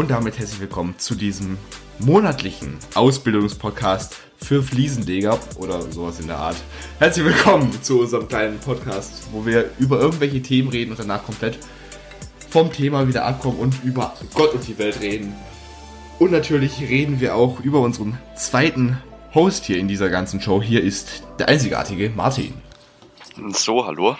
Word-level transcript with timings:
Und 0.00 0.10
damit 0.10 0.38
herzlich 0.38 0.60
willkommen 0.60 0.94
zu 0.96 1.14
diesem 1.14 1.58
monatlichen 1.98 2.78
Ausbildungspodcast 2.94 4.16
für 4.42 4.62
Fliesenleger 4.62 5.38
oder 5.58 5.82
sowas 5.92 6.18
in 6.20 6.26
der 6.26 6.38
Art. 6.38 6.56
Herzlich 6.98 7.26
willkommen 7.26 7.70
zu 7.82 8.00
unserem 8.00 8.26
kleinen 8.26 8.58
Podcast, 8.60 9.28
wo 9.30 9.44
wir 9.44 9.70
über 9.78 10.00
irgendwelche 10.00 10.40
Themen 10.40 10.70
reden 10.70 10.92
und 10.92 11.00
danach 11.00 11.22
komplett 11.22 11.58
vom 12.48 12.72
Thema 12.72 13.08
wieder 13.08 13.26
abkommen 13.26 13.58
und 13.58 13.84
über 13.84 14.14
Gott 14.32 14.54
und 14.54 14.66
die 14.66 14.78
Welt 14.78 15.02
reden. 15.02 15.34
Und 16.18 16.32
natürlich 16.32 16.80
reden 16.80 17.20
wir 17.20 17.34
auch 17.34 17.60
über 17.60 17.80
unseren 17.80 18.18
zweiten 18.36 18.96
Host 19.34 19.66
hier 19.66 19.76
in 19.76 19.86
dieser 19.86 20.08
ganzen 20.08 20.40
Show. 20.40 20.62
Hier 20.62 20.82
ist 20.82 21.24
der 21.38 21.50
einzigartige 21.50 22.08
Martin. 22.08 22.54
So, 23.52 23.84
hallo. 23.84 24.16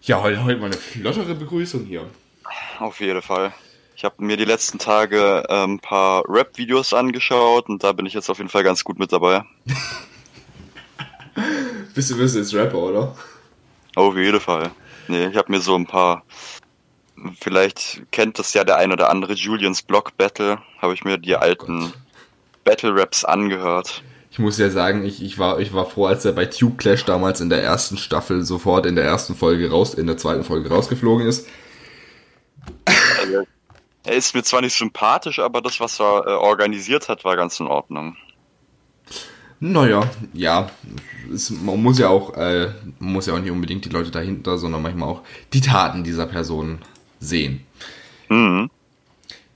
Ja, 0.00 0.22
heute, 0.22 0.42
heute 0.44 0.60
mal 0.60 0.66
eine 0.68 0.78
flottere 0.78 1.34
Begrüßung 1.34 1.84
hier. 1.84 2.06
Auf 2.78 3.00
jeden 3.00 3.20
Fall. 3.20 3.52
Ich 4.00 4.04
habe 4.06 4.24
mir 4.24 4.38
die 4.38 4.46
letzten 4.46 4.78
Tage 4.78 5.44
ein 5.50 5.72
ähm, 5.72 5.78
paar 5.78 6.24
Rap-Videos 6.26 6.94
angeschaut 6.94 7.68
und 7.68 7.84
da 7.84 7.92
bin 7.92 8.06
ich 8.06 8.14
jetzt 8.14 8.30
auf 8.30 8.38
jeden 8.38 8.48
Fall 8.48 8.64
ganz 8.64 8.82
gut 8.82 8.98
mit 8.98 9.12
dabei. 9.12 9.44
bist, 11.94 12.10
du, 12.10 12.16
bist 12.16 12.34
du 12.34 12.38
jetzt 12.38 12.54
Rapper, 12.54 12.78
oder? 12.78 13.14
Auf 13.96 14.16
jeden 14.16 14.40
Fall. 14.40 14.70
Nee, 15.08 15.26
ich 15.26 15.36
habe 15.36 15.52
mir 15.52 15.60
so 15.60 15.76
ein 15.76 15.84
paar, 15.84 16.24
vielleicht 17.38 18.10
kennt 18.10 18.38
das 18.38 18.54
ja 18.54 18.64
der 18.64 18.78
ein 18.78 18.90
oder 18.90 19.10
andere, 19.10 19.34
Julians 19.34 19.82
Block 19.82 20.16
Battle, 20.16 20.62
habe 20.78 20.94
ich 20.94 21.04
mir 21.04 21.18
die 21.18 21.34
oh 21.34 21.40
alten 21.40 21.80
Gott. 21.80 21.92
Battle-Raps 22.64 23.26
angehört. 23.26 24.02
Ich 24.30 24.38
muss 24.38 24.56
ja 24.56 24.70
sagen, 24.70 25.04
ich, 25.04 25.22
ich, 25.22 25.38
war, 25.38 25.60
ich 25.60 25.74
war 25.74 25.84
froh, 25.84 26.06
als 26.06 26.24
er 26.24 26.32
bei 26.32 26.46
Tube 26.46 26.78
Clash 26.78 27.04
damals 27.04 27.42
in 27.42 27.50
der 27.50 27.62
ersten 27.62 27.98
Staffel 27.98 28.46
sofort 28.46 28.86
in 28.86 28.96
der 28.96 29.04
ersten 29.04 29.34
Folge 29.34 29.70
raus, 29.70 29.92
in 29.92 30.06
der 30.06 30.16
zweiten 30.16 30.44
Folge 30.44 30.70
rausgeflogen 30.70 31.26
ist. 31.26 31.46
Er 34.04 34.14
ist 34.14 34.34
mir 34.34 34.42
zwar 34.42 34.62
nicht 34.62 34.76
sympathisch, 34.76 35.38
aber 35.38 35.60
das, 35.60 35.80
was 35.80 36.00
er 36.00 36.26
äh, 36.26 36.30
organisiert 36.30 37.08
hat, 37.08 37.24
war 37.24 37.36
ganz 37.36 37.60
in 37.60 37.66
Ordnung. 37.66 38.16
Naja, 39.62 40.10
ja, 40.32 40.70
es, 41.32 41.50
man 41.50 41.82
muss 41.82 41.98
ja 41.98 42.08
auch, 42.08 42.34
äh, 42.34 42.70
man 42.98 43.12
muss 43.12 43.26
ja 43.26 43.34
auch 43.34 43.38
nicht 43.40 43.50
unbedingt 43.50 43.84
die 43.84 43.90
Leute 43.90 44.10
dahinter, 44.10 44.56
sondern 44.56 44.80
manchmal 44.80 45.10
auch 45.10 45.22
die 45.52 45.60
Taten 45.60 46.02
dieser 46.02 46.26
Person 46.26 46.78
sehen. 47.18 47.60
Mhm. 48.30 48.70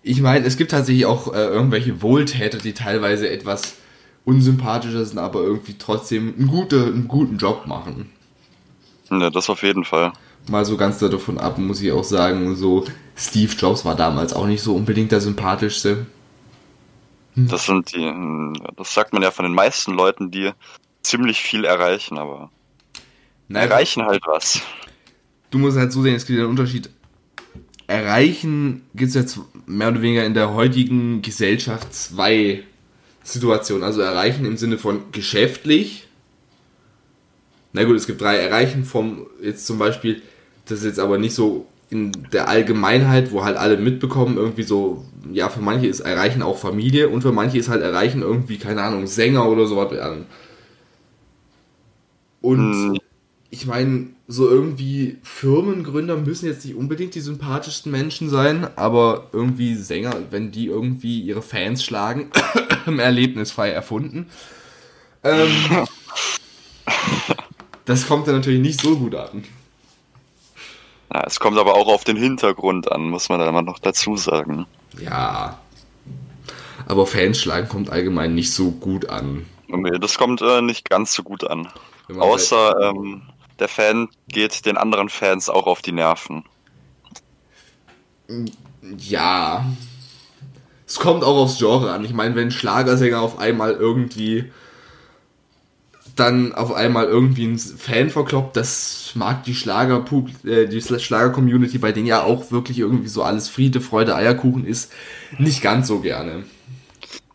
Ich 0.03 0.21
meine, 0.21 0.45
es 0.45 0.59
gibt 0.59 0.73
tatsächlich 0.73 1.07
auch 1.07 1.33
äh, 1.33 1.47
irgendwelche 1.47 2.03
Wohltäter, 2.03 2.59
die 2.59 2.75
teilweise 2.75 3.31
etwas 3.31 3.77
unsympathischer 4.27 5.07
sind, 5.07 5.19
aber 5.19 5.41
irgendwie 5.41 5.77
trotzdem 5.79 6.35
einen, 6.39 6.49
gute, 6.49 6.85
einen 6.85 7.09
guten 7.09 7.39
Job 7.39 7.67
machen. 7.67 8.11
Ja, 9.11 9.31
das 9.31 9.49
auf 9.49 9.63
jeden 9.63 9.85
Fall 9.85 10.13
mal 10.49 10.65
so 10.65 10.77
ganz 10.77 10.99
davon 10.99 11.39
ab, 11.39 11.59
muss 11.59 11.81
ich 11.81 11.93
auch 11.93 12.05
sagen, 12.05 12.57
so 12.57 12.85
Steve 13.17 13.53
Jobs 13.53 13.85
war 13.85 13.95
damals 13.95 14.33
auch 14.33 14.47
nicht 14.47 14.63
so 14.63 14.75
unbedingt 14.75 15.13
der 15.13 15.21
sympathischste. 15.21 16.07
Hm. 17.35 17.49
Das 17.49 17.67
sind 17.67 17.95
die, 17.95 18.13
das 18.77 18.95
sagt 18.95 19.13
man 19.13 19.23
ja 19.23 19.31
von 19.31 19.45
den 19.45 19.55
meisten 19.55 19.93
Leuten, 19.93 20.31
die 20.31 20.53
ziemlich 21.03 21.41
viel 21.41 21.65
erreichen, 21.65 22.19
aber 22.19 22.51
naja, 23.49 23.67
erreichen 23.67 24.05
halt 24.05 24.23
was. 24.27 24.61
Du 25.51 25.59
musst 25.59 25.77
halt 25.77 25.93
so 25.93 26.03
sehen, 26.03 26.15
es 26.15 26.27
gibt 26.27 26.39
einen 26.39 26.49
Unterschied. 26.49 26.91
Erreichen 27.87 28.83
gibt 28.95 29.11
es 29.11 29.15
jetzt 29.15 29.39
mehr 29.67 29.89
oder 29.89 30.01
weniger 30.01 30.25
in 30.25 30.35
der 30.35 30.55
heutigen 30.55 31.23
Gesellschaft 31.23 31.93
zwei 31.95 32.65
Situationen. 33.23 33.85
Also 33.85 34.01
erreichen 34.01 34.47
im 34.47 34.57
Sinne 34.57 34.79
von 34.79 35.13
geschäftlich. 35.13 36.09
Na 37.73 37.85
gut, 37.85 37.97
es 37.97 38.07
gibt 38.07 38.21
drei 38.21 38.37
Erreichen 38.37 38.85
vom, 38.85 39.27
jetzt 39.43 39.67
zum 39.67 39.79
Beispiel, 39.79 40.23
das 40.67 40.81
ist 40.81 40.85
jetzt 40.85 41.01
aber 41.01 41.19
nicht 41.19 41.35
so 41.35 41.67
in 41.91 42.13
der 42.33 42.49
Allgemeinheit, 42.49 43.31
wo 43.31 43.45
halt 43.45 43.57
alle 43.57 43.77
mitbekommen, 43.77 44.37
irgendwie 44.37 44.63
so, 44.63 45.05
ja, 45.33 45.49
für 45.49 45.61
manche 45.61 45.87
ist 45.87 46.01
Erreichen 46.01 46.43
auch 46.43 46.59
Familie 46.59 47.09
und 47.09 47.23
für 47.23 47.33
manche 47.33 47.59
ist 47.59 47.69
halt 47.69 47.83
Erreichen 47.83 48.23
irgendwie, 48.23 48.59
keine 48.59 48.83
Ahnung, 48.83 49.07
Sänger 49.07 49.49
oder 49.49 49.67
sowas 49.67 49.93
werden. 49.93 50.27
Und 52.41 52.91
mhm. 52.91 52.99
ich 53.51 53.67
meine, 53.67 54.09
so 54.27 54.49
irgendwie 54.49 55.19
Firmengründer 55.23 56.17
müssen 56.17 56.47
jetzt 56.47 56.65
nicht 56.65 56.75
unbedingt 56.75 57.15
die 57.15 57.21
sympathischsten 57.21 57.93
Menschen 57.93 58.29
sein, 58.31 58.67
aber 58.77 59.29
irgendwie 59.33 59.75
Sänger, 59.75 60.17
wenn 60.31 60.51
die 60.51 60.67
irgendwie 60.67 61.21
ihre 61.21 61.43
Fans 61.43 61.85
schlagen, 61.85 62.31
erlebnisfrei 62.99 63.71
erfunden. 63.71 64.27
Ähm, 65.23 65.49
das 67.85 68.07
kommt 68.09 68.27
dann 68.27 68.37
natürlich 68.37 68.61
nicht 68.61 68.81
so 68.81 68.97
gut 68.97 69.15
an. 69.15 69.45
Ja, 71.15 71.23
es 71.29 71.39
kommt 71.39 71.59
aber 71.59 71.77
auch 71.77 71.87
auf 71.87 72.03
den 72.03 72.17
Hintergrund 72.17 72.91
an, 72.91 73.09
muss 73.09 73.29
man 73.29 73.39
da 73.39 73.51
mal 73.53 73.63
noch 73.63 73.79
dazu 73.79 74.17
sagen. 74.17 74.67
Ja. 75.01 75.61
Aber 76.87 77.07
Fans 77.07 77.39
schlagen 77.39 77.69
kommt 77.69 77.89
allgemein 77.89 78.35
nicht 78.35 78.53
so 78.53 78.73
gut 78.73 79.09
an. 79.09 79.47
Nee, 79.69 79.99
das 80.01 80.19
kommt 80.19 80.43
äh, 80.43 80.61
nicht 80.61 80.91
ganz 80.91 81.15
so 81.15 81.23
gut 81.23 81.45
an. 81.45 81.69
Außer 82.19 82.91
ähm, 82.91 83.23
der 83.61 83.69
Fan 83.69 84.09
geht 84.27 84.67
den 84.67 84.77
anderen 84.77 85.09
Fans 85.09 85.49
auch 85.49 85.69
auf 85.69 85.83
die 85.83 85.93
Nerven. 85.93 86.45
Ja. 88.99 89.65
Es 90.85 90.99
kommt 90.99 91.23
auch 91.23 91.37
aufs 91.37 91.59
Genre 91.59 91.93
an. 91.93 92.05
Ich 92.05 92.13
meine, 92.13 92.35
wenn 92.35 92.51
Schlagersänger 92.51 93.21
auf 93.21 93.39
einmal 93.39 93.73
irgendwie 93.73 94.51
dann 96.17 96.55
auf 96.55 96.73
einmal 96.73 97.07
irgendwie 97.07 97.47
ein 97.47 97.59
Fan 97.59 98.11
verkloppt, 98.11 98.57
das 98.57 99.13
mag 99.15 99.45
die 99.45 99.55
Schlager 99.55 100.05
äh, 100.45 100.67
die 100.67 100.81
Schlager 100.81 101.31
Community, 101.31 101.79
bei 101.79 101.93
denen 101.93 102.07
ja 102.07 102.23
auch 102.23 102.51
wirklich 102.51 102.79
irgendwie 102.79 103.09
so 103.09 103.23
alles 103.23 103.49
Friede, 103.49 103.81
Freude, 103.81 104.15
Eierkuchen 104.15 104.67
ist, 104.67 104.93
nicht 105.39 105.63
ganz 105.63 105.89
so 105.89 106.01
gerne. 106.01 106.45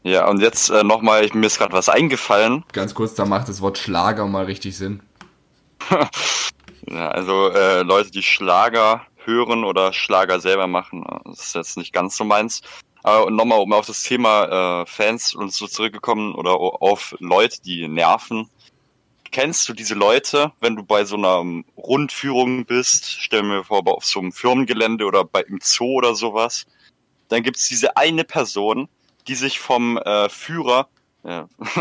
Ja, 0.04 0.28
und 0.30 0.42
jetzt 0.42 0.70
äh, 0.70 0.84
nochmal, 0.84 1.28
mir 1.34 1.48
ist 1.48 1.58
gerade 1.58 1.74
was 1.74 1.90
eingefallen. 1.90 2.64
Ganz 2.72 2.94
kurz, 2.94 3.16
da 3.16 3.26
macht 3.26 3.50
das 3.50 3.62
Wort 3.62 3.78
Schlager 3.78 4.26
mal 4.28 4.46
richtig 4.46 4.78
Sinn. 4.78 5.02
ja, 6.88 7.10
also 7.10 7.50
äh, 7.50 7.82
Leute, 7.82 8.12
die 8.12 8.24
Schlager 8.24 9.02
hören 9.26 9.64
oder 9.64 9.92
Schlager 9.92 10.40
selber 10.40 10.68
machen, 10.68 11.04
äh, 11.04 11.20
das 11.26 11.48
ist 11.48 11.56
jetzt 11.56 11.78
nicht 11.78 11.94
ganz 11.94 12.16
so 12.16 12.24
meins. 12.24 12.62
Aber 13.04 13.32
nochmal, 13.32 13.60
um 13.60 13.72
auf 13.74 13.88
das 13.88 14.04
Thema 14.04 14.82
äh, 14.82 14.86
Fans 14.86 15.34
und 15.34 15.54
so 15.54 15.68
zurückgekommen 15.68 16.36
oder 16.36 16.52
auf 16.52 17.16
Leute, 17.20 17.62
die 17.62 17.88
nerven 17.88 18.50
kennst 19.32 19.68
du 19.70 19.74
diese 19.74 19.96
Leute, 19.96 20.52
wenn 20.60 20.76
du 20.76 20.84
bei 20.84 21.06
so 21.06 21.16
einer 21.16 21.44
Rundführung 21.78 22.66
bist, 22.66 23.10
stell 23.22 23.44
mir 23.44 23.64
vor, 23.64 23.82
auf 23.88 24.06
so 24.06 24.20
einem 24.20 24.32
Firmengelände 24.32 25.06
oder 25.06 25.24
bei 25.24 25.42
im 25.42 25.60
Zoo 25.62 25.98
oder 25.98 26.16
sowas, 26.16 26.66
dann 27.28 27.44
gibt's 27.44 27.68
diese 27.68 27.98
eine 27.98 28.24
Person, 28.24 28.90
die 29.28 29.36
sich 29.36 29.60
vom 29.60 29.98
äh, 29.98 30.30
Führer 30.30 30.88
ja. 31.24 31.50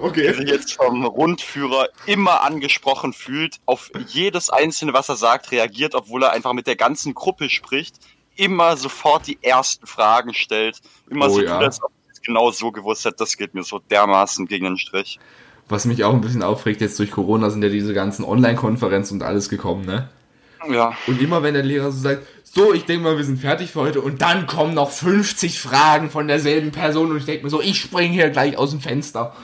okay. 0.00 0.28
Die 0.28 0.34
sich 0.34 0.48
jetzt 0.48 0.74
vom 0.74 1.04
Rundführer 1.04 1.88
immer 2.06 2.42
angesprochen 2.42 3.12
fühlt, 3.12 3.58
auf 3.66 3.90
jedes 4.06 4.48
einzelne, 4.48 4.92
was 4.92 5.08
er 5.08 5.16
sagt, 5.16 5.50
reagiert, 5.50 5.96
obwohl 5.96 6.22
er 6.22 6.30
einfach 6.30 6.52
mit 6.52 6.68
der 6.68 6.76
ganzen 6.76 7.14
Gruppe 7.14 7.50
spricht, 7.50 7.96
immer 8.36 8.76
sofort 8.76 9.26
die 9.26 9.38
ersten 9.42 9.86
Fragen 9.86 10.34
stellt, 10.34 10.80
immer 11.10 11.26
oh, 11.26 11.30
so 11.30 11.42
ja. 11.42 11.54
tut, 11.54 11.64
als 11.64 11.82
ob 11.82 11.90
genau 12.22 12.50
so 12.50 12.72
gewusst 12.72 13.04
hat, 13.04 13.20
das 13.20 13.36
geht 13.36 13.54
mir 13.54 13.62
so 13.62 13.78
dermaßen 13.78 14.46
gegen 14.46 14.64
den 14.64 14.78
Strich. 14.78 15.18
Was 15.68 15.84
mich 15.84 16.04
auch 16.04 16.12
ein 16.12 16.20
bisschen 16.20 16.42
aufregt, 16.42 16.80
jetzt 16.80 16.98
durch 16.98 17.10
Corona 17.10 17.50
sind 17.50 17.62
ja 17.62 17.68
diese 17.68 17.94
ganzen 17.94 18.24
Online-Konferenzen 18.24 19.20
und 19.20 19.22
alles 19.22 19.48
gekommen, 19.48 19.84
ne? 19.84 20.08
Ja. 20.70 20.92
Und 21.06 21.20
immer 21.20 21.42
wenn 21.42 21.54
der 21.54 21.62
Lehrer 21.62 21.90
so 21.90 21.98
sagt, 21.98 22.26
so, 22.44 22.74
ich 22.74 22.84
denke 22.84 23.04
mal, 23.04 23.16
wir 23.16 23.24
sind 23.24 23.38
fertig 23.38 23.70
für 23.70 23.80
heute 23.80 24.00
und 24.00 24.20
dann 24.20 24.46
kommen 24.46 24.74
noch 24.74 24.90
50 24.90 25.58
Fragen 25.58 26.10
von 26.10 26.28
derselben 26.28 26.70
Person 26.70 27.10
und 27.10 27.16
ich 27.16 27.24
denke 27.24 27.44
mir 27.44 27.50
so, 27.50 27.62
ich 27.62 27.80
springe 27.80 28.12
hier 28.12 28.30
gleich 28.30 28.56
aus 28.58 28.70
dem 28.70 28.80
Fenster. 28.80 29.34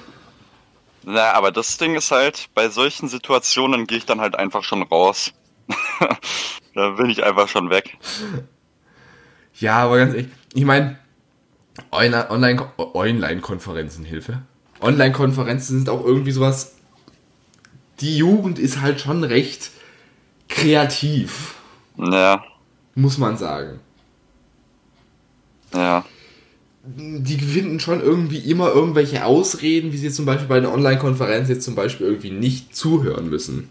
Na, 1.05 1.33
aber 1.33 1.51
das 1.51 1.79
Ding 1.79 1.95
ist 1.95 2.11
halt, 2.11 2.51
bei 2.55 2.69
solchen 2.69 3.09
Situationen 3.09 3.87
gehe 3.87 3.99
ich 3.99 4.07
dann 4.07 4.21
halt 4.21 4.37
einfach 4.37 4.63
schon 4.63 4.83
raus. 4.83 5.33
da 6.75 6.91
bin 6.91 7.09
ich 7.09 7.25
einfach 7.25 7.49
schon 7.49 7.71
weg. 7.71 7.97
Ja, 9.55 9.79
aber 9.79 9.97
ganz 9.97 10.15
ehrlich, 10.15 10.31
ich 10.53 10.65
meine, 10.65 10.99
Online-Konferenzen, 11.91 14.05
Hilfe. 14.05 14.43
Online-Konferenzen 14.81 15.79
sind 15.79 15.89
auch 15.89 16.05
irgendwie 16.05 16.33
sowas. 16.33 16.75
Die 18.01 18.17
Jugend 18.17 18.59
ist 18.59 18.81
halt 18.81 19.01
schon 19.01 19.25
recht 19.25 19.71
kreativ. 20.49 21.55
Ja. 21.97 22.45
Muss 22.95 23.19
man 23.19 23.37
sagen. 23.37 23.81
Ja. 25.75 26.05
Die 26.85 27.39
finden 27.39 27.81
schon 27.81 28.01
irgendwie 28.01 28.39
immer 28.39 28.71
irgendwelche 28.71 29.25
Ausreden, 29.25 29.93
wie 29.93 29.99
sie 29.99 30.11
zum 30.11 30.25
Beispiel 30.25 30.49
bei 30.49 30.59
einer 30.59 30.73
Online-Konferenz 30.73 31.49
jetzt 31.49 31.65
zum 31.65 31.75
Beispiel 31.75 32.07
irgendwie 32.07 32.31
nicht 32.31 32.75
zuhören 32.75 33.29
müssen. 33.29 33.69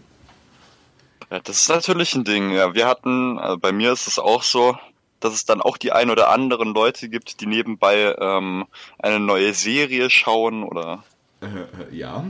Ja, 1.30 1.40
das 1.40 1.62
ist 1.62 1.68
natürlich 1.68 2.14
ein 2.14 2.24
Ding. 2.24 2.52
Ja, 2.52 2.74
wir 2.74 2.86
hatten, 2.86 3.38
also 3.38 3.58
bei 3.58 3.72
mir 3.72 3.92
ist 3.92 4.06
es 4.06 4.18
auch 4.18 4.42
so, 4.42 4.76
dass 5.20 5.34
es 5.34 5.44
dann 5.44 5.60
auch 5.60 5.76
die 5.76 5.92
ein 5.92 6.10
oder 6.10 6.30
anderen 6.30 6.74
Leute 6.74 7.08
gibt, 7.08 7.40
die 7.40 7.46
nebenbei 7.46 8.14
ähm, 8.18 8.66
eine 8.98 9.20
neue 9.20 9.54
Serie 9.54 10.10
schauen 10.10 10.62
oder 10.62 11.04
äh, 11.40 11.94
ja. 11.94 12.24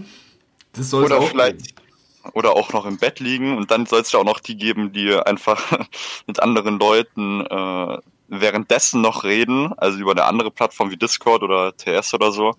Das 0.73 0.91
soll 0.91 1.05
oder 1.05 1.19
auch 1.19 1.29
vielleicht 1.29 1.77
geben. 1.77 2.33
oder 2.35 2.53
auch 2.53 2.73
noch 2.73 2.87
im 2.87 2.99
Bett 2.99 3.21
liegen 3.21 3.57
und 3.57 3.71
dann 3.71 3.87
soll 3.87 4.01
es 4.01 4.13
ja 4.13 4.21
auch 4.21 4.25
noch 4.25 4.41
die 4.41 4.57
geben, 4.57 4.93
die 4.93 5.15
einfach 5.15 5.79
mit 6.27 6.41
anderen 6.41 6.79
Leuten 6.79 7.45
äh, 7.47 7.99
währenddessen 8.29 9.01
noch 9.01 9.25
reden, 9.25 9.73
also 9.79 9.99
über 9.99 10.13
eine 10.13 10.25
andere 10.25 10.51
Plattform 10.51 10.91
wie 10.91 10.97
Discord 10.97 11.43
oder 11.43 11.77
TS 11.77 12.15
oder 12.15 12.31
so, 12.31 12.55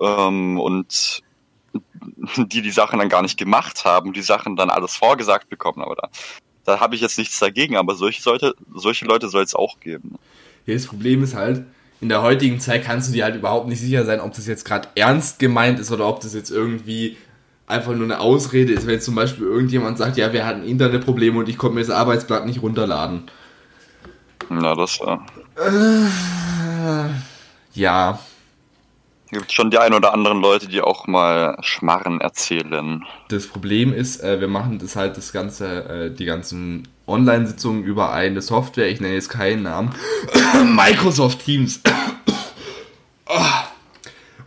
ähm, 0.00 0.58
und 0.58 1.22
die 2.36 2.62
die 2.62 2.70
Sachen 2.70 2.98
dann 2.98 3.08
gar 3.08 3.22
nicht 3.22 3.38
gemacht 3.38 3.84
haben, 3.84 4.12
die 4.12 4.22
Sachen 4.22 4.56
dann 4.56 4.70
alles 4.70 4.96
vorgesagt 4.96 5.48
bekommen, 5.48 5.82
aber 5.82 5.96
da, 5.96 6.08
da 6.64 6.80
habe 6.80 6.94
ich 6.94 7.00
jetzt 7.00 7.18
nichts 7.18 7.38
dagegen, 7.38 7.76
aber 7.76 7.94
solche, 7.94 8.22
sollte, 8.22 8.54
solche 8.74 9.04
Leute 9.04 9.28
soll 9.28 9.42
es 9.42 9.54
auch 9.54 9.80
geben. 9.80 10.16
Ja, 10.66 10.74
das 10.74 10.86
Problem 10.86 11.22
ist 11.22 11.34
halt, 11.34 11.64
in 12.00 12.08
der 12.08 12.22
heutigen 12.22 12.60
Zeit 12.60 12.84
kannst 12.84 13.08
du 13.08 13.12
dir 13.12 13.24
halt 13.24 13.36
überhaupt 13.36 13.68
nicht 13.68 13.80
sicher 13.80 14.04
sein, 14.04 14.20
ob 14.20 14.34
das 14.34 14.46
jetzt 14.46 14.64
gerade 14.64 14.88
ernst 14.94 15.38
gemeint 15.38 15.78
ist 15.78 15.90
oder 15.92 16.08
ob 16.08 16.20
das 16.20 16.34
jetzt 16.34 16.50
irgendwie 16.50 17.16
einfach 17.66 17.94
nur 17.94 18.04
eine 18.04 18.20
Ausrede 18.20 18.72
ist, 18.72 18.86
wenn 18.86 18.94
jetzt 18.94 19.04
zum 19.06 19.14
Beispiel 19.14 19.46
irgendjemand 19.46 19.98
sagt, 19.98 20.16
ja, 20.16 20.32
wir 20.32 20.44
hatten 20.44 20.64
Internetprobleme 20.64 21.38
und 21.38 21.48
ich 21.48 21.56
konnte 21.56 21.76
mir 21.76 21.80
das 21.80 21.90
Arbeitsblatt 21.90 22.46
nicht 22.46 22.62
runterladen. 22.62 23.22
Na, 24.50 24.74
das 24.74 25.00
äh, 25.00 25.16
Äh, 25.62 27.08
ja, 27.74 28.18
gibt 29.34 29.52
schon 29.52 29.70
die 29.70 29.78
ein 29.78 29.92
oder 29.92 30.14
anderen 30.14 30.40
Leute, 30.40 30.68
die 30.68 30.80
auch 30.80 31.06
mal 31.06 31.58
Schmarren 31.60 32.20
erzählen. 32.20 33.04
das 33.28 33.46
Problem 33.46 33.92
ist, 33.92 34.22
äh, 34.22 34.40
wir 34.40 34.48
machen 34.48 34.78
das 34.78 34.96
halt 34.96 35.16
das 35.16 35.32
ganze, 35.32 35.84
äh, 35.84 36.10
die 36.10 36.24
ganzen 36.24 36.88
Online-Sitzungen 37.06 37.84
über 37.84 38.12
eine 38.12 38.40
Software, 38.40 38.88
ich 38.88 39.00
nenne 39.00 39.14
jetzt 39.14 39.28
keinen 39.28 39.64
Namen, 39.64 39.94
Microsoft 40.74 41.44
Teams. 41.44 41.80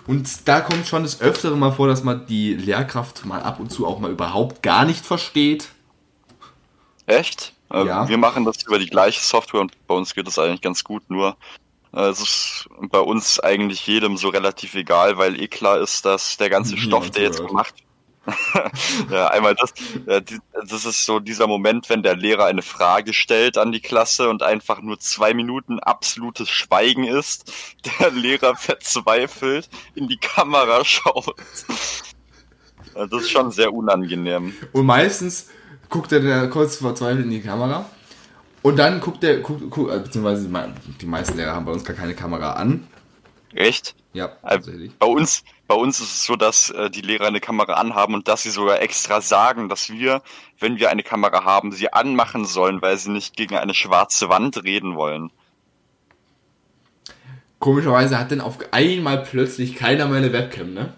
Und 0.07 0.47
da 0.47 0.61
kommt 0.61 0.87
schon 0.87 1.03
das 1.03 1.19
Öfteren 1.19 1.59
mal 1.59 1.73
vor, 1.73 1.87
dass 1.87 2.03
man 2.03 2.25
die 2.27 2.53
Lehrkraft 2.53 3.25
mal 3.25 3.41
ab 3.41 3.59
und 3.59 3.71
zu 3.71 3.85
auch 3.85 3.99
mal 3.99 4.09
überhaupt 4.09 4.63
gar 4.63 4.85
nicht 4.85 5.05
versteht. 5.05 5.67
Echt? 7.05 7.51
Äh, 7.71 7.85
Ja. 7.85 8.07
Wir 8.07 8.17
machen 8.17 8.45
das 8.45 8.63
über 8.63 8.79
die 8.79 8.87
gleiche 8.87 9.19
Software 9.19 9.59
und 9.59 9.73
bei 9.85 9.95
uns 9.95 10.15
geht 10.15 10.25
das 10.25 10.39
eigentlich 10.39 10.61
ganz 10.61 10.85
gut, 10.85 11.09
nur 11.09 11.35
es 11.91 12.19
ist 12.19 12.69
bei 12.89 12.99
uns 12.99 13.39
eigentlich 13.39 13.85
jedem 13.87 14.17
so 14.17 14.29
relativ 14.29 14.75
egal, 14.75 15.17
weil 15.17 15.39
eh 15.41 15.47
klar 15.47 15.79
ist, 15.79 16.05
dass 16.05 16.37
der 16.37 16.49
ganze 16.49 16.77
Stoff, 16.77 17.11
der 17.11 17.23
jetzt 17.23 17.45
gemacht 17.45 17.73
ja, 19.11 19.27
einmal 19.27 19.55
das, 19.55 19.73
das 20.05 20.85
ist 20.85 21.05
so 21.05 21.19
dieser 21.19 21.47
Moment, 21.47 21.89
wenn 21.89 22.03
der 22.03 22.15
Lehrer 22.15 22.45
eine 22.45 22.61
Frage 22.61 23.13
stellt 23.13 23.57
an 23.57 23.71
die 23.71 23.79
Klasse 23.79 24.29
und 24.29 24.43
einfach 24.43 24.81
nur 24.81 24.99
zwei 24.99 25.33
Minuten 25.33 25.79
absolutes 25.79 26.49
Schweigen 26.49 27.05
ist, 27.05 27.51
der 27.99 28.11
Lehrer 28.11 28.55
verzweifelt 28.55 29.69
in 29.95 30.07
die 30.07 30.17
Kamera 30.17 30.83
schaut. 30.83 31.35
Äh, 32.95 33.07
Das 33.07 33.23
ist 33.23 33.31
schon 33.31 33.51
sehr 33.51 33.73
unangenehm. 33.73 34.53
Und 34.73 34.85
meistens 34.85 35.49
guckt 35.89 36.11
er 36.11 36.49
kurz 36.49 36.77
verzweifelt 36.77 37.25
in 37.25 37.31
die 37.31 37.41
Kamera. 37.41 37.89
Und 38.67 38.77
dann 38.77 38.99
guckt 38.99 39.23
er, 39.23 39.39
guckt, 39.39 39.69
guckt, 39.69 39.91
äh, 39.91 39.99
beziehungsweise 39.99 40.43
die 40.43 40.49
mei- 40.51 40.73
die 41.01 41.05
meisten 41.05 41.37
Lehrer 41.37 41.53
haben 41.55 41.65
bei 41.65 41.71
uns 41.71 41.83
gar 41.85 41.95
keine 41.95 42.13
Kamera 42.15 42.53
an. 42.53 42.87
Echt? 43.53 43.95
Ja, 44.13 44.27
Äh, 44.43 44.59
tatsächlich. 44.59 44.91
Bei 44.99 45.05
uns, 45.07 45.43
bei 45.67 45.75
uns 45.75 45.99
ist 45.99 46.11
es 46.13 46.23
so, 46.25 46.35
dass 46.35 46.69
äh, 46.71 46.89
die 46.89 47.01
Lehrer 47.01 47.27
eine 47.27 47.39
Kamera 47.41 47.73
anhaben 47.73 48.15
und 48.15 48.27
dass 48.27 48.43
sie 48.43 48.49
sogar 48.49 48.81
extra 48.81 49.21
sagen, 49.21 49.69
dass 49.69 49.89
wir, 49.89 50.23
wenn 50.59 50.77
wir 50.79 50.89
eine 50.89 51.03
Kamera 51.03 51.43
haben, 51.43 51.71
sie 51.71 51.93
anmachen 51.93 52.45
sollen, 52.45 52.81
weil 52.81 52.97
sie 52.97 53.11
nicht 53.11 53.35
gegen 53.35 53.55
eine 53.57 53.73
schwarze 53.75 54.29
Wand 54.29 54.63
reden 54.63 54.95
wollen. 54.95 55.31
Komischerweise 57.59 58.19
hat 58.19 58.31
dann 58.31 58.41
auf 58.41 58.59
einmal 58.71 59.23
plötzlich 59.23 59.75
keiner 59.75 60.07
mehr 60.07 60.17
eine 60.17 60.31
Webcam, 60.33 60.73
ne? 60.73 60.93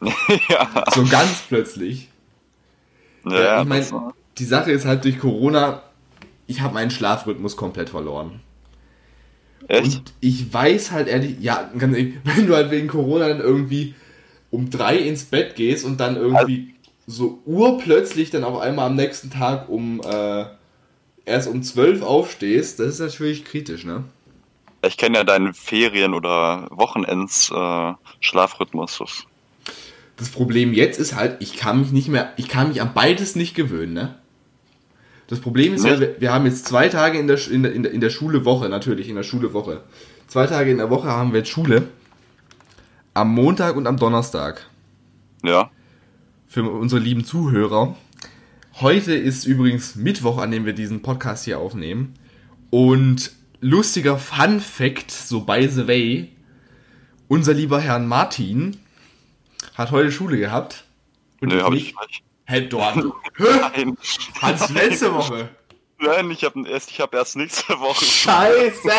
ja, 0.48 0.84
So 0.86 1.06
ganz 1.06 1.42
plötzlich. 1.48 2.08
ja, 3.24 3.32
Ja, 3.34 3.60
ich 3.60 3.66
meine, 3.66 3.92
die 4.38 4.44
Sache 4.44 4.72
ist 4.72 4.84
halt 4.84 5.04
durch 5.04 5.18
Corona, 5.18 5.82
ich 6.46 6.60
habe 6.60 6.74
meinen 6.74 6.90
Schlafrhythmus 6.90 7.56
komplett 7.56 7.90
verloren. 7.90 8.40
echt? 9.68 9.96
Und 9.96 10.12
ich 10.20 10.52
weiß 10.52 10.92
halt 10.92 11.08
ehrlich, 11.08 11.36
ja, 11.40 11.70
ganz 11.78 11.96
ehrlich, 11.96 12.14
wenn 12.24 12.46
du 12.46 12.54
halt 12.54 12.70
wegen 12.70 12.88
Corona 12.88 13.28
dann 13.28 13.40
irgendwie 13.40 13.94
um 14.50 14.70
drei 14.70 14.96
ins 14.96 15.24
Bett 15.24 15.56
gehst 15.56 15.84
und 15.84 15.98
dann 15.98 16.16
irgendwie 16.16 16.74
so 17.06 17.40
urplötzlich 17.44 18.30
dann 18.30 18.44
auf 18.44 18.58
einmal 18.60 18.86
am 18.86 18.96
nächsten 18.96 19.30
Tag 19.30 19.68
um 19.68 20.00
äh, 20.00 20.44
erst 21.24 21.48
um 21.48 21.62
zwölf 21.62 22.02
aufstehst, 22.02 22.80
das 22.80 22.94
ist 22.94 23.00
natürlich 23.00 23.44
kritisch, 23.44 23.84
ne? 23.84 24.04
Ich 24.86 24.96
kenne 24.96 25.18
ja 25.18 25.24
deinen 25.24 25.52
Ferien- 25.52 26.14
oder 26.14 26.68
Wochenends 26.70 27.50
äh, 27.50 27.92
Das 30.16 30.30
Problem 30.30 30.72
jetzt 30.72 30.98
ist 30.98 31.14
halt, 31.14 31.36
ich 31.40 31.56
kann 31.56 31.80
mich 31.80 31.92
nicht 31.92 32.08
mehr, 32.08 32.32
ich 32.36 32.48
kann 32.48 32.68
mich 32.68 32.80
an 32.80 32.94
beides 32.94 33.36
nicht 33.36 33.54
gewöhnen, 33.54 33.92
ne? 33.92 34.14
Das 35.28 35.40
Problem 35.40 35.74
ist 35.74 35.84
ja, 35.84 35.90
Nicht? 35.90 36.00
wir, 36.00 36.20
wir 36.20 36.32
haben 36.32 36.46
jetzt 36.46 36.66
zwei 36.66 36.88
Tage 36.88 37.18
in 37.18 37.26
der, 37.26 37.38
in, 37.50 37.62
der, 37.62 37.72
in, 37.72 38.00
der, 38.00 38.10
Schule 38.10 38.44
Woche, 38.44 38.68
natürlich, 38.68 39.08
in 39.08 39.16
der 39.16 39.24
Schule 39.24 39.52
Woche. 39.52 39.82
Zwei 40.28 40.46
Tage 40.46 40.70
in 40.70 40.78
der 40.78 40.90
Woche 40.90 41.08
haben 41.08 41.32
wir 41.32 41.38
jetzt 41.38 41.50
Schule. 41.50 41.88
Am 43.14 43.34
Montag 43.34 43.76
und 43.76 43.86
am 43.86 43.96
Donnerstag. 43.96 44.66
Ja, 45.42 45.70
Für 46.46 46.62
unsere 46.64 47.00
lieben 47.00 47.24
Zuhörer. 47.24 47.96
Heute 48.80 49.14
ist 49.14 49.46
übrigens 49.46 49.96
Mittwoch, 49.96 50.38
an 50.38 50.50
dem 50.50 50.66
wir 50.66 50.74
diesen 50.74 51.02
Podcast 51.02 51.44
hier 51.44 51.58
aufnehmen. 51.58 52.14
Und 52.70 53.32
lustiger 53.60 54.18
Fun 54.18 54.60
Fact, 54.60 55.10
so 55.10 55.40
by 55.40 55.66
the 55.68 55.88
way, 55.88 56.30
unser 57.28 57.54
lieber 57.54 57.80
Herrn 57.80 58.06
Martin 58.06 58.76
hat 59.74 59.90
heute 59.90 60.12
Schule 60.12 60.38
gehabt. 60.38 60.84
Und 61.40 61.52
nee, 61.52 61.60
habe 61.60 61.76
ich 61.76 61.94
nicht. 61.94 62.25
Hä. 62.46 62.68
Nein, 62.70 63.96
Hat's 64.40 64.70
letzte 64.70 65.12
Woche. 65.12 65.48
nein, 65.98 66.30
ich 66.30 66.44
habe 66.44 66.68
erst, 66.68 66.90
ich 66.90 67.00
hab 67.00 67.12
erst 67.14 67.36
nächste 67.36 67.78
Woche. 67.80 68.04
Scheiße. 68.04 68.90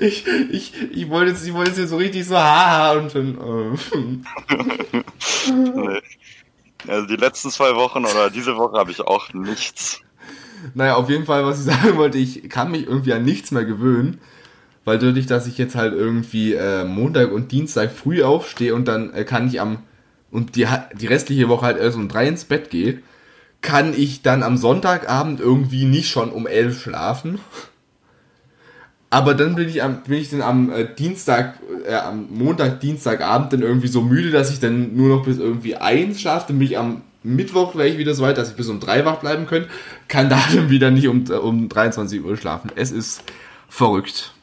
Ich, 0.00 0.26
ich, 0.26 0.74
ich 0.92 1.08
wollte 1.08 1.30
jetzt, 1.30 1.46
ich 1.46 1.54
wollte 1.54 1.70
jetzt 1.70 1.78
hier 1.78 1.86
so 1.86 1.96
richtig 1.96 2.26
so 2.26 2.36
haha 2.36 2.92
und 2.98 3.14
dann. 3.14 3.38
Äh. 3.38 3.76
Nee. 5.52 6.00
Also 6.86 7.06
die 7.06 7.16
letzten 7.16 7.50
zwei 7.50 7.74
Wochen 7.74 8.04
oder 8.04 8.30
diese 8.30 8.56
Woche 8.56 8.76
habe 8.76 8.90
ich 8.90 9.00
auch 9.00 9.32
nichts. 9.32 10.00
Naja, 10.74 10.96
auf 10.96 11.08
jeden 11.08 11.24
Fall, 11.24 11.46
was 11.46 11.60
ich 11.60 11.64
sagen 11.74 11.96
wollte, 11.96 12.18
ich 12.18 12.48
kann 12.50 12.70
mich 12.70 12.86
irgendwie 12.86 13.12
an 13.12 13.24
nichts 13.24 13.50
mehr 13.52 13.64
gewöhnen, 13.64 14.20
weil 14.84 14.98
dadurch, 14.98 15.26
dass 15.26 15.46
ich 15.46 15.56
jetzt 15.56 15.76
halt 15.76 15.94
irgendwie 15.94 16.54
äh, 16.54 16.84
Montag 16.84 17.32
und 17.32 17.52
Dienstag 17.52 17.92
früh 17.92 18.22
aufstehe 18.22 18.74
und 18.74 18.86
dann 18.86 19.14
äh, 19.14 19.24
kann 19.24 19.48
ich 19.48 19.60
am 19.60 19.78
und 20.34 20.56
die, 20.56 20.66
die 20.94 21.06
restliche 21.06 21.48
Woche 21.48 21.64
halt 21.64 21.78
erst 21.78 21.96
um 21.96 22.08
drei 22.08 22.26
ins 22.26 22.44
Bett 22.44 22.68
gehe, 22.68 23.00
kann 23.62 23.94
ich 23.96 24.20
dann 24.22 24.42
am 24.42 24.56
Sonntagabend 24.56 25.40
irgendwie 25.40 25.84
nicht 25.84 26.10
schon 26.10 26.30
um 26.30 26.46
elf 26.48 26.82
schlafen. 26.82 27.38
Aber 29.10 29.34
dann 29.34 29.54
bin 29.54 29.68
ich 29.68 29.80
am, 29.80 30.02
bin 30.02 30.18
ich 30.18 30.30
dann 30.30 30.42
am 30.42 30.72
äh, 30.72 30.92
Dienstag, 30.92 31.60
äh, 31.86 31.94
am 31.94 32.26
Montag, 32.30 32.80
Dienstagabend 32.80 33.52
dann 33.52 33.62
irgendwie 33.62 33.86
so 33.86 34.02
müde, 34.02 34.32
dass 34.32 34.50
ich 34.50 34.58
dann 34.58 34.96
nur 34.96 35.16
noch 35.16 35.24
bis 35.24 35.38
irgendwie 35.38 35.76
eins 35.76 36.20
schlafe. 36.20 36.48
Dann 36.48 36.58
bin 36.58 36.66
ich 36.66 36.76
am 36.76 37.02
Mittwoch 37.22 37.76
wäre 37.76 37.88
ich 37.88 37.96
wieder 37.96 38.14
so 38.14 38.24
weit, 38.24 38.36
dass 38.36 38.50
ich 38.50 38.56
bis 38.56 38.68
um 38.68 38.80
drei 38.80 39.04
wach 39.04 39.20
bleiben 39.20 39.46
könnte. 39.46 39.70
Kann 40.08 40.28
da 40.28 40.42
dann 40.52 40.68
wieder 40.68 40.90
nicht 40.90 41.06
um, 41.06 41.24
äh, 41.30 41.34
um 41.34 41.68
23 41.68 42.24
Uhr 42.24 42.36
schlafen. 42.36 42.72
Es 42.74 42.90
ist 42.90 43.22
verrückt. 43.68 44.34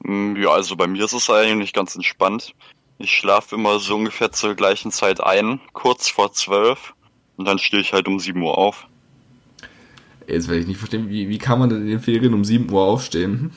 Mm, 0.00 0.34
Ja, 0.34 0.50
also 0.50 0.74
bei 0.74 0.88
mir 0.88 1.04
ist 1.04 1.12
es 1.14 1.30
eigentlich 1.30 1.72
ganz 1.72 1.94
entspannt. 1.94 2.54
Ich 2.98 3.12
schlafe 3.12 3.54
immer 3.54 3.78
so 3.78 3.94
ungefähr 3.94 4.32
zur 4.32 4.56
gleichen 4.56 4.90
Zeit 4.90 5.20
ein, 5.20 5.60
kurz 5.74 6.08
vor 6.08 6.32
zwölf. 6.32 6.94
Und 7.36 7.44
dann 7.44 7.60
stehe 7.60 7.80
ich 7.80 7.92
halt 7.92 8.08
um 8.08 8.18
7 8.18 8.42
Uhr 8.42 8.58
auf. 8.58 8.88
Jetzt 10.26 10.48
werde 10.48 10.60
ich 10.60 10.66
nicht 10.66 10.78
verstehen, 10.78 11.08
wie, 11.08 11.28
wie 11.28 11.38
kann 11.38 11.58
man 11.58 11.68
denn 11.70 11.82
in 11.82 11.88
den 11.88 12.00
Ferien 12.00 12.34
um 12.34 12.44
7 12.44 12.70
Uhr 12.70 12.82
aufstehen? 12.82 13.52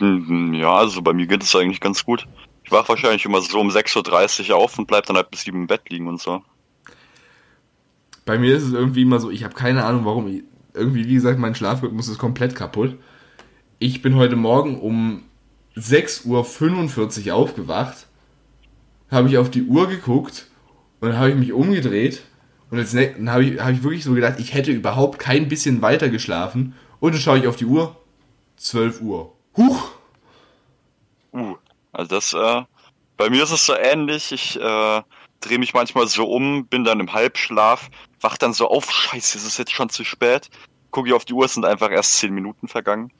Mm, 0.00 0.54
Ja, 0.54 0.74
also 0.74 1.02
bei 1.02 1.12
mir 1.12 1.26
geht 1.26 1.42
es 1.42 1.54
eigentlich 1.54 1.80
ganz 1.80 2.04
gut. 2.04 2.26
Ich 2.64 2.70
wache 2.72 2.88
wahrscheinlich 2.90 3.24
immer 3.24 3.40
so 3.40 3.60
um 3.60 3.70
6.30 3.70 4.50
Uhr 4.50 4.56
auf 4.56 4.78
und 4.78 4.86
bleib 4.86 5.06
dann 5.06 5.16
halt 5.16 5.30
bis 5.30 5.42
7 5.42 5.56
im 5.62 5.66
Bett 5.66 5.88
liegen 5.90 6.08
und 6.08 6.20
so. 6.20 6.42
Bei 8.24 8.38
mir 8.38 8.54
ist 8.56 8.64
es 8.64 8.72
irgendwie 8.72 9.02
immer 9.02 9.20
so, 9.20 9.30
ich 9.30 9.44
habe 9.44 9.54
keine 9.54 9.84
Ahnung, 9.84 10.04
warum. 10.04 10.28
Ich, 10.28 10.44
irgendwie, 10.74 11.06
wie 11.08 11.14
gesagt, 11.14 11.38
mein 11.38 11.54
Schlafrhythmus 11.54 12.08
ist 12.08 12.18
komplett 12.18 12.54
kaputt. 12.54 12.96
Ich 13.78 14.02
bin 14.02 14.16
heute 14.16 14.36
Morgen 14.36 14.80
um 14.80 15.24
6.45 15.78 17.26
Uhr 17.28 17.34
aufgewacht, 17.34 18.06
habe 19.10 19.28
ich 19.28 19.38
auf 19.38 19.50
die 19.50 19.62
Uhr 19.64 19.88
geguckt 19.88 20.46
und 21.00 21.10
dann 21.10 21.18
habe 21.18 21.30
ich 21.30 21.36
mich 21.36 21.52
umgedreht 21.52 22.22
und 22.70 22.78
jetzt 22.78 22.94
ne- 22.94 23.14
dann 23.16 23.30
habe 23.30 23.44
ich, 23.44 23.60
hab 23.60 23.72
ich 23.72 23.82
wirklich 23.82 24.04
so 24.04 24.12
gedacht, 24.12 24.38
ich 24.38 24.54
hätte 24.54 24.72
überhaupt 24.72 25.18
kein 25.18 25.48
bisschen 25.48 25.80
weiter 25.82 26.08
geschlafen 26.08 26.74
und 27.00 27.14
dann 27.14 27.20
schaue 27.20 27.38
ich 27.38 27.46
auf 27.46 27.56
die 27.56 27.66
Uhr, 27.66 27.96
12 28.56 29.00
Uhr. 29.00 29.32
Huch! 29.56 29.90
Uh, 31.32 31.56
also 31.92 32.14
das, 32.14 32.32
äh, 32.32 32.62
bei 33.16 33.30
mir 33.30 33.42
ist 33.42 33.50
es 33.50 33.66
so 33.66 33.74
ähnlich. 33.74 34.32
Ich 34.32 34.56
äh, 34.58 35.02
drehe 35.40 35.58
mich 35.58 35.74
manchmal 35.74 36.06
so 36.06 36.28
um, 36.28 36.66
bin 36.66 36.84
dann 36.84 37.00
im 37.00 37.12
Halbschlaf, 37.12 37.90
wach 38.20 38.38
dann 38.38 38.52
so 38.52 38.68
auf, 38.68 38.90
scheiße, 38.90 39.38
ist 39.38 39.46
es 39.46 39.58
jetzt 39.58 39.72
schon 39.72 39.88
zu 39.90 40.04
spät. 40.04 40.48
Gucke 40.90 41.08
ich 41.08 41.14
auf 41.14 41.24
die 41.24 41.34
Uhr, 41.34 41.46
sind 41.46 41.64
einfach 41.64 41.90
erst 41.90 42.18
10 42.18 42.32
Minuten 42.32 42.68
vergangen. 42.68 43.12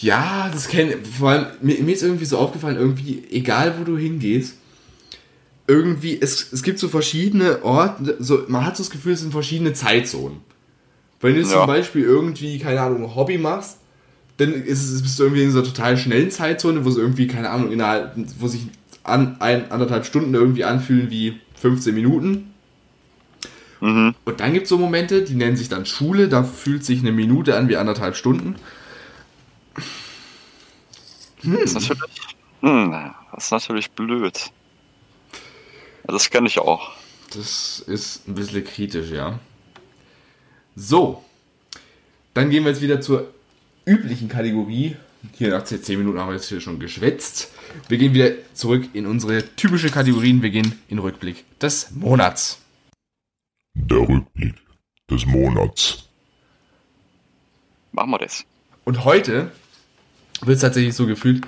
Ja, 0.00 0.50
das 0.52 0.68
kenne 0.68 0.96
Vor 1.18 1.30
allem, 1.30 1.46
mir, 1.60 1.82
mir 1.82 1.94
ist 1.94 2.02
irgendwie 2.02 2.24
so 2.24 2.38
aufgefallen, 2.38 2.76
irgendwie, 2.76 3.22
egal 3.30 3.74
wo 3.78 3.84
du 3.84 3.98
hingehst, 3.98 4.54
irgendwie, 5.66 6.18
es, 6.20 6.52
es 6.52 6.62
gibt 6.62 6.78
so 6.78 6.88
verschiedene 6.88 7.62
Orte, 7.62 8.16
so, 8.18 8.44
man 8.48 8.64
hat 8.64 8.76
so 8.76 8.82
das 8.82 8.90
Gefühl, 8.90 9.12
es 9.12 9.20
sind 9.20 9.32
verschiedene 9.32 9.72
Zeitzonen. 9.72 10.38
Wenn 11.20 11.34
du 11.34 11.42
Ja. 11.42 11.48
zum 11.48 11.66
Beispiel 11.66 12.02
irgendwie, 12.02 12.58
keine 12.58 12.80
Ahnung, 12.80 13.04
ein 13.04 13.14
Hobby 13.14 13.38
machst, 13.38 13.76
dann 14.38 14.54
ist 14.54 14.82
es, 14.90 15.02
bist 15.02 15.18
du 15.18 15.24
irgendwie 15.24 15.42
in 15.42 15.50
so 15.50 15.58
einer 15.58 15.68
total 15.68 15.96
schnellen 15.98 16.30
Zeitzone, 16.30 16.84
wo 16.84 16.88
es 16.88 16.96
irgendwie, 16.96 17.26
keine 17.26 17.50
Ahnung, 17.50 17.70
innerhalb, 17.70 18.14
wo 18.38 18.48
sich 18.48 18.62
an, 19.02 19.36
ein, 19.40 19.70
anderthalb 19.70 20.06
Stunden 20.06 20.32
irgendwie 20.34 20.64
anfühlen 20.64 21.10
wie 21.10 21.38
15 21.60 21.94
Minuten. 21.94 22.50
Mhm. 23.80 24.14
Und 24.24 24.40
dann 24.40 24.52
gibt 24.54 24.64
es 24.64 24.70
so 24.70 24.78
Momente, 24.78 25.22
die 25.22 25.34
nennen 25.34 25.56
sich 25.56 25.68
dann 25.68 25.84
Schule, 25.86 26.28
da 26.28 26.42
fühlt 26.42 26.84
sich 26.84 27.00
eine 27.00 27.12
Minute 27.12 27.56
an 27.56 27.68
wie 27.68 27.76
anderthalb 27.76 28.16
Stunden. 28.16 28.56
Das 31.42 31.74
ist 31.74 31.74
natürlich, 31.74 32.36
hm, 32.60 33.12
das 33.32 33.44
ist 33.44 33.50
natürlich 33.50 33.90
blöd. 33.92 34.50
Das 36.04 36.30
kenne 36.30 36.48
ich 36.48 36.58
auch. 36.58 36.92
Das 37.32 37.80
ist 37.86 38.26
ein 38.28 38.34
bisschen 38.34 38.64
kritisch, 38.64 39.10
ja. 39.10 39.38
So. 40.74 41.24
Dann 42.34 42.50
gehen 42.50 42.64
wir 42.64 42.72
jetzt 42.72 42.82
wieder 42.82 43.00
zur 43.00 43.32
üblichen 43.84 44.28
Kategorie. 44.28 44.96
Hier 45.36 45.50
nach 45.50 45.64
10 45.64 45.98
Minuten 45.98 46.18
haben 46.18 46.28
wir 46.28 46.34
jetzt 46.34 46.48
hier 46.48 46.60
schon 46.60 46.80
geschwätzt. 46.80 47.52
Wir 47.88 47.98
gehen 47.98 48.14
wieder 48.14 48.32
zurück 48.54 48.88
in 48.94 49.06
unsere 49.06 49.44
typische 49.56 49.90
Kategorien. 49.90 50.42
Wir 50.42 50.50
gehen 50.50 50.80
in 50.88 50.98
Rückblick 50.98 51.44
des 51.58 51.90
Monats. 51.92 52.60
Der 53.74 53.98
Rückblick 53.98 54.54
des 55.10 55.26
Monats. 55.26 56.08
Machen 57.92 58.10
wir 58.10 58.18
das. 58.18 58.44
Und 58.84 59.04
heute 59.04 59.52
wird 60.42 60.56
es 60.56 60.60
tatsächlich 60.62 60.94
so 60.94 61.06
gefühlt, 61.06 61.46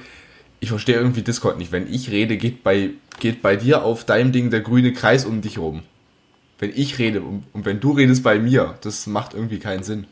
ich 0.61 0.69
verstehe 0.69 0.97
irgendwie 0.97 1.23
Discord 1.23 1.59
nicht. 1.59 1.73
Wenn 1.73 1.93
ich 1.93 2.11
rede, 2.11 2.37
geht 2.37 2.63
bei, 2.63 2.91
geht 3.19 3.43
bei 3.43 3.57
dir 3.57 3.83
auf 3.85 4.05
deinem 4.05 4.33
Ding 4.33 4.51
der 4.51 4.61
grüne 4.61 4.93
Kreis 4.93 5.25
um 5.25 5.41
dich 5.41 5.59
rum. 5.59 5.83
Wenn 6.59 6.71
ich 6.75 6.99
rede 6.99 7.23
und, 7.23 7.45
und 7.53 7.65
wenn 7.65 7.81
du 7.81 7.93
redest 7.93 8.23
bei 8.23 8.39
mir, 8.39 8.77
das 8.83 9.07
macht 9.07 9.35
irgendwie 9.35 9.59
keinen 9.59 9.83
Sinn. 9.83 10.07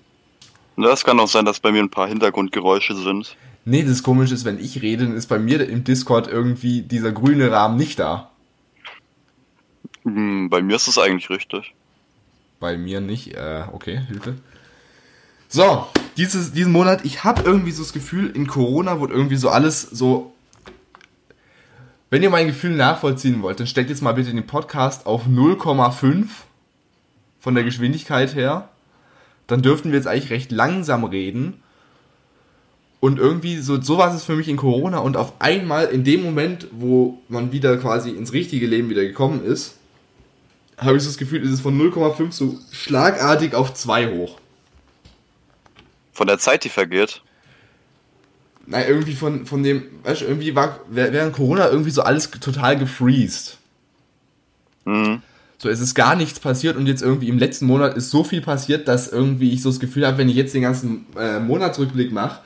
Das 0.76 1.04
kann 1.04 1.20
auch 1.20 1.28
sein, 1.28 1.44
dass 1.44 1.60
bei 1.60 1.70
mir 1.70 1.82
ein 1.82 1.90
paar 1.90 2.08
Hintergrundgeräusche 2.08 2.94
sind. 2.96 3.37
Nee, 3.64 3.84
das 3.84 4.02
Komische 4.02 4.34
ist, 4.34 4.44
wenn 4.44 4.58
ich 4.58 4.82
rede, 4.82 5.04
dann 5.04 5.14
ist 5.14 5.26
bei 5.26 5.38
mir 5.38 5.68
im 5.68 5.84
Discord 5.84 6.26
irgendwie 6.26 6.82
dieser 6.82 7.12
grüne 7.12 7.52
Rahmen 7.52 7.76
nicht 7.76 7.99
da. 7.99 8.30
Hm, 10.04 10.49
Bei 10.49 10.62
mir 10.62 10.76
ist 10.76 10.88
es 10.88 10.99
eigentlich 10.99 11.30
richtig. 11.30 11.75
Bei 12.58 12.76
mir 12.76 13.00
nicht. 13.00 13.34
Äh, 13.34 13.64
okay, 13.72 14.00
Hilfe. 14.08 14.37
So, 15.52 15.88
dieses, 16.16 16.52
diesen 16.52 16.71
Monat, 16.71 17.04
ich 17.04 17.25
habe 17.25 17.42
irgendwie 17.42 17.73
so 17.73 17.83
das 17.83 17.92
Gefühl, 17.92 18.30
in 18.30 18.47
Corona 18.47 19.00
wird 19.00 19.11
irgendwie 19.11 19.35
so 19.35 19.49
alles 19.49 19.83
so. 19.83 20.33
Wenn 22.09 22.23
ihr 22.23 22.30
mein 22.30 22.47
Gefühl 22.47 22.76
nachvollziehen 22.76 23.42
wollt, 23.42 23.59
dann 23.59 23.66
stellt 23.66 23.90
jetzt 23.90 24.00
mal 24.00 24.12
bitte 24.12 24.30
den 24.30 24.47
Podcast 24.47 25.07
auf 25.07 25.26
0,5 25.26 26.26
von 27.40 27.54
der 27.57 27.64
Geschwindigkeit 27.64 28.37
her. 28.37 28.69
Dann 29.49 29.61
dürften 29.61 29.90
wir 29.90 29.97
jetzt 29.99 30.07
eigentlich 30.07 30.30
recht 30.30 30.52
langsam 30.52 31.02
reden. 31.02 31.61
Und 33.00 33.19
irgendwie 33.19 33.59
so, 33.59 33.83
so 33.83 33.99
war 33.99 34.14
es 34.14 34.23
für 34.23 34.37
mich 34.37 34.47
in 34.47 34.57
Corona 34.57 34.99
und 34.99 35.16
auf 35.16 35.33
einmal 35.40 35.87
in 35.87 36.04
dem 36.04 36.23
Moment, 36.23 36.69
wo 36.71 37.19
man 37.28 37.50
wieder 37.50 37.76
quasi 37.78 38.11
ins 38.11 38.33
richtige 38.33 38.69
Leben 38.69 38.88
wieder 38.88 39.02
gekommen 39.02 39.45
ist, 39.45 39.78
habe 40.78 40.97
ich 40.97 41.02
so 41.02 41.09
das 41.09 41.19
Gefühl, 41.19 41.42
ist 41.42 41.50
es 41.50 41.61
von 41.61 41.76
0,5 41.76 42.30
so 42.30 42.57
schlagartig 42.71 43.54
auf 43.54 43.75
2 43.75 44.12
hoch. 44.12 44.39
Von 46.20 46.26
der 46.26 46.38
Zeit, 46.38 46.64
die 46.64 46.68
vergeht. 46.68 47.22
Nein, 48.66 48.84
irgendwie 48.86 49.14
von, 49.14 49.46
von 49.46 49.62
dem, 49.62 49.84
weißt 50.02 50.20
du, 50.20 50.26
irgendwie 50.26 50.54
war 50.54 50.80
während 50.90 51.32
Corona 51.32 51.70
irgendwie 51.70 51.92
so 51.92 52.02
alles 52.02 52.30
total 52.30 52.78
gefreezed. 52.78 53.56
Mhm. 54.84 55.22
So, 55.56 55.70
es 55.70 55.80
ist 55.80 55.94
gar 55.94 56.16
nichts 56.16 56.38
passiert 56.38 56.76
und 56.76 56.86
jetzt 56.86 57.00
irgendwie 57.00 57.30
im 57.30 57.38
letzten 57.38 57.64
Monat 57.64 57.96
ist 57.96 58.10
so 58.10 58.22
viel 58.22 58.42
passiert, 58.42 58.86
dass 58.86 59.08
irgendwie 59.08 59.50
ich 59.50 59.62
so 59.62 59.70
das 59.70 59.80
Gefühl 59.80 60.06
habe, 60.06 60.18
wenn 60.18 60.28
ich 60.28 60.36
jetzt 60.36 60.52
den 60.52 60.60
ganzen 60.60 61.06
äh, 61.16 61.40
Monatsrückblick 61.40 62.12
mache, 62.12 62.42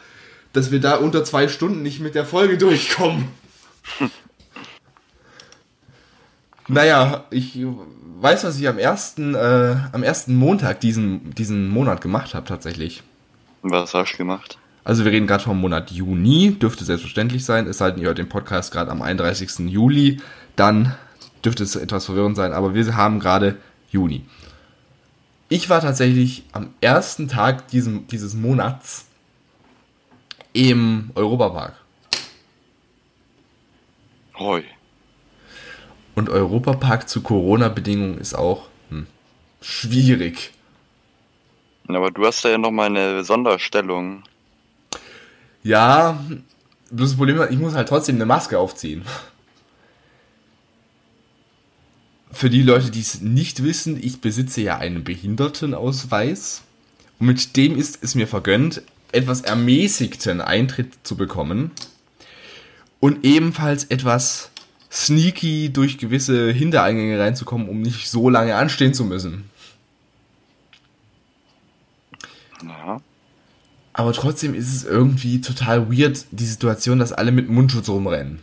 dass 0.52 0.70
wir 0.70 0.78
da 0.78 0.94
unter 0.94 1.24
zwei 1.24 1.48
Stunden 1.48 1.82
nicht 1.82 1.98
mit 1.98 2.14
der 2.14 2.24
Folge 2.24 2.56
durchkommen. 2.58 3.24
naja, 6.68 7.24
ich 7.30 7.58
weiß, 8.20 8.44
was 8.44 8.56
ich 8.56 8.68
am 8.68 8.78
ersten, 8.78 9.34
äh, 9.34 9.74
am 9.90 10.04
ersten 10.04 10.36
Montag 10.36 10.78
diesen, 10.78 11.34
diesen 11.34 11.68
Monat 11.70 12.00
gemacht 12.00 12.34
habe 12.34 12.46
tatsächlich. 12.46 13.02
Was 13.66 13.94
hast 13.94 14.12
du 14.12 14.18
gemacht? 14.18 14.58
Also 14.84 15.06
wir 15.06 15.12
reden 15.12 15.26
gerade 15.26 15.42
vom 15.42 15.58
Monat 15.58 15.90
Juni, 15.90 16.52
dürfte 16.52 16.84
selbstverständlich 16.84 17.46
sein, 17.46 17.66
es 17.66 17.78
denn, 17.78 17.96
ihr 17.96 18.08
hört 18.08 18.18
den 18.18 18.28
Podcast 18.28 18.70
gerade 18.70 18.90
am 18.90 19.00
31. 19.00 19.70
Juli, 19.70 20.20
dann 20.54 20.94
dürfte 21.42 21.62
es 21.62 21.74
etwas 21.74 22.04
verwirrend 22.04 22.36
sein, 22.36 22.52
aber 22.52 22.74
wir 22.74 22.94
haben 22.94 23.20
gerade 23.20 23.56
Juni. 23.90 24.26
Ich 25.48 25.70
war 25.70 25.80
tatsächlich 25.80 26.44
am 26.52 26.74
ersten 26.82 27.26
Tag 27.26 27.68
diesem, 27.68 28.06
dieses 28.08 28.34
Monats 28.34 29.06
im 30.52 31.10
Europapark. 31.14 31.72
Hoi. 34.38 34.62
Und 36.14 36.28
Europapark 36.28 37.08
zu 37.08 37.22
Corona-Bedingungen 37.22 38.18
ist 38.18 38.34
auch 38.34 38.68
hm, 38.90 39.06
schwierig. 39.62 40.52
Aber 41.88 42.10
du 42.10 42.24
hast 42.24 42.44
da 42.44 42.50
ja 42.50 42.58
nochmal 42.58 42.86
eine 42.86 43.24
Sonderstellung. 43.24 44.22
Ja, 45.62 46.18
bloß 46.90 47.10
das 47.10 47.16
Problem 47.16 47.40
ist, 47.40 47.50
ich 47.50 47.58
muss 47.58 47.74
halt 47.74 47.88
trotzdem 47.88 48.16
eine 48.16 48.26
Maske 48.26 48.58
aufziehen. 48.58 49.02
Für 52.32 52.50
die 52.50 52.62
Leute, 52.62 52.90
die 52.90 53.00
es 53.00 53.20
nicht 53.20 53.62
wissen, 53.62 54.02
ich 54.02 54.20
besitze 54.20 54.60
ja 54.60 54.78
einen 54.78 55.04
Behindertenausweis. 55.04 56.62
Und 57.18 57.28
mit 57.28 57.56
dem 57.56 57.78
ist 57.78 58.02
es 58.02 58.14
mir 58.14 58.26
vergönnt, 58.26 58.82
etwas 59.12 59.42
ermäßigten 59.42 60.40
Eintritt 60.40 60.94
zu 61.04 61.16
bekommen. 61.16 61.70
Und 62.98 63.24
ebenfalls 63.24 63.84
etwas 63.84 64.50
sneaky 64.90 65.72
durch 65.72 65.98
gewisse 65.98 66.50
Hintereingänge 66.50 67.20
reinzukommen, 67.20 67.68
um 67.68 67.82
nicht 67.82 68.10
so 68.10 68.28
lange 68.30 68.56
anstehen 68.56 68.94
zu 68.94 69.04
müssen. 69.04 69.50
Ja. 72.66 73.00
Aber 73.92 74.12
trotzdem 74.12 74.54
ist 74.54 74.74
es 74.74 74.84
irgendwie 74.84 75.40
total 75.40 75.90
weird, 75.90 76.26
die 76.32 76.46
Situation, 76.46 76.98
dass 76.98 77.12
alle 77.12 77.30
mit 77.30 77.48
Mundschutz 77.48 77.88
rumrennen. 77.88 78.42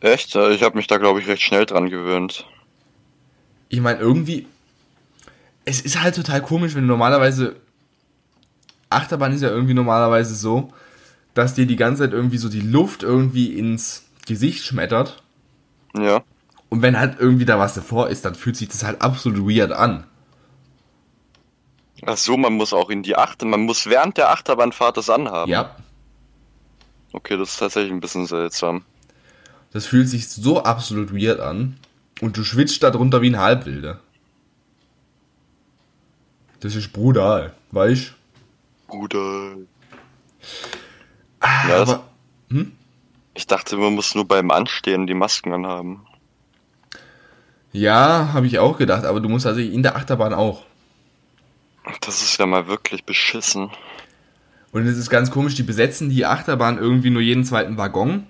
Echt? 0.00 0.34
Ich 0.34 0.62
habe 0.62 0.76
mich 0.76 0.86
da, 0.86 0.98
glaube 0.98 1.20
ich, 1.20 1.26
recht 1.28 1.42
schnell 1.42 1.66
dran 1.66 1.90
gewöhnt. 1.90 2.46
Ich 3.68 3.80
meine, 3.80 3.98
irgendwie. 4.00 4.46
Es 5.66 5.80
ist 5.80 6.02
halt 6.02 6.14
total 6.14 6.42
komisch, 6.42 6.74
wenn 6.74 6.82
du 6.82 6.88
normalerweise. 6.88 7.56
Achterbahn 8.90 9.32
ist 9.32 9.42
ja 9.42 9.48
irgendwie 9.48 9.74
normalerweise 9.74 10.34
so, 10.34 10.72
dass 11.32 11.54
dir 11.54 11.66
die 11.66 11.76
ganze 11.76 12.04
Zeit 12.04 12.12
irgendwie 12.12 12.38
so 12.38 12.48
die 12.48 12.60
Luft 12.60 13.02
irgendwie 13.02 13.58
ins 13.58 14.04
Gesicht 14.26 14.64
schmettert. 14.64 15.22
Ja. 15.96 16.22
Und 16.68 16.82
wenn 16.82 16.98
halt 16.98 17.18
irgendwie 17.18 17.44
da 17.44 17.58
was 17.58 17.74
davor 17.74 18.08
ist, 18.08 18.24
dann 18.24 18.34
fühlt 18.34 18.56
sich 18.56 18.68
das 18.68 18.84
halt 18.84 19.02
absolut 19.02 19.48
weird 19.48 19.72
an. 19.72 20.04
Ach 22.06 22.16
so, 22.16 22.36
man 22.36 22.52
muss 22.54 22.72
auch 22.72 22.90
in 22.90 23.02
die 23.02 23.16
Achter, 23.16 23.46
man 23.46 23.60
muss 23.62 23.86
während 23.86 24.16
der 24.18 24.30
Achterbahnfahrt 24.30 24.96
das 24.96 25.08
anhaben. 25.10 25.50
Ja. 25.50 25.74
Okay, 27.12 27.36
das 27.36 27.50
ist 27.52 27.58
tatsächlich 27.58 27.92
ein 27.92 28.00
bisschen 28.00 28.26
seltsam. 28.26 28.84
Das 29.72 29.86
fühlt 29.86 30.08
sich 30.08 30.28
so 30.28 30.62
absolut 30.62 31.14
weird 31.14 31.40
an. 31.40 31.78
Und 32.20 32.36
du 32.36 32.44
schwitzt 32.44 32.82
da 32.82 32.90
drunter 32.90 33.22
wie 33.22 33.30
ein 33.30 33.38
Halbwilder. 33.38 34.00
Das 36.60 36.74
ist 36.74 36.92
brutal, 36.92 37.52
weißt 37.72 38.14
Bruder. 38.86 39.56
Ah, 41.40 41.68
Ja, 41.68 41.82
aber. 41.82 42.04
Ich 43.34 43.46
dachte, 43.48 43.76
man 43.76 43.94
muss 43.94 44.14
nur 44.14 44.26
beim 44.28 44.50
Anstehen 44.52 45.06
die 45.08 45.14
Masken 45.14 45.52
anhaben. 45.52 46.06
Ja, 47.72 48.30
habe 48.32 48.46
ich 48.46 48.60
auch 48.60 48.78
gedacht, 48.78 49.04
aber 49.04 49.18
du 49.20 49.28
musst 49.28 49.44
also 49.46 49.60
in 49.60 49.82
der 49.82 49.96
Achterbahn 49.96 50.32
auch. 50.32 50.62
Das 52.00 52.22
ist 52.22 52.38
ja 52.38 52.46
mal 52.46 52.66
wirklich 52.66 53.04
beschissen. 53.04 53.70
Und 54.72 54.86
es 54.86 54.98
ist 54.98 55.10
ganz 55.10 55.30
komisch, 55.30 55.54
die 55.54 55.62
besetzen 55.62 56.10
die 56.10 56.26
Achterbahn 56.26 56.78
irgendwie 56.78 57.10
nur 57.10 57.22
jeden 57.22 57.44
zweiten 57.44 57.76
Waggon. 57.76 58.26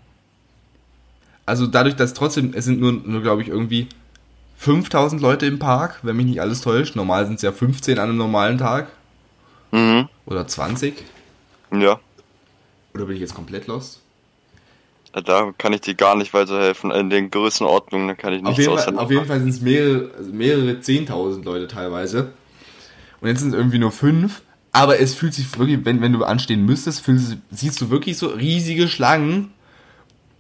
Also 1.46 1.66
dadurch, 1.66 1.96
dass 1.96 2.14
trotzdem, 2.14 2.52
es 2.54 2.64
sind 2.64 2.80
nur, 2.80 2.92
nur 2.92 3.22
glaube 3.22 3.42
ich, 3.42 3.48
irgendwie 3.48 3.88
5000 4.58 5.20
Leute 5.20 5.46
im 5.46 5.58
Park, 5.58 6.00
wenn 6.02 6.16
mich 6.16 6.26
nicht 6.26 6.40
alles 6.40 6.60
täuscht. 6.60 6.96
Normal 6.96 7.26
sind 7.26 7.36
es 7.36 7.42
ja 7.42 7.52
15 7.52 7.98
an 7.98 8.08
einem 8.08 8.18
normalen 8.18 8.58
Tag. 8.58 8.88
Mhm. 9.72 10.08
Oder 10.26 10.46
20. 10.46 11.02
Ja. 11.72 12.00
Oder 12.94 13.06
bin 13.06 13.16
ich 13.16 13.20
jetzt 13.20 13.34
komplett 13.34 13.66
lost? 13.66 14.00
Da 15.12 15.52
kann 15.56 15.72
ich 15.72 15.80
dir 15.82 15.94
gar 15.94 16.16
nicht 16.16 16.34
weiterhelfen. 16.34 16.90
In 16.90 17.08
den 17.08 17.30
Größenordnungen 17.30 18.08
da 18.08 18.14
kann 18.14 18.32
ich 18.32 18.40
Auf 18.40 18.56
nichts 18.56 18.64
jeden, 18.64 18.78
Fall, 18.78 18.98
auf 18.98 19.10
jeden 19.10 19.26
Fall 19.26 19.38
sind 19.38 19.48
es 19.48 19.60
mehrere, 19.60 20.10
mehrere 20.32 20.72
10.000 20.72 21.44
Leute 21.44 21.68
teilweise. 21.68 22.32
Und 23.24 23.30
jetzt 23.30 23.40
sind 23.40 23.54
es 23.54 23.54
irgendwie 23.54 23.78
nur 23.78 23.90
fünf. 23.90 24.42
Aber 24.70 25.00
es 25.00 25.14
fühlt 25.14 25.32
sich 25.32 25.58
wirklich, 25.58 25.82
wenn, 25.86 26.02
wenn 26.02 26.12
du 26.12 26.24
anstehen 26.24 26.66
müsstest, 26.66 27.00
fühlst, 27.00 27.38
siehst 27.50 27.80
du 27.80 27.88
wirklich 27.88 28.18
so 28.18 28.26
riesige 28.26 28.86
Schlangen. 28.86 29.54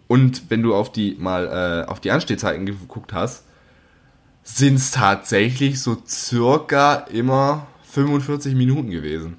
Und 0.06 0.50
wenn 0.50 0.62
du 0.62 0.74
auf 0.74 0.92
die 0.92 1.16
mal 1.18 1.86
äh, 1.86 1.90
auf 1.90 2.00
die 2.00 2.10
Anstehzeiten 2.10 2.66
geguckt 2.66 3.14
hast, 3.14 3.46
sind 4.42 4.74
es 4.74 4.90
tatsächlich 4.90 5.80
so 5.80 5.96
circa 6.06 6.96
immer 6.96 7.68
45 7.84 8.54
Minuten 8.54 8.90
gewesen. 8.90 9.38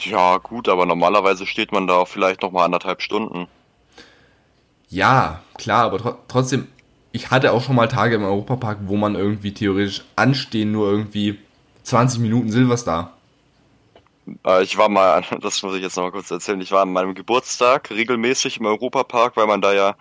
Ja, 0.00 0.38
gut, 0.38 0.68
aber 0.68 0.84
normalerweise 0.84 1.46
steht 1.46 1.70
man 1.70 1.86
da 1.86 1.94
auch 1.94 2.08
vielleicht 2.08 2.42
noch 2.42 2.50
mal 2.50 2.64
anderthalb 2.64 3.02
Stunden. 3.02 3.46
Ja, 4.88 5.44
klar, 5.56 5.84
aber 5.84 5.98
tro 5.98 6.14
trotzdem, 6.26 6.66
ich 7.12 7.30
hatte 7.30 7.52
auch 7.52 7.62
schon 7.62 7.76
mal 7.76 7.88
Tage 7.88 8.14
im 8.14 8.24
Europapark, 8.24 8.78
wo 8.86 8.96
man 8.96 9.14
irgendwie 9.14 9.52
theoretisch 9.52 10.04
anstehen, 10.16 10.72
nur 10.72 10.90
irgendwie 10.90 11.38
20 11.82 12.20
Minuten 12.20 12.50
Silverstar. 12.50 13.16
Äh, 14.46 14.62
ich 14.62 14.76
war 14.76 14.88
mal, 14.88 15.24
das 15.40 15.62
muss 15.62 15.74
ich 15.74 15.82
jetzt 15.82 15.96
noch 15.96 16.04
mal 16.04 16.12
kurz 16.12 16.30
erzählen, 16.30 16.60
ich 16.60 16.72
war 16.72 16.82
an 16.82 16.92
meinem 16.92 17.14
Geburtstag 17.14 17.90
regelmäßig 17.90 18.58
im 18.58 18.66
Europapark, 18.66 19.36
weil 19.36 19.46
man 19.46 19.60
da 19.60 19.72
ja, 19.72 19.96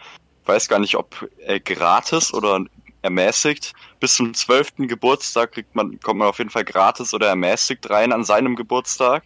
weiß 0.45 0.67
gar 0.67 0.79
nicht, 0.79 0.95
ob 0.95 1.29
äh, 1.45 1.59
gratis 1.59 2.33
oder 2.33 2.63
ermäßigt. 3.01 3.73
Bis 3.99 4.15
zum 4.15 4.33
12. 4.33 4.87
Geburtstag 4.87 5.53
kriegt 5.53 5.75
man, 5.75 5.99
kommt 5.99 6.19
man 6.19 6.27
auf 6.27 6.37
jeden 6.37 6.49
Fall 6.49 6.65
gratis 6.65 7.13
oder 7.13 7.27
ermäßigt 7.27 7.89
rein 7.89 8.11
an 8.11 8.23
seinem 8.23 8.55
Geburtstag. 8.55 9.23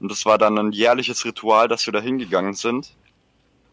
Und 0.00 0.10
das 0.10 0.26
war 0.26 0.38
dann 0.38 0.58
ein 0.58 0.72
jährliches 0.72 1.24
Ritual, 1.24 1.68
dass 1.68 1.86
wir 1.86 1.92
da 1.92 2.00
hingegangen 2.00 2.54
sind. 2.54 2.96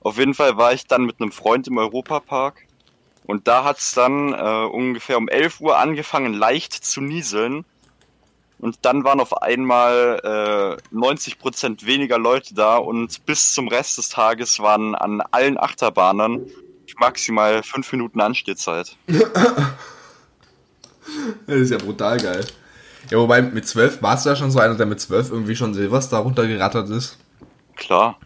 Auf 0.02 0.18
jeden 0.18 0.34
Fall 0.36 0.58
war 0.58 0.74
ich 0.74 0.86
dann 0.86 1.06
mit 1.06 1.20
einem 1.20 1.32
Freund 1.32 1.68
im 1.68 1.78
Europapark. 1.78 2.68
Und 3.30 3.48
da 3.48 3.64
hat's 3.64 3.94
dann 3.94 4.34
äh, 4.34 4.66
ungefähr 4.66 5.16
um 5.16 5.28
11 5.28 5.62
Uhr 5.62 5.78
angefangen, 5.78 6.34
leicht 6.34 6.74
zu 6.74 7.00
nieseln. 7.00 7.64
Und 8.58 8.80
dann 8.82 9.04
waren 9.04 9.20
auf 9.20 9.44
einmal 9.44 10.80
äh, 10.92 10.96
90% 10.96 11.86
weniger 11.86 12.18
Leute 12.18 12.56
da 12.56 12.78
und 12.78 13.24
bis 13.28 13.54
zum 13.54 13.68
Rest 13.68 14.00
des 14.00 14.10
Tages 14.10 14.58
waren 14.58 14.96
an 14.96 15.22
allen 15.22 15.60
Achterbahnen 15.60 16.50
maximal 16.98 17.62
fünf 17.62 17.92
Minuten 17.92 18.20
Anstehzeit. 18.20 18.98
Das 21.48 21.56
ist 21.56 21.72
ja 21.72 21.78
brutal 21.78 22.20
geil. 22.20 22.46
Ja, 23.10 23.18
wobei 23.18 23.42
mit 23.42 23.68
12 23.68 24.02
warst 24.04 24.26
du 24.26 24.30
ja 24.30 24.36
schon 24.36 24.52
so 24.52 24.60
einer, 24.60 24.76
der 24.76 24.86
mit 24.86 25.00
12 25.00 25.32
irgendwie 25.32 25.56
schon 25.56 25.74
Silvester 25.74 26.18
runtergerattert 26.18 26.90
ist. 26.90 27.18
Klar. 27.76 28.20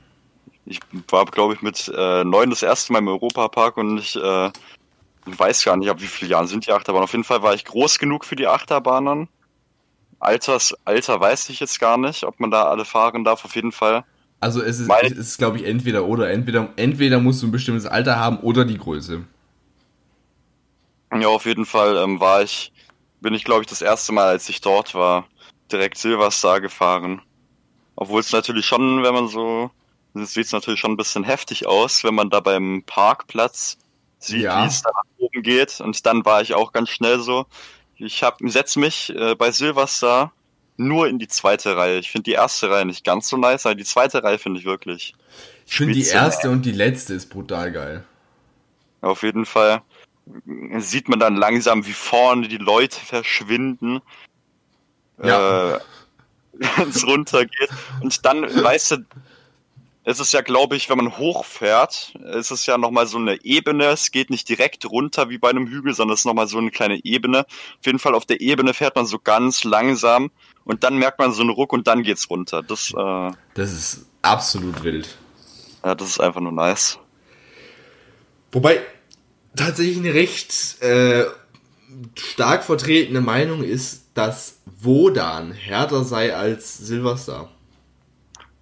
Ich 0.65 0.79
war, 1.09 1.23
glaube 1.25 1.53
ich, 1.53 1.61
mit 1.61 1.91
äh, 1.95 2.23
neun 2.25 2.49
das 2.49 2.61
erste 2.61 2.91
Mal 2.91 2.99
im 2.99 3.07
Europapark 3.07 3.77
und 3.77 3.99
ich 3.99 4.17
äh, 4.17 4.51
weiß 5.25 5.63
gar 5.63 5.77
nicht, 5.77 5.89
ab 5.89 6.01
wie 6.01 6.07
viele 6.07 6.31
Jahren 6.31 6.47
sind 6.47 6.67
die 6.67 6.71
Achterbahnen. 6.71 7.03
Auf 7.05 7.11
jeden 7.11 7.23
Fall 7.23 7.41
war 7.41 7.53
ich 7.53 7.65
groß 7.65 7.99
genug 7.99 8.25
für 8.25 8.35
die 8.35 8.47
Achterbahnen. 8.47 9.29
Alters, 10.19 10.73
Alter 10.85 11.19
weiß 11.19 11.49
ich 11.49 11.59
jetzt 11.59 11.79
gar 11.79 11.97
nicht, 11.97 12.23
ob 12.23 12.39
man 12.39 12.51
da 12.51 12.63
alle 12.63 12.85
fahren 12.85 13.23
darf, 13.23 13.43
auf 13.43 13.55
jeden 13.55 13.71
Fall. 13.71 14.05
Also 14.39 14.61
es 14.61 14.79
ist, 14.79 14.89
Weil- 14.89 15.05
es 15.05 15.17
ist 15.17 15.37
glaube 15.37 15.57
ich, 15.57 15.65
entweder 15.65 16.05
oder. 16.05 16.29
Entweder, 16.31 16.69
entweder 16.75 17.19
musst 17.19 17.41
du 17.41 17.47
ein 17.47 17.51
bestimmtes 17.51 17.85
Alter 17.85 18.19
haben 18.19 18.37
oder 18.39 18.65
die 18.65 18.77
Größe. 18.77 19.23
Ja, 21.17 21.27
auf 21.27 21.45
jeden 21.45 21.65
Fall 21.65 21.97
ähm, 21.97 22.19
war 22.19 22.41
ich, 22.41 22.73
bin 23.21 23.33
ich, 23.33 23.43
glaube 23.43 23.61
ich, 23.61 23.67
das 23.67 23.81
erste 23.81 24.11
Mal, 24.13 24.27
als 24.27 24.49
ich 24.49 24.61
dort 24.61 24.95
war, 24.95 25.27
direkt 25.71 25.97
Silverstar 25.97 26.59
gefahren. 26.59 27.21
Obwohl 27.95 28.19
es 28.21 28.31
natürlich 28.31 28.65
schon, 28.65 29.03
wenn 29.03 29.13
man 29.13 29.27
so, 29.27 29.69
sieht 30.15 30.45
es 30.45 30.51
natürlich 30.51 30.79
schon 30.79 30.91
ein 30.91 30.97
bisschen 30.97 31.23
heftig 31.23 31.67
aus, 31.67 32.03
wenn 32.03 32.15
man 32.15 32.29
da 32.29 32.39
beim 32.39 32.83
Parkplatz 32.85 33.77
sieht, 34.23 34.41
Ja. 34.41 34.63
wie 34.63 34.67
es 34.67 34.81
da 34.81 34.91
nach 34.91 35.03
oben 35.17 35.41
geht. 35.43 35.79
Und 35.79 36.05
dann 36.05 36.25
war 36.25 36.41
ich 36.41 36.53
auch 36.53 36.71
ganz 36.71 36.89
schnell 36.89 37.19
so, 37.19 37.45
ich 37.97 38.23
hab, 38.23 38.39
setz 38.41 38.75
mich 38.75 39.13
äh, 39.15 39.35
bei 39.35 39.51
Silverstar 39.51 40.33
nur 40.77 41.07
in 41.07 41.19
die 41.19 41.27
zweite 41.27 41.77
Reihe. 41.77 41.99
Ich 41.99 42.11
finde 42.11 42.23
die 42.23 42.33
erste 42.33 42.69
Reihe 42.69 42.85
nicht 42.85 43.03
ganz 43.03 43.29
so 43.29 43.37
nice, 43.37 43.65
aber 43.65 43.75
die 43.75 43.83
zweite 43.83 44.23
Reihe 44.23 44.39
finde 44.39 44.59
ich 44.59 44.65
wirklich. 44.65 45.13
Ich 45.65 45.75
finde 45.75 45.93
die 45.93 46.05
erste 46.05 46.49
und 46.49 46.63
die 46.63 46.71
letzte 46.71 47.13
ist 47.13 47.27
brutal 47.27 47.71
geil. 47.71 48.03
Auf 49.01 49.23
jeden 49.23 49.45
Fall 49.45 49.81
sieht 50.77 51.09
man 51.09 51.19
dann 51.19 51.35
langsam, 51.35 51.85
wie 51.85 51.93
vorne 51.93 52.47
die 52.47 52.57
Leute 52.57 52.99
verschwinden. 52.99 54.01
Ja. 55.21 55.75
Äh, 55.75 55.79
wenn 56.77 56.89
es 56.89 57.05
runtergeht. 57.05 57.69
Und 58.01 58.25
dann, 58.25 58.43
weißt 58.43 58.91
du, 58.91 58.97
es 60.05 60.19
ist 60.19 60.33
ja, 60.33 60.41
glaube 60.41 60.75
ich, 60.75 60.89
wenn 60.89 60.97
man 60.97 61.17
hochfährt, 61.17 62.13
es 62.33 62.51
ist 62.51 62.65
ja 62.65 62.77
nochmal 62.77 63.07
so 63.07 63.17
eine 63.17 63.43
Ebene. 63.43 63.85
Es 63.85 64.11
geht 64.11 64.29
nicht 64.29 64.49
direkt 64.49 64.85
runter 64.89 65.29
wie 65.29 65.37
bei 65.37 65.49
einem 65.49 65.67
Hügel, 65.67 65.93
sondern 65.93 66.13
es 66.13 66.21
ist 66.21 66.25
nochmal 66.25 66.47
so 66.47 66.57
eine 66.57 66.71
kleine 66.71 67.03
Ebene. 67.05 67.39
Auf 67.39 67.85
jeden 67.85 67.99
Fall 67.99 68.13
auf 68.13 68.25
der 68.25 68.41
Ebene 68.41 68.73
fährt 68.73 68.95
man 68.95 69.05
so 69.05 69.17
ganz 69.19 69.63
langsam 69.63 70.31
und 70.65 70.83
dann 70.83 70.97
merkt 70.97 71.19
man 71.19 71.31
so 71.31 71.41
einen 71.41 71.51
Ruck 71.51 71.71
und 71.71 71.87
dann 71.87 72.03
geht's 72.03 72.29
runter. 72.29 72.61
Das, 72.61 72.91
äh, 72.95 72.99
ja, 72.99 73.31
Das 73.53 73.71
ist 73.71 74.05
absolut 74.21 74.83
wild. 74.83 75.07
das 75.81 76.01
ist 76.01 76.19
einfach 76.19 76.41
nur 76.41 76.51
nice. 76.51 76.99
Wobei 78.51 78.81
tatsächlich 79.55 79.97
eine 79.97 80.13
recht 80.13 80.81
äh, 80.81 81.25
stark 82.15 82.63
vertretene 82.65 83.21
Meinung 83.21 83.63
ist, 83.63 84.03
dass 84.13 84.59
Wodan 84.65 85.53
härter 85.53 86.03
sei 86.03 86.35
als 86.35 86.77
Silverstar. 86.77 87.52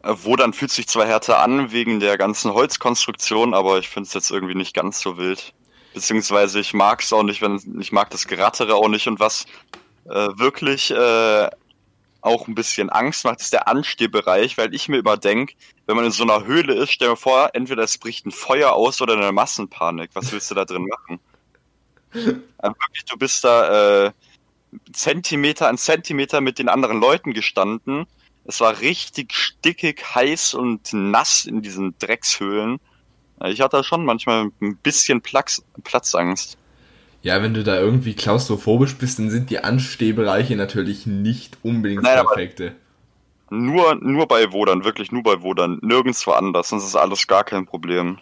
Äh, 0.04 0.14
Wo 0.24 0.36
dann 0.36 0.54
fühlt 0.54 0.72
sich 0.72 0.88
zwar 0.88 1.06
härter 1.06 1.40
an 1.40 1.72
wegen 1.72 2.00
der 2.00 2.18
ganzen 2.18 2.54
Holzkonstruktion, 2.54 3.54
aber 3.54 3.80
ich 3.80 3.90
finde 3.90 4.08
es 4.08 4.14
jetzt 4.14 4.32
irgendwie 4.32 4.56
nicht 4.56 4.74
ganz 4.74 5.00
so 5.02 5.18
wild. 5.18 5.54
Beziehungsweise 5.94 6.60
ich 6.60 6.74
mag 6.74 7.02
es 7.02 7.12
auch 7.12 7.24
nicht, 7.24 7.42
wenn 7.42 7.80
ich 7.80 7.92
mag 7.92 8.10
das 8.10 8.28
Gerattere 8.28 8.76
auch 8.76 8.88
nicht 8.88 9.08
und 9.08 9.20
was 9.20 9.46
äh, 10.06 10.30
wirklich 10.36 10.92
äh, 10.92 11.50
auch 12.22 12.48
ein 12.48 12.56
bisschen 12.56 12.90
Angst 12.90 13.26
macht, 13.26 13.42
ist 13.42 13.52
der 13.52 13.68
Anstehbereich, 13.68 14.58
weil 14.58 14.74
ich 14.74 14.88
mir 14.88 14.98
überdenk, 14.98 15.54
wenn 15.86 15.96
man 15.96 16.06
in 16.06 16.12
so 16.12 16.24
einer 16.24 16.46
Höhle 16.46 16.74
ist, 16.76 16.92
stell 16.92 17.10
dir 17.10 17.18
vor, 17.18 17.50
entweder 17.54 17.84
es 17.84 17.98
bricht 17.98 18.26
ein 18.26 18.32
Feuer 18.32 18.74
aus 18.74 19.02
oder 19.02 19.14
eine 19.14 19.32
Massenpanik. 19.32 20.12
Was 20.14 20.32
willst 20.32 20.50
du 20.52 20.56
da 20.56 20.66
drin 20.66 20.88
machen? 20.88 21.20
äh, 22.14 22.20
wirklich, 22.64 23.06
du 23.10 23.18
bist 23.18 23.44
da 23.44 24.06
äh, 24.06 24.12
Zentimeter 24.94 25.68
an 25.68 25.78
Zentimeter 25.78 26.42
mit 26.42 26.60
den 26.60 26.70
anderen 26.70 27.02
Leuten 27.02 27.34
gestanden. 27.34 28.06
Es 28.46 28.60
war 28.60 28.80
richtig 28.80 29.34
stickig, 29.34 30.04
heiß 30.16 30.54
und 30.56 30.94
nass 30.94 31.46
in 31.46 31.62
diesen 31.62 31.96
Dreckshöhlen. 32.00 32.80
Ich 33.46 33.62
hatte 33.62 33.84
schon 33.84 34.06
manchmal 34.06 34.50
ein 34.62 34.78
bisschen 34.78 35.22
Platz, 35.22 35.64
Platzangst. 35.84 36.58
Ja, 37.24 37.42
wenn 37.44 37.54
du 37.54 37.64
da 37.64 37.80
irgendwie 37.80 38.16
klaustrophobisch 38.16 38.96
bist, 38.96 39.20
dann 39.20 39.30
sind 39.30 39.50
die 39.50 39.60
Anstehbereiche 39.60 40.56
natürlich 40.56 41.06
nicht 41.06 41.58
unbedingt 41.62 42.04
Nein, 42.04 42.16
perfekte. 42.26 42.76
Nur, 43.52 43.96
nur 43.96 44.28
bei 44.28 44.52
Wodern, 44.52 44.84
wirklich 44.86 45.12
nur 45.12 45.24
bei 45.24 45.42
Wodern. 45.42 45.80
Nirgendwo 45.82 46.32
anders, 46.32 46.70
sonst 46.70 46.86
ist 46.86 46.96
alles 46.96 47.28
gar 47.28 47.44
kein 47.44 47.66
Problem. 47.66 48.18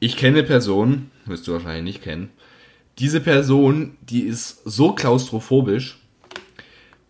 Ich 0.00 0.16
kenne 0.16 0.42
Personen, 0.42 1.10
wirst 1.26 1.46
du 1.46 1.52
wahrscheinlich 1.52 1.84
nicht 1.84 2.02
kennen. 2.02 2.30
Diese 2.98 3.20
Person, 3.20 3.96
die 4.00 4.22
ist 4.22 4.62
so 4.64 4.92
klaustrophobisch, 4.92 5.98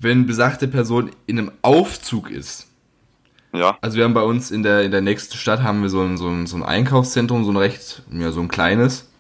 wenn 0.05 0.27
besagte 0.27 0.69
Person 0.69 1.11
in 1.27 1.39
einem 1.39 1.53
Aufzug 1.63 2.31
ist. 2.31 2.69
Ja, 3.53 3.79
Also 3.81 3.97
wir 3.97 4.05
haben 4.05 4.15
bei 4.15 4.23
uns 4.23 4.51
in 4.51 4.63
der, 4.63 4.83
in 4.83 4.91
der 4.91 5.01
nächsten 5.01 5.37
Stadt 5.37 5.63
haben 5.63 5.83
wir 5.83 5.89
so 5.89 6.01
ein, 6.03 6.17
so, 6.17 6.29
ein, 6.29 6.47
so 6.47 6.57
ein 6.57 6.63
Einkaufszentrum, 6.65 7.45
so 7.45 7.53
ein 7.53 7.57
recht, 7.57 8.03
ja, 8.11 8.33
so 8.33 8.41
ein 8.41 8.49
kleines. 8.49 9.11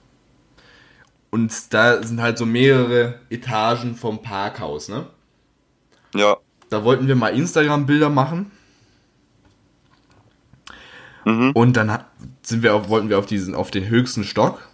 Und 1.30 1.52
da 1.72 2.02
sind 2.02 2.20
halt 2.20 2.38
so 2.38 2.46
mehrere 2.46 3.20
Etagen 3.30 3.96
vom 3.96 4.22
Parkhaus, 4.22 4.88
ne? 4.88 5.06
ja. 6.14 6.36
Da 6.70 6.82
wollten 6.82 7.06
wir 7.06 7.14
mal 7.14 7.28
Instagram-Bilder 7.28 8.08
machen. 8.08 8.50
Mhm. 11.24 11.52
Und 11.52 11.76
dann 11.76 12.04
sind 12.42 12.62
wir 12.62 12.74
auf, 12.74 12.88
wollten 12.88 13.08
wir 13.08 13.18
auf 13.18 13.26
diesen, 13.26 13.54
auf 13.54 13.70
den 13.70 13.88
höchsten 13.88 14.24
Stock. 14.24 14.66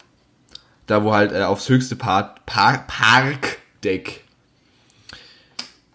Da 0.87 1.05
wo 1.05 1.13
halt 1.13 1.33
äh, 1.33 1.43
aufs 1.43 1.69
höchste 1.69 1.97
Part, 1.97 2.47
Par 2.47 2.87
Parkdeck. 2.87 4.25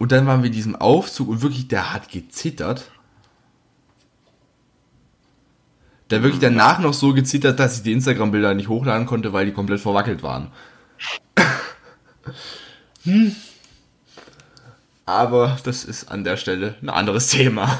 Und 0.05 0.11
dann 0.11 0.27
waren 0.27 0.43
wir 0.43 0.49
in 0.49 0.53
diesem 0.53 0.75
Aufzug 0.75 1.29
und 1.29 1.41
wirklich, 1.41 1.67
der 1.67 1.91
hat 1.91 2.09
gezittert. 2.09 2.91
Der 6.11 6.21
wirklich 6.21 6.39
danach 6.39 6.77
noch 6.77 6.93
so 6.93 7.15
gezittert, 7.15 7.59
dass 7.59 7.77
ich 7.77 7.81
die 7.81 7.91
Instagram-Bilder 7.91 8.53
nicht 8.53 8.69
hochladen 8.69 9.07
konnte, 9.07 9.33
weil 9.33 9.47
die 9.47 9.51
komplett 9.51 9.79
verwackelt 9.79 10.21
waren. 10.21 10.51
hm. 13.03 13.35
Aber 15.07 15.57
das 15.63 15.83
ist 15.83 16.11
an 16.11 16.23
der 16.23 16.37
Stelle 16.37 16.75
ein 16.83 16.89
anderes 16.89 17.29
Thema. 17.29 17.79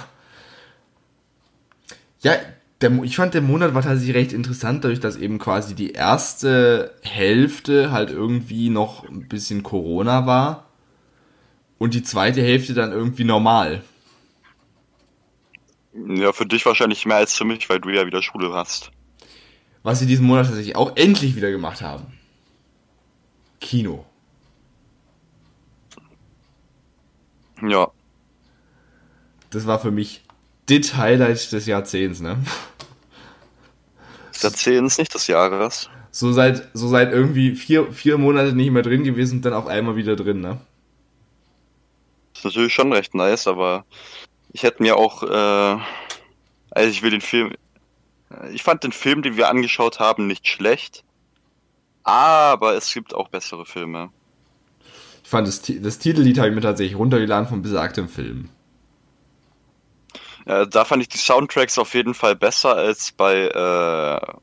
Ja, 2.21 2.33
der, 2.81 3.03
ich 3.03 3.17
fand 3.17 3.35
der 3.35 3.43
Monat 3.43 3.75
war 3.75 3.83
tatsächlich 3.83 4.15
recht 4.15 4.33
interessant, 4.33 4.83
dadurch, 4.83 4.99
dass 4.99 5.15
eben 5.15 5.37
quasi 5.37 5.75
die 5.75 5.91
erste 5.91 6.95
Hälfte 7.03 7.91
halt 7.91 8.09
irgendwie 8.09 8.71
noch 8.71 9.07
ein 9.07 9.27
bisschen 9.27 9.61
Corona 9.61 10.25
war 10.25 10.64
und 11.85 11.93
die 11.93 12.03
zweite 12.03 12.41
Hälfte 12.41 12.73
dann 12.73 12.91
irgendwie 12.91 13.23
normal. 13.23 13.83
Ja, 15.93 16.33
für 16.33 16.45
dich 16.45 16.65
wahrscheinlich 16.65 17.05
mehr 17.05 17.17
als 17.17 17.37
für 17.37 17.45
mich, 17.45 17.69
weil 17.69 17.79
du 17.79 17.89
ja 17.89 18.05
wieder 18.05 18.21
Schule 18.21 18.51
hast. 18.53 18.91
Was 19.83 20.01
wir 20.01 20.07
diesen 20.07 20.25
Monat 20.25 20.47
tatsächlich 20.47 20.75
auch 20.75 20.97
endlich 20.97 21.35
wieder 21.35 21.51
gemacht 21.51 21.81
haben. 21.81 22.05
Kino. 23.61 24.05
Ja, 27.61 27.87
Das 29.51 29.67
war 29.67 29.79
für 29.79 29.91
mich 29.91 30.23
das 30.65 30.95
Highlight 30.97 31.51
des 31.51 31.65
Jahrzehnts, 31.67 32.19
ne? 32.19 32.37
Erzählens 34.41 34.97
nicht 34.97 35.13
des 35.13 35.27
Jahres. 35.27 35.89
So 36.11 36.33
seit, 36.33 36.67
so 36.73 36.87
seit 36.87 37.13
irgendwie 37.13 37.55
vier, 37.55 37.91
vier 37.93 38.17
Monate 38.17 38.53
nicht 38.53 38.71
mehr 38.71 38.81
drin 38.83 39.03
gewesen 39.03 39.37
und 39.37 39.45
dann 39.45 39.53
auf 39.53 39.67
einmal 39.67 39.95
wieder 39.95 40.15
drin, 40.15 40.41
ne? 40.41 40.59
Das 42.35 42.41
ist 42.41 42.45
natürlich 42.45 42.73
schon 42.73 42.91
recht 42.91 43.15
nice, 43.15 43.47
aber 43.47 43.85
ich 44.51 44.63
hätte 44.63 44.83
mir 44.83 44.97
auch, 44.97 45.23
äh, 45.23 45.81
also 46.71 46.89
ich 46.89 47.01
will 47.01 47.11
den 47.11 47.21
Film, 47.21 47.53
ich 48.51 48.61
fand 48.61 48.83
den 48.83 48.91
Film, 48.91 49.21
den 49.21 49.37
wir 49.37 49.47
angeschaut 49.47 49.99
haben, 49.99 50.27
nicht 50.27 50.45
schlecht, 50.45 51.05
aber 52.03 52.75
es 52.75 52.93
gibt 52.93 53.15
auch 53.15 53.29
bessere 53.29 53.65
Filme. 53.65 54.09
Ich 55.23 55.29
fand 55.29 55.47
das, 55.47 55.61
das 55.61 55.97
Titellied 55.97 56.37
habe 56.37 56.49
ich 56.49 56.55
mir 56.55 56.61
tatsächlich 56.61 56.97
runtergeladen 56.97 57.47
von 57.47 57.61
besagtem 57.61 58.09
Film. 58.09 58.49
Ja, 60.45 60.65
da 60.65 60.83
fand 60.83 61.01
ich 61.01 61.07
die 61.07 61.17
Soundtracks 61.17 61.77
auf 61.77 61.93
jeden 61.93 62.13
Fall 62.13 62.35
besser 62.35 62.75
als 62.75 63.13
bei 63.13 63.47
äh, 63.47 64.33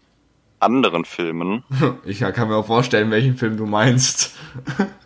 anderen 0.60 1.04
Filmen. 1.04 1.62
Ich 2.06 2.20
kann 2.20 2.48
mir 2.48 2.56
auch 2.56 2.66
vorstellen, 2.66 3.10
welchen 3.10 3.36
Film 3.36 3.58
du 3.58 3.66
meinst. 3.66 4.34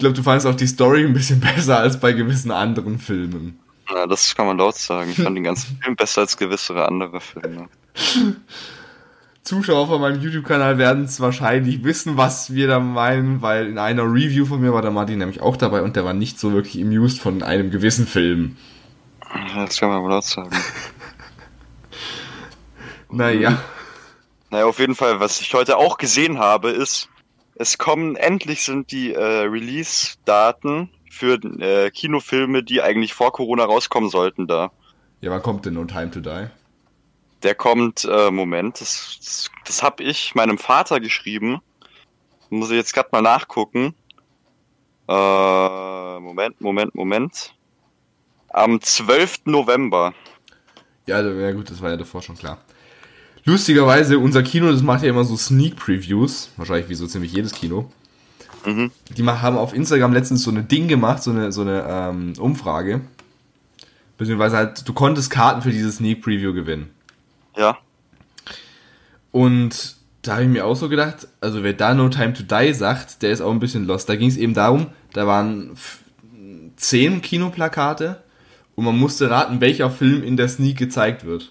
Ich 0.00 0.02
glaube, 0.02 0.16
du 0.16 0.22
fandest 0.22 0.46
auch 0.46 0.54
die 0.54 0.66
Story 0.66 1.04
ein 1.04 1.12
bisschen 1.12 1.40
besser 1.54 1.78
als 1.78 2.00
bei 2.00 2.14
gewissen 2.14 2.50
anderen 2.50 2.98
Filmen. 2.98 3.60
Ja, 3.86 4.06
das 4.06 4.34
kann 4.34 4.46
man 4.46 4.56
laut 4.56 4.76
sagen. 4.76 5.10
Ich 5.10 5.22
fand 5.22 5.36
den 5.36 5.44
ganzen 5.44 5.78
Film 5.78 5.94
besser 5.94 6.22
als 6.22 6.38
gewisse 6.38 6.88
andere 6.88 7.20
Filme. 7.20 7.68
Zuschauer 9.42 9.88
von 9.88 10.00
meinem 10.00 10.22
YouTube-Kanal 10.22 10.78
werden 10.78 11.04
es 11.04 11.20
wahrscheinlich 11.20 11.84
wissen, 11.84 12.16
was 12.16 12.54
wir 12.54 12.66
da 12.66 12.80
meinen, 12.80 13.42
weil 13.42 13.66
in 13.66 13.76
einer 13.76 14.04
Review 14.04 14.46
von 14.46 14.62
mir 14.62 14.72
war 14.72 14.80
der 14.80 14.90
Martin 14.90 15.18
nämlich 15.18 15.42
auch 15.42 15.58
dabei 15.58 15.82
und 15.82 15.96
der 15.96 16.06
war 16.06 16.14
nicht 16.14 16.40
so 16.40 16.54
wirklich 16.54 16.82
amused 16.82 17.20
von 17.20 17.42
einem 17.42 17.70
gewissen 17.70 18.06
Film. 18.06 18.56
Das 19.54 19.80
kann 19.80 19.90
man 19.90 20.02
wohl 20.02 20.12
laut 20.12 20.24
sagen. 20.24 20.50
Naja. 23.12 23.60
Naja, 24.48 24.64
auf 24.64 24.78
jeden 24.78 24.94
Fall, 24.94 25.20
was 25.20 25.42
ich 25.42 25.52
heute 25.52 25.76
auch 25.76 25.98
gesehen 25.98 26.38
habe, 26.38 26.70
ist, 26.70 27.09
es 27.60 27.76
kommen, 27.76 28.16
endlich 28.16 28.62
sind 28.62 28.90
die 28.90 29.12
äh, 29.12 29.22
Release-Daten 29.22 30.88
für 31.10 31.34
äh, 31.34 31.90
Kinofilme, 31.90 32.62
die 32.62 32.80
eigentlich 32.80 33.12
vor 33.12 33.32
Corona 33.32 33.64
rauskommen 33.64 34.08
sollten, 34.08 34.46
da. 34.46 34.72
Ja, 35.20 35.30
wann 35.30 35.42
kommt 35.42 35.66
denn 35.66 35.74
No 35.74 35.84
Time 35.84 36.10
to 36.10 36.20
Die? 36.20 36.46
Der 37.42 37.54
kommt, 37.54 38.06
äh, 38.10 38.30
Moment, 38.30 38.80
das, 38.80 39.18
das, 39.18 39.50
das 39.66 39.82
habe 39.82 40.02
ich 40.02 40.34
meinem 40.34 40.56
Vater 40.56 41.00
geschrieben. 41.00 41.60
Muss 42.48 42.70
ich 42.70 42.76
jetzt 42.76 42.94
gerade 42.94 43.10
mal 43.12 43.20
nachgucken. 43.20 43.94
Äh, 45.06 46.20
Moment, 46.20 46.60
Moment, 46.62 46.94
Moment. 46.94 47.54
Am 48.48 48.80
12. 48.80 49.42
November. 49.44 50.14
Ja, 51.06 51.20
ja 51.20 51.52
gut, 51.52 51.70
das 51.70 51.82
war 51.82 51.90
ja 51.90 51.98
davor 51.98 52.22
schon 52.22 52.36
klar. 52.38 52.58
Lustigerweise, 53.50 54.20
unser 54.20 54.44
Kino, 54.44 54.70
das 54.70 54.80
macht 54.80 55.02
ja 55.02 55.08
immer 55.08 55.24
so 55.24 55.36
Sneak 55.36 55.74
Previews, 55.74 56.50
wahrscheinlich 56.56 56.88
wie 56.88 56.94
so 56.94 57.08
ziemlich 57.08 57.32
jedes 57.32 57.52
Kino. 57.52 57.90
Mhm. 58.64 58.92
Die 59.08 59.24
haben 59.24 59.58
auf 59.58 59.74
Instagram 59.74 60.12
letztens 60.12 60.44
so 60.44 60.52
eine 60.52 60.62
Ding 60.62 60.86
gemacht, 60.86 61.20
so 61.20 61.32
eine, 61.32 61.50
so 61.50 61.62
eine 61.62 61.84
ähm, 61.88 62.34
Umfrage. 62.38 63.00
Beziehungsweise 64.18 64.56
halt, 64.56 64.88
du 64.88 64.92
konntest 64.92 65.30
Karten 65.30 65.62
für 65.62 65.72
dieses 65.72 65.96
Sneak 65.96 66.22
Preview 66.22 66.52
gewinnen. 66.52 66.90
Ja. 67.56 67.76
Und 69.32 69.96
da 70.22 70.34
habe 70.34 70.44
ich 70.44 70.48
mir 70.48 70.64
auch 70.64 70.76
so 70.76 70.88
gedacht, 70.88 71.26
also 71.40 71.64
wer 71.64 71.72
da 71.72 71.92
No 71.92 72.08
Time 72.08 72.34
to 72.34 72.44
Die 72.44 72.72
sagt, 72.72 73.20
der 73.22 73.32
ist 73.32 73.40
auch 73.40 73.50
ein 73.50 73.58
bisschen 73.58 73.84
lost. 73.84 74.08
Da 74.08 74.14
ging 74.14 74.28
es 74.28 74.36
eben 74.36 74.54
darum, 74.54 74.90
da 75.12 75.26
waren 75.26 75.76
zehn 76.76 77.20
Kinoplakate 77.20 78.22
und 78.76 78.84
man 78.84 78.96
musste 78.96 79.28
raten, 79.28 79.60
welcher 79.60 79.90
Film 79.90 80.22
in 80.22 80.36
der 80.36 80.48
Sneak 80.48 80.78
gezeigt 80.78 81.24
wird. 81.24 81.50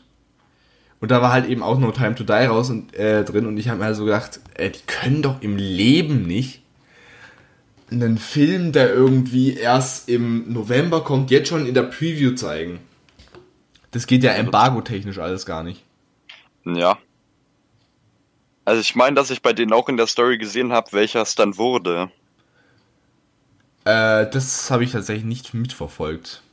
Und 1.02 1.12
da 1.12 1.22
war 1.22 1.32
halt 1.32 1.48
eben 1.48 1.64
auch 1.64 1.80
No 1.80 1.92
Time 1.92 2.16
to 2.16 2.24
Die 2.24 2.34
raus 2.34 2.70
und 2.70 2.94
äh, 2.96 3.24
drin 3.24 3.46
und 3.46 3.58
ich 3.58 3.70
habe 3.70 3.80
mir 3.80 3.86
halt 3.86 3.96
so 3.96 4.06
gedacht, 4.06 4.42
äh, 4.56 4.70
die 4.70 4.82
können 4.86 5.22
doch 5.22 5.42
im 5.42 5.58
Leben 5.58 6.24
nicht 6.24 6.62
einen 7.92 8.18
Film, 8.18 8.72
der 8.72 8.94
irgendwie 8.94 9.54
erst 9.56 10.10
im 10.10 10.52
November 10.52 11.04
kommt, 11.04 11.32
jetzt 11.32 11.50
schon 11.50 11.66
in 11.66 11.74
der 11.74 11.84
Preview 11.84 12.36
zeigen. 12.36 12.80
Das 13.92 14.06
geht 14.06 14.24
ja 14.24 14.34
embargo-technisch 14.34 15.18
alles 15.18 15.46
gar 15.46 15.64
nicht. 15.64 15.84
Ja. 16.66 16.98
Also 18.66 18.82
ich 18.82 18.96
meine, 18.96 19.16
dass 19.16 19.32
ich 19.32 19.42
bei 19.42 19.54
denen 19.54 19.74
auch 19.74 19.90
in 19.90 19.98
der 19.98 20.06
Story 20.06 20.38
gesehen 20.38 20.72
habe, 20.72 20.92
welcher 20.92 21.22
es 21.22 21.34
dann 21.34 21.58
wurde. 21.58 22.12
Äh, 23.86 24.30
das 24.30 24.70
habe 24.70 24.84
ich 24.84 24.92
tatsächlich 24.92 25.26
nicht 25.26 25.54
mitverfolgt. 25.56 26.44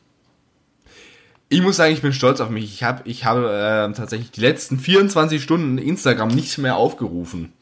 Ich 1.48 1.62
muss 1.62 1.76
sagen, 1.76 1.92
ich 1.92 2.02
bin 2.02 2.12
stolz 2.12 2.40
auf 2.40 2.50
mich. 2.50 2.64
Ich 2.64 2.82
habe 2.82 3.02
ich 3.09 3.24
habe 3.24 3.50
äh, 3.50 3.92
tatsächlich 3.96 4.32
die 4.32 4.40
letzten 4.40 4.78
24 4.78 5.42
Stunden 5.42 5.78
Instagram 5.78 6.28
nicht 6.28 6.59
mehr 6.59 6.76
aufgerufen. 6.76 7.52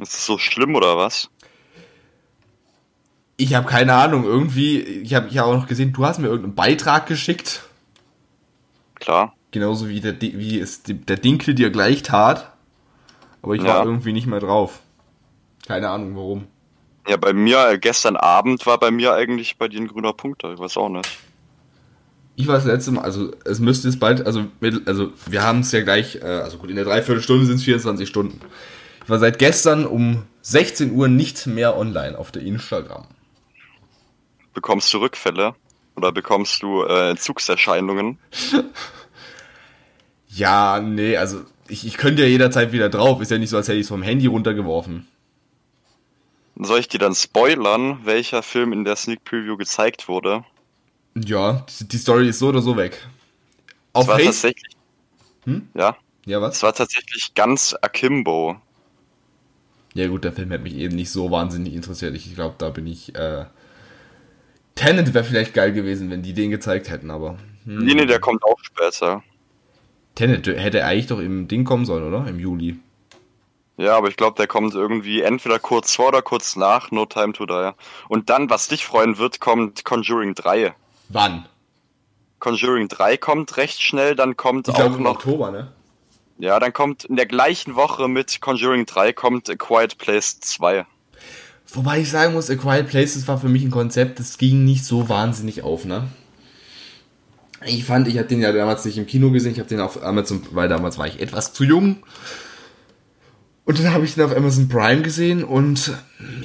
Ist 0.00 0.12
das 0.14 0.26
so 0.26 0.38
schlimm 0.38 0.74
oder 0.74 0.96
was? 0.96 1.30
Ich 3.36 3.54
habe 3.54 3.66
keine 3.68 3.94
Ahnung, 3.94 4.24
irgendwie, 4.24 4.80
ich 4.80 5.14
habe 5.14 5.28
ich 5.28 5.38
hab 5.38 5.46
auch 5.46 5.54
noch 5.54 5.66
gesehen, 5.66 5.92
du 5.92 6.04
hast 6.04 6.18
mir 6.18 6.26
irgendeinen 6.28 6.54
Beitrag 6.54 7.06
geschickt. 7.06 7.62
Klar. 8.96 9.34
Genauso 9.50 9.88
wie 9.88 10.00
der, 10.00 10.20
wie 10.20 10.58
es 10.58 10.82
der 10.84 11.16
Dinkel 11.16 11.54
dir 11.54 11.70
gleich 11.70 12.02
tat. 12.02 12.52
Aber 13.42 13.54
ich 13.54 13.62
Ja. 13.62 13.68
war 13.68 13.84
irgendwie 13.84 14.12
nicht 14.12 14.26
mehr 14.26 14.40
drauf. 14.40 14.80
Keine 15.66 15.90
Ahnung 15.90 16.16
warum. 16.16 16.46
Ja, 17.06 17.16
bei 17.16 17.32
mir, 17.32 17.68
äh, 17.68 17.78
gestern 17.78 18.16
Abend 18.16 18.66
war 18.66 18.78
bei 18.78 18.90
mir 18.90 19.12
eigentlich 19.14 19.58
bei 19.58 19.68
dir 19.68 19.80
ein 19.80 19.88
grüner 19.88 20.12
Punkt 20.12 20.42
da. 20.42 20.52
Ich 20.52 20.58
weiß 20.58 20.76
auch 20.76 20.88
nicht. 20.88 21.08
Ich 22.36 22.46
war 22.48 22.56
das 22.56 22.64
letzte 22.64 22.90
Mal, 22.90 23.02
also 23.02 23.32
es 23.44 23.60
müsste 23.60 23.86
jetzt 23.88 24.00
bald, 24.00 24.26
also, 24.26 24.46
mit- 24.60 24.88
also 24.88 25.12
wir 25.26 25.42
haben 25.42 25.60
es 25.60 25.70
ja 25.72 25.82
gleich, 25.82 26.16
äh, 26.16 26.24
also 26.24 26.58
gut, 26.58 26.68
in 26.70 26.76
der 26.76 26.84
Dreiviertelstunde 26.84 27.46
sind 27.46 27.56
es 27.56 27.62
24 27.64 28.08
Stunden. 28.08 28.40
Ich 29.04 29.10
war 29.10 29.18
seit 29.18 29.38
gestern 29.38 29.86
um 29.86 30.22
16 30.42 30.92
Uhr 30.92 31.08
nicht 31.08 31.46
mehr 31.46 31.76
online 31.76 32.18
auf 32.18 32.32
der 32.32 32.42
Instagram. 32.42 33.06
Bekommst 34.52 34.92
du 34.92 34.98
Rückfälle? 34.98 35.54
Oder 35.96 36.10
bekommst 36.10 36.62
du 36.62 36.82
äh, 36.84 37.10
Entzugserscheinungen? 37.10 38.18
Ja, 40.28 40.80
nee, 40.80 41.16
also 41.16 41.42
ich, 41.68 41.86
ich 41.86 41.96
könnte 41.96 42.22
ja 42.22 42.28
jederzeit 42.28 42.72
wieder 42.72 42.88
drauf. 42.88 43.20
Ist 43.20 43.30
ja 43.30 43.38
nicht 43.38 43.50
so, 43.50 43.56
als 43.56 43.68
hätte 43.68 43.76
ich 43.78 43.82
es 43.84 43.88
vom 43.88 44.02
Handy 44.02 44.26
runtergeworfen. 44.26 45.06
Soll 46.56 46.80
ich 46.80 46.88
dir 46.88 46.98
dann 46.98 47.14
spoilern, 47.14 48.00
welcher 48.04 48.42
Film 48.42 48.72
in 48.72 48.84
der 48.84 48.96
Sneak 48.96 49.24
Preview 49.24 49.56
gezeigt 49.56 50.08
wurde? 50.08 50.44
Ja, 51.16 51.64
die, 51.80 51.88
die 51.88 51.98
Story 51.98 52.28
ist 52.28 52.38
so 52.38 52.48
oder 52.48 52.62
so 52.62 52.76
weg. 52.76 53.06
Es 53.94 54.06
Auf 54.06 54.06
war 54.06 54.18
Face. 54.18 54.24
tatsächlich. 54.24 54.76
Hm? 55.46 55.68
Ja, 55.74 55.96
Ja, 56.26 56.42
es 56.50 56.62
was? 56.62 56.64
war 56.64 56.74
tatsächlich 56.74 57.34
ganz 57.34 57.76
akimbo. 57.82 58.60
Ja 59.94 60.08
gut, 60.08 60.24
der 60.24 60.32
Film 60.32 60.50
hat 60.52 60.62
mich 60.62 60.74
eben 60.74 60.94
nicht 60.96 61.10
so 61.10 61.30
wahnsinnig 61.30 61.74
interessiert. 61.74 62.14
Ich 62.16 62.34
glaube, 62.34 62.56
da 62.58 62.70
bin 62.70 62.86
ich. 62.86 63.14
Äh, 63.14 63.46
Tenet 64.76 65.14
wäre 65.14 65.24
vielleicht 65.24 65.54
geil 65.54 65.72
gewesen, 65.72 66.10
wenn 66.10 66.22
die 66.22 66.32
den 66.32 66.50
gezeigt 66.50 66.88
hätten, 66.90 67.10
aber. 67.10 67.38
Hm. 67.64 67.84
Nee, 67.84 67.94
nee, 67.94 68.06
der 68.06 68.20
kommt 68.20 68.42
auch 68.44 68.58
später. 68.62 69.22
Tenet 70.16 70.48
hätte 70.48 70.84
eigentlich 70.84 71.06
doch 71.06 71.20
im 71.20 71.46
Ding 71.46 71.64
kommen 71.64 71.84
sollen, 71.86 72.02
oder? 72.04 72.26
Im 72.28 72.40
Juli. 72.40 72.80
Ja, 73.76 73.96
aber 73.96 74.08
ich 74.08 74.16
glaube, 74.16 74.36
der 74.36 74.46
kommt 74.48 74.74
irgendwie 74.74 75.22
entweder 75.22 75.58
kurz 75.60 75.94
vor 75.94 76.08
oder 76.08 76.22
kurz 76.22 76.56
nach 76.56 76.90
No 76.90 77.06
Time 77.06 77.32
to 77.32 77.46
Die. 77.46 77.70
Und 78.08 78.28
dann, 78.30 78.50
was 78.50 78.66
dich 78.68 78.84
freuen 78.84 79.18
wird, 79.18 79.40
kommt 79.40 79.84
Conjuring 79.84 80.34
3. 80.34 80.74
Wann? 81.08 81.46
Conjuring 82.38 82.88
3 82.88 83.16
kommt 83.16 83.56
recht 83.56 83.80
schnell, 83.80 84.16
dann 84.16 84.36
kommt 84.36 84.68
Ich 84.68 84.74
auch 84.74 84.96
im 84.96 85.02
noch. 85.02 85.12
Oktober, 85.12 85.50
ne? 85.50 85.72
Ja, 86.38 86.58
dann 86.58 86.72
kommt 86.72 87.04
in 87.04 87.16
der 87.16 87.26
gleichen 87.26 87.76
Woche 87.76 88.08
mit 88.08 88.40
Conjuring 88.40 88.86
3 88.86 89.12
kommt 89.12 89.48
A 89.48 89.54
Quiet 89.54 89.98
Place 89.98 90.40
2. 90.40 90.84
Wobei 91.72 92.00
ich 92.00 92.10
sagen 92.10 92.34
muss, 92.34 92.50
A 92.50 92.56
Quiet 92.56 92.88
Places 92.88 93.26
war 93.28 93.38
für 93.38 93.48
mich 93.48 93.64
ein 93.64 93.70
Konzept, 93.70 94.18
das 94.18 94.38
ging 94.38 94.64
nicht 94.64 94.84
so 94.84 95.08
wahnsinnig 95.08 95.62
auf, 95.62 95.84
ne? 95.84 96.08
Ich 97.64 97.84
fand, 97.84 98.08
ich 98.08 98.18
habe 98.18 98.28
den 98.28 98.40
ja 98.40 98.52
damals 98.52 98.84
nicht 98.84 98.98
im 98.98 99.06
Kino 99.06 99.30
gesehen, 99.30 99.52
ich 99.52 99.58
habe 99.58 99.68
den 99.68 99.80
auf 99.80 100.02
Amazon, 100.02 100.46
weil 100.50 100.68
damals 100.68 100.98
war 100.98 101.06
ich 101.06 101.20
etwas 101.20 101.52
zu 101.54 101.64
jung. 101.64 102.02
Und 103.64 103.78
dann 103.78 103.94
habe 103.94 104.04
ich 104.04 104.14
den 104.14 104.24
auf 104.24 104.36
Amazon 104.36 104.68
Prime 104.68 105.00
gesehen 105.00 105.42
und 105.42 105.92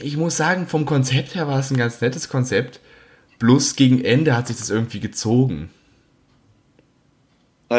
ich 0.02 0.16
muss 0.16 0.38
sagen, 0.38 0.68
vom 0.68 0.86
Konzept 0.86 1.36
her 1.36 1.48
war 1.48 1.60
es 1.60 1.70
ein 1.72 1.78
ganz 1.78 2.00
nettes 2.00 2.30
Konzept. 2.30 2.80
Bloß 3.40 3.76
gegen 3.76 4.04
Ende 4.04 4.36
hat 4.36 4.48
sich 4.48 4.58
das 4.58 4.70
irgendwie 4.70 5.00
gezogen. 5.00 5.70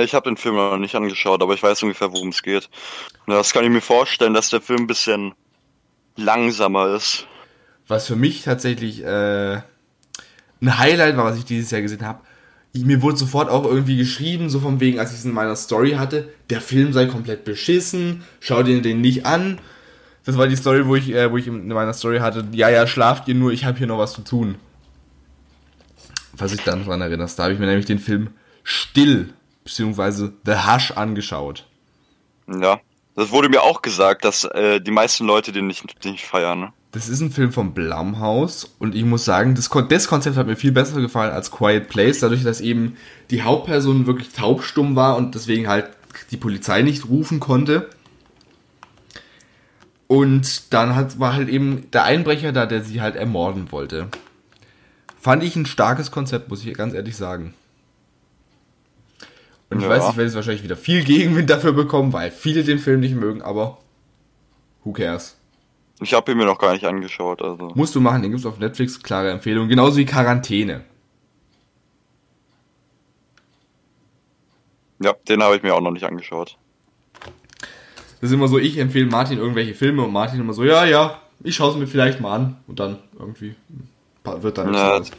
Ich 0.02 0.14
habe 0.14 0.30
den 0.30 0.36
Film 0.36 0.54
noch 0.54 0.78
nicht 0.78 0.94
angeschaut, 0.94 1.42
aber 1.42 1.52
ich 1.52 1.62
weiß 1.62 1.82
ungefähr, 1.82 2.12
worum 2.12 2.28
es 2.28 2.42
geht. 2.42 2.70
Das 3.26 3.52
kann 3.52 3.64
ich 3.64 3.70
mir 3.70 3.80
vorstellen, 3.80 4.34
dass 4.34 4.48
der 4.48 4.60
Film 4.60 4.80
ein 4.82 4.86
bisschen 4.86 5.34
langsamer 6.16 6.94
ist. 6.94 7.26
Was 7.88 8.06
für 8.06 8.16
mich 8.16 8.42
tatsächlich 8.42 9.02
äh, 9.02 9.60
ein 10.60 10.78
Highlight 10.78 11.16
war, 11.16 11.24
was 11.24 11.38
ich 11.38 11.44
dieses 11.44 11.72
Jahr 11.72 11.82
gesehen 11.82 12.06
habe. 12.06 12.20
Mir 12.72 13.02
wurde 13.02 13.16
sofort 13.16 13.50
auch 13.50 13.64
irgendwie 13.64 13.96
geschrieben, 13.96 14.48
so 14.48 14.60
von 14.60 14.78
wegen, 14.78 15.00
als 15.00 15.10
ich 15.10 15.18
es 15.18 15.24
in 15.24 15.32
meiner 15.32 15.56
Story 15.56 15.92
hatte, 15.92 16.32
der 16.50 16.60
Film 16.60 16.92
sei 16.92 17.06
komplett 17.06 17.44
beschissen, 17.44 18.22
schau 18.38 18.62
dir 18.62 18.80
den 18.80 19.00
nicht 19.00 19.26
an. 19.26 19.58
Das 20.24 20.38
war 20.38 20.46
die 20.46 20.54
Story, 20.54 20.86
wo 20.86 20.94
ich, 20.94 21.12
äh, 21.12 21.32
wo 21.32 21.36
ich 21.36 21.48
in 21.48 21.66
meiner 21.66 21.94
Story 21.94 22.20
hatte, 22.20 22.46
ja, 22.52 22.68
ja, 22.68 22.86
schlaft 22.86 23.26
ihr 23.26 23.34
nur, 23.34 23.50
ich 23.50 23.64
habe 23.64 23.76
hier 23.76 23.88
noch 23.88 23.98
was 23.98 24.12
zu 24.12 24.22
tun. 24.22 24.54
Was 26.40 26.52
ich 26.52 26.62
dann 26.62 26.84
dran 26.84 27.00
erinnerst, 27.00 27.38
da 27.38 27.44
habe 27.44 27.52
ich 27.52 27.58
mir 27.58 27.66
nämlich 27.66 27.86
den 27.86 27.98
Film 27.98 28.30
Still, 28.62 29.32
beziehungsweise 29.64 30.32
The 30.44 30.54
Hush 30.66 30.92
angeschaut. 30.92 31.66
Ja. 32.48 32.80
Das 33.16 33.30
wurde 33.30 33.48
mir 33.48 33.62
auch 33.62 33.82
gesagt, 33.82 34.24
dass 34.24 34.44
äh, 34.44 34.80
die 34.80 34.90
meisten 34.90 35.26
Leute 35.26 35.52
den 35.52 35.66
nicht, 35.66 36.04
nicht 36.04 36.26
feiern. 36.26 36.60
Ne? 36.60 36.72
Das 36.92 37.08
ist 37.08 37.20
ein 37.20 37.30
Film 37.30 37.52
vom 37.52 37.74
Blumhouse 37.74 38.76
und 38.78 38.94
ich 38.94 39.04
muss 39.04 39.24
sagen, 39.24 39.54
das, 39.54 39.68
Kon 39.68 39.88
das 39.88 40.08
Konzept 40.08 40.36
hat 40.36 40.46
mir 40.46 40.56
viel 40.56 40.72
besser 40.72 41.00
gefallen 41.00 41.32
als 41.32 41.50
Quiet 41.50 41.88
Place, 41.88 42.20
dadurch, 42.20 42.42
dass 42.42 42.60
eben 42.60 42.96
die 43.30 43.42
Hauptperson 43.42 44.06
wirklich 44.06 44.30
taubstumm 44.30 44.96
war 44.96 45.16
und 45.16 45.34
deswegen 45.34 45.68
halt 45.68 45.90
die 46.30 46.36
Polizei 46.36 46.82
nicht 46.82 47.08
rufen 47.08 47.40
konnte. 47.40 47.90
Und 50.06 50.72
dann 50.72 50.96
hat, 50.96 51.20
war 51.20 51.34
halt 51.34 51.48
eben 51.48 51.90
der 51.92 52.04
Einbrecher 52.04 52.50
da, 52.50 52.66
der 52.66 52.82
sie 52.82 53.00
halt 53.00 53.14
ermorden 53.14 53.70
wollte. 53.70 54.08
Fand 55.20 55.42
ich 55.42 55.54
ein 55.54 55.66
starkes 55.66 56.10
Konzept, 56.10 56.48
muss 56.48 56.64
ich 56.64 56.74
ganz 56.74 56.94
ehrlich 56.94 57.16
sagen. 57.16 57.54
Und 59.68 59.78
ich 59.78 59.84
Ja. 59.84 59.90
weiß, 59.90 60.02
ich 60.10 60.16
werde 60.16 60.24
jetzt 60.24 60.34
wahrscheinlich 60.34 60.62
wieder 60.64 60.76
viel 60.76 61.04
Gegenwind 61.04 61.50
dafür 61.50 61.72
bekommen, 61.72 62.12
weil 62.12 62.30
viele 62.30 62.64
den 62.64 62.78
Film 62.78 63.00
nicht 63.00 63.14
mögen, 63.14 63.42
aber 63.42 63.78
who 64.82 64.92
cares? 64.92 65.36
Ich 66.00 66.14
habe 66.14 66.32
ihn 66.32 66.38
mir 66.38 66.46
noch 66.46 66.58
gar 66.58 66.72
nicht 66.72 66.86
angeschaut. 66.86 67.42
Also. 67.42 67.72
Musst 67.74 67.94
du 67.94 68.00
machen, 68.00 68.22
den 68.22 68.30
gibt's 68.30 68.46
auf 68.46 68.58
Netflix, 68.58 69.02
klare 69.02 69.30
Empfehlung. 69.30 69.68
Genauso 69.68 69.98
wie 69.98 70.06
Quarantäne. 70.06 70.82
Ja, 75.02 75.14
den 75.28 75.42
habe 75.42 75.56
ich 75.56 75.62
mir 75.62 75.74
auch 75.74 75.80
noch 75.80 75.90
nicht 75.92 76.04
angeschaut. 76.04 76.56
Das 78.20 78.30
ist 78.30 78.32
immer 78.32 78.48
so, 78.48 78.58
ich 78.58 78.76
empfehle 78.78 79.06
Martin 79.06 79.38
irgendwelche 79.38 79.74
Filme 79.74 80.02
und 80.02 80.12
Martin 80.12 80.40
immer 80.40 80.52
so, 80.52 80.64
ja, 80.64 80.84
ja, 80.84 81.20
ich 81.42 81.54
schaue 81.56 81.70
es 81.72 81.76
mir 81.76 81.86
vielleicht 81.86 82.20
mal 82.20 82.34
an. 82.34 82.56
Und 82.66 82.80
dann 82.80 82.98
irgendwie 83.18 83.54
hm, 83.68 83.88
wird 84.24 84.58
dann 84.58 84.72
was. 84.72 85.10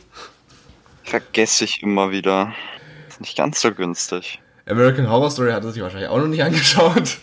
Vergesse 1.04 1.66
ich 1.66 1.82
immer 1.82 2.12
wieder. 2.12 2.54
Ist 3.10 3.22
nicht 3.22 3.38
ganz 3.38 3.62
so 3.62 3.72
günstig. 3.74 4.40
American 4.66 5.10
Horror 5.10 5.32
Story 5.32 5.52
hat 5.52 5.64
er 5.64 5.72
sich 5.72 5.82
wahrscheinlich 5.82 6.10
auch 6.10 6.18
noch 6.20 6.28
nicht 6.28 6.44
angeschaut. 6.44 7.18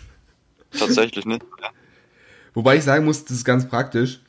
Tatsächlich 0.79 1.25
nicht. 1.25 1.43
Wobei 2.55 2.77
ich 2.77 2.85
sagen 2.85 3.05
muss, 3.05 3.25
das 3.25 3.37
ist 3.39 3.45
ganz 3.45 3.69
praktisch. 3.69 4.21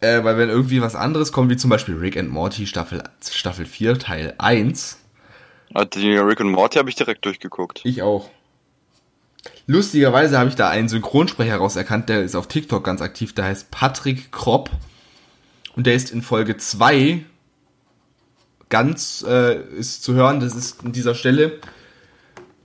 Äh, 0.00 0.22
weil 0.22 0.38
wenn 0.38 0.48
irgendwie 0.48 0.80
was 0.80 0.94
anderes 0.94 1.32
kommt, 1.32 1.50
wie 1.50 1.56
zum 1.56 1.70
Beispiel 1.70 1.96
Rick 1.96 2.16
and 2.16 2.30
Morty 2.30 2.66
Staffel, 2.68 3.02
Staffel 3.28 3.66
4, 3.66 3.98
Teil 3.98 4.34
1, 4.38 4.98
Ah, 5.74 5.84
Die 5.84 6.16
Rick 6.16 6.40
und 6.40 6.50
Morty 6.50 6.78
habe 6.78 6.88
ich 6.88 6.94
direkt 6.94 7.24
durchgeguckt. 7.26 7.80
ich 7.84 8.00
auch. 8.02 8.30
Lustigerweise 9.66 10.38
habe 10.38 10.48
ich 10.48 10.54
da 10.54 10.68
einen 10.70 10.88
Synchronsprecher 10.88 11.56
rauserkannt, 11.56 12.08
der 12.08 12.22
ist 12.22 12.34
auf 12.36 12.46
TikTok 12.48 12.82
ganz 12.84 13.02
aktiv, 13.02 13.34
der 13.34 13.44
heißt 13.46 13.70
Patrick 13.70 14.30
Kropp. 14.32 14.70
Und 15.78 15.86
der 15.86 15.94
ist 15.94 16.10
in 16.10 16.22
Folge 16.22 16.56
2 16.56 17.24
ganz 18.68 19.24
äh, 19.26 19.62
ist 19.78 20.02
zu 20.02 20.12
hören, 20.12 20.40
das 20.40 20.56
ist 20.56 20.84
an 20.84 20.90
dieser 20.90 21.14
Stelle, 21.14 21.60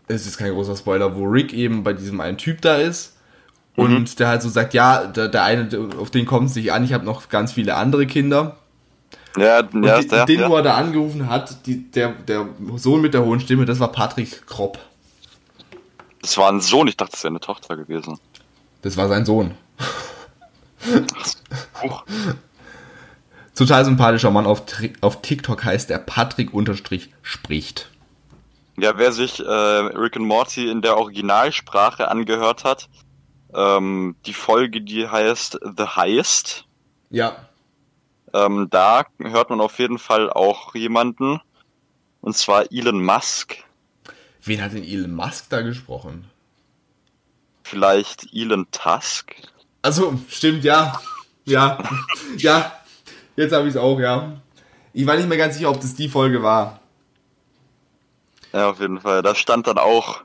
es 0.07 0.25
ist 0.25 0.39
kein 0.39 0.51
großer 0.51 0.75
Spoiler, 0.75 1.15
wo 1.15 1.25
Rick 1.25 1.53
eben 1.53 1.83
bei 1.83 1.93
diesem 1.93 2.19
einen 2.21 2.39
Typ 2.39 2.61
da 2.61 2.77
ist 2.77 3.15
und 3.75 4.17
der 4.17 4.29
halt 4.29 4.41
so 4.41 4.49
sagt, 4.49 4.73
ja, 4.73 5.05
der, 5.05 5.27
der 5.27 5.43
eine, 5.43 5.69
auf 5.99 6.09
den 6.09 6.25
kommt 6.25 6.49
es 6.49 6.55
nicht 6.55 6.73
an, 6.73 6.83
ich 6.83 6.91
habe 6.91 7.05
noch 7.05 7.29
ganz 7.29 7.53
viele 7.53 7.75
andere 7.75 8.07
Kinder. 8.07 8.57
Ja, 9.37 9.59
Und 9.59 9.83
ja, 9.83 9.99
den, 9.99 10.09
der, 10.09 10.25
den, 10.25 10.39
wo 10.49 10.53
ja. 10.53 10.57
er 10.57 10.63
da 10.63 10.73
angerufen 10.73 11.29
hat, 11.29 11.67
die, 11.67 11.91
der, 11.91 12.13
der 12.13 12.47
Sohn 12.77 12.99
mit 12.99 13.13
der 13.13 13.23
hohen 13.23 13.39
Stimme, 13.39 13.65
das 13.65 13.79
war 13.79 13.91
Patrick 13.91 14.47
Kropp. 14.47 14.79
Das 16.23 16.35
war 16.39 16.51
ein 16.51 16.61
Sohn, 16.61 16.87
ich 16.87 16.97
dachte, 16.97 17.11
das 17.11 17.23
wäre 17.23 17.33
eine 17.33 17.41
Tochter 17.41 17.77
gewesen. 17.77 18.17
Das 18.81 18.97
war 18.97 19.07
sein 19.07 19.23
Sohn. 19.23 19.51
Total 23.55 23.85
sympathischer 23.85 24.31
Mann 24.31 24.45
auf, 24.47 24.63
auf 25.01 25.21
TikTok 25.21 25.63
heißt 25.63 25.89
der 25.89 25.99
Patrick 25.99 26.53
unterstrich 26.53 27.09
spricht. 27.21 27.89
Ja, 28.77 28.97
wer 28.97 29.11
sich 29.11 29.39
äh, 29.39 29.43
Rick 29.43 30.15
and 30.17 30.25
Morty 30.25 30.69
in 30.69 30.81
der 30.81 30.97
Originalsprache 30.97 32.09
angehört 32.09 32.63
hat, 32.63 32.89
ähm, 33.53 34.15
die 34.25 34.33
Folge, 34.33 34.81
die 34.81 35.07
heißt 35.07 35.59
The 35.77 35.83
Heist, 35.83 36.65
Ja. 37.11 37.47
ähm, 38.33 38.67
da 38.71 39.05
hört 39.19 39.51
man 39.51 39.61
auf 39.61 39.77
jeden 39.77 39.99
Fall 39.99 40.31
auch 40.31 40.73
jemanden, 40.73 41.39
und 42.21 42.35
zwar 42.35 42.71
Elon 42.71 43.03
Musk. 43.05 43.57
Wen 44.41 44.61
hat 44.63 44.73
denn 44.73 44.83
Elon 44.83 45.13
Musk 45.13 45.45
da 45.49 45.61
gesprochen? 45.61 46.25
Vielleicht 47.61 48.33
Elon 48.33 48.65
Tusk. 48.71 49.35
Also, 49.83 50.19
stimmt, 50.27 50.63
ja. 50.63 50.99
Ja. 51.45 51.77
ja. 52.37 52.71
Jetzt 53.35 53.53
habe 53.53 53.67
ich 53.67 53.75
es 53.75 53.77
auch, 53.77 53.99
ja. 53.99 54.33
Ich 54.93 55.07
war 55.07 55.15
nicht 55.15 55.27
mehr 55.27 55.37
ganz 55.37 55.55
sicher, 55.55 55.69
ob 55.69 55.81
das 55.81 55.95
die 55.95 56.09
Folge 56.09 56.43
war. 56.43 56.79
Ja, 58.53 58.69
auf 58.69 58.79
jeden 58.79 58.99
Fall. 58.99 59.23
Da 59.23 59.33
stand 59.33 59.65
dann 59.65 59.79
auch 59.79 60.21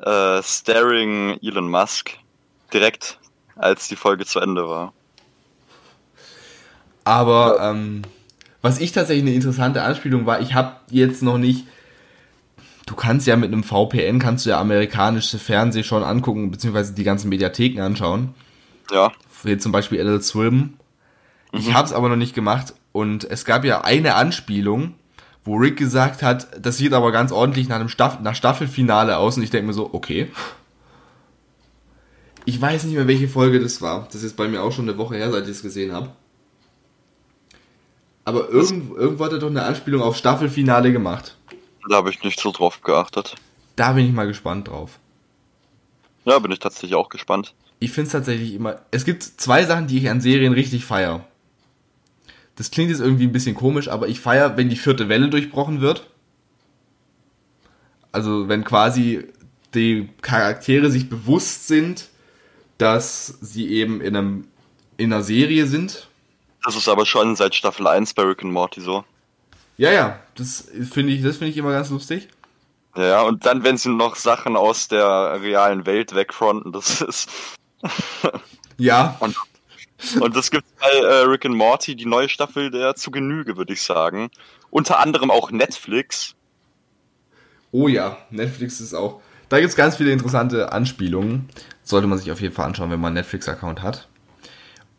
äh, 0.00 0.42
Staring 0.42 1.38
Elon 1.42 1.68
Musk 1.68 2.12
direkt, 2.72 3.18
als 3.56 3.88
die 3.88 3.96
Folge 3.96 4.24
zu 4.24 4.38
Ende 4.38 4.68
war. 4.68 4.92
Aber 7.04 7.58
ähm, 7.60 8.02
was 8.62 8.80
ich 8.80 8.92
tatsächlich 8.92 9.24
eine 9.24 9.34
interessante 9.34 9.82
Anspielung 9.82 10.26
war, 10.26 10.40
ich 10.40 10.54
habe 10.54 10.76
jetzt 10.90 11.22
noch 11.22 11.38
nicht. 11.38 11.66
Du 12.86 12.94
kannst 12.94 13.26
ja 13.26 13.36
mit 13.36 13.52
einem 13.52 13.64
VPN 13.64 14.18
kannst 14.18 14.46
du 14.46 14.50
ja 14.50 14.60
amerikanische 14.60 15.38
Fernseh 15.38 15.82
schon 15.82 16.02
angucken, 16.02 16.50
beziehungsweise 16.50 16.94
die 16.94 17.04
ganzen 17.04 17.28
Mediatheken 17.28 17.82
anschauen. 17.82 18.34
Ja, 18.90 19.12
Wie 19.42 19.58
zum 19.58 19.72
Beispiel 19.72 20.00
Adult 20.00 20.24
Swim. 20.24 20.74
Ich 21.52 21.72
habe 21.72 21.86
es 21.86 21.92
aber 21.92 22.08
noch 22.08 22.16
nicht 22.16 22.34
gemacht 22.34 22.74
und 22.92 23.24
es 23.24 23.44
gab 23.44 23.64
ja 23.64 23.82
eine 23.82 24.14
Anspielung, 24.14 24.94
wo 25.44 25.56
Rick 25.56 25.78
gesagt 25.78 26.22
hat, 26.22 26.48
das 26.60 26.76
sieht 26.76 26.92
aber 26.92 27.10
ganz 27.10 27.32
ordentlich 27.32 27.68
nach 27.68 27.76
einem 27.76 27.88
Staff 27.88 28.20
nach 28.20 28.34
Staffelfinale 28.34 29.16
aus 29.16 29.36
und 29.36 29.42
ich 29.42 29.50
denke 29.50 29.68
mir 29.68 29.72
so, 29.72 29.90
okay. 29.92 30.30
Ich 32.44 32.60
weiß 32.60 32.84
nicht 32.84 32.94
mehr, 32.94 33.08
welche 33.08 33.28
Folge 33.28 33.60
das 33.60 33.80
war. 33.80 34.04
Das 34.06 34.16
ist 34.16 34.22
jetzt 34.22 34.36
bei 34.36 34.48
mir 34.48 34.62
auch 34.62 34.72
schon 34.72 34.88
eine 34.88 34.98
Woche 34.98 35.16
her, 35.16 35.30
seit 35.30 35.44
ich 35.44 35.50
es 35.50 35.62
gesehen 35.62 35.92
habe. 35.92 36.10
Aber 38.24 38.50
irgend, 38.50 38.94
irgendwo 38.94 39.24
hat 39.24 39.32
er 39.32 39.38
doch 39.38 39.48
eine 39.48 39.62
Anspielung 39.62 40.02
auf 40.02 40.16
Staffelfinale 40.16 40.92
gemacht. 40.92 41.36
da 41.88 41.96
habe 41.96 42.10
ich 42.10 42.22
nicht 42.22 42.40
so 42.40 42.52
drauf 42.52 42.82
geachtet. 42.82 43.36
Da 43.76 43.92
bin 43.92 44.06
ich 44.06 44.12
mal 44.12 44.26
gespannt 44.26 44.68
drauf. 44.68 44.98
Ja, 46.24 46.38
bin 46.38 46.52
ich 46.52 46.58
tatsächlich 46.58 46.94
auch 46.94 47.08
gespannt. 47.08 47.54
Ich 47.80 47.92
finde 47.92 48.08
es 48.08 48.12
tatsächlich 48.12 48.52
immer. 48.52 48.80
Es 48.90 49.06
gibt 49.06 49.22
zwei 49.22 49.64
Sachen, 49.64 49.86
die 49.86 49.98
ich 49.98 50.10
an 50.10 50.20
Serien 50.20 50.52
richtig 50.52 50.84
feier. 50.84 51.24
Das 52.58 52.72
klingt 52.72 52.90
jetzt 52.90 53.00
irgendwie 53.00 53.24
ein 53.24 53.32
bisschen 53.32 53.54
komisch, 53.54 53.86
aber 53.86 54.08
ich 54.08 54.18
feier, 54.18 54.56
wenn 54.56 54.68
die 54.68 54.74
vierte 54.74 55.08
Welle 55.08 55.28
durchbrochen 55.28 55.80
wird. 55.80 56.08
Also 58.10 58.48
wenn 58.48 58.64
quasi 58.64 59.28
die 59.74 60.08
Charaktere 60.22 60.90
sich 60.90 61.08
bewusst 61.08 61.68
sind, 61.68 62.08
dass 62.76 63.26
sie 63.26 63.68
eben 63.68 64.00
in 64.00 64.16
einem 64.16 64.48
in 64.96 65.12
einer 65.12 65.22
Serie 65.22 65.66
sind. 65.66 66.08
Das 66.64 66.74
ist 66.74 66.88
aber 66.88 67.06
schon 67.06 67.36
seit 67.36 67.54
Staffel 67.54 67.86
1 67.86 68.14
bei 68.14 68.24
Rick 68.24 68.42
and 68.42 68.52
Morty 68.52 68.80
so. 68.80 69.04
Ja, 69.76 69.92
ja, 69.92 70.18
das 70.34 70.68
finde 70.90 71.12
ich, 71.12 71.22
das 71.22 71.36
finde 71.36 71.52
ich 71.52 71.56
immer 71.56 71.70
ganz 71.70 71.90
lustig. 71.90 72.26
Ja, 72.96 73.22
und 73.22 73.46
dann, 73.46 73.62
wenn 73.62 73.76
sie 73.76 73.90
noch 73.90 74.16
Sachen 74.16 74.56
aus 74.56 74.88
der 74.88 75.40
realen 75.40 75.86
Welt 75.86 76.16
wegfronten, 76.16 76.72
das 76.72 77.00
ist. 77.00 77.30
Ja, 78.76 79.16
Und, 79.20 79.36
und 80.20 80.36
das 80.36 80.50
gibt 80.50 80.64
bei 80.78 80.88
äh, 80.88 81.24
Rick 81.24 81.44
and 81.46 81.54
Morty 81.54 81.96
die 81.96 82.06
neue 82.06 82.28
Staffel 82.28 82.70
der 82.70 82.94
zu 82.94 83.10
Genüge, 83.10 83.56
würde 83.56 83.72
ich 83.72 83.82
sagen. 83.82 84.30
Unter 84.70 85.00
anderem 85.00 85.30
auch 85.30 85.50
Netflix. 85.50 86.34
Oh 87.72 87.88
ja, 87.88 88.18
Netflix 88.30 88.80
ist 88.80 88.94
auch. 88.94 89.20
Da 89.48 89.58
gibt 89.58 89.70
es 89.70 89.76
ganz 89.76 89.96
viele 89.96 90.12
interessante 90.12 90.72
Anspielungen. 90.72 91.48
Sollte 91.82 92.06
man 92.06 92.18
sich 92.18 92.30
auf 92.30 92.40
jeden 92.40 92.54
Fall 92.54 92.66
anschauen, 92.66 92.90
wenn 92.90 93.00
man 93.00 93.08
einen 93.08 93.16
Netflix-Account 93.16 93.82
hat. 93.82 94.08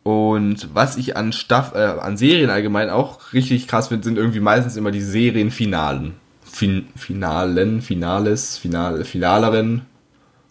Und 0.03 0.73
was 0.73 0.97
ich 0.97 1.15
an 1.17 1.33
Staff, 1.33 1.73
äh, 1.75 1.99
an 1.99 2.17
Serien 2.17 2.49
allgemein 2.49 2.89
auch 2.89 3.33
richtig 3.33 3.67
krass 3.67 3.89
finde, 3.89 4.05
sind 4.05 4.17
irgendwie 4.17 4.39
meistens 4.39 4.75
immer 4.75 4.91
die 4.91 5.01
Serienfinalen. 5.01 6.15
Fin 6.43 6.87
Finalen, 6.95 7.81
Finales, 7.81 8.57
Finale, 8.57 9.05
Finaleren. 9.05 9.85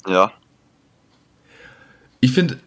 Ja. 0.07 0.31
Ich 2.21 2.33
finde, 2.33 2.59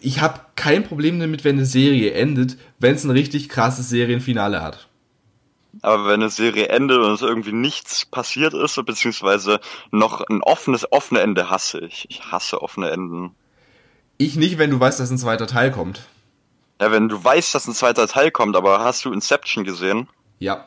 ich 0.00 0.20
habe 0.20 0.40
kein 0.56 0.84
Problem 0.84 1.20
damit, 1.20 1.44
wenn 1.44 1.56
eine 1.56 1.66
Serie 1.66 2.12
endet, 2.12 2.56
wenn 2.78 2.94
es 2.94 3.04
ein 3.04 3.10
richtig 3.10 3.48
krasses 3.48 3.88
Serienfinale 3.88 4.62
hat. 4.62 4.88
Aber 5.82 6.06
wenn 6.06 6.20
eine 6.20 6.30
Serie 6.30 6.68
endet 6.68 6.98
und 6.98 7.12
es 7.12 7.22
irgendwie 7.22 7.52
nichts 7.52 8.06
passiert 8.06 8.54
ist, 8.54 8.82
beziehungsweise 8.84 9.60
noch 9.90 10.22
ein 10.28 10.42
offenes, 10.42 10.90
offene 10.90 11.20
Ende 11.20 11.50
hasse 11.50 11.80
ich. 11.80 12.06
Ich 12.08 12.32
hasse 12.32 12.62
offene 12.62 12.90
Enden. 12.90 13.34
Ich 14.16 14.36
nicht, 14.36 14.58
wenn 14.58 14.70
du 14.70 14.80
weißt, 14.80 14.98
dass 14.98 15.10
ein 15.10 15.18
zweiter 15.18 15.46
Teil 15.46 15.70
kommt. 15.70 16.08
Ja, 16.80 16.90
wenn 16.90 17.08
du 17.08 17.22
weißt, 17.22 17.54
dass 17.54 17.68
ein 17.68 17.74
zweiter 17.74 18.08
Teil 18.08 18.30
kommt, 18.30 18.56
aber 18.56 18.80
hast 18.80 19.04
du 19.04 19.12
Inception 19.12 19.64
gesehen? 19.64 20.08
Ja. 20.38 20.66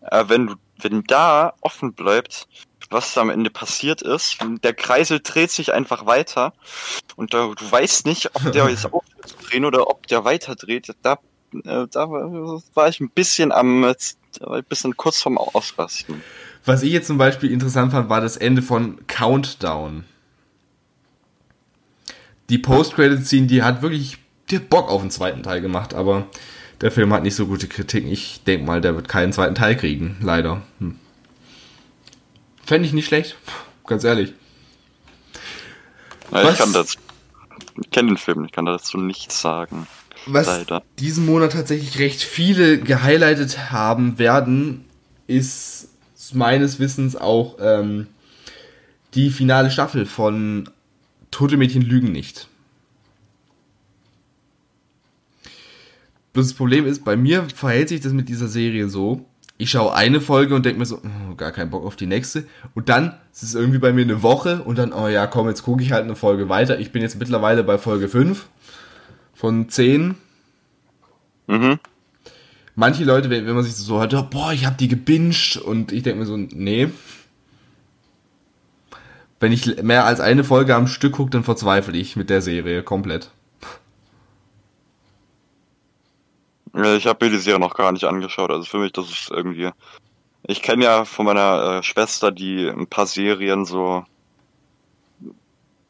Äh, 0.00 0.24
wenn 0.28 0.48
du, 0.48 0.54
wenn 0.80 1.04
da 1.04 1.54
offen 1.60 1.92
bleibt, 1.92 2.48
was 2.90 3.16
am 3.16 3.30
Ende 3.30 3.50
passiert 3.50 4.02
ist, 4.02 4.38
der 4.62 4.74
Kreisel 4.74 5.20
dreht 5.22 5.50
sich 5.50 5.72
einfach 5.72 6.06
weiter 6.06 6.52
und 7.16 7.32
da, 7.32 7.52
du 7.56 7.70
weißt 7.70 8.06
nicht, 8.06 8.34
ob 8.34 8.52
der 8.52 8.68
jetzt 8.68 8.84
aufhört 8.92 9.28
zu 9.28 9.36
drehen 9.48 9.64
oder 9.64 9.88
ob 9.88 10.06
der 10.08 10.24
weiter 10.24 10.56
dreht. 10.56 10.92
Da, 11.02 11.18
äh, 11.54 11.86
da 11.90 12.10
war 12.10 12.88
ich 12.88 13.00
ein 13.00 13.10
bisschen 13.10 13.52
am, 13.52 13.82
war 13.82 14.56
ein 14.56 14.64
bisschen 14.64 14.96
kurz 14.96 15.22
vorm 15.22 15.38
Ausrasten. 15.38 16.22
Was 16.64 16.82
ich 16.82 16.92
jetzt 16.92 17.06
zum 17.06 17.18
Beispiel 17.18 17.50
interessant 17.50 17.92
fand, 17.92 18.08
war 18.08 18.20
das 18.20 18.36
Ende 18.36 18.62
von 18.62 19.06
Countdown. 19.06 20.04
Die 22.50 22.58
Post-Credit-Scene, 22.58 23.46
die 23.46 23.62
hat 23.62 23.80
wirklich 23.80 24.18
die 24.50 24.56
hat 24.56 24.68
Bock 24.68 24.90
auf 24.90 25.00
den 25.00 25.10
zweiten 25.10 25.42
Teil 25.42 25.60
gemacht, 25.60 25.94
aber 25.94 26.26
der 26.80 26.90
Film 26.90 27.12
hat 27.12 27.22
nicht 27.22 27.36
so 27.36 27.46
gute 27.46 27.68
Kritiken. 27.68 28.10
Ich 28.10 28.42
denke 28.44 28.66
mal, 28.66 28.80
der 28.80 28.96
wird 28.96 29.08
keinen 29.08 29.32
zweiten 29.32 29.54
Teil 29.54 29.76
kriegen, 29.76 30.16
leider. 30.20 30.62
Hm. 30.78 30.96
Fände 32.70 32.86
ich 32.86 32.92
nicht 32.92 33.08
schlecht, 33.08 33.36
ganz 33.84 34.04
ehrlich. 34.04 34.32
Ja, 36.30 36.52
ich 36.52 36.56
kann 36.56 36.72
das. 36.72 36.98
Ich 37.82 37.90
kenne 37.90 38.12
den 38.12 38.16
Film, 38.16 38.44
ich 38.44 38.52
kann 38.52 38.64
dazu 38.64 38.96
nichts 38.96 39.40
sagen. 39.40 39.88
Was 40.26 40.46
leider. 40.46 40.84
diesen 41.00 41.26
Monat 41.26 41.50
tatsächlich 41.50 41.98
recht 41.98 42.22
viele 42.22 42.78
gehighlightet 42.78 43.72
haben 43.72 44.20
werden, 44.20 44.84
ist 45.26 45.88
meines 46.32 46.78
Wissens 46.78 47.16
auch 47.16 47.56
ähm, 47.58 48.06
die 49.14 49.30
finale 49.30 49.72
Staffel 49.72 50.06
von 50.06 50.70
Tote 51.32 51.56
Mädchen 51.56 51.82
lügen 51.82 52.12
nicht. 52.12 52.46
das 56.34 56.54
Problem 56.54 56.86
ist, 56.86 57.04
bei 57.04 57.16
mir 57.16 57.48
verhält 57.52 57.88
sich 57.88 58.00
das 58.00 58.12
mit 58.12 58.28
dieser 58.28 58.46
Serie 58.46 58.88
so, 58.88 59.26
ich 59.60 59.70
schaue 59.70 59.94
eine 59.94 60.22
Folge 60.22 60.54
und 60.54 60.64
denke 60.64 60.78
mir 60.78 60.86
so, 60.86 61.02
oh, 61.04 61.34
gar 61.34 61.52
keinen 61.52 61.70
Bock 61.70 61.84
auf 61.84 61.94
die 61.94 62.06
nächste. 62.06 62.44
Und 62.74 62.88
dann 62.88 63.18
ist 63.30 63.42
es 63.42 63.54
irgendwie 63.54 63.78
bei 63.78 63.92
mir 63.92 64.02
eine 64.02 64.22
Woche 64.22 64.62
und 64.62 64.78
dann, 64.78 64.92
oh 64.94 65.06
ja, 65.06 65.26
komm, 65.26 65.48
jetzt 65.48 65.62
gucke 65.62 65.82
ich 65.82 65.92
halt 65.92 66.04
eine 66.04 66.16
Folge 66.16 66.48
weiter. 66.48 66.78
Ich 66.78 66.92
bin 66.92 67.02
jetzt 67.02 67.18
mittlerweile 67.18 67.62
bei 67.62 67.76
Folge 67.76 68.08
5 68.08 68.48
von 69.34 69.68
10. 69.68 70.14
Mhm. 71.46 71.78
Manche 72.74 73.04
Leute, 73.04 73.28
wenn, 73.28 73.46
wenn 73.46 73.54
man 73.54 73.64
sich 73.64 73.74
so 73.74 74.00
hört, 74.00 74.30
boah, 74.30 74.52
ich 74.52 74.64
habe 74.64 74.76
die 74.76 74.88
gebinged 74.88 75.58
und 75.58 75.92
ich 75.92 76.02
denke 76.04 76.20
mir 76.20 76.26
so, 76.26 76.38
nee. 76.38 76.88
Wenn 79.40 79.52
ich 79.52 79.82
mehr 79.82 80.06
als 80.06 80.20
eine 80.20 80.42
Folge 80.42 80.74
am 80.74 80.86
Stück 80.86 81.12
gucke, 81.12 81.30
dann 81.30 81.44
verzweifle 81.44 81.98
ich 81.98 82.16
mit 82.16 82.30
der 82.30 82.40
Serie 82.40 82.82
komplett. 82.82 83.30
Ich 86.74 87.06
habe 87.06 87.24
mir 87.24 87.32
die 87.32 87.38
Serie 87.38 87.60
noch 87.60 87.74
gar 87.74 87.92
nicht 87.92 88.04
angeschaut. 88.04 88.50
Also 88.50 88.64
für 88.64 88.78
mich, 88.78 88.92
das 88.92 89.10
ist 89.10 89.30
irgendwie. 89.30 89.70
Ich 90.44 90.62
kenne 90.62 90.84
ja 90.84 91.04
von 91.04 91.26
meiner 91.26 91.78
äh, 91.78 91.82
Schwester 91.82 92.30
die 92.30 92.66
ein 92.66 92.86
paar 92.86 93.06
Serien 93.06 93.64
so 93.64 94.04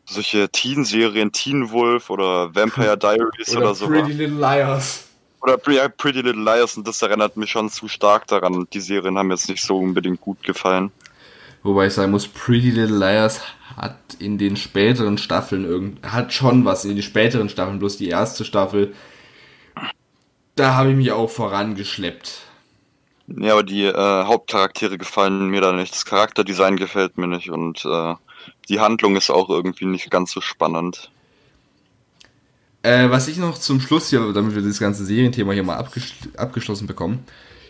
solche 0.05 0.49
Teen-Serien, 0.49 1.31
Teen 1.33 1.71
Wolf 1.71 2.11
oder 2.11 2.55
Vampire 2.55 2.99
Diaries 2.99 3.51
oder, 3.51 3.67
oder 3.67 3.75
so. 3.75 3.87
Pretty 3.87 4.13
Little 4.13 4.39
Liars. 4.39 5.07
Oder 5.43 5.57
Pretty 5.57 6.21
Little 6.21 6.43
Liars 6.43 6.77
und 6.77 6.87
das 6.87 7.01
erinnert 7.01 7.37
mich 7.37 7.51
schon 7.51 7.71
zu 7.71 7.89
stark 7.89 8.27
daran. 8.27 8.67
Die 8.73 8.81
Serien 8.81 9.17
haben 9.17 9.31
jetzt 9.31 9.49
nicht 9.49 9.63
so 9.63 9.79
unbedingt 9.79 10.21
gut 10.21 10.43
gefallen. 10.43 10.91
Wobei 11.63 11.87
ich 11.87 11.95
sagen 11.95 12.11
muss, 12.11 12.27
Pretty 12.27 12.71
Little 12.71 12.99
Liars 12.99 13.41
hat 13.77 13.97
in 14.19 14.37
den 14.37 14.57
späteren 14.57 15.17
Staffeln 15.17 15.65
irgend 15.65 16.13
hat 16.13 16.33
schon 16.33 16.65
was 16.65 16.85
in 16.85 16.97
den 16.97 17.03
späteren 17.03 17.49
Staffeln, 17.49 17.79
bloß 17.79 17.97
die 17.97 18.09
erste 18.09 18.45
Staffel 18.45 18.95
da 20.57 20.75
habe 20.75 20.91
ich 20.91 20.97
mich 20.97 21.13
auch 21.13 21.31
vorangeschleppt. 21.31 22.43
Ja, 23.29 23.53
aber 23.53 23.63
die 23.63 23.85
äh, 23.85 24.25
Hauptcharaktere 24.25 24.99
gefallen 24.99 25.49
mir 25.49 25.61
da 25.61 25.73
nicht. 25.73 25.95
Das 25.95 26.05
Charakterdesign 26.05 26.77
gefällt 26.77 27.17
mir 27.17 27.29
nicht 27.29 27.51
und 27.51 27.85
äh, 27.85 28.15
die 28.69 28.81
Handlung 28.81 29.17
ist 29.17 29.31
auch 29.31 29.49
irgendwie 29.49 29.85
nicht 29.85 30.11
ganz 30.11 30.33
so 30.33 30.41
spannend. 30.41 31.11
Äh, 32.83 33.11
was 33.11 33.29
ich 33.29 33.37
noch 33.37 33.59
zum 33.59 33.81
Schluss 33.81 34.11
hier, 34.11 34.33
damit 34.33 34.55
wir 34.55 34.63
das 34.63 34.81
ganze 34.81 35.05
Serienthema 35.05 35.53
hier 35.53 35.63
mal 35.63 35.77
abgesch 35.77 36.15
abgeschlossen 36.37 36.87
bekommen, 36.87 37.25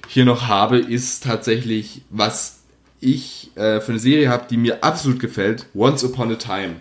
hier 0.08 0.24
noch 0.24 0.48
habe, 0.48 0.78
ist 0.78 1.24
tatsächlich, 1.24 2.02
was 2.10 2.62
ich 3.00 3.50
äh, 3.56 3.80
für 3.80 3.92
eine 3.92 3.98
Serie 3.98 4.28
habe, 4.28 4.46
die 4.48 4.56
mir 4.56 4.84
absolut 4.84 5.20
gefällt, 5.20 5.66
Once 5.74 6.04
Upon 6.04 6.32
a 6.32 6.36
Time. 6.36 6.76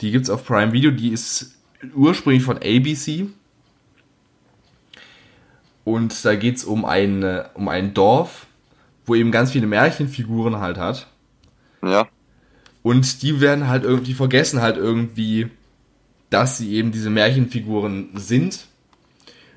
Die 0.00 0.10
gibt 0.10 0.24
es 0.24 0.30
auf 0.30 0.44
Prime 0.44 0.72
Video, 0.72 0.90
die 0.90 1.10
ist 1.10 1.59
ursprünglich 1.94 2.42
von 2.42 2.56
ABC. 2.56 3.26
Und 5.84 6.24
da 6.24 6.34
geht 6.34 6.56
es 6.56 6.64
um 6.64 6.84
ein, 6.84 7.24
um 7.54 7.68
ein 7.68 7.94
Dorf, 7.94 8.46
wo 9.06 9.14
eben 9.14 9.32
ganz 9.32 9.52
viele 9.52 9.66
Märchenfiguren 9.66 10.58
halt 10.58 10.78
hat. 10.78 11.08
Ja. 11.82 12.08
Und 12.82 13.22
die 13.22 13.40
werden 13.40 13.68
halt 13.68 13.84
irgendwie, 13.84 14.14
vergessen 14.14 14.60
halt 14.60 14.76
irgendwie, 14.76 15.48
dass 16.30 16.58
sie 16.58 16.74
eben 16.74 16.92
diese 16.92 17.10
Märchenfiguren 17.10 18.10
sind. 18.14 18.66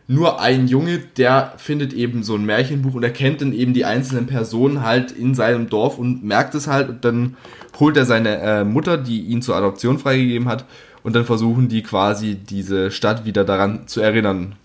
Nur 0.07 0.41
ein 0.41 0.67
Junge, 0.67 0.99
der 0.99 1.53
findet 1.57 1.93
eben 1.93 2.23
so 2.23 2.35
ein 2.35 2.45
Märchenbuch 2.45 2.95
und 2.95 3.03
erkennt 3.03 3.41
dann 3.41 3.53
eben 3.53 3.73
die 3.73 3.85
einzelnen 3.85 4.27
Personen 4.27 4.81
halt 4.81 5.11
in 5.11 5.33
seinem 5.33 5.69
Dorf 5.69 5.97
und 5.97 6.23
merkt 6.25 6.55
es 6.55 6.67
halt 6.67 6.89
und 6.89 7.05
dann 7.05 7.37
holt 7.79 7.95
er 7.95 8.05
seine 8.05 8.37
äh, 8.39 8.63
Mutter, 8.65 8.97
die 8.97 9.21
ihn 9.21 9.41
zur 9.41 9.55
Adoption 9.55 9.99
freigegeben 9.99 10.49
hat, 10.49 10.65
und 11.03 11.13
dann 11.13 11.25
versuchen 11.25 11.67
die 11.69 11.83
quasi 11.83 12.35
diese 12.35 12.91
Stadt 12.91 13.25
wieder 13.25 13.43
daran 13.43 13.87
zu 13.87 14.01
erinnern. 14.01 14.55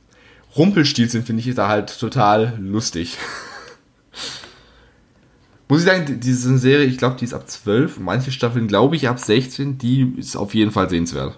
Rumpelstilzchen 0.56 1.24
finde 1.24 1.42
ich 1.42 1.54
da 1.54 1.68
halt 1.68 1.98
total 1.98 2.56
lustig. 2.58 3.18
Muss 5.68 5.80
ich 5.80 5.86
sagen, 5.86 6.20
diese 6.20 6.56
Serie, 6.56 6.86
ich 6.86 6.96
glaube, 6.96 7.16
die 7.16 7.24
ist 7.24 7.34
ab 7.34 7.46
12, 7.48 7.98
manche 7.98 8.32
Staffeln 8.32 8.68
glaube 8.68 8.96
ich 8.96 9.08
ab 9.08 9.18
16, 9.18 9.76
die 9.76 10.14
ist 10.16 10.36
auf 10.36 10.54
jeden 10.54 10.70
Fall 10.70 10.88
sehenswert. 10.88 11.36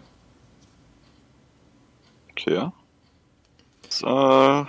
Okay. 2.30 2.70
Das, 3.82 4.02
äh, 4.02 4.66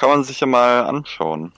kann 0.00 0.08
man 0.08 0.24
sich 0.24 0.40
ja 0.40 0.46
mal 0.46 0.84
anschauen. 0.86 1.52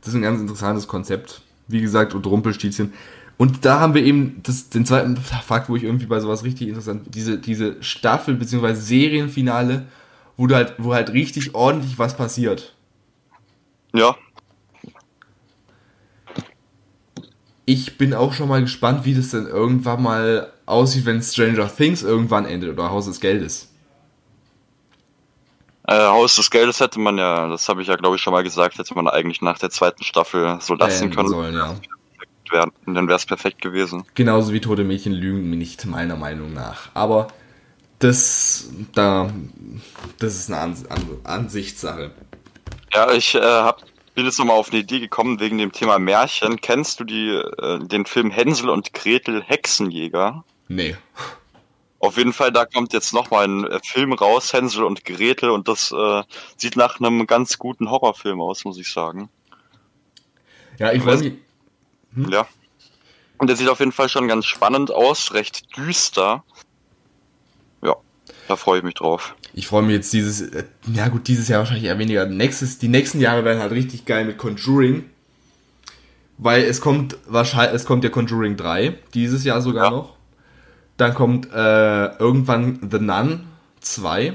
Das 0.00 0.08
ist 0.08 0.14
ein 0.14 0.22
ganz 0.22 0.40
interessantes 0.40 0.88
Konzept. 0.88 1.42
Wie 1.68 1.82
gesagt, 1.82 2.14
und 2.14 2.26
Rumpelstilzchen 2.26 2.94
und 3.42 3.64
da 3.64 3.80
haben 3.80 3.94
wir 3.94 4.04
eben 4.04 4.40
das, 4.44 4.68
den 4.68 4.86
zweiten 4.86 5.16
Fakt, 5.16 5.68
wo 5.68 5.74
ich 5.74 5.82
irgendwie 5.82 6.06
bei 6.06 6.20
sowas 6.20 6.44
richtig 6.44 6.68
interessant, 6.68 7.12
diese, 7.12 7.38
diese 7.38 7.82
Staffel 7.82 8.36
bzw. 8.36 8.74
Serienfinale, 8.74 9.86
wo 10.36 10.46
du 10.46 10.54
halt, 10.54 10.74
wo 10.78 10.94
halt 10.94 11.12
richtig 11.12 11.52
ordentlich 11.52 11.98
was 11.98 12.16
passiert. 12.16 12.76
Ja. 13.92 14.14
Ich 17.64 17.98
bin 17.98 18.14
auch 18.14 18.32
schon 18.32 18.48
mal 18.48 18.60
gespannt, 18.60 19.04
wie 19.06 19.14
das 19.14 19.30
denn 19.30 19.48
irgendwann 19.48 20.04
mal 20.04 20.52
aussieht, 20.64 21.04
wenn 21.04 21.20
Stranger 21.20 21.68
Things 21.68 22.04
irgendwann 22.04 22.44
endet 22.44 22.70
oder 22.70 22.92
Haus 22.92 23.06
des 23.06 23.18
Geldes. 23.18 23.72
Äh, 25.88 25.98
Haus 25.98 26.36
des 26.36 26.48
Geldes 26.48 26.78
hätte 26.78 27.00
man 27.00 27.18
ja, 27.18 27.48
das 27.48 27.68
habe 27.68 27.82
ich 27.82 27.88
ja 27.88 27.96
glaube 27.96 28.14
ich 28.14 28.22
schon 28.22 28.34
mal 28.34 28.44
gesagt, 28.44 28.78
hätte 28.78 28.94
man 28.94 29.08
eigentlich 29.08 29.42
nach 29.42 29.58
der 29.58 29.70
zweiten 29.70 30.04
Staffel 30.04 30.58
so 30.60 30.74
lassen 30.74 31.10
können. 31.10 31.28
Sollen, 31.28 31.54
ja 31.56 31.74
wären. 32.52 32.70
Und 32.86 32.94
dann 32.94 33.08
wäre 33.08 33.16
es 33.16 33.26
perfekt 33.26 33.62
gewesen. 33.62 34.04
Genauso 34.14 34.52
wie 34.52 34.60
tote 34.60 34.84
Mädchen 34.84 35.12
lügen 35.12 35.50
nicht, 35.50 35.84
meiner 35.86 36.16
Meinung 36.16 36.52
nach. 36.52 36.90
Aber 36.94 37.28
das, 37.98 38.70
da, 38.94 39.30
das 40.18 40.34
ist 40.34 40.50
eine 40.50 40.60
Ans 40.60 40.86
An 40.86 41.06
Ansichtssache. 41.24 42.10
Ja, 42.92 43.12
ich 43.12 43.34
äh, 43.34 43.40
hab, 43.40 43.82
bin 44.14 44.24
jetzt 44.24 44.38
nochmal 44.38 44.56
auf 44.56 44.70
eine 44.70 44.80
Idee 44.80 45.00
gekommen 45.00 45.40
wegen 45.40 45.58
dem 45.58 45.72
Thema 45.72 45.98
Märchen. 45.98 46.60
Kennst 46.60 47.00
du 47.00 47.04
die, 47.04 47.28
äh, 47.28 47.78
den 47.78 48.04
Film 48.04 48.30
Hänsel 48.30 48.70
und 48.70 48.92
Gretel 48.92 49.42
Hexenjäger? 49.42 50.44
Nee. 50.68 50.96
Auf 52.00 52.16
jeden 52.16 52.32
Fall, 52.32 52.50
da 52.50 52.64
kommt 52.64 52.92
jetzt 52.92 53.14
nochmal 53.14 53.44
ein 53.46 53.64
äh, 53.64 53.78
Film 53.84 54.12
raus, 54.12 54.52
Hänsel 54.52 54.82
und 54.82 55.04
Gretel, 55.04 55.50
und 55.50 55.68
das 55.68 55.92
äh, 55.92 56.22
sieht 56.56 56.76
nach 56.76 56.98
einem 56.98 57.28
ganz 57.28 57.58
guten 57.58 57.88
Horrorfilm 57.90 58.40
aus, 58.40 58.64
muss 58.64 58.76
ich 58.78 58.92
sagen. 58.92 59.28
Ja, 60.78 60.92
ich 60.92 61.06
weiß 61.06 61.20
nicht. 61.20 61.36
Hm? 62.14 62.30
Ja. 62.30 62.46
Und 63.38 63.48
der 63.48 63.56
sieht 63.56 63.68
auf 63.68 63.80
jeden 63.80 63.92
Fall 63.92 64.08
schon 64.08 64.28
ganz 64.28 64.46
spannend 64.46 64.90
aus, 64.90 65.34
recht 65.34 65.76
düster. 65.76 66.44
Ja, 67.82 67.96
da 68.48 68.56
freue 68.56 68.78
ich 68.78 68.84
mich 68.84 68.94
drauf. 68.94 69.34
Ich 69.54 69.66
freue 69.66 69.82
mich 69.82 69.94
jetzt 69.94 70.12
dieses, 70.12 70.40
äh, 70.40 70.64
ja 70.92 71.08
gut, 71.08 71.28
dieses 71.28 71.48
Jahr 71.48 71.60
wahrscheinlich 71.60 71.84
eher 71.84 71.98
weniger. 71.98 72.26
Nächstes, 72.26 72.78
die 72.78 72.88
nächsten 72.88 73.20
Jahre 73.20 73.44
werden 73.44 73.60
halt 73.60 73.72
richtig 73.72 74.04
geil 74.04 74.24
mit 74.24 74.38
Conjuring. 74.38 75.10
Weil 76.38 76.62
es 76.64 76.80
kommt 76.80 77.16
wahrscheinlich, 77.26 77.74
es 77.74 77.84
kommt 77.84 78.04
ja 78.04 78.10
Conjuring 78.10 78.56
3, 78.56 78.98
dieses 79.14 79.44
Jahr 79.44 79.60
sogar 79.60 79.84
ja. 79.84 79.90
noch. 79.90 80.16
Dann 80.96 81.14
kommt 81.14 81.50
äh, 81.52 82.16
irgendwann 82.16 82.88
The 82.90 82.98
Nun 82.98 83.46
2. 83.80 84.34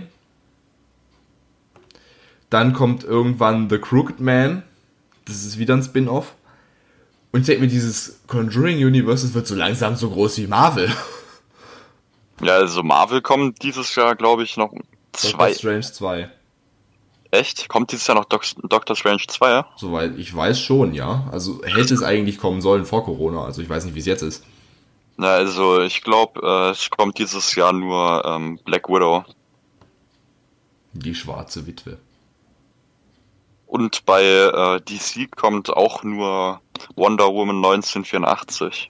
Dann 2.49 2.73
kommt 2.73 3.03
irgendwann 3.03 3.69
The 3.69 3.77
Crooked 3.77 4.19
Man. 4.19 4.63
Das 5.25 5.43
ist 5.43 5.57
wieder 5.57 5.75
ein 5.75 5.83
Spin-off. 5.83 6.33
Und 7.31 7.41
ich 7.41 7.45
denke 7.45 7.61
mir, 7.61 7.67
dieses 7.67 8.21
Conjuring 8.27 8.77
Universe 8.77 9.33
wird 9.33 9.47
so 9.47 9.55
langsam 9.55 9.95
so 9.95 10.09
groß 10.09 10.37
wie 10.37 10.47
Marvel. 10.47 10.91
Ja, 12.41 12.53
also 12.53 12.83
Marvel 12.83 13.21
kommt 13.21 13.63
dieses 13.63 13.95
Jahr, 13.95 14.15
glaube 14.15 14.43
ich, 14.43 14.57
noch 14.57 14.71
zwei. 15.11 15.49
Doctor 15.49 15.55
Strange 15.55 15.81
2. 15.81 16.31
Echt? 17.31 17.67
Kommt 17.67 17.91
dieses 17.91 18.07
Jahr 18.07 18.15
noch 18.15 18.25
Doc 18.25 18.43
Doctor 18.63 18.95
Strange 18.95 19.23
2? 19.27 19.49
Ja? 19.49 19.67
Soweit 19.75 20.17
ich 20.17 20.33
weiß 20.33 20.59
schon, 20.59 20.93
ja. 20.93 21.27
Also 21.31 21.61
hätte 21.63 21.93
es 21.93 22.03
eigentlich 22.03 22.37
kommen 22.37 22.61
sollen 22.61 22.85
vor 22.85 23.03
Corona. 23.03 23.43
Also 23.43 23.61
ich 23.61 23.69
weiß 23.69 23.85
nicht, 23.85 23.95
wie 23.95 23.99
es 23.99 24.05
jetzt 24.05 24.21
ist. 24.21 24.43
Na, 25.17 25.29
also 25.29 25.81
ich 25.81 26.03
glaube, 26.03 26.39
äh, 26.41 26.69
es 26.71 26.89
kommt 26.89 27.17
dieses 27.17 27.55
Jahr 27.55 27.73
nur 27.73 28.23
ähm, 28.23 28.59
Black 28.63 28.87
Widow. 28.87 29.25
Die 30.93 31.15
schwarze 31.15 31.65
Witwe. 31.65 31.97
Und 33.67 34.05
bei 34.05 34.23
äh, 34.23 34.81
DC 34.81 35.29
kommt 35.35 35.69
auch 35.69 36.03
nur 36.03 36.61
Wonder 36.95 37.27
Woman 37.33 37.57
1984. 37.57 38.89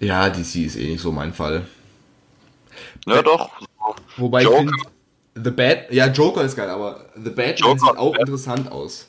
Ja, 0.00 0.28
DC 0.28 0.56
ist 0.56 0.76
eh 0.76 0.88
nicht 0.88 1.00
so 1.00 1.12
mein 1.12 1.32
Fall. 1.32 1.66
Ja, 3.06 3.22
doch. 3.22 3.50
Wobei 4.16 4.42
Joker. 4.42 4.56
ich 4.56 4.70
finde, 4.70 4.82
The 5.36 5.50
Bad, 5.50 5.92
ja, 5.92 6.06
Joker 6.08 6.42
ist 6.42 6.56
geil, 6.56 6.68
aber 6.68 7.06
The 7.14 7.30
Batman 7.30 7.54
Joker, 7.56 7.78
sieht 7.78 7.96
auch 7.98 8.12
Bat- 8.12 8.20
interessant 8.20 8.72
aus. 8.72 9.08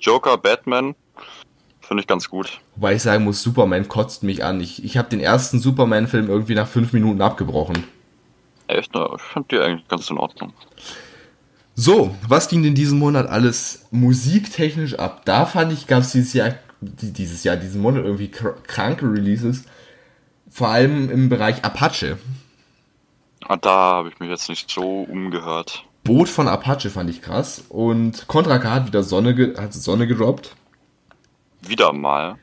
Joker, 0.00 0.36
Batman. 0.38 0.94
Finde 1.80 2.02
ich 2.02 2.06
ganz 2.06 2.28
gut. 2.28 2.60
Wobei 2.76 2.94
ich 2.94 3.02
sagen 3.02 3.24
muss, 3.24 3.42
Superman 3.42 3.88
kotzt 3.88 4.22
mich 4.22 4.44
an. 4.44 4.60
Ich, 4.60 4.84
ich 4.84 4.96
habe 4.96 5.08
den 5.08 5.20
ersten 5.20 5.58
Superman-Film 5.60 6.28
irgendwie 6.28 6.54
nach 6.54 6.68
fünf 6.68 6.92
Minuten 6.92 7.20
abgebrochen. 7.20 7.84
Echt? 8.68 8.92
Ich 8.94 9.22
fand 9.22 9.50
die 9.50 9.58
eigentlich 9.58 9.86
ganz 9.88 10.08
in 10.08 10.18
Ordnung. 10.18 10.52
So, 11.74 12.14
was 12.28 12.48
ging 12.48 12.62
denn 12.62 12.74
diesen 12.74 12.98
Monat 12.98 13.28
alles 13.28 13.86
musiktechnisch 13.90 14.98
ab? 14.98 15.22
Da 15.24 15.46
fand 15.46 15.72
ich, 15.72 15.86
gab 15.86 16.00
es 16.02 16.12
dieses 16.12 16.32
Jahr, 16.34 16.54
die- 16.80 17.12
dieses 17.12 17.44
Jahr, 17.44 17.56
diesen 17.56 17.80
Monat 17.80 18.04
irgendwie 18.04 18.28
kr 18.28 18.54
kranke 18.66 19.06
Releases. 19.06 19.64
Vor 20.50 20.68
allem 20.68 21.10
im 21.10 21.28
Bereich 21.30 21.64
Apache. 21.64 22.18
Ah, 23.48 23.56
Da 23.56 23.70
habe 23.70 24.10
ich 24.10 24.20
mich 24.20 24.28
jetzt 24.28 24.48
nicht 24.48 24.70
so 24.70 25.02
umgehört. 25.02 25.84
Boot 26.04 26.28
von 26.28 26.46
Apache 26.48 26.90
fand 26.90 27.08
ich 27.08 27.22
krass. 27.22 27.64
Und 27.68 28.26
Contra 28.28 28.58
K 28.58 28.70
hat 28.70 28.86
wieder 28.86 29.02
Sonne, 29.02 29.34
ge 29.34 29.56
hat 29.56 29.72
Sonne 29.72 30.06
gedroppt. 30.06 30.54
Wieder 31.62 31.92
mal. 31.92 32.36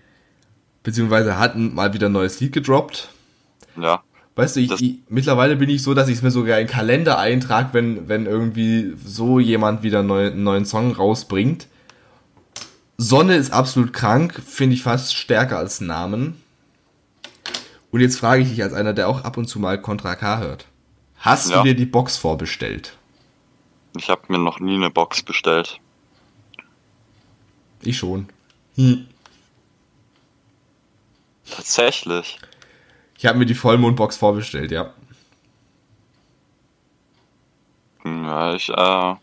Beziehungsweise 0.82 1.38
hat 1.38 1.56
mal 1.58 1.94
wieder 1.94 2.08
ein 2.08 2.14
neues 2.14 2.40
Lied 2.40 2.54
gedroppt. 2.54 3.10
Ja. 3.80 4.02
Weißt 4.40 4.56
du, 4.56 4.62
ich, 4.62 4.72
ich, 4.72 5.00
mittlerweile 5.10 5.58
bin 5.58 5.70
ich 5.70 5.84
so, 5.84 5.94
dass 5.94 6.08
ich 6.08 6.16
es 6.16 6.22
mir 6.22 6.32
sogar 6.32 6.60
in 6.62 6.66
den 6.66 6.72
Kalender 6.72 7.20
eintrage, 7.20 7.74
wenn, 7.74 8.08
wenn 8.08 8.26
irgendwie 8.26 8.94
so 9.04 9.38
jemand 9.38 9.84
wieder 9.84 10.02
neu, 10.02 10.28
einen 10.28 10.44
neuen 10.44 10.64
Song 10.66 10.94
rausbringt. 10.94 11.68
Sonne 12.96 13.36
ist 13.36 13.52
absolut 13.52 13.92
krank, 13.92 14.42
finde 14.48 14.76
ich 14.76 14.84
fast 14.84 15.14
stärker 15.14 15.58
als 15.58 15.82
Namen. 15.82 16.42
Und 17.92 18.00
jetzt 18.00 18.18
frage 18.18 18.42
ich 18.44 18.50
dich 18.50 18.64
als 18.64 18.72
einer, 18.72 18.94
der 18.94 19.10
auch 19.10 19.26
ab 19.26 19.36
und 19.36 19.48
zu 19.50 19.60
mal 19.60 19.82
Contra 19.82 20.16
K 20.16 20.38
hört. 20.40 20.68
Hast 21.18 21.50
Ja. 21.50 21.58
du 21.58 21.64
dir 21.64 21.76
die 21.76 21.86
Box 21.86 22.16
vorbestellt? 22.16 22.96
Ich 23.98 24.10
habe 24.10 24.22
mir 24.30 24.40
noch 24.40 24.62
nie 24.62 24.76
eine 24.76 24.90
Box 24.90 25.22
bestellt. 25.22 25.82
Ich 27.82 27.98
schon. 27.98 28.30
Hm. 28.76 29.06
Tatsächlich. 31.52 32.40
Ich 33.20 33.26
habe 33.26 33.38
mir 33.38 33.46
die 33.46 33.54
Vollmondbox 33.54 34.16
vorbestellt, 34.16 34.72
ja. 34.72 34.94
Ja, 38.06 38.54
ich 38.54 38.70
äh, 38.70 38.74
habe 38.74 39.20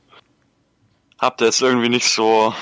da 1.18 1.44
jetzt 1.46 1.62
irgendwie 1.62 1.88
nicht 1.88 2.06
so 2.06 2.52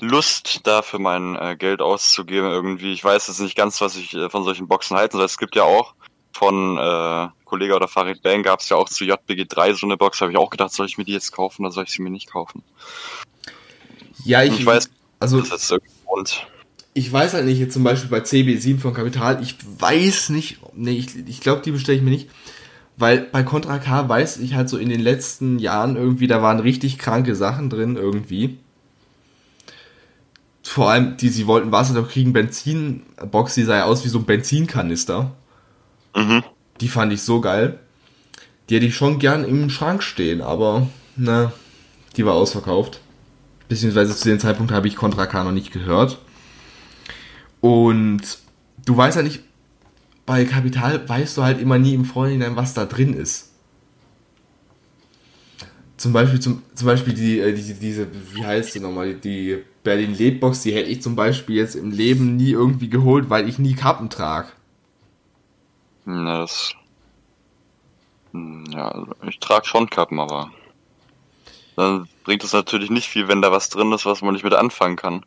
Lust 0.00 0.66
dafür 0.66 0.98
mein 0.98 1.36
äh, 1.36 1.56
Geld 1.56 1.80
auszugeben 1.80 2.50
irgendwie. 2.50 2.92
Ich 2.92 3.02
weiß 3.02 3.28
jetzt 3.28 3.40
nicht 3.40 3.56
ganz, 3.56 3.80
was 3.80 3.96
ich 3.96 4.12
äh, 4.12 4.28
von 4.28 4.44
solchen 4.44 4.68
Boxen 4.68 4.94
halten 4.94 5.16
soll. 5.16 5.24
Es 5.24 5.38
gibt 5.38 5.56
ja 5.56 5.62
auch 5.62 5.94
von 6.32 6.76
äh, 6.76 7.28
Kollege 7.46 7.74
oder 7.74 7.88
Farid 7.88 8.20
Bang 8.22 8.42
gab 8.42 8.60
es 8.60 8.68
ja 8.68 8.76
auch 8.76 8.90
zu 8.90 9.06
JBG 9.06 9.46
3 9.46 9.72
so 9.72 9.86
eine 9.86 9.96
Box. 9.96 10.20
Habe 10.20 10.32
ich 10.32 10.36
auch 10.36 10.50
gedacht, 10.50 10.72
soll 10.72 10.84
ich 10.84 10.98
mir 10.98 11.04
die 11.04 11.14
jetzt 11.14 11.32
kaufen 11.32 11.64
oder 11.64 11.72
soll 11.72 11.84
ich 11.84 11.90
sie 11.90 12.02
mir 12.02 12.10
nicht 12.10 12.30
kaufen? 12.30 12.62
Ja, 14.22 14.42
ich, 14.42 14.60
Ich 14.60 14.66
weiß, 14.66 14.90
also 15.18 15.40
Das 15.40 15.62
ist 15.62 15.70
irgendwie. 15.70 15.94
Ich 16.94 17.12
weiß 17.12 17.34
halt 17.34 17.44
nicht, 17.44 17.58
jetzt 17.58 17.74
zum 17.74 17.82
Beispiel 17.82 18.08
bei 18.08 18.20
CB7 18.20 18.78
von 18.78 18.94
Kapital, 18.94 19.42
ich 19.42 19.56
weiß 19.80 20.30
nicht, 20.30 20.58
nee, 20.74 20.92
ich, 20.92 21.16
ich 21.26 21.40
glaube, 21.40 21.60
die 21.62 21.72
bestelle 21.72 21.98
ich 21.98 22.04
mir 22.04 22.10
nicht, 22.10 22.30
weil 22.96 23.20
bei 23.20 23.42
Contra 23.42 23.78
K 23.78 24.08
weiß 24.08 24.38
ich 24.38 24.54
halt 24.54 24.68
so 24.68 24.78
in 24.78 24.88
den 24.88 25.00
letzten 25.00 25.58
Jahren 25.58 25.96
irgendwie, 25.96 26.28
da 26.28 26.40
waren 26.40 26.60
richtig 26.60 26.98
kranke 26.98 27.34
Sachen 27.34 27.68
drin 27.68 27.96
irgendwie. 27.96 28.58
Vor 30.62 30.88
allem, 30.88 31.16
die, 31.16 31.28
sie 31.28 31.48
wollten 31.48 31.72
Wasser 31.72 32.00
kriegen, 32.04 32.32
Benzinbox, 32.32 33.54
die 33.54 33.64
sah 33.64 33.76
ja 33.76 33.84
aus 33.84 34.04
wie 34.04 34.08
so 34.08 34.20
ein 34.20 34.24
Benzinkanister. 34.24 35.32
Mhm. 36.14 36.44
Die 36.80 36.88
fand 36.88 37.12
ich 37.12 37.22
so 37.22 37.40
geil. 37.40 37.80
Die 38.68 38.76
hätte 38.76 38.86
ich 38.86 38.96
schon 38.96 39.18
gern 39.18 39.44
im 39.44 39.68
Schrank 39.68 40.02
stehen, 40.02 40.40
aber, 40.40 40.86
na, 41.16 41.52
die 42.16 42.24
war 42.24 42.34
ausverkauft. 42.34 43.00
Beziehungsweise 43.68 44.16
zu 44.16 44.28
dem 44.28 44.38
Zeitpunkt 44.38 44.72
habe 44.72 44.86
ich 44.86 44.94
Contra 44.94 45.26
K 45.26 45.42
noch 45.42 45.52
nicht 45.52 45.72
gehört. 45.72 46.18
Und 47.64 48.20
du 48.84 48.94
weißt 48.94 49.16
ja 49.16 49.22
nicht, 49.22 49.40
bei 50.26 50.44
Kapital 50.44 51.08
weißt 51.08 51.38
du 51.38 51.42
halt 51.44 51.58
immer 51.58 51.78
nie 51.78 51.94
im 51.94 52.04
Vorhinein, 52.04 52.56
was 52.56 52.74
da 52.74 52.84
drin 52.84 53.14
ist. 53.14 53.52
Zum 55.96 56.12
Beispiel, 56.12 56.40
zum, 56.40 56.62
zum 56.74 56.86
Beispiel 56.86 57.14
die, 57.14 57.40
äh, 57.40 57.54
die, 57.54 57.72
diese, 57.72 58.06
wie 58.34 58.44
heißt 58.44 58.74
die 58.74 58.80
nochmal, 58.80 59.14
die 59.14 59.64
Berlin 59.82 60.14
Lebbox, 60.14 60.60
die 60.60 60.74
hätte 60.74 60.90
ich 60.90 61.00
zum 61.00 61.16
Beispiel 61.16 61.56
jetzt 61.56 61.74
im 61.74 61.90
Leben 61.90 62.36
nie 62.36 62.50
irgendwie 62.50 62.90
geholt, 62.90 63.30
weil 63.30 63.48
ich 63.48 63.58
nie 63.58 63.72
Kappen 63.72 64.10
trage. 64.10 64.48
Ja, 66.04 66.40
das. 66.40 66.74
Hm, 68.32 68.66
Ja, 68.72 68.88
also 68.88 69.14
ich 69.26 69.38
trage 69.38 69.64
schon 69.64 69.88
Kappen, 69.88 70.20
aber 70.20 70.50
dann 71.76 72.08
bringt 72.24 72.44
es 72.44 72.52
natürlich 72.52 72.90
nicht 72.90 73.08
viel, 73.08 73.26
wenn 73.26 73.40
da 73.40 73.50
was 73.50 73.70
drin 73.70 73.90
ist, 73.92 74.04
was 74.04 74.20
man 74.20 74.34
nicht 74.34 74.44
mit 74.44 74.52
anfangen 74.52 74.96
kann. 74.96 75.24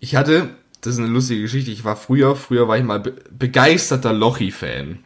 Ich 0.00 0.16
hatte, 0.16 0.56
das 0.80 0.94
ist 0.94 0.98
eine 1.00 1.08
lustige 1.08 1.42
Geschichte, 1.42 1.70
ich 1.70 1.84
war 1.84 1.96
früher, 1.96 2.36
früher 2.36 2.68
war 2.68 2.78
ich 2.78 2.84
mal 2.84 3.00
be 3.00 3.16
begeisterter 3.30 4.12
Lochi-Fan. 4.12 5.04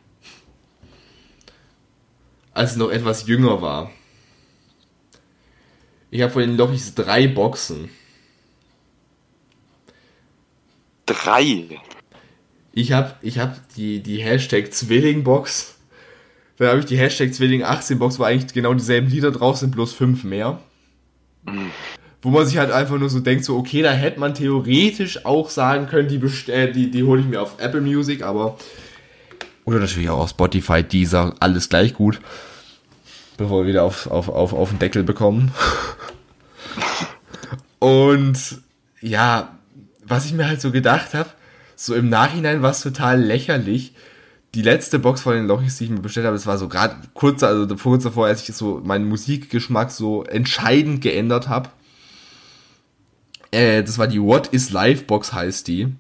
Als 2.53 2.73
ich 2.73 2.79
noch 2.79 2.91
etwas 2.91 3.27
jünger 3.27 3.63
war. 3.63 3.91
Ich 6.11 6.21
habe 6.21 6.33
von 6.33 6.43
den 6.43 6.57
Lochis 6.57 6.95
drei 6.95 7.27
Boxen. 7.27 7.89
Drei. 11.07 11.81
Ich 12.73 12.93
habe 12.93 13.15
ich 13.23 13.39
hab 13.39 13.69
die, 13.75 14.03
die 14.03 14.23
Hashtag 14.23 14.73
Zwilling-Box. 14.73 15.79
Dann 16.59 16.69
habe 16.69 16.81
ich 16.81 16.87
die 16.87 16.99
Hashtag 16.99 17.35
Zwilling 17.35 17.63
18 17.63 17.99
Box, 17.99 18.19
wo 18.19 18.25
eigentlich 18.25 18.53
genau 18.53 18.75
dieselben 18.75 19.09
Lieder 19.09 19.31
drauf 19.31 19.57
sind, 19.57 19.73
bloß 19.73 19.95
fünf 19.95 20.23
mehr. 20.23 20.61
Wo 22.23 22.31
man 22.31 22.47
sich 22.47 22.57
halt 22.57 22.71
einfach 22.71 22.99
nur 22.99 23.11
so 23.11 23.19
denkt, 23.19 23.45
so, 23.45 23.57
okay, 23.57 23.83
da 23.83 23.91
hätte 23.91 24.21
man 24.21 24.35
theoretisch 24.35 25.27
auch 25.27 25.51
sagen 25.51 25.89
können, 25.89 26.09
die, 26.09 26.19
bestell, 26.19 26.73
die, 26.73 26.91
die 26.91 27.03
hole 27.03 27.21
ich 27.21 27.27
mir 27.27 27.43
auf 27.43 27.57
Apple 27.59 27.81
Music, 27.81 28.23
aber. 28.23 28.57
Oder 29.65 29.81
natürlich 29.81 30.09
auch 30.09 30.21
auf 30.21 30.31
Spotify, 30.31 30.83
Deezer, 30.85 31.35
alles 31.41 31.69
gleich 31.69 31.95
gut. 31.95 32.21
Bevor 33.37 33.63
wir 33.63 33.69
wieder 33.69 33.83
auf, 33.83 34.07
auf, 34.07 34.29
auf, 34.29 34.53
auf 34.53 34.71
den 34.71 34.79
Deckel 34.79 35.03
bekommen. 35.03 35.53
Und 37.81 38.39
ja, 39.01 39.59
was 40.05 40.27
ich 40.27 40.33
mir 40.33 40.47
halt 40.47 40.61
so 40.61 40.71
gedacht 40.71 41.15
habe, 41.15 41.31
so 41.75 41.95
im 41.95 42.09
Nachhinein 42.09 42.63
war 42.63 42.71
es 42.71 42.81
total 42.81 43.21
lächerlich. 43.21 43.95
Die 44.55 44.63
letzte 44.63 45.01
Box 45.01 45.23
von 45.23 45.35
den 45.35 45.47
Lochis, 45.47 45.79
die 45.79 45.85
ich 45.85 45.91
mir 45.91 46.01
bestellt 46.01 46.27
habe, 46.27 46.37
das 46.37 46.47
war 46.47 46.59
so 46.59 46.69
gerade 46.69 46.97
kurz, 47.15 47.43
also 47.43 47.67
kurz 47.75 48.05
davor, 48.05 48.27
als 48.27 48.49
ich 48.49 48.55
so 48.55 48.81
meinen 48.85 49.09
Musikgeschmack 49.09 49.91
so 49.91 50.23
entscheidend 50.25 51.01
geändert 51.01 51.49
habe. 51.49 51.71
Äh, 53.53 53.85
das 53.85 53.99
war 53.99 54.09
die 54.09 54.21
What 54.21 54.49
is 54.49 54.71
Life 54.71 55.05
Box 55.05 55.33
heißt 55.33 55.69
die. 55.69 55.95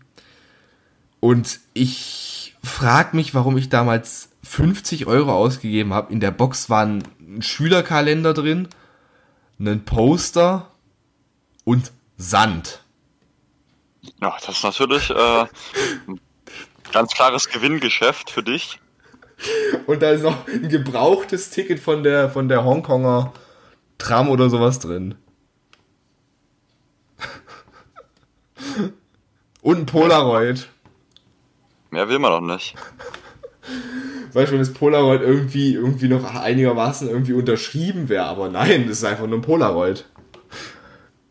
Und 1.20 1.61
ich 1.72 2.57
frag 2.64 3.14
mich, 3.14 3.34
warum 3.34 3.57
ich 3.57 3.68
damals 3.68 4.30
50 4.42 5.07
Euro 5.07 5.32
ausgegeben 5.32 5.94
habe. 5.94 6.12
In 6.12 6.18
der 6.18 6.32
Box 6.32 6.68
waren 6.68 7.05
ein 7.20 7.42
Schülerkalender 7.42 8.34
drin, 8.34 8.68
ein 9.61 9.84
Poster 9.84 10.72
und 11.64 11.92
Sand. 12.16 12.82
Ja, 14.20 14.36
das 14.44 14.57
ist 14.57 14.64
natürlich 14.64 15.11
äh, 15.11 15.46
ein 16.09 16.20
ganz 16.92 17.12
klares 17.12 17.48
Gewinngeschäft 17.48 18.30
für 18.30 18.42
dich. 18.42 18.80
Und 19.86 20.03
da 20.03 20.11
ist 20.11 20.22
noch 20.22 20.46
ein 20.46 20.68
gebrauchtes 20.68 21.50
Ticket 21.50 21.80
von 21.80 22.03
der, 22.03 22.30
von 22.30 22.48
der 22.48 22.64
Hongkonger 22.64 23.32
Tram 23.98 24.28
oder 24.28 24.50
sowas 24.50 24.80
drin. 24.80 25.14
Und 29.62 29.78
ein 29.78 29.86
Polaroid. 29.86 30.68
Mehr 31.90 32.08
will 32.08 32.18
man 32.18 32.32
doch 32.32 32.54
nicht. 32.54 32.74
Du, 34.32 34.38
wenn 34.38 34.58
das 34.58 34.72
Polaroid 34.72 35.20
irgendwie, 35.20 35.74
irgendwie 35.74 36.08
noch 36.08 36.24
einigermaßen 36.34 37.08
irgendwie 37.08 37.34
unterschrieben 37.34 38.08
wäre, 38.08 38.24
aber 38.24 38.48
nein, 38.48 38.88
das 38.88 38.98
ist 38.98 39.04
einfach 39.04 39.26
nur 39.26 39.38
ein 39.38 39.42
Polaroid. 39.42 40.04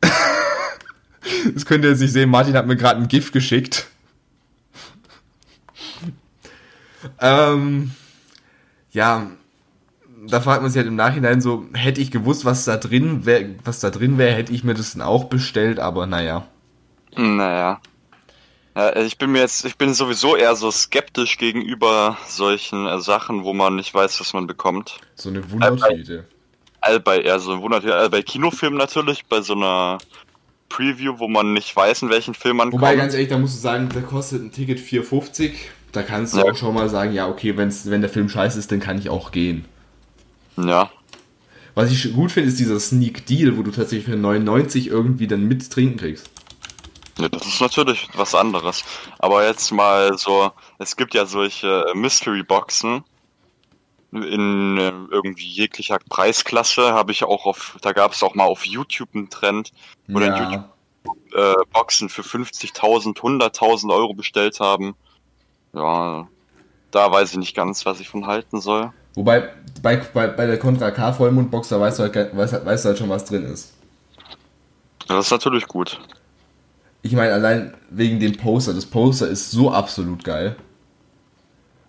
Das 1.53 1.65
könnt 1.65 1.84
ihr 1.84 1.91
jetzt 1.91 2.01
nicht 2.01 2.11
sehen. 2.11 2.29
Martin 2.29 2.55
hat 2.55 2.67
mir 2.67 2.75
gerade 2.75 2.99
ein 2.99 3.07
GIF 3.07 3.32
geschickt. 3.32 3.88
Ähm, 7.19 7.91
ja, 8.91 9.27
da 10.27 10.41
fragt 10.41 10.61
man 10.61 10.69
sich 10.69 10.77
halt 10.77 10.88
im 10.88 10.95
Nachhinein 10.95 11.41
so, 11.41 11.65
hätte 11.73 12.01
ich 12.01 12.11
gewusst, 12.11 12.45
was 12.45 12.65
da 12.65 12.77
drin 12.77 13.25
wäre, 13.25 13.55
was 13.63 13.79
da 13.79 13.89
drin 13.89 14.17
wäre, 14.17 14.36
hätte 14.36 14.53
ich 14.53 14.63
mir 14.63 14.73
das 14.73 14.93
dann 14.93 15.01
auch 15.01 15.25
bestellt, 15.25 15.79
aber 15.79 16.05
naja. 16.05 16.45
Naja. 17.15 17.82
Ja, 18.76 18.95
ich 18.95 19.17
bin 19.17 19.32
mir 19.34 19.39
jetzt, 19.39 19.65
ich 19.65 19.78
bin 19.78 19.93
sowieso 19.93 20.36
eher 20.38 20.55
so 20.55 20.72
skeptisch 20.72 21.38
gegenüber 21.38 22.17
solchen 22.28 22.88
äh, 22.88 22.99
Sachen, 23.01 23.43
wo 23.43 23.53
man 23.53 23.76
nicht 23.76 23.93
weiß, 23.93 24.19
was 24.22 24.34
man 24.34 24.47
bekommt. 24.47 24.99
So 25.15 25.30
eine 25.30 25.49
Wundertüte. 25.51 26.26
all 26.80 26.99
bei 27.01 27.22
eher 27.22 27.39
so 27.39 27.61
wundert 27.61 27.86
all 27.86 28.09
bei 28.09 28.22
Kinofilmen 28.22 28.78
natürlich, 28.80 29.26
bei 29.26 29.41
so 29.41 29.53
einer 29.53 29.97
Preview, 30.69 31.19
wo 31.19 31.28
man 31.28 31.51
nicht 31.53 31.76
weiß, 31.76 32.03
in 32.03 32.09
welchen 32.09 32.34
Film 32.34 32.57
man 32.57 32.72
Wobei, 32.72 32.91
kommt. 32.91 32.99
ganz 33.01 33.13
ehrlich, 33.13 33.28
da 33.28 33.38
musst 33.38 33.57
du 33.57 33.59
sagen, 33.61 33.89
da 33.93 33.99
kostet 33.99 34.41
ein 34.41 34.51
Ticket 34.53 34.80
4,50. 34.80 35.51
Da 35.91 36.01
kannst 36.03 36.34
du 36.34 36.38
Ja. 36.38 36.45
auch 36.45 36.55
schon 36.55 36.74
mal 36.74 36.88
sagen, 36.88 37.11
ja, 37.11 37.28
okay, 37.28 37.57
wenn's, 37.57 37.89
wenn 37.89 37.99
der 37.99 38.09
Film 38.09 38.30
scheiße 38.30 38.57
ist, 38.57 38.72
dann 38.72 38.80
kann 38.80 38.97
ich 38.97 39.09
auch 39.09 39.32
gehen. 39.32 39.65
Ja, 40.57 40.89
Was 41.76 41.91
ich 41.91 42.13
gut 42.13 42.32
finde, 42.32 42.49
ist 42.49 42.59
dieser 42.59 42.80
Sneak 42.80 43.26
Deal, 43.26 43.57
wo 43.57 43.63
du 43.63 43.72
tatsächlich 43.72 44.05
für 44.05 44.15
99 44.17 44.88
irgendwie 44.88 45.28
dann 45.28 45.45
mit 45.47 45.69
trinken 45.69 45.97
kriegst. 45.97 46.30
Ja, 47.20 47.30
das 47.30 47.45
ist 47.45 47.62
natürlich 47.62 48.07
was 48.16 48.36
anderes. 48.36 48.84
Aber 49.20 49.45
jetzt 49.45 49.72
mal 49.72 50.18
so, 50.18 50.51
es 50.80 50.95
gibt 50.95 51.14
ja 51.14 51.26
solche 51.26 51.86
Mystery 51.93 52.43
Boxen 52.43 53.03
in 54.12 54.78
äh, 54.78 54.91
irgendwie 55.09 55.47
jeglicher 55.47 55.97
Preisklasse, 56.09 56.93
habe 56.93 57.12
ich 57.12 57.24
auch 57.24 57.45
auf, 57.45 57.78
da 57.82 57.93
gab 57.93 58.12
es 58.12 58.24
auch 58.24 58.36
mal 58.36 58.43
auf 58.43 58.66
YouTube 58.66 59.09
einen 59.14 59.30
Trend, 59.30 59.72
wo 60.07 60.20
dann 60.20 60.36
YouTube 60.36 60.66
äh, 61.34 61.53
Boxen 61.72 62.09
für 62.09 62.22
50.000, 62.22 63.18
100.000 63.18 63.93
Euro 63.93 64.14
bestellt 64.14 64.59
haben. 64.59 64.95
Ja, 65.74 66.28
da 66.91 67.12
weiß 67.12 67.32
ich 67.32 67.38
nicht 67.38 67.55
ganz, 67.55 67.86
was 67.86 68.01
ich 68.01 68.09
von 68.09 68.28
halten 68.28 68.59
soll. 68.59 68.91
Wobei, 69.16 69.49
bei, 69.82 69.97
bei, 69.97 70.28
bei 70.28 70.45
der 70.45 70.59
Contra 70.59 70.91
K 70.91 71.14
Vollmondbox, 71.14 71.70
da 71.70 71.80
weißt 71.80 71.99
du, 71.99 72.03
halt, 72.03 72.36
weißt, 72.36 72.66
weißt 72.66 72.86
du 72.86 72.89
halt 72.89 72.97
schon, 72.97 73.09
was 73.09 73.26
drin 73.26 73.45
ist. 73.45 73.74
Ja, 75.07 75.16
Das 75.16 75.26
ist 75.26 75.32
natürlich 75.32 75.68
gut. 75.68 75.99
Ich 77.04 77.14
meine, 77.14 77.34
allein 77.34 77.74
wegen 77.89 78.20
dem 78.20 78.38
Poster. 78.38 78.74
Das 78.74 78.86
Poster 78.86 79.28
ist 79.28 79.52
so 79.52 79.72
absolut 79.72 80.24
geil. 80.24 80.56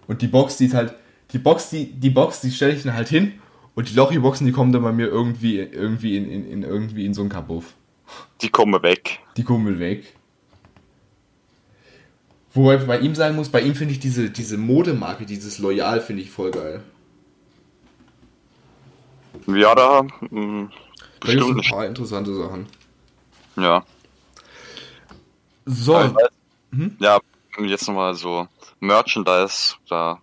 Und 0.07 0.23
die 0.23 0.29
Box, 0.29 0.57
die 0.57 0.67
ist 0.67 0.75
halt. 0.75 0.95
Die 1.33 1.39
Box, 1.39 1.71
die, 1.71 1.93
die 1.93 2.11
Box, 2.11 2.41
die 2.43 2.51
stelle 2.51 2.75
ich 2.75 2.83
dann 2.83 2.95
halt 2.95 3.09
hin. 3.09 3.35
Und 3.75 3.89
die 3.89 3.95
Lochi-Boxen, 3.95 4.47
die 4.47 4.53
kommen 4.53 4.73
dann 4.73 4.83
bei 4.83 4.93
mir 4.93 5.07
irgendwie, 5.09 5.59
irgendwie 5.59 6.17
in, 6.17 6.31
in, 6.31 6.47
in 6.47 6.63
irgendwie 6.63 7.07
in 7.07 7.15
so 7.15 7.23
einen 7.23 7.31
Kabuff. 7.31 7.75
Die 8.43 8.51
kommen 8.51 8.83
weg. 8.83 9.21
Die 9.37 9.45
kommen 9.45 9.79
weg. 9.79 10.17
Wobei 12.55 12.77
ich 12.77 12.87
bei 12.87 12.99
ihm 13.01 13.15
sagen 13.15 13.37
muss, 13.37 13.49
bei 13.49 13.63
ihm 13.63 13.75
finde 13.75 13.95
ich 13.95 14.01
diese, 14.01 14.31
diese 14.31 14.59
Modemarke, 14.59 15.25
dieses 15.25 15.59
Loyal, 15.59 16.01
finde 16.03 16.23
ich 16.23 16.31
voll 16.31 16.51
geil. 16.51 16.83
Ja, 19.47 19.75
da 19.75 20.03
mh, 20.31 20.71
Da 21.25 21.35
gibt 21.35 21.43
es 21.43 21.57
ein 21.57 21.63
paar 21.63 21.87
interessante 21.87 22.35
Sachen. 22.35 22.67
Ja. 23.57 23.85
So, 25.67 25.95
Also, 25.97 26.17
Mhm. 26.71 26.97
Ja, 27.01 27.19
jetzt 27.61 27.87
nochmal 27.87 28.15
so 28.15 28.49
Merchandise, 28.81 29.75
da 29.89 30.19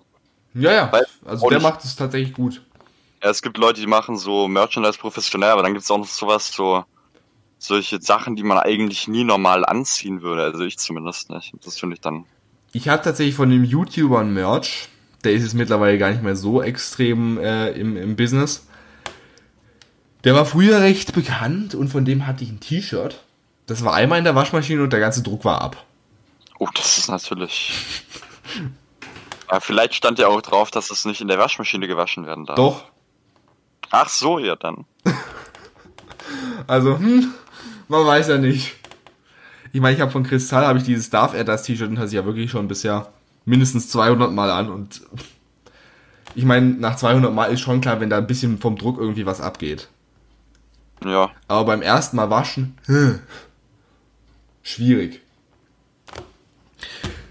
ja, 0.55 0.71
ja. 0.73 0.91
Weil- 0.91 1.05
Also 1.25 1.47
der 1.49 1.61
macht 1.61 1.83
es 1.85 1.95
tatsächlich 1.95 2.33
gut. 2.33 2.63
Ja, 3.23 3.29
es 3.29 3.41
gibt 3.43 3.57
Leute, 3.57 3.79
die 3.81 3.87
machen 3.87 4.17
so 4.17 4.47
Merchandise 4.47 4.97
professionell, 4.97 5.51
aber 5.51 5.61
dann 5.61 5.73
gibt's 5.73 5.91
auch 5.91 5.99
noch 5.99 6.07
sowas, 6.07 6.51
so 6.51 6.83
solche 7.59 8.01
Sachen, 8.01 8.35
die 8.35 8.43
man 8.43 8.57
eigentlich 8.57 9.07
nie 9.07 9.23
normal 9.23 9.63
anziehen 9.65 10.21
würde. 10.21 10.43
Also 10.43 10.63
ich 10.63 10.77
zumindest 10.79 11.29
nicht. 11.29 11.53
Das 11.63 11.77
finde 11.77 11.95
ich 11.95 12.01
dann. 12.01 12.25
Ich 12.71 12.87
habe 12.87 13.03
tatsächlich 13.03 13.35
von 13.35 13.49
dem 13.49 13.63
YouTuber 13.63 14.19
ein 14.21 14.33
Merch. 14.33 14.87
Der 15.23 15.33
ist 15.33 15.43
jetzt 15.43 15.53
mittlerweile 15.53 15.97
gar 15.97 16.09
nicht 16.11 16.23
mehr 16.23 16.35
so 16.37 16.61
extrem 16.63 17.37
äh, 17.37 17.71
im, 17.71 17.97
im 17.97 18.15
Business. 18.15 18.65
Der 20.23 20.33
war 20.33 20.45
früher 20.45 20.79
recht 20.79 21.13
bekannt 21.13 21.75
und 21.75 21.89
von 21.89 22.05
dem 22.05 22.25
hatte 22.25 22.43
ich 22.43 22.49
ein 22.49 22.59
T-Shirt. 22.59 23.21
Das 23.69 23.85
war 23.85 23.93
einmal 23.93 24.17
in 24.17 24.23
der 24.23 24.33
Waschmaschine 24.33 24.81
und 24.81 24.91
der 24.91 24.99
ganze 24.99 25.21
Druck 25.21 25.45
war 25.45 25.61
ab. 25.61 25.77
Oh, 26.57 26.67
das 26.73 26.97
ist 26.97 27.07
natürlich. 27.07 27.71
ja, 29.51 29.59
vielleicht 29.59 29.93
stand 29.93 30.17
ja 30.17 30.27
auch 30.27 30.41
drauf, 30.41 30.71
dass 30.71 30.89
es 30.89 31.05
nicht 31.05 31.21
in 31.21 31.27
der 31.27 31.37
Waschmaschine 31.37 31.87
gewaschen 31.87 32.25
werden 32.25 32.47
darf. 32.47 32.55
Doch. 32.55 32.85
Ach 33.91 34.09
so, 34.09 34.39
ja 34.39 34.55
dann. 34.55 34.85
Also, 36.67 36.99
hm, 36.99 37.33
man 37.87 38.05
weiß 38.05 38.27
ja 38.27 38.37
nicht. 38.37 38.75
Ich 39.73 39.81
meine, 39.81 39.95
ich 39.95 40.01
habe 40.01 40.11
von 40.11 40.23
Kristall 40.23 40.67
habe 40.67 40.77
ich 40.77 40.85
dieses 40.85 41.09
Darf 41.09 41.33
er 41.33 41.43
das 41.43 41.63
T-Shirt 41.63 41.89
und 41.89 41.95
das 41.95 42.13
ja 42.13 42.23
wirklich 42.23 42.51
schon 42.51 42.67
bisher 42.67 43.11
mindestens 43.45 43.89
200 43.89 44.31
Mal 44.31 44.51
an 44.51 44.69
und 44.69 45.01
ich 46.35 46.45
meine, 46.45 46.67
nach 46.67 46.97
200 46.97 47.33
Mal 47.33 47.45
ist 47.45 47.61
schon 47.61 47.81
klar, 47.81 47.99
wenn 47.99 48.11
da 48.11 48.17
ein 48.17 48.27
bisschen 48.27 48.59
vom 48.59 48.77
Druck 48.77 48.99
irgendwie 48.99 49.25
was 49.25 49.41
abgeht. 49.41 49.89
Ja. 51.03 51.31
Aber 51.47 51.65
beim 51.65 51.81
ersten 51.81 52.17
Mal 52.17 52.29
waschen, 52.29 52.77
hm, 52.85 53.21
schwierig. 54.69 55.21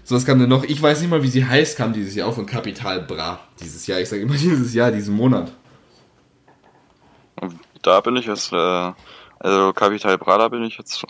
So, 0.03 0.15
was 0.15 0.25
kam 0.25 0.39
denn 0.39 0.49
noch? 0.49 0.63
Ich 0.63 0.81
weiß 0.81 1.01
nicht 1.01 1.09
mal, 1.09 1.21
wie 1.23 1.27
sie 1.29 1.45
heißt, 1.45 1.77
kam 1.77 1.93
dieses 1.93 2.15
Jahr 2.15 2.27
auch 2.27 2.33
von 2.33 2.45
Capital 2.47 3.01
Bra. 3.01 3.39
Dieses 3.61 3.85
Jahr, 3.87 3.99
ich 3.99 4.09
sage 4.09 4.23
immer 4.23 4.35
dieses 4.47 4.73
Jahr, 4.73 4.91
diesen 4.91 5.15
Monat. 5.15 5.51
Da 7.81 8.01
bin 8.01 8.15
ich 8.17 8.25
jetzt, 8.25 8.51
äh, 8.51 8.91
also 9.39 9.73
Capital 9.73 10.17
Bra, 10.17 10.37
da 10.37 10.47
bin 10.49 10.63
ich 10.63 10.77
jetzt. 10.77 11.03
Äh, 11.03 11.07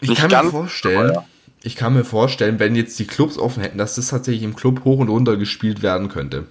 Ich 0.00 0.14
kann 0.16 0.30
mir 0.30 0.50
vorstellen, 0.50 1.18
ich 1.62 1.76
kann 1.76 1.94
mir 1.94 2.04
vorstellen, 2.04 2.58
wenn 2.58 2.74
jetzt 2.74 2.98
die 2.98 3.06
Clubs 3.06 3.38
offen 3.38 3.62
hätten, 3.62 3.78
dass 3.78 3.94
das 3.94 4.08
tatsächlich 4.08 4.42
im 4.42 4.56
Club 4.56 4.84
hoch 4.84 4.98
und 4.98 5.08
runter 5.08 5.36
gespielt 5.36 5.80
werden 5.82 6.08
könnte. 6.08 6.48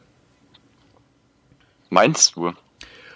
meinst 1.90 2.36
du? 2.38 2.54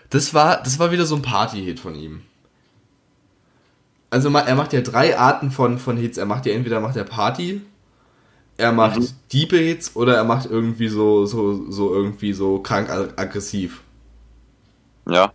Das 0.10 0.34
war, 0.34 0.62
das 0.62 0.78
war 0.78 0.92
wieder 0.92 1.06
so 1.06 1.16
ein 1.16 1.22
Party-Hit 1.22 1.80
von 1.80 1.96
ihm. 1.96 2.22
Also 4.16 4.30
er 4.30 4.56
macht 4.56 4.72
ja 4.72 4.80
drei 4.80 5.20
Arten 5.20 5.52
von, 5.52 5.78
von 5.78 5.98
Hits. 5.98 6.18
Er 6.18 6.26
macht 6.26 6.46
ja 6.46 6.54
entweder 6.54 6.80
macht 6.80 6.96
er 6.96 7.04
Party, 7.04 7.60
er 8.56 8.72
macht 8.72 8.98
Mhm. 8.98 9.10
Diebe-Hits 9.34 9.98
oder 9.98 10.16
er 10.16 10.24
macht 10.24 10.46
irgendwie 10.46 10.88
so, 10.88 11.26
so, 11.26 11.70
so 11.70 11.94
irgendwie 11.94 12.32
so 12.32 12.60
krank 12.60 12.90
ag- 12.90 13.20
aggressiv. 13.20 13.82
Ja. 15.10 15.34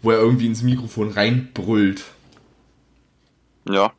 Wo 0.00 0.12
er 0.12 0.18
irgendwie 0.18 0.46
ins 0.46 0.62
Mikrofon 0.62 1.10
reinbrüllt. 1.10 2.04
Ja. 3.68 3.92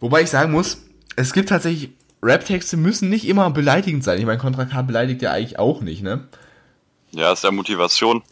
Wobei 0.00 0.20
ich 0.20 0.28
sagen 0.28 0.52
muss, 0.52 0.82
es 1.16 1.32
gibt 1.32 1.48
tatsächlich, 1.48 1.92
Rap-Texte 2.22 2.76
müssen 2.76 3.08
nicht 3.08 3.26
immer 3.26 3.48
beleidigend 3.50 4.04
sein. 4.04 4.18
Ich 4.18 4.26
meine, 4.26 4.36
Contra 4.38 4.66
K 4.66 4.82
beleidigt 4.82 5.22
ja 5.22 5.32
eigentlich 5.32 5.58
auch 5.58 5.80
nicht, 5.80 6.02
ne? 6.02 6.28
Ja, 7.12 7.32
ist 7.32 7.42
ja 7.42 7.50
Motivation. 7.50 8.22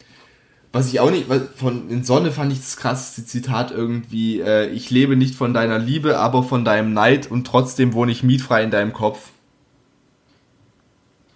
Was 0.71 0.87
ich 0.93 0.99
auch 0.99 1.09
nicht, 1.09 1.25
von 1.55 1.89
in 1.89 2.03
Sonne 2.03 2.31
fand 2.31 2.51
ich 2.53 2.59
das 2.59 2.77
krasseste 2.77 3.25
Zitat 3.25 3.71
irgendwie, 3.71 4.39
äh, 4.39 4.67
ich 4.69 4.91
lebe 4.91 5.15
nicht 5.15 5.33
von 5.35 5.53
deiner 5.53 5.79
Liebe, 5.79 6.19
aber 6.19 6.43
von 6.43 6.63
deinem 6.63 6.93
Neid 6.93 7.31
und 7.31 7.47
trotzdem 7.47 7.93
wohne 7.93 8.11
ich 8.11 8.21
mietfrei 8.21 8.63
in 8.63 8.69
deinem 8.69 8.93
Kopf. 8.93 9.31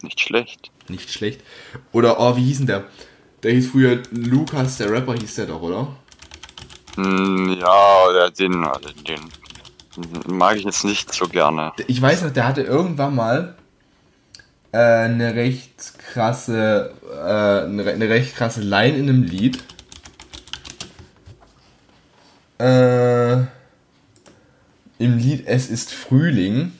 Nicht 0.04 0.20
schlecht. 0.20 0.70
Nicht 0.88 1.12
schlecht. 1.12 1.42
Oder, 1.94 2.20
oh, 2.20 2.36
wie 2.36 2.44
hieß 2.44 2.58
denn 2.60 2.68
der? 2.68 2.84
Der 3.42 3.54
hieß 3.54 3.72
früher 3.72 4.04
Lukas, 4.12 4.78
der 4.78 4.92
Rapper 4.92 5.16
hieß 5.16 5.36
der 5.36 5.48
doch, 5.48 5.62
oder? 5.62 5.88
Hm, 6.96 7.58
ja, 7.60 8.12
der- 8.14 8.30
den, 8.32 8.68
den 9.08 9.22
mag 10.28 10.58
ich 10.58 10.64
jetzt 10.64 10.84
nicht 10.86 11.12
so 11.12 11.28
gerne. 11.28 11.72
Ich 11.88 12.00
weiß 12.00 12.22
noch, 12.24 12.32
der 12.32 12.46
hatte 12.48 12.62
irgendwann 12.62 13.16
mal 13.16 13.56
äh, 14.74 14.78
eine 14.78 15.36
recht 15.36 15.98
krasse, 16.00 16.92
äh, 17.10 17.66
eine, 17.66 17.86
re- 17.86 17.94
eine 17.94 18.10
recht 18.10 18.36
krasse 18.36 18.62
Line 18.62 18.98
in 18.98 19.08
einem 19.08 19.24
Lied. 19.24 19.64
Äh, 22.60 23.34
Im 25.00 25.18
Lied 25.18 25.44
Es 25.48 25.70
ist 25.70 25.94
Frühling. 25.94 26.74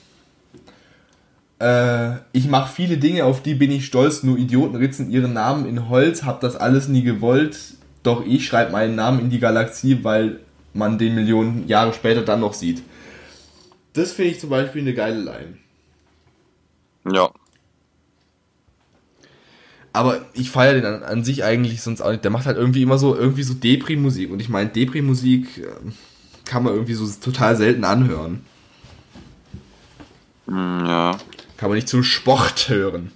Äh, 1.60 2.16
ich 2.32 2.48
mache 2.48 2.72
viele 2.72 2.98
Dinge, 2.98 3.24
auf 3.24 3.42
die 3.42 3.54
bin 3.54 3.70
ich 3.70 3.86
stolz, 3.86 4.22
nur 4.22 4.38
Idioten 4.38 4.76
ritzen 4.76 5.10
ihren 5.10 5.32
Namen 5.32 5.66
in 5.66 5.88
Holz, 5.88 6.24
hab 6.24 6.40
das 6.40 6.56
alles 6.56 6.88
nie 6.88 7.02
gewollt, 7.02 7.56
doch 8.02 8.24
ich 8.26 8.46
schreibe 8.46 8.72
meinen 8.72 8.96
Namen 8.96 9.20
in 9.20 9.30
die 9.30 9.38
Galaxie, 9.38 10.02
weil 10.02 10.40
man 10.72 10.98
den 10.98 11.14
Millionen 11.14 11.68
Jahre 11.68 11.92
später 11.92 12.22
dann 12.22 12.40
noch 12.40 12.54
sieht. 12.54 12.82
Das 13.92 14.12
finde 14.12 14.32
ich 14.32 14.40
zum 14.40 14.50
Beispiel 14.50 14.82
eine 14.82 14.94
geile 14.94 15.20
Line. 15.20 15.58
Ja. 17.12 17.30
Aber 19.94 20.22
ich 20.34 20.50
feiere 20.50 20.74
den 20.74 20.84
an, 20.84 21.02
an 21.04 21.24
sich 21.24 21.44
eigentlich 21.44 21.80
sonst 21.80 22.00
auch 22.00 22.10
nicht. 22.10 22.24
Der 22.24 22.32
macht 22.32 22.46
halt 22.46 22.56
irgendwie 22.56 22.82
immer 22.82 22.98
so 22.98 23.14
irgendwie 23.14 23.44
so 23.44 23.54
Depri-Musik. 23.54 24.32
Und 24.32 24.40
ich 24.40 24.48
meine, 24.48 24.68
Depri-Musik 24.68 25.58
ähm, 25.58 25.94
kann 26.44 26.64
man 26.64 26.74
irgendwie 26.74 26.94
so 26.94 27.06
total 27.06 27.56
selten 27.56 27.84
anhören. 27.84 28.44
Hm, 30.46 30.84
ja. 30.84 31.16
Kann 31.56 31.68
man 31.68 31.76
nicht 31.76 31.88
zum 31.88 32.02
Sport 32.02 32.68
hören. 32.68 33.12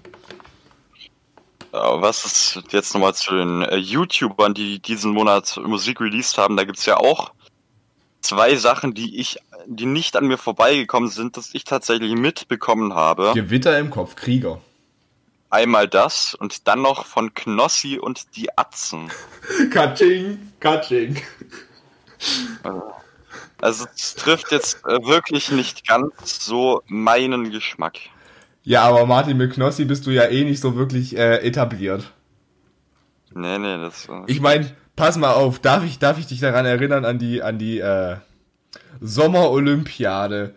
Aber 1.73 2.01
was 2.01 2.25
ist 2.25 2.63
jetzt 2.71 2.95
nochmal 2.95 3.15
zu 3.15 3.35
den 3.35 3.63
äh, 3.63 3.77
YouTubern, 3.77 4.55
die 4.55 4.79
diesen 4.79 5.11
Monat 5.11 5.61
Musik 5.67 6.01
released 6.01 6.39
haben? 6.39 6.57
Da 6.57 6.63
gibt's 6.63 6.87
ja 6.87 6.97
auch 6.97 7.33
zwei 8.21 8.55
Sachen, 8.55 8.95
die 8.95 9.19
ich, 9.19 9.39
die 9.67 9.87
nicht 9.87 10.17
an 10.17 10.29
mir 10.29 10.39
vorbeigekommen 10.39 11.11
sind, 11.11 11.37
dass 11.37 11.55
ich 11.55 11.65
tatsächlich 11.65 12.15
mitbekommen 12.15 12.95
habe. 12.95 13.33
Gewitter 13.35 13.77
im 13.81 13.91
Kopf, 13.91 14.15
Krieger. 14.15 14.61
Einmal 15.51 15.89
das 15.89 16.35
und 16.35 16.69
dann 16.69 16.83
noch 16.83 17.07
von 17.07 17.33
Knossi 17.35 17.99
und 17.99 18.37
die 18.37 18.57
Atzen. 18.59 19.11
Katsching, 19.71 20.53
Katsching. 20.61 21.17
Also 23.61 23.87
es 23.97 24.15
trifft 24.15 24.53
jetzt 24.53 24.85
äh, 24.87 25.05
wirklich 25.05 25.51
nicht 25.51 25.87
ganz 25.87 26.45
so 26.45 26.83
meinen 26.87 27.51
Geschmack. 27.51 27.99
Ja, 28.63 28.83
aber 28.83 29.07
Martin 29.07 29.37
mit 29.37 29.53
Knossi 29.55 29.85
bist 29.85 30.07
du 30.07 30.11
ja 30.11 30.25
eh 30.25 30.45
nicht 30.45 30.61
so 30.61 30.77
wirklich 30.77 31.17
äh, 31.17 31.39
etabliert. 31.39 32.13
Nee, 33.33 33.59
nee, 33.59 33.79
das. 33.79 34.07
äh, 34.09 34.23
Ich 34.27 34.41
meine, 34.41 34.71
pass 34.97 35.17
mal 35.17 35.33
auf, 35.33 35.59
darf 35.61 35.85
ich, 35.85 35.99
darf 35.99 36.19
ich 36.19 36.27
dich 36.27 36.41
daran 36.41 36.67
erinnern 36.67 37.05
an 37.05 37.19
die, 37.19 37.43
an 37.43 37.59
die 37.59 37.79
äh, 37.79 38.17
Sommerolympiade? 39.01 40.55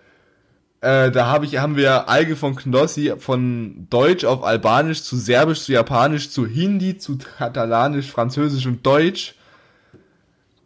Äh, 0.82 1.12
da 1.12 1.28
hab 1.28 1.44
ich, 1.44 1.58
haben 1.58 1.78
wir 1.78 2.10
Alge 2.10 2.36
von 2.36 2.56
Knossi 2.56 3.14
von 3.20 3.88
Deutsch 3.92 4.26
auf 4.26 4.44
Albanisch 4.44 5.04
zu 5.04 5.16
Serbisch 5.16 5.62
zu 5.62 5.74
Japanisch 5.74 6.32
zu 6.32 6.48
Hindi 6.48 6.98
zu 6.98 7.20
Katalanisch, 7.20 8.10
Französisch 8.10 8.66
und 8.66 8.84
Deutsch 8.84 9.36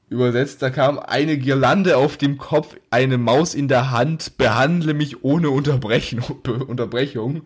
übersetzt. 0.09 0.61
Da 0.61 0.69
kam 0.69 0.99
eine 0.99 1.37
Girlande 1.37 1.97
auf 1.97 2.15
dem 2.15 2.37
Kopf, 2.37 2.77
eine 2.91 3.17
Maus 3.17 3.53
in 3.53 3.67
der 3.67 3.91
Hand, 3.91 4.37
behandle 4.37 4.93
mich 4.93 5.23
ohne 5.23 5.49
Unterbrechung. 5.49 6.21
Unterbrechung. 6.67 7.41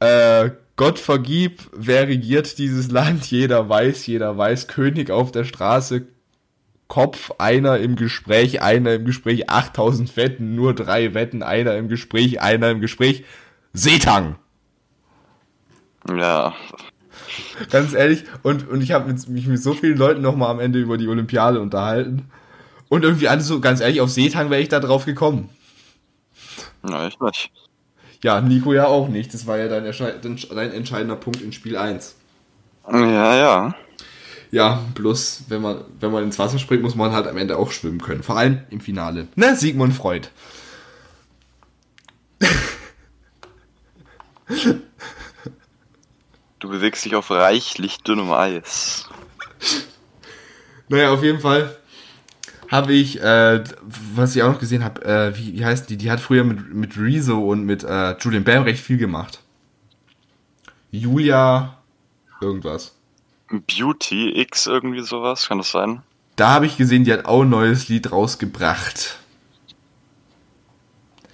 Äh, 0.00 0.50
Gott 0.76 0.98
vergib, 0.98 1.68
wer 1.76 2.08
regiert 2.08 2.56
dieses 2.56 2.90
Land? 2.90 3.26
Jeder 3.30 3.68
weiß, 3.68 4.06
jeder 4.06 4.38
weiß. 4.38 4.68
König 4.68 5.10
auf 5.10 5.32
der 5.32 5.44
Straße, 5.44 6.06
Kopf, 6.88 7.32
einer 7.38 7.78
im 7.78 7.96
Gespräch, 7.96 8.62
einer 8.62 8.94
im 8.94 9.04
Gespräch, 9.04 9.50
8000 9.50 10.16
Wetten, 10.16 10.54
nur 10.54 10.74
drei 10.74 11.14
Wetten, 11.14 11.42
einer 11.42 11.76
im 11.76 11.88
Gespräch, 11.88 12.40
einer 12.40 12.70
im 12.70 12.80
Gespräch. 12.80 13.24
Seetang! 13.74 14.36
Ja. 16.08 16.54
Ganz 17.70 17.92
ehrlich, 17.92 18.24
und, 18.42 18.68
und 18.68 18.80
ich 18.82 18.92
habe 18.92 19.12
mich 19.12 19.46
mit 19.46 19.62
so 19.62 19.74
vielen 19.74 19.98
Leuten 19.98 20.22
nochmal 20.22 20.50
am 20.50 20.60
Ende 20.60 20.78
über 20.78 20.96
die 20.96 21.08
Olympiade 21.08 21.60
unterhalten. 21.60 22.30
Und 22.88 23.04
irgendwie 23.04 23.28
alles 23.28 23.46
so, 23.46 23.60
ganz 23.60 23.80
ehrlich, 23.80 24.00
auf 24.00 24.10
Seetang 24.10 24.48
wäre 24.48 24.62
ich 24.62 24.68
da 24.68 24.80
drauf 24.80 25.04
gekommen. 25.04 25.50
Na, 26.82 27.06
ich 27.06 27.20
nicht. 27.20 27.52
Ja, 28.22 28.40
Nico 28.40 28.72
ja 28.72 28.86
auch 28.86 29.08
nicht. 29.08 29.34
Das 29.34 29.46
war 29.46 29.58
ja 29.58 29.68
dein, 29.68 29.84
dein 29.84 30.72
entscheidender 30.72 31.16
Punkt 31.16 31.42
in 31.42 31.52
Spiel 31.52 31.76
1. 31.76 32.16
Ja, 32.90 33.36
ja. 33.36 33.74
Ja, 34.50 34.82
bloß 34.94 35.44
wenn 35.48 35.60
man, 35.60 35.84
wenn 36.00 36.10
man 36.10 36.24
ins 36.24 36.38
Wasser 36.38 36.58
springt, 36.58 36.82
muss 36.82 36.94
man 36.94 37.12
halt 37.12 37.26
am 37.26 37.36
Ende 37.36 37.58
auch 37.58 37.70
schwimmen 37.70 38.00
können. 38.00 38.22
Vor 38.22 38.38
allem 38.38 38.62
im 38.70 38.80
Finale. 38.80 39.28
Ne, 39.36 39.56
Sigmund 39.56 39.94
Freud. 39.94 40.28
Du 46.58 46.68
bewegst 46.68 47.04
dich 47.04 47.14
auf 47.14 47.30
reichlich 47.30 47.98
dünnem 47.98 48.32
Eis. 48.32 49.08
Naja, 50.88 51.12
auf 51.12 51.22
jeden 51.22 51.40
Fall 51.40 51.76
habe 52.68 52.92
ich, 52.92 53.20
äh, 53.20 53.62
was 54.14 54.34
ich 54.34 54.42
auch 54.42 54.52
noch 54.52 54.60
gesehen 54.60 54.84
habe, 54.84 55.04
äh, 55.04 55.36
wie, 55.36 55.54
wie 55.54 55.64
heißt 55.64 55.88
die? 55.88 55.96
Die 55.96 56.10
hat 56.10 56.20
früher 56.20 56.44
mit, 56.44 56.74
mit 56.74 56.98
Rezo 56.98 57.38
und 57.38 57.64
mit 57.64 57.84
äh, 57.84 58.16
Julian 58.18 58.44
Bam 58.44 58.64
recht 58.64 58.82
viel 58.82 58.98
gemacht. 58.98 59.40
Julia, 60.90 61.78
irgendwas. 62.40 62.97
Beauty 63.50 64.40
X 64.40 64.66
irgendwie 64.66 65.02
sowas, 65.02 65.48
kann 65.48 65.58
das 65.58 65.70
sein? 65.70 66.02
Da 66.36 66.50
habe 66.50 66.66
ich 66.66 66.76
gesehen, 66.76 67.04
die 67.04 67.12
hat 67.12 67.24
auch 67.24 67.42
ein 67.42 67.48
neues 67.50 67.88
Lied 67.88 68.12
rausgebracht. 68.12 69.18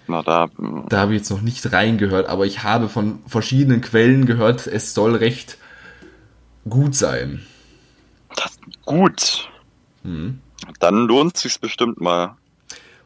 Na, 0.07 0.23
da. 0.23 0.49
hm, 0.57 0.87
Da 0.89 0.99
habe 1.01 1.15
ich 1.15 1.21
jetzt 1.21 1.31
noch 1.31 1.41
nicht 1.41 1.73
reingehört, 1.73 2.29
aber 2.29 2.47
ich 2.47 2.63
habe 2.63 2.89
von 2.89 3.21
verschiedenen 3.27 3.81
Quellen 3.81 4.27
gehört, 4.27 4.67
es 4.67 4.95
soll 4.95 5.15
recht 5.17 5.59
gut 6.69 6.95
sein. 6.95 7.45
Das, 8.37 8.59
gut. 8.85 9.49
Mhm. 10.03 10.41
Dann 10.81 11.07
lohnt 11.07 11.37
sich's 11.37 11.59
bestimmt 11.59 12.01
mal. 12.01 12.37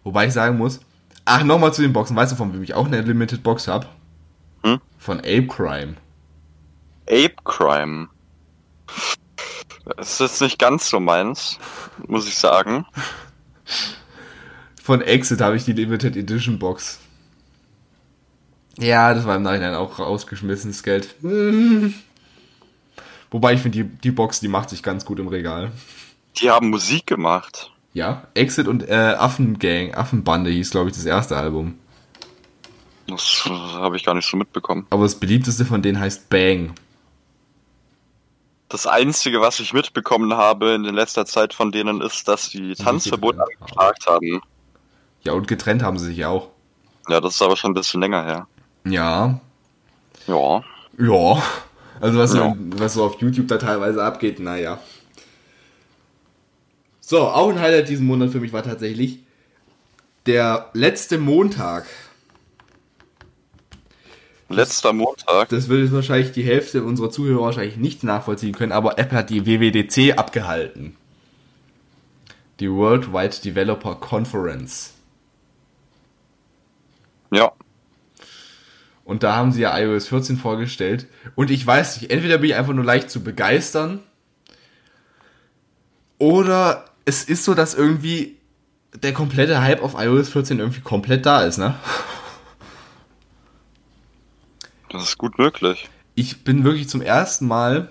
Wobei 0.04 0.26
ich 0.26 0.32
sagen 0.32 0.56
muss, 0.58 0.80
ach, 1.24 1.42
nochmal 1.44 1.72
zu 1.72 1.82
den 1.82 1.92
Boxen. 1.92 2.16
Weißt 2.16 2.32
du, 2.32 2.36
von 2.36 2.52
wem 2.52 2.62
ich 2.62 2.74
auch 2.74 2.86
eine 2.86 3.00
Limited 3.02 3.42
Box 3.42 3.68
habe? 3.68 3.86
Hm? 4.64 4.80
Von 4.98 5.18
Ape 5.18 5.46
Crime. 5.46 5.94
Ape 7.08 7.34
Crime. 7.44 8.08
Das 9.96 10.20
ist 10.20 10.40
nicht 10.40 10.58
ganz 10.58 10.88
so 10.88 11.00
meins, 11.00 11.58
muss 12.06 12.28
ich 12.28 12.36
sagen. 12.36 12.86
Von 14.82 15.00
Exit 15.00 15.40
habe 15.40 15.56
ich 15.56 15.64
die 15.64 15.72
Limited 15.72 16.16
Edition 16.16 16.58
Box. 16.58 16.98
Ja, 18.78 19.12
das 19.12 19.26
war 19.26 19.36
im 19.36 19.42
Nachhinein 19.42 19.74
auch 19.74 19.98
rausgeschmissenes 19.98 20.82
Geld. 20.82 21.14
Hm. 21.22 21.94
Wobei 23.30 23.54
ich 23.54 23.60
finde, 23.60 23.84
die, 23.84 23.84
die 23.84 24.10
Box, 24.10 24.40
die 24.40 24.48
macht 24.48 24.70
sich 24.70 24.82
ganz 24.82 25.04
gut 25.04 25.18
im 25.18 25.28
Regal. 25.28 25.72
Die 26.40 26.50
haben 26.50 26.70
Musik 26.70 27.06
gemacht. 27.06 27.72
Ja, 27.92 28.28
Exit 28.34 28.68
und 28.68 28.88
äh, 28.88 28.94
Affengang, 29.18 29.94
Affenbande 29.94 30.50
hieß, 30.50 30.70
glaube 30.70 30.90
ich, 30.90 30.96
das 30.96 31.04
erste 31.04 31.36
Album. 31.36 31.78
Das 33.08 33.44
habe 33.46 33.96
ich 33.96 34.04
gar 34.04 34.14
nicht 34.14 34.28
so 34.28 34.36
mitbekommen. 34.36 34.86
Aber 34.90 35.02
das 35.02 35.16
beliebteste 35.16 35.64
von 35.64 35.82
denen 35.82 35.98
heißt 35.98 36.28
Bang. 36.28 36.74
Das 38.68 38.86
Einzige, 38.86 39.40
was 39.40 39.60
ich 39.60 39.72
mitbekommen 39.72 40.34
habe 40.34 40.72
in 40.72 40.84
letzter 40.84 41.24
Zeit 41.24 41.54
von 41.54 41.72
denen 41.72 42.02
ist, 42.02 42.28
dass 42.28 42.50
sie 42.50 42.74
Tanzverbot 42.74 43.38
angeklagt 43.38 44.06
haben. 44.06 44.42
Ja, 45.22 45.32
und 45.32 45.48
getrennt 45.48 45.82
haben 45.82 45.98
sie 45.98 46.06
sich 46.06 46.24
auch. 46.26 46.50
Ja, 47.08 47.20
das 47.20 47.36
ist 47.36 47.42
aber 47.42 47.56
schon 47.56 47.70
ein 47.70 47.74
bisschen 47.74 48.00
länger 48.00 48.24
her. 48.24 48.46
Ja, 48.84 49.40
Ja. 50.26 50.62
ja. 50.98 51.42
Also 52.00 52.18
was, 52.18 52.34
Ja. 52.34 52.54
Was 52.58 52.94
so 52.94 53.04
auf 53.04 53.20
YouTube 53.20 53.48
da 53.48 53.56
teilweise 53.56 54.02
abgeht, 54.04 54.38
naja. 54.38 54.78
So, 57.00 57.22
auch 57.22 57.48
ein 57.48 57.58
Highlight 57.58 57.88
diesen 57.88 58.06
Monat 58.06 58.30
für 58.30 58.40
mich 58.40 58.52
war 58.52 58.62
tatsächlich 58.62 59.20
der 60.26 60.68
letzte 60.74 61.16
Montag. 61.16 61.86
Letzter 64.48 64.92
Montag. 64.92 65.50
Das 65.50 65.68
würde 65.68 65.92
wahrscheinlich 65.92 66.32
die 66.32 66.42
Hälfte 66.42 66.82
unserer 66.82 67.10
Zuhörer 67.10 67.42
wahrscheinlich 67.42 67.76
nicht 67.76 68.02
nachvollziehen 68.02 68.54
können, 68.54 68.72
aber 68.72 68.98
Apple 68.98 69.18
hat 69.18 69.30
die 69.30 69.46
WWDC 69.46 70.18
abgehalten. 70.18 70.96
Die 72.60 72.70
Worldwide 72.70 73.36
Developer 73.44 73.94
Conference. 73.96 74.94
Ja. 77.30 77.52
Und 79.04 79.22
da 79.22 79.36
haben 79.36 79.52
sie 79.52 79.62
ja 79.62 79.78
iOS 79.78 80.08
14 80.08 80.36
vorgestellt. 80.36 81.06
Und 81.34 81.50
ich 81.50 81.66
weiß 81.66 82.00
nicht, 82.00 82.10
entweder 82.10 82.38
bin 82.38 82.50
ich 82.50 82.56
einfach 82.56 82.74
nur 82.74 82.84
leicht 82.84 83.10
zu 83.10 83.22
begeistern. 83.22 84.00
Oder 86.18 86.84
es 87.04 87.24
ist 87.24 87.44
so, 87.44 87.54
dass 87.54 87.74
irgendwie 87.74 88.36
der 88.94 89.12
komplette 89.12 89.62
Hype 89.62 89.82
auf 89.82 89.94
iOS 89.98 90.30
14 90.30 90.58
irgendwie 90.58 90.80
komplett 90.80 91.26
da 91.26 91.42
ist, 91.44 91.58
ne? 91.58 91.74
Das 94.90 95.02
ist 95.02 95.18
gut 95.18 95.38
möglich. 95.38 95.88
Ich 96.14 96.44
bin 96.44 96.64
wirklich 96.64 96.88
zum 96.88 97.02
ersten 97.02 97.46
Mal 97.46 97.90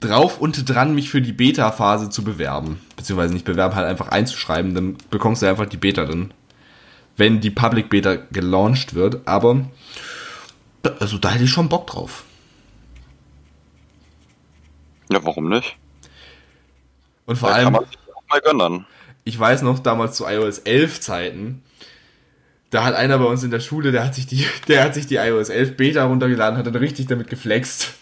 drauf 0.00 0.40
und 0.40 0.68
dran, 0.68 0.94
mich 0.94 1.10
für 1.10 1.20
die 1.20 1.32
Beta-Phase 1.32 2.08
zu 2.10 2.22
bewerben. 2.22 2.80
Beziehungsweise 2.96 3.34
nicht 3.34 3.44
bewerben, 3.44 3.74
halt 3.74 3.86
einfach 3.86 4.08
einzuschreiben, 4.08 4.74
dann 4.74 4.96
bekommst 5.10 5.42
du 5.42 5.46
einfach 5.46 5.66
die 5.66 5.76
Beta 5.76 6.04
dann. 6.04 6.32
Wenn 7.16 7.40
die 7.40 7.50
Public 7.50 7.90
Beta 7.90 8.14
gelauncht 8.14 8.94
wird, 8.94 9.26
aber 9.26 9.68
also 11.00 11.18
da 11.18 11.30
hätte 11.30 11.44
ich 11.44 11.50
schon 11.50 11.68
Bock 11.68 11.88
drauf. 11.88 12.24
Ja, 15.10 15.24
warum 15.24 15.48
nicht? 15.48 15.76
Und 17.26 17.36
vor 17.36 17.48
da 17.48 17.56
allem, 17.56 17.64
kann 17.64 17.72
man 17.72 17.84
sich 17.86 17.98
auch 18.14 18.22
mal 18.28 18.40
gönnen. 18.40 18.86
ich 19.24 19.38
weiß 19.38 19.62
noch 19.62 19.80
damals 19.80 20.16
zu 20.16 20.26
iOS 20.26 20.58
11 20.60 21.00
Zeiten, 21.00 21.62
da 22.70 22.84
hat 22.84 22.94
einer 22.94 23.18
bei 23.18 23.24
uns 23.24 23.42
in 23.42 23.50
der 23.50 23.60
Schule, 23.60 23.92
der 23.92 24.04
hat 24.04 24.14
sich 24.14 24.26
die, 24.26 24.46
der 24.68 24.84
hat 24.84 24.94
sich 24.94 25.06
die 25.06 25.16
iOS 25.16 25.48
11 25.48 25.76
Beta 25.76 26.04
runtergeladen, 26.04 26.58
hat 26.58 26.66
dann 26.66 26.76
richtig 26.76 27.06
damit 27.06 27.28
geflext. 27.28 27.94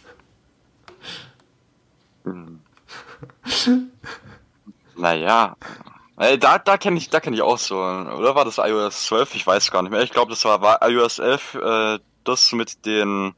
Naja. 4.99 5.57
Da 6.17 6.59
da 6.59 6.79
kenne 6.79 6.97
ich, 6.97 7.11
da 7.11 7.21
ich 7.23 7.43
auch 7.43 7.59
so. 7.59 7.77
Oder 7.77 8.35
war 8.35 8.47
das 8.47 8.57
iOS 8.57 9.05
12? 9.07 9.35
Ich 9.35 9.47
weiß 9.47 9.71
gar 9.71 9.83
nicht 9.83 9.91
mehr. 9.93 10.03
Ich 10.03 10.11
glaube, 10.11 10.31
das 10.31 10.45
war, 10.47 10.63
war 10.63 10.81
iOS 10.89 11.19
11, 11.19 11.55
äh, 11.55 11.99
das 12.25 12.53
mit 12.53 12.87
den 12.87 13.35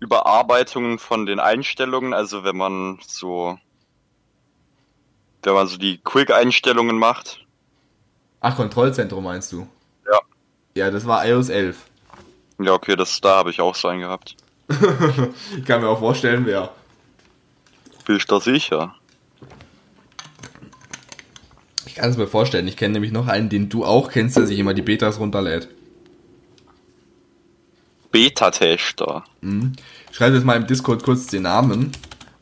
Überarbeitungen 0.00 0.98
von 0.98 1.26
den 1.26 1.38
Einstellungen. 1.38 2.14
Also 2.14 2.44
wenn 2.44 2.56
man 2.56 2.98
so, 3.06 3.58
wenn 5.42 5.52
man 5.54 5.66
so 5.66 5.76
die 5.76 5.98
Quick-Einstellungen 5.98 6.96
macht. 6.96 7.44
Ach, 8.40 8.56
Kontrollzentrum 8.56 9.24
meinst 9.24 9.52
du? 9.52 9.68
Ja. 10.74 10.90
Das 10.90 11.06
war 11.06 11.26
iOS 11.26 11.48
11. 11.48 11.76
Ja, 12.60 12.72
okay, 12.72 12.96
das, 12.96 13.20
da 13.20 13.36
habe 13.36 13.50
ich 13.50 13.60
auch 13.60 13.74
so 13.74 13.88
einen 13.88 14.00
gehabt. 14.00 14.36
Ich 14.68 15.64
kann 15.66 15.80
mir 15.80 15.88
auch 15.88 15.98
vorstellen, 15.98 16.46
wer. 16.46 16.70
Ich 18.08 18.26
da 18.26 18.40
sicher? 18.40 18.94
Ich 21.86 21.94
kann 21.96 22.10
es 22.10 22.16
mir 22.16 22.26
vorstellen. 22.26 22.66
Ich 22.68 22.76
kenne 22.76 22.94
nämlich 22.94 23.12
noch 23.12 23.26
einen, 23.26 23.48
den 23.48 23.68
du 23.68 23.84
auch 23.84 24.10
kennst, 24.10 24.36
der 24.36 24.46
sich 24.46 24.58
immer 24.58 24.74
die 24.74 24.82
Betas 24.82 25.18
runterlädt. 25.18 25.68
Beta-Tester. 28.10 29.24
Mhm. 29.40 29.72
Ich 30.10 30.16
schreibe 30.16 30.36
jetzt 30.36 30.44
mal 30.44 30.56
im 30.56 30.66
Discord 30.66 31.02
kurz 31.02 31.26
den 31.26 31.42
Namen 31.42 31.92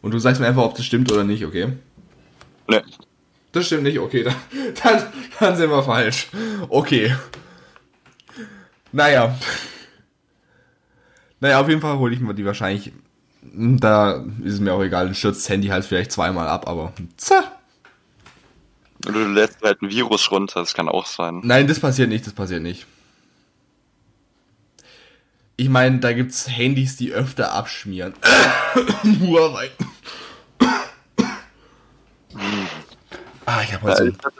und 0.03 0.12
du 0.12 0.18
sagst 0.18 0.41
mir 0.41 0.47
einfach, 0.47 0.64
ob 0.64 0.74
das 0.74 0.85
stimmt 0.85 1.11
oder 1.11 1.24
nicht, 1.24 1.45
okay? 1.45 1.72
Ne. 2.68 2.83
Das 3.53 3.66
stimmt 3.66 3.85
nicht, 3.85 3.99
okay, 3.99 4.24
dann, 4.24 4.35
dann, 4.83 5.03
dann 5.39 5.57
sind 5.57 5.70
wir 5.70 5.83
falsch. 5.83 6.28
Okay. 6.68 7.14
Naja. 8.93 9.36
Naja, 11.41 11.61
auf 11.61 11.68
jeden 11.68 11.80
Fall 11.80 11.97
hole 11.99 12.14
ich 12.14 12.20
mir 12.20 12.34
die 12.34 12.45
wahrscheinlich 12.45 12.93
Da 13.43 14.24
ist 14.45 14.55
es 14.55 14.61
mir 14.61 14.72
auch 14.74 14.82
egal, 14.82 15.07
dann 15.07 15.14
stürzt 15.14 15.41
das 15.43 15.49
Handy 15.49 15.68
halt 15.68 15.84
vielleicht 15.84 16.12
zweimal 16.12 16.49
ab, 16.49 16.68
aber. 16.68 16.93
Oder 19.07 19.12
du 19.24 19.28
lädst 19.32 19.62
halt 19.62 19.80
ein 19.80 19.88
Virus 19.91 20.30
runter, 20.30 20.61
das 20.61 20.74
kann 20.74 20.88
auch 20.88 21.07
sein. 21.07 21.41
Nein, 21.43 21.66
das 21.66 21.80
passiert 21.80 22.11
nicht, 22.11 22.26
das 22.26 22.34
passiert 22.34 22.62
nicht. 22.62 22.86
Ich 25.57 25.68
meine, 25.70 25.99
da 26.01 26.12
gibt's 26.12 26.49
Handys, 26.49 26.97
die 26.97 27.12
öfter 27.12 27.53
abschmieren. 27.53 28.12
Huawei. 29.20 29.70
ah, 33.47 33.62
ich 33.62 33.72
habe 33.74 33.88
Ja, 33.88 33.95
heute 33.95 34.09
ich 34.09 34.14
hatte- 34.24 34.32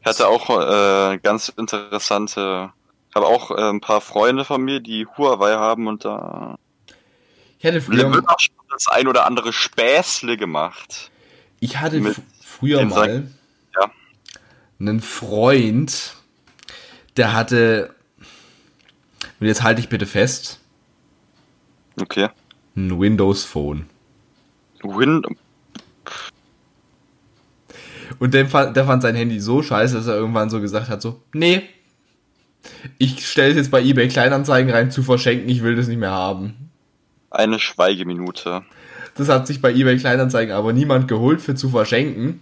ich 0.00 0.06
hatte 0.06 0.26
auch 0.28 1.12
äh, 1.12 1.18
ganz 1.18 1.48
interessante, 1.50 2.70
habe 3.14 3.26
auch 3.26 3.50
äh, 3.50 3.70
ein 3.70 3.80
paar 3.80 4.00
Freunde 4.00 4.44
von 4.44 4.62
mir, 4.62 4.80
die 4.80 5.06
Huawei 5.06 5.52
haben 5.52 5.86
und 5.86 6.04
da 6.04 6.56
Ich 7.58 7.66
hatte 7.66 7.80
früher, 7.80 8.12
wird 8.12 8.28
auch 8.28 8.40
schon 8.40 8.54
das 8.70 8.88
ein 8.88 9.06
oder 9.06 9.26
andere 9.26 9.52
Späßle 9.52 10.36
gemacht. 10.36 11.10
ich 11.60 11.78
hatte 11.78 12.00
mit 12.00 12.16
früher 12.42 12.84
mal 12.84 13.28
ja. 13.74 13.90
einen 14.80 15.00
Freund, 15.00 16.16
der 17.16 17.32
hatte, 17.34 17.94
und 19.40 19.46
jetzt 19.46 19.62
halte 19.62 19.80
ich 19.80 19.88
bitte 19.88 20.06
fest, 20.06 20.60
Okay. 22.00 22.28
ein 22.74 22.98
Windows 22.98 23.44
Phone. 23.44 23.86
Win 24.82 25.22
Und 28.18 28.34
der 28.34 28.48
fand, 28.48 28.76
der 28.76 28.84
fand 28.84 29.02
sein 29.02 29.14
Handy 29.14 29.40
so 29.40 29.62
scheiße, 29.62 29.94
dass 29.94 30.06
er 30.06 30.16
irgendwann 30.16 30.50
so 30.50 30.60
gesagt 30.60 30.88
hat, 30.88 31.02
so, 31.02 31.22
nee, 31.32 31.62
ich 32.98 33.26
stelle 33.26 33.50
es 33.50 33.56
jetzt 33.56 33.70
bei 33.70 33.82
eBay 33.82 34.08
Kleinanzeigen 34.08 34.72
rein 34.72 34.90
zu 34.90 35.02
verschenken, 35.02 35.48
ich 35.48 35.62
will 35.62 35.76
das 35.76 35.88
nicht 35.88 35.98
mehr 35.98 36.10
haben. 36.10 36.70
eine 37.30 37.58
Schweigeminute. 37.58 38.62
Das 39.14 39.28
hat 39.28 39.46
sich 39.46 39.60
bei 39.60 39.72
eBay 39.72 39.98
Kleinanzeigen 39.98 40.54
aber 40.54 40.72
niemand 40.72 41.08
geholt 41.08 41.40
für 41.40 41.54
zu 41.54 41.68
verschenken. 41.68 42.40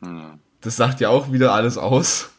Hm. 0.00 0.38
Das 0.60 0.76
sagt 0.76 1.00
ja 1.00 1.10
auch 1.10 1.32
wieder 1.32 1.52
alles 1.52 1.76
aus. 1.76 2.30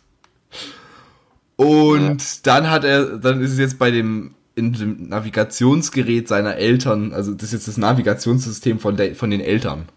Und 1.57 2.47
dann 2.47 2.69
hat 2.69 2.83
er, 2.83 3.17
dann 3.17 3.41
ist 3.41 3.51
es 3.51 3.59
jetzt 3.59 3.79
bei 3.79 3.91
dem, 3.91 4.33
in 4.55 4.73
dem 4.73 5.09
Navigationsgerät 5.09 6.27
seiner 6.27 6.55
Eltern, 6.55 7.13
also 7.13 7.33
das 7.33 7.45
ist 7.45 7.53
jetzt 7.53 7.67
das 7.67 7.77
Navigationssystem 7.77 8.79
von, 8.79 8.97
der, 8.97 9.15
von 9.15 9.29
den 9.29 9.41
Eltern. 9.41 9.87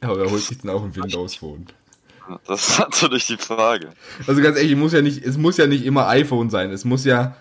Aber 0.00 0.18
er 0.18 0.30
holt 0.30 0.42
sich 0.42 0.58
dann 0.58 0.70
auch 0.70 0.82
ein 0.82 0.94
Windows 0.96 1.36
Phone. 1.36 1.66
Das 2.46 2.68
ist 2.68 2.78
natürlich 2.78 3.26
die 3.26 3.36
Frage. 3.36 3.90
Also 4.26 4.40
ganz 4.40 4.56
ehrlich, 4.56 4.72
es 4.72 4.78
muss 4.78 4.92
ja 4.92 5.02
nicht, 5.02 5.24
es 5.24 5.36
muss 5.36 5.56
ja 5.56 5.66
nicht 5.66 5.84
immer 5.84 6.08
iPhone 6.08 6.48
sein. 6.48 6.70
Es 6.70 6.84
muss 6.84 7.04
ja, 7.04 7.34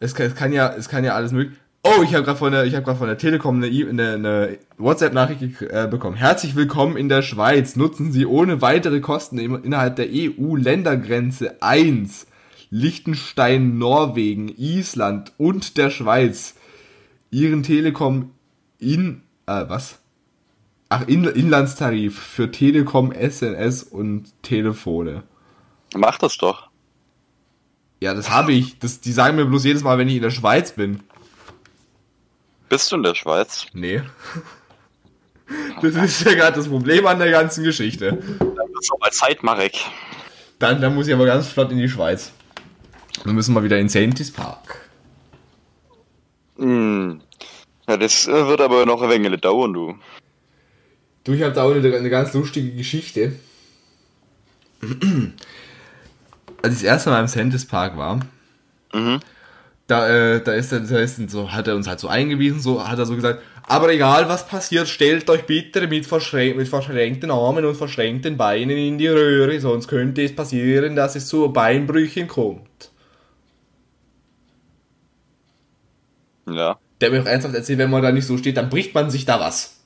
es 0.00 0.14
kann, 0.14 0.26
es 0.26 0.34
kann 0.34 0.52
ja, 0.52 0.68
es 0.74 0.88
kann 0.88 1.04
ja 1.04 1.14
alles 1.14 1.32
möglich. 1.32 1.58
Oh, 1.84 2.02
ich 2.02 2.14
habe 2.14 2.24
gerade 2.24 2.38
von 2.38 2.52
der, 2.52 2.64
ich 2.64 2.74
habe 2.74 2.84
gerade 2.84 2.98
von 2.98 3.08
der 3.08 3.18
Telekom 3.18 3.56
eine, 3.56 3.68
E- 3.68 3.88
eine, 3.88 4.14
eine 4.14 4.58
WhatsApp-Nachricht 4.78 5.62
äh, 5.62 5.88
bekommen. 5.90 6.16
Herzlich 6.16 6.54
willkommen 6.54 6.96
in 6.96 7.08
der 7.08 7.22
Schweiz. 7.22 7.76
Nutzen 7.76 8.12
Sie 8.12 8.26
ohne 8.26 8.60
weitere 8.62 9.00
Kosten 9.00 9.38
im, 9.38 9.62
innerhalb 9.64 9.96
der 9.96 10.06
EU-Ländergrenze 10.10 11.60
1 11.62 12.26
Liechtenstein, 12.70 13.78
Norwegen, 13.78 14.48
Island 14.48 15.32
und 15.38 15.76
der 15.76 15.90
Schweiz 15.90 16.54
Ihren 17.30 17.62
Telekom 17.62 18.30
in, 18.78 19.22
äh, 19.46 19.64
was? 19.68 19.98
Ach, 20.94 21.08
in, 21.08 21.24
Inlandstarif 21.24 22.18
für 22.18 22.50
Telekom, 22.50 23.14
SNS 23.14 23.82
und 23.82 24.30
Telefone. 24.42 25.22
Mach 25.94 26.18
das 26.18 26.36
doch. 26.36 26.68
Ja, 28.00 28.12
das 28.12 28.28
habe 28.28 28.52
ich. 28.52 28.78
Das, 28.78 29.00
die 29.00 29.12
sagen 29.12 29.36
mir 29.36 29.46
bloß 29.46 29.64
jedes 29.64 29.82
Mal, 29.82 29.96
wenn 29.96 30.10
ich 30.10 30.16
in 30.16 30.22
der 30.22 30.30
Schweiz 30.30 30.72
bin. 30.72 31.00
Bist 32.68 32.92
du 32.92 32.96
in 32.96 33.04
der 33.04 33.14
Schweiz? 33.14 33.64
Nee. 33.72 34.02
Das 35.80 35.94
ist 35.94 36.26
ja 36.26 36.34
gerade 36.34 36.58
das 36.58 36.68
Problem 36.68 37.06
an 37.06 37.18
der 37.18 37.30
ganzen 37.30 37.64
Geschichte. 37.64 38.18
Dann 38.38 38.68
ist 38.78 38.92
auch 38.92 39.00
mal 39.00 39.12
Zeit, 39.12 39.42
Marek. 39.42 39.78
Dann, 40.58 40.82
dann 40.82 40.94
muss 40.94 41.08
ich 41.08 41.14
aber 41.14 41.24
ganz 41.24 41.48
flott 41.48 41.70
in 41.70 41.78
die 41.78 41.88
Schweiz. 41.88 42.32
Wir 43.24 43.32
müssen 43.32 43.54
mal 43.54 43.64
wieder 43.64 43.78
in 43.78 43.88
Saintis 43.88 44.30
Park. 44.30 44.90
Hm. 46.58 47.22
Ja, 47.88 47.96
das 47.96 48.28
äh, 48.28 48.46
wird 48.46 48.60
aber 48.60 48.84
noch 48.84 49.00
ein 49.00 49.08
wenig 49.08 49.40
dauern, 49.40 49.72
du. 49.72 49.94
Du, 51.24 51.32
ich 51.32 51.42
habe 51.42 51.54
da 51.54 51.62
auch 51.64 51.74
eine, 51.74 51.96
eine 51.96 52.10
ganz 52.10 52.32
lustige 52.34 52.72
Geschichte. 52.72 53.32
Als 56.62 56.74
ich 56.74 56.80
das 56.80 56.82
erste 56.82 57.10
Mal 57.10 57.20
im 57.20 57.28
Saintis 57.28 57.66
Park 57.66 57.96
war, 57.96 58.20
Mhm. 58.94 59.20
da, 59.86 60.08
äh, 60.36 60.42
da 60.42 60.52
ist 60.54 60.72
er, 60.72 60.80
da 60.80 60.98
ist 60.98 61.18
so, 61.30 61.52
hat 61.52 61.68
er 61.68 61.76
uns 61.76 61.86
halt 61.88 62.00
so 62.00 62.08
eingewiesen, 62.08 62.60
so 62.60 62.86
hat 62.86 62.98
er 62.98 63.06
so 63.06 63.14
gesagt, 63.16 63.42
aber 63.64 63.90
egal 63.92 64.28
was 64.28 64.46
passiert, 64.46 64.88
stellt 64.88 65.28
euch 65.30 65.44
bitte 65.46 65.86
mit, 65.88 66.06
verschrän 66.06 66.56
mit 66.56 66.68
verschränkten 66.68 67.30
Armen 67.30 67.64
und 67.64 67.76
verschränkten 67.76 68.36
Beinen 68.36 68.76
in 68.76 68.98
die 68.98 69.08
Röhre, 69.08 69.60
sonst 69.60 69.88
könnte 69.88 70.22
es 70.22 70.34
passieren, 70.34 70.96
dass 70.96 71.16
es 71.16 71.28
zu 71.28 71.52
Beinbrüchen 71.52 72.28
kommt. 72.28 72.90
Ja. 76.46 76.78
Der 77.00 77.08
hat 77.08 77.12
mir 77.14 77.22
auch 77.22 77.26
ernsthaft 77.26 77.54
erzählt, 77.54 77.78
wenn 77.78 77.90
man 77.90 78.02
da 78.02 78.12
nicht 78.12 78.26
so 78.26 78.36
steht, 78.38 78.56
dann 78.56 78.68
bricht 78.70 78.94
man 78.94 79.10
sich 79.10 79.24
da 79.24 79.40
was. 79.40 79.81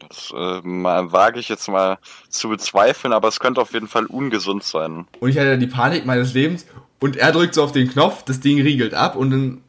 Das 0.00 0.32
äh, 0.34 0.60
mal, 0.62 1.12
wage 1.12 1.40
ich 1.40 1.48
jetzt 1.48 1.68
mal 1.68 1.98
zu 2.28 2.48
bezweifeln, 2.48 3.12
aber 3.12 3.28
es 3.28 3.40
könnte 3.40 3.60
auf 3.60 3.72
jeden 3.72 3.88
Fall 3.88 4.06
ungesund 4.06 4.62
sein. 4.62 5.06
Und 5.20 5.30
ich 5.30 5.38
hatte 5.38 5.58
die 5.58 5.66
Panik 5.66 6.06
meines 6.06 6.34
Lebens 6.34 6.66
und 7.00 7.16
er 7.16 7.32
drückt 7.32 7.54
so 7.54 7.62
auf 7.64 7.72
den 7.72 7.90
Knopf, 7.90 8.22
das 8.24 8.40
Ding 8.40 8.60
riegelt 8.60 8.94
ab 8.94 9.16
und 9.16 9.30
dann 9.30 9.62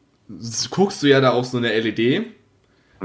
guckst 0.70 1.02
du 1.02 1.08
ja 1.08 1.20
da 1.20 1.30
auf 1.30 1.46
so 1.46 1.58
eine 1.58 1.72
LED, 1.72 1.96
die 1.98 2.24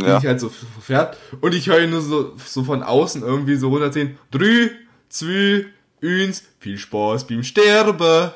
Ja. 0.01 0.19
sich 0.19 0.28
halt 0.28 0.39
so 0.39 0.49
verfärbt 0.49 1.17
und 1.41 1.55
ich 1.55 1.67
höre 1.67 1.88
nur 1.88 2.01
so, 2.01 2.36
so 2.38 2.63
von 2.63 2.84
außen 2.84 3.23
irgendwie 3.23 3.55
so 3.55 3.69
runterziehen. 3.69 4.17
Drei, 4.30 4.69
zwei, 5.09 5.65
eins, 6.03 6.43
viel 6.59 6.78
Spaß 6.78 7.26
beim 7.28 7.43
Sterben. 7.43 8.32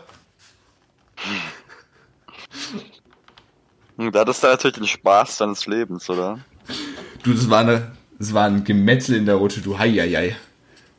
Hm, 3.97 4.11
Da 4.11 4.21
hattest 4.21 4.41
du 4.43 4.47
natürlich 4.47 4.77
den 4.77 4.87
Spaß 4.87 5.37
deines 5.37 5.67
Lebens, 5.67 6.09
oder? 6.09 6.39
Du, 7.23 7.33
das 7.33 7.49
war 7.49 7.59
eine, 7.59 7.91
das 8.19 8.33
war 8.33 8.45
ein 8.45 8.63
Gemetzel 8.63 9.15
in 9.15 9.25
der 9.25 9.35
Rutsche, 9.35 9.61
du 9.61 9.77
heieiei. 9.77 10.35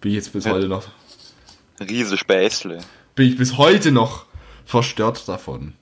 Bin 0.01 0.11
ich 0.11 0.16
jetzt 0.16 0.33
bis 0.33 0.47
heute 0.47 0.66
noch, 0.68 0.89
Riese 1.81 2.16
Späßle. 2.18 2.81
bin 3.14 3.29
ich 3.29 3.37
bis 3.37 3.57
heute 3.59 3.93
noch 3.93 4.27
verstört 4.64 5.29
davon. 5.29 5.75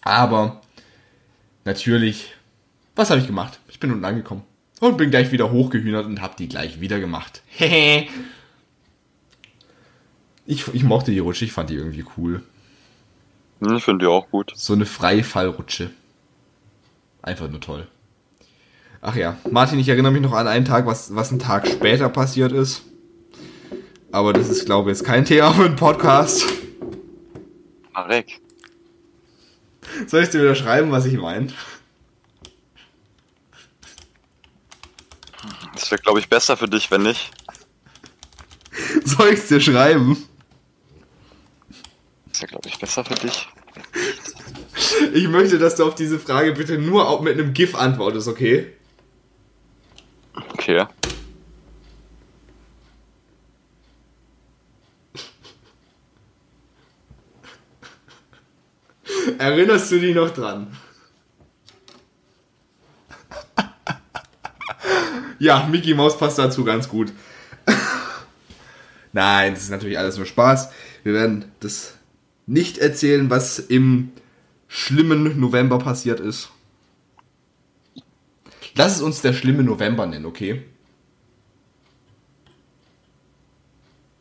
Aber 0.00 0.60
natürlich, 1.64 2.34
was 2.96 3.10
habe 3.10 3.20
ich 3.20 3.26
gemacht? 3.26 3.60
Ich 3.68 3.78
bin 3.80 3.92
unten 3.92 4.04
angekommen 4.04 4.42
und 4.80 4.96
bin 4.96 5.10
gleich 5.10 5.30
wieder 5.32 5.50
hochgehühnert 5.50 6.06
und 6.06 6.22
habe 6.22 6.34
die 6.38 6.48
gleich 6.48 6.80
wieder 6.80 7.00
gemacht. 7.00 7.42
ich, 7.58 8.08
ich 10.46 10.84
mochte 10.84 11.10
die 11.10 11.18
Rutsche, 11.18 11.44
ich 11.44 11.52
fand 11.52 11.68
die 11.70 11.74
irgendwie 11.74 12.04
cool. 12.16 12.42
Hm, 13.60 13.76
Ich 13.76 13.84
finde 13.84 14.04
die 14.04 14.10
auch 14.10 14.30
gut. 14.30 14.52
So 14.54 14.72
eine 14.72 14.86
Freifallrutsche. 14.86 15.90
Einfach 17.22 17.50
nur 17.50 17.60
toll. 17.60 17.86
Ach 19.00 19.14
ja, 19.14 19.38
Martin, 19.50 19.78
ich 19.78 19.88
erinnere 19.88 20.12
mich 20.12 20.22
noch 20.22 20.32
an 20.32 20.48
einen 20.48 20.64
Tag, 20.64 20.86
was, 20.86 21.14
was 21.14 21.30
ein 21.30 21.38
Tag 21.38 21.68
später 21.68 22.08
passiert 22.08 22.52
ist. 22.52 22.82
Aber 24.10 24.32
das 24.32 24.48
ist, 24.48 24.66
glaube 24.66 24.90
ich, 24.90 24.98
jetzt 24.98 25.06
kein 25.06 25.24
Thema 25.24 25.52
für 25.52 25.66
einen 25.66 25.76
Podcast. 25.76 26.44
Marek. 27.92 28.40
Soll 30.06 30.22
ich 30.22 30.30
dir 30.30 30.40
wieder 30.40 30.54
schreiben, 30.54 30.90
was 30.90 31.04
ich 31.04 31.16
meine? 31.16 31.48
Das 35.74 35.90
wäre, 35.92 36.02
glaube 36.02 36.18
ich, 36.18 36.28
besser 36.28 36.56
für 36.56 36.68
dich, 36.68 36.90
wenn 36.90 37.02
nicht. 37.02 37.30
Soll 39.04 39.28
ich 39.28 39.40
es 39.40 39.48
dir 39.48 39.60
schreiben? 39.60 40.16
Das 42.30 42.42
wäre, 42.42 42.50
glaube 42.50 42.68
ich, 42.68 42.78
besser 42.78 43.04
für 43.04 43.14
dich. 43.14 43.48
Ich 45.14 45.28
möchte, 45.28 45.58
dass 45.58 45.76
du 45.76 45.84
auf 45.84 45.94
diese 45.94 46.18
Frage 46.18 46.52
bitte 46.52 46.78
nur 46.78 47.08
auch 47.08 47.20
mit 47.20 47.34
einem 47.34 47.52
GIF 47.52 47.74
antwortest, 47.74 48.26
okay? 48.28 48.74
Okay. 50.68 50.76
Erinnerst 59.38 59.90
du 59.90 59.98
dich 59.98 60.14
noch 60.14 60.28
dran? 60.28 60.76
ja, 65.38 65.66
Mickey 65.70 65.94
Mouse 65.94 66.18
passt 66.18 66.38
dazu 66.38 66.64
ganz 66.64 66.86
gut. 66.86 67.14
Nein, 69.14 69.54
das 69.54 69.62
ist 69.62 69.70
natürlich 69.70 69.98
alles 69.98 70.18
nur 70.18 70.26
Spaß. 70.26 70.68
Wir 71.02 71.14
werden 71.14 71.46
das 71.60 71.94
nicht 72.46 72.76
erzählen, 72.76 73.30
was 73.30 73.58
im 73.58 74.12
schlimmen 74.66 75.40
November 75.40 75.78
passiert 75.78 76.20
ist. 76.20 76.50
Lass 78.78 78.94
es 78.94 79.02
uns 79.02 79.22
der 79.22 79.32
schlimme 79.32 79.64
November 79.64 80.06
nennen, 80.06 80.24
okay? 80.24 80.62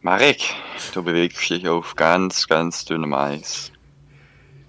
Marek, 0.02 0.42
du 0.96 1.04
bewegst 1.04 1.48
dich 1.48 1.68
auf 1.68 1.96
ganz, 1.96 2.48
ganz 2.48 2.84
dünnem 2.84 3.14
Eis. 3.14 3.72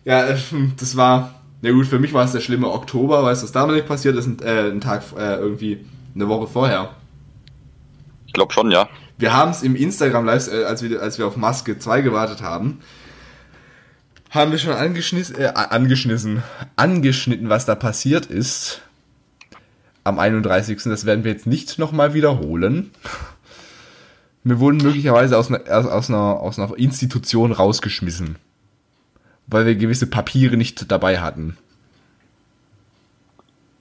Ja, 0.04 0.26
äh, 0.26 0.36
das 0.78 0.98
war, 0.98 1.40
na 1.62 1.70
gut, 1.70 1.86
für 1.86 1.98
mich 1.98 2.12
war 2.12 2.26
es 2.26 2.32
der 2.32 2.40
schlimme 2.40 2.70
Oktober, 2.70 3.24
weil 3.24 3.32
es 3.32 3.40
das 3.40 3.52
damals 3.52 3.76
nicht 3.76 3.88
passiert 3.88 4.14
ist, 4.16 4.26
ein, 4.26 4.38
äh, 4.40 4.68
ein 4.68 4.82
Tag, 4.82 5.04
äh, 5.16 5.36
irgendwie 5.36 5.86
eine 6.14 6.28
Woche 6.28 6.48
vorher. 6.48 6.90
Ich 8.26 8.34
glaube 8.34 8.52
schon, 8.52 8.70
ja. 8.70 8.90
Wir 9.16 9.32
haben 9.32 9.52
es 9.52 9.62
im 9.62 9.74
Instagram 9.74 10.26
Live, 10.26 10.52
äh, 10.52 10.64
als 10.64 10.82
wir, 10.82 11.00
als 11.00 11.16
wir 11.16 11.26
auf 11.26 11.38
Maske 11.38 11.78
2 11.78 12.02
gewartet 12.02 12.42
haben, 12.42 12.80
haben 14.28 14.50
wir 14.50 14.58
schon 14.58 14.74
angeschnissen, 14.74 15.36
äh, 15.36 15.54
angeschnitten, 16.76 17.48
was 17.48 17.64
da 17.64 17.74
passiert 17.74 18.26
ist. 18.26 18.82
Am 20.08 20.18
31. 20.18 20.82
Das 20.84 21.04
werden 21.04 21.24
wir 21.24 21.32
jetzt 21.32 21.46
nicht 21.46 21.78
nochmal 21.78 22.14
wiederholen. 22.14 22.90
Wir 24.44 24.58
wurden 24.60 24.78
möglicherweise 24.78 25.36
aus 25.36 25.52
einer, 25.52 25.68
aus, 25.68 26.08
einer, 26.08 26.40
aus 26.40 26.58
einer 26.58 26.76
Institution 26.78 27.52
rausgeschmissen. 27.52 28.36
Weil 29.46 29.66
wir 29.66 29.74
gewisse 29.76 30.06
Papiere 30.06 30.56
nicht 30.56 30.90
dabei 30.90 31.20
hatten. 31.20 31.56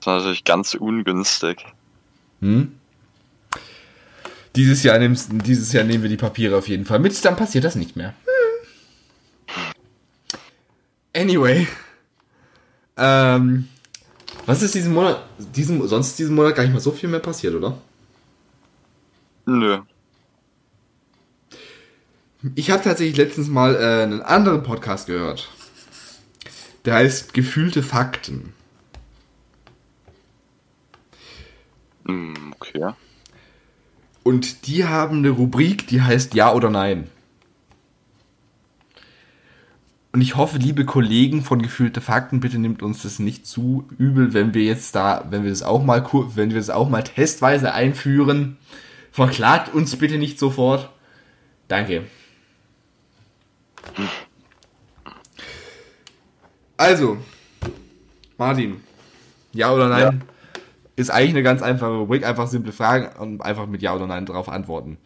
ist 0.00 0.06
natürlich 0.06 0.44
ganz 0.44 0.74
ungünstig. 0.74 1.64
Hm? 2.40 2.72
Dieses 4.56 4.82
Jahr, 4.82 4.98
nimmst, 4.98 5.30
dieses 5.32 5.72
Jahr 5.72 5.84
nehmen 5.84 6.02
wir 6.02 6.10
die 6.10 6.16
Papiere 6.16 6.56
auf 6.56 6.68
jeden 6.68 6.84
Fall 6.84 6.98
mit, 6.98 7.24
dann 7.24 7.36
passiert 7.36 7.64
das 7.64 7.74
nicht 7.74 7.96
mehr. 7.96 8.14
Anyway. 11.14 11.66
Ähm, 12.96 13.68
was 14.48 14.62
ist 14.62 14.74
diesen 14.74 14.94
Monat, 14.94 15.22
diesen, 15.54 15.86
sonst 15.86 16.18
diesen 16.18 16.34
Monat 16.34 16.56
gar 16.56 16.62
nicht 16.62 16.72
mal 16.72 16.80
so 16.80 16.90
viel 16.90 17.10
mehr 17.10 17.20
passiert, 17.20 17.54
oder? 17.54 17.76
Nö. 19.44 19.80
Ich 22.54 22.70
habe 22.70 22.82
tatsächlich 22.82 23.18
letztens 23.18 23.48
mal 23.48 23.74
äh, 23.76 24.04
einen 24.04 24.22
anderen 24.22 24.62
Podcast 24.62 25.06
gehört. 25.06 25.50
Der 26.86 26.94
heißt 26.94 27.34
Gefühlte 27.34 27.82
Fakten. 27.82 28.54
Hm, 32.06 32.54
okay. 32.58 32.94
Und 34.22 34.66
die 34.66 34.86
haben 34.86 35.18
eine 35.18 35.28
Rubrik, 35.28 35.88
die 35.88 36.00
heißt 36.00 36.32
Ja 36.32 36.54
oder 36.54 36.70
Nein. 36.70 37.10
Und 40.10 40.22
ich 40.22 40.36
hoffe, 40.36 40.58
liebe 40.58 40.86
Kollegen 40.86 41.42
von 41.42 41.60
Gefühlte 41.60 42.00
Fakten, 42.00 42.40
bitte 42.40 42.58
nimmt 42.58 42.82
uns 42.82 43.02
das 43.02 43.18
nicht 43.18 43.46
zu 43.46 43.86
übel, 43.98 44.32
wenn 44.32 44.54
wir 44.54 44.62
jetzt 44.62 44.94
da, 44.94 45.26
wenn 45.30 45.42
wir 45.42 45.50
das 45.50 45.62
auch 45.62 45.84
mal, 45.84 46.04
wenn 46.34 46.50
wir 46.50 46.56
das 46.56 46.70
auch 46.70 46.88
mal 46.88 47.02
testweise 47.02 47.72
einführen. 47.72 48.56
Verklagt 49.12 49.74
uns 49.74 49.94
bitte 49.96 50.16
nicht 50.16 50.38
sofort. 50.38 50.90
Danke. 51.68 52.04
Also, 56.76 57.18
Martin, 58.38 58.80
ja 59.52 59.72
oder 59.72 59.88
nein? 59.88 60.00
Ja. 60.00 60.14
Ist 60.96 61.10
eigentlich 61.10 61.30
eine 61.30 61.42
ganz 61.42 61.62
einfache 61.62 61.92
Rubrik, 61.92 62.26
einfach 62.26 62.48
simple 62.48 62.72
Fragen 62.72 63.16
und 63.20 63.40
einfach 63.42 63.66
mit 63.66 63.82
Ja 63.82 63.94
oder 63.94 64.06
Nein 64.06 64.26
darauf 64.26 64.48
antworten. 64.48 64.98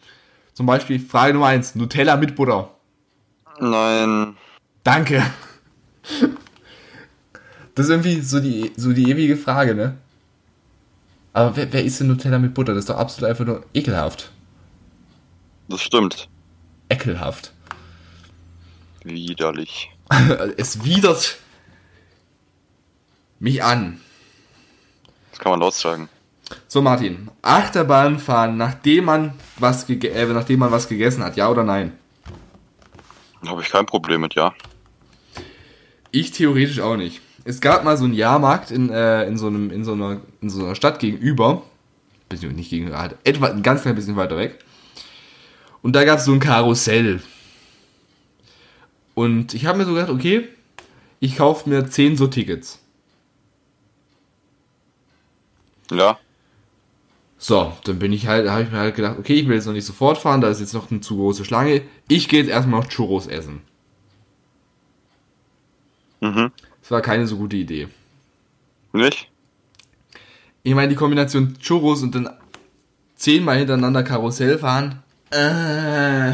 Zum 0.53 0.65
Beispiel 0.65 0.99
Frage 0.99 1.33
Nummer 1.33 1.47
1, 1.47 1.75
Nutella 1.75 2.15
mit 2.15 2.35
Butter. 2.35 2.71
Nein. 3.59 4.35
Danke. 4.83 5.23
Das 7.75 7.85
ist 7.85 7.89
irgendwie 7.89 8.21
so 8.21 8.39
die, 8.39 8.71
so 8.75 8.93
die 8.93 9.09
ewige 9.09 9.37
Frage, 9.37 9.73
ne? 9.75 9.97
Aber 11.31 11.55
wer, 11.55 11.71
wer 11.73 11.83
isst 11.83 11.99
denn 11.99 12.07
Nutella 12.07 12.37
mit 12.37 12.53
Butter? 12.53 12.73
Das 12.73 12.83
ist 12.83 12.89
doch 12.89 12.97
absolut 12.97 13.29
einfach 13.29 13.45
nur 13.45 13.65
ekelhaft. 13.73 14.31
Das 15.67 15.81
stimmt. 15.81 16.29
Ekelhaft. 16.89 17.53
Widerlich. 19.03 19.89
es 20.57 20.83
widert 20.83 21.37
mich 23.39 23.63
an. 23.63 23.99
Das 25.31 25.39
kann 25.39 25.51
man 25.51 25.61
laut 25.61 25.73
sagen. 25.73 26.09
So, 26.67 26.81
Martin. 26.81 27.31
Achterbahn 27.41 28.19
fahren, 28.19 28.57
nachdem 28.57 29.05
man 29.05 29.33
was, 29.57 29.89
äh, 29.89 30.25
nachdem 30.27 30.59
man 30.59 30.71
was 30.71 30.87
gegessen 30.87 31.23
hat, 31.23 31.35
ja 31.35 31.49
oder 31.49 31.63
nein? 31.63 31.97
Habe 33.45 33.61
ich 33.61 33.69
kein 33.69 33.85
Problem 33.85 34.21
mit, 34.21 34.35
ja. 34.35 34.53
Ich 36.13 36.31
theoretisch 36.31 36.79
auch 36.79 36.95
nicht. 36.95 37.21
Es 37.43 37.59
gab 37.59 37.83
mal 37.83 37.97
so 37.97 38.05
einen 38.05 38.13
Jahrmarkt 38.13 38.69
in, 38.69 38.91
äh, 38.91 39.25
in, 39.27 39.35
so, 39.35 39.47
einem, 39.47 39.71
in, 39.71 39.83
so, 39.83 39.93
einer, 39.93 40.21
in 40.41 40.49
so 40.49 40.63
einer 40.63 40.75
Stadt 40.75 40.99
gegenüber. 40.99 41.63
Bisschen 42.29 42.55
nicht 42.55 42.69
gegenüber, 42.69 42.99
halt 42.99 43.17
etwa 43.23 43.47
ein 43.47 43.63
ganz 43.63 43.81
klein 43.81 43.95
bisschen 43.95 44.15
weiter 44.15 44.37
weg. 44.37 44.59
Und 45.81 45.95
da 45.95 46.05
gab 46.05 46.19
es 46.19 46.25
so 46.25 46.31
ein 46.31 46.39
Karussell. 46.39 47.21
Und 49.15 49.55
ich 49.55 49.65
habe 49.65 49.79
mir 49.79 49.85
so 49.85 49.93
gedacht, 49.93 50.11
okay, 50.11 50.47
ich 51.19 51.35
kaufe 51.35 51.67
mir 51.67 51.87
10 51.87 52.15
so 52.15 52.27
Tickets. 52.27 52.79
Ja. 55.91 56.19
So, 57.39 57.73
dann 57.85 57.97
bin 57.97 58.13
ich 58.13 58.27
halt, 58.27 58.47
habe 58.49 58.61
ich 58.61 58.71
mir 58.71 58.77
halt 58.77 58.95
gedacht, 58.95 59.17
okay, 59.17 59.33
ich 59.33 59.47
will 59.47 59.55
jetzt 59.55 59.65
noch 59.65 59.73
nicht 59.73 59.85
sofort 59.85 60.19
fahren, 60.19 60.41
da 60.41 60.49
ist 60.49 60.59
jetzt 60.59 60.73
noch 60.73 60.91
eine 60.91 61.01
zu 61.01 61.17
große 61.17 61.43
Schlange. 61.43 61.81
Ich 62.07 62.29
gehe 62.29 62.39
jetzt 62.39 62.49
erstmal 62.49 62.81
noch 62.81 62.87
Churros 62.87 63.25
essen. 63.25 63.61
Mhm. 66.23 66.51
Das 66.81 66.91
war 66.91 67.01
keine 67.01 67.27
so 67.27 67.35
gute 67.35 67.57
Idee. 67.57 67.89
Nicht? 68.93 69.29
Ich 70.63 70.73
meine, 70.73 70.87
die 70.87 70.95
Kombination 70.95 71.57
Churros 71.59 72.01
und 72.01 72.15
dann 72.15 72.29
zehnmal 73.17 73.57
hintereinander 73.57 74.03
Karussell 74.03 74.57
fahren. 74.57 75.03
Äh. 75.31 76.31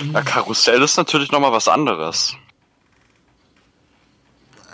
Ja, 0.00 0.22
Karussell 0.24 0.80
ist 0.80 0.96
natürlich 0.96 1.30
nochmal 1.30 1.52
was 1.52 1.68
anderes. 1.68 2.34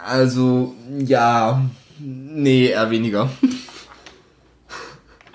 Also, 0.05 0.77
ja. 1.01 1.61
Nee, 1.99 2.69
eher 2.69 2.91
weniger. 2.91 3.29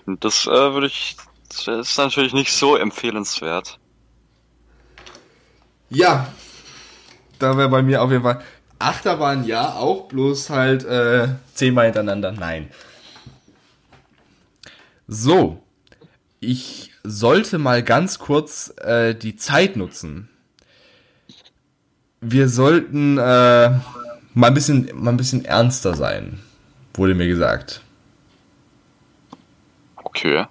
Das 0.06 0.46
äh, 0.46 0.50
würde 0.74 0.88
ich. 0.88 1.18
Das 1.50 1.68
ist 1.68 1.98
natürlich 1.98 2.34
nicht 2.34 2.54
so 2.54 2.78
empfehlenswert. 2.78 3.80
Ja. 5.90 6.34
Da 7.44 7.58
wäre 7.58 7.70
bei 7.70 7.82
mir 7.82 8.02
auf 8.02 8.10
jeden 8.10 8.24
Fall. 8.24 8.42
Achterbahn 8.80 9.46
ja, 9.46 9.74
auch 9.74 10.08
bloß 10.08 10.50
halt 10.50 10.84
äh, 10.86 11.28
zehnmal 11.54 11.86
hintereinander. 11.86 12.32
Nein. 12.32 12.70
So. 15.08 15.62
Ich 16.40 16.92
sollte 17.04 17.58
mal 17.58 17.84
ganz 17.84 18.20
kurz 18.20 18.74
äh, 18.78 19.14
die 19.14 19.36
Zeit 19.36 19.76
nutzen. 19.76 20.30
Wir 22.22 22.50
sollten 22.50 23.18
äh, 23.18 23.70
mal 24.34 24.48
ein 24.48 24.54
bisschen, 24.54 24.90
mal 24.94 25.12
ein 25.12 25.18
bisschen 25.18 25.46
ernster 25.46 25.96
sein 25.96 26.40
wurde 26.94 27.16
mir 27.16 27.28
gesagt. 27.28 27.82
Okay. 29.96 30.46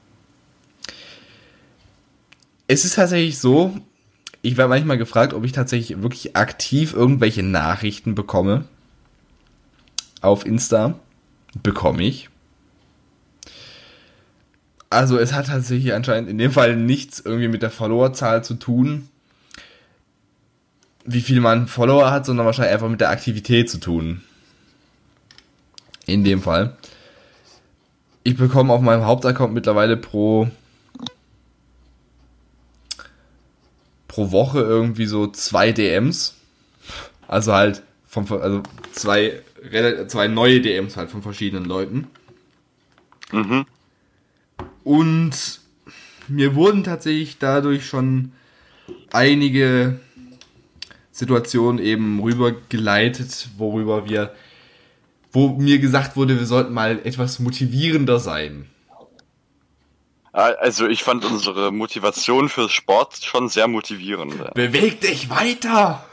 Es 2.66 2.84
ist 2.84 2.94
tatsächlich 2.96 3.38
so, 3.38 3.76
ich 4.42 4.56
werde 4.56 4.68
manchmal 4.68 4.98
gefragt, 4.98 5.34
ob 5.34 5.44
ich 5.44 5.52
tatsächlich 5.52 6.02
wirklich 6.02 6.36
aktiv 6.36 6.92
irgendwelche 6.92 7.44
Nachrichten 7.44 8.16
bekomme. 8.16 8.64
Auf 10.20 10.44
Insta. 10.44 10.98
Bekomme 11.62 12.02
ich. 12.02 12.28
Also 14.90 15.18
es 15.18 15.32
hat 15.32 15.46
tatsächlich 15.46 15.94
anscheinend 15.94 16.28
in 16.28 16.38
dem 16.38 16.50
Fall 16.50 16.76
nichts 16.76 17.20
irgendwie 17.20 17.48
mit 17.48 17.62
der 17.62 17.70
Followerzahl 17.70 18.44
zu 18.44 18.54
tun, 18.54 19.08
wie 21.04 21.22
viel 21.22 21.40
man 21.40 21.66
Follower 21.66 22.10
hat, 22.10 22.26
sondern 22.26 22.46
wahrscheinlich 22.46 22.74
einfach 22.74 22.88
mit 22.88 23.00
der 23.00 23.10
Aktivität 23.10 23.70
zu 23.70 23.78
tun. 23.78 24.22
In 26.04 26.24
dem 26.24 26.42
Fall. 26.42 26.76
Ich 28.24 28.36
bekomme 28.36 28.72
auf 28.72 28.80
meinem 28.80 29.04
Hauptaccount 29.04 29.54
mittlerweile 29.54 29.96
pro 29.96 30.48
pro 34.12 34.30
Woche 34.30 34.60
irgendwie 34.60 35.06
so 35.06 35.26
zwei 35.26 35.72
DMs. 35.72 36.34
Also 37.26 37.54
halt 37.54 37.82
von, 38.06 38.30
also 38.30 38.62
zwei, 38.92 39.40
zwei 40.06 40.28
neue 40.28 40.60
DMs 40.60 40.98
halt 40.98 41.10
von 41.10 41.22
verschiedenen 41.22 41.64
Leuten. 41.64 42.08
Mhm. 43.32 43.64
Und 44.84 45.60
mir 46.28 46.54
wurden 46.54 46.84
tatsächlich 46.84 47.38
dadurch 47.38 47.86
schon 47.86 48.32
einige 49.12 49.98
Situationen 51.10 51.82
eben 51.82 52.20
rübergeleitet, 52.20 53.48
worüber 53.56 54.06
wir 54.06 54.34
wo 55.34 55.48
mir 55.48 55.78
gesagt 55.78 56.14
wurde, 56.14 56.38
wir 56.38 56.44
sollten 56.44 56.74
mal 56.74 57.00
etwas 57.04 57.38
motivierender 57.38 58.20
sein. 58.20 58.66
Also 60.32 60.86
ich 60.88 61.02
fand 61.04 61.24
unsere 61.26 61.70
Motivation 61.72 62.48
für 62.48 62.70
Sport 62.70 63.22
schon 63.22 63.48
sehr 63.48 63.68
motivierend. 63.68 64.54
Beweg 64.54 65.00
dich 65.00 65.28
weiter! 65.28 66.04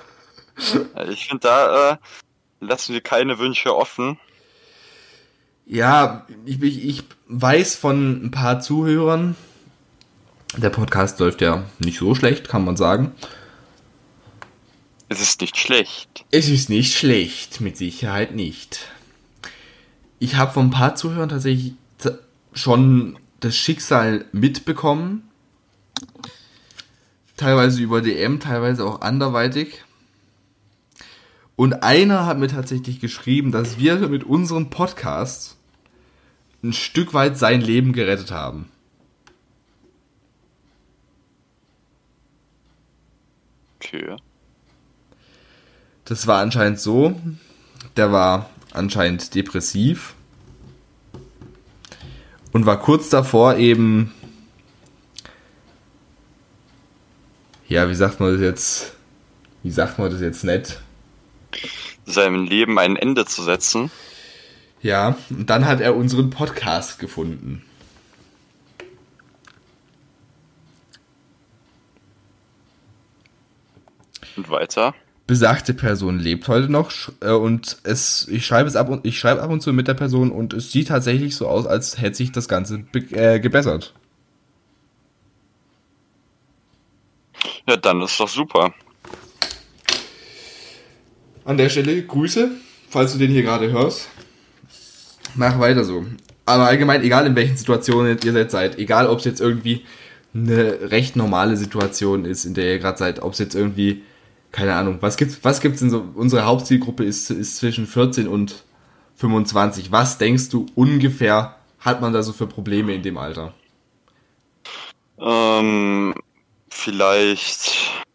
Ich 1.10 1.28
finde, 1.28 1.48
da 1.48 1.92
äh, 1.92 1.98
lassen 2.60 2.94
wir 2.94 3.00
keine 3.00 3.40
Wünsche 3.40 3.74
offen. 3.74 4.20
Ja, 5.66 6.28
ich, 6.46 6.62
ich, 6.62 7.04
weiß 7.28 7.76
von 7.76 8.26
ein 8.26 8.32
paar 8.32 8.60
Zuhörern, 8.60 9.36
Der 10.58 10.72
Podcast 10.72 11.20
läuft 11.20 11.42
ja 11.42 11.64
nicht 11.78 12.00
so 12.00 12.16
schlecht, 12.16 12.50
kann 12.50 12.66
man 12.66 12.76
sagen. 12.76 13.14
Es 15.08 15.22
ist 15.22 15.40
nicht 15.42 15.58
schlecht. 15.58 16.26
Es 16.32 16.50
ist 16.50 16.70
nicht 16.70 16.98
schlecht, 16.98 17.62
mit 17.62 17.78
Sicherheit 17.78 18.36
nicht. 18.36 18.90
Ich 20.18 20.36
habe 20.36 20.52
von 20.52 20.68
ein 20.68 20.72
paar 20.72 20.96
Zuhörern 20.96 21.30
tatsächlich 21.30 21.74
schon 22.54 23.18
das 23.40 23.56
Schicksal 23.56 24.26
mitbekommen. 24.32 25.30
Teilweise 27.38 27.82
über 27.82 28.02
DM, 28.02 28.40
teilweise 28.40 28.86
auch 28.86 29.02
anderweitig. 29.02 29.84
Und 31.56 31.84
einer 31.84 32.26
hat 32.26 32.38
mir 32.38 32.48
tatsächlich 32.48 33.00
geschrieben, 33.00 33.52
dass 33.52 33.78
wir 33.78 33.98
mit 34.08 34.24
unserem 34.24 34.70
Podcast 34.70 35.58
ein 36.64 36.74
Stück 36.74 37.14
weit 37.14 37.38
sein 37.38 37.62
Leben 37.62 37.94
gerettet 37.94 38.32
haben. 38.32 38.70
Okay. 43.76 44.18
Das 46.06 46.28
war 46.28 46.42
anscheinend 46.42 46.80
so. 46.80 47.20
Der 47.96 48.12
war 48.12 48.50
anscheinend 48.74 49.36
depressiv 49.36 50.16
und 52.52 52.66
war 52.66 52.80
kurz 52.80 53.10
davor 53.10 53.56
eben. 53.56 54.14
Ja, 57.68 57.90
wie 57.90 57.96
sagt 57.96 58.20
man 58.20 58.34
das 58.34 58.42
jetzt? 58.42 58.96
Wie 59.62 59.72
sagt 59.72 60.00
man 60.00 60.10
das 60.10 60.22
jetzt 60.22 60.44
nett? 60.44 60.82
Seinem 62.06 62.46
Leben 62.46 62.80
ein 62.80 62.96
Ende 62.96 63.26
zu 63.26 63.44
setzen. 63.44 63.92
Ja, 64.82 65.18
und 65.30 65.50
dann 65.50 65.66
hat 65.66 65.82
er 65.82 65.96
unseren 65.96 66.30
Podcast 66.30 67.00
gefunden. 67.00 67.64
Und 74.38 74.50
weiter. 74.50 74.96
Besagte 75.30 75.76
Person 75.76 76.18
lebt 76.18 76.48
heute 76.48 76.72
noch 76.72 76.92
äh, 77.20 77.30
und 77.30 77.78
es, 77.84 78.28
ich 78.32 78.48
schreibe 78.48 78.68
es 78.68 78.76
ab 78.76 78.90
und 78.90 79.06
ich 79.06 79.20
schreibe 79.20 79.44
ab 79.44 79.52
und 79.52 79.62
zu 79.62 79.72
mit 79.74 79.88
der 79.88 79.94
Person 79.94 80.32
und 80.32 80.54
es 80.54 80.72
sieht 80.72 80.88
tatsächlich 80.88 81.36
so 81.36 81.48
aus, 81.48 81.68
als 81.68 82.02
hätte 82.02 82.16
sich 82.16 82.32
das 82.32 82.48
Ganze 82.48 82.84
äh, 83.12 83.40
gebessert. 83.40 83.94
Ja, 87.68 87.78
dann 87.78 88.02
ist 88.02 88.20
doch 88.20 88.28
super. 88.28 88.74
An 91.46 91.58
der 91.58 91.70
Stelle 91.70 92.02
Grüße, 92.02 92.50
falls 92.90 93.14
du 93.14 93.20
den 93.20 93.30
hier 93.30 93.44
gerade 93.44 93.72
hörst. 93.72 94.10
Mach 95.36 95.60
weiter 95.60 95.84
so. 95.84 96.08
Aber 96.48 96.66
allgemein, 96.66 97.04
egal 97.04 97.28
in 97.28 97.36
welchen 97.36 97.56
Situationen 97.56 98.18
ihr 98.24 98.34
jetzt 98.34 98.52
seid, 98.52 98.80
egal 98.80 99.06
ob 99.06 99.20
es 99.20 99.26
jetzt 99.26 99.42
irgendwie 99.42 99.86
eine 100.34 100.90
recht 100.90 101.16
normale 101.16 101.56
Situation 101.56 102.26
ist, 102.26 102.46
in 102.46 102.56
der 102.56 102.74
ihr 102.74 102.80
gerade 102.80 102.98
seid, 102.98 103.22
ob 103.22 103.34
es 103.34 103.38
jetzt 103.38 103.54
irgendwie, 103.54 104.02
keine 104.52 104.76
Ahnung, 104.76 104.98
was 105.02 105.18
gibt's, 105.18 105.40
was 105.44 105.62
gibt's 105.62 105.82
in 105.82 105.90
so, 105.90 106.06
unsere 106.16 106.46
Hauptzielgruppe 106.46 107.04
ist, 107.04 107.30
ist 107.30 107.58
zwischen 107.58 107.88
14 107.88 108.28
und 108.28 108.64
25. 109.16 109.92
Was 109.92 110.18
denkst 110.18 110.50
du 110.50 110.66
ungefähr 110.76 111.56
hat 111.80 112.02
man 112.02 112.14
da 112.14 112.24
so 112.24 112.34
für 112.34 112.48
Probleme 112.48 112.94
in 112.94 113.04
dem 113.04 113.18
Alter? 113.18 113.54
Ähm, 115.20 116.14
vielleicht 116.70 118.06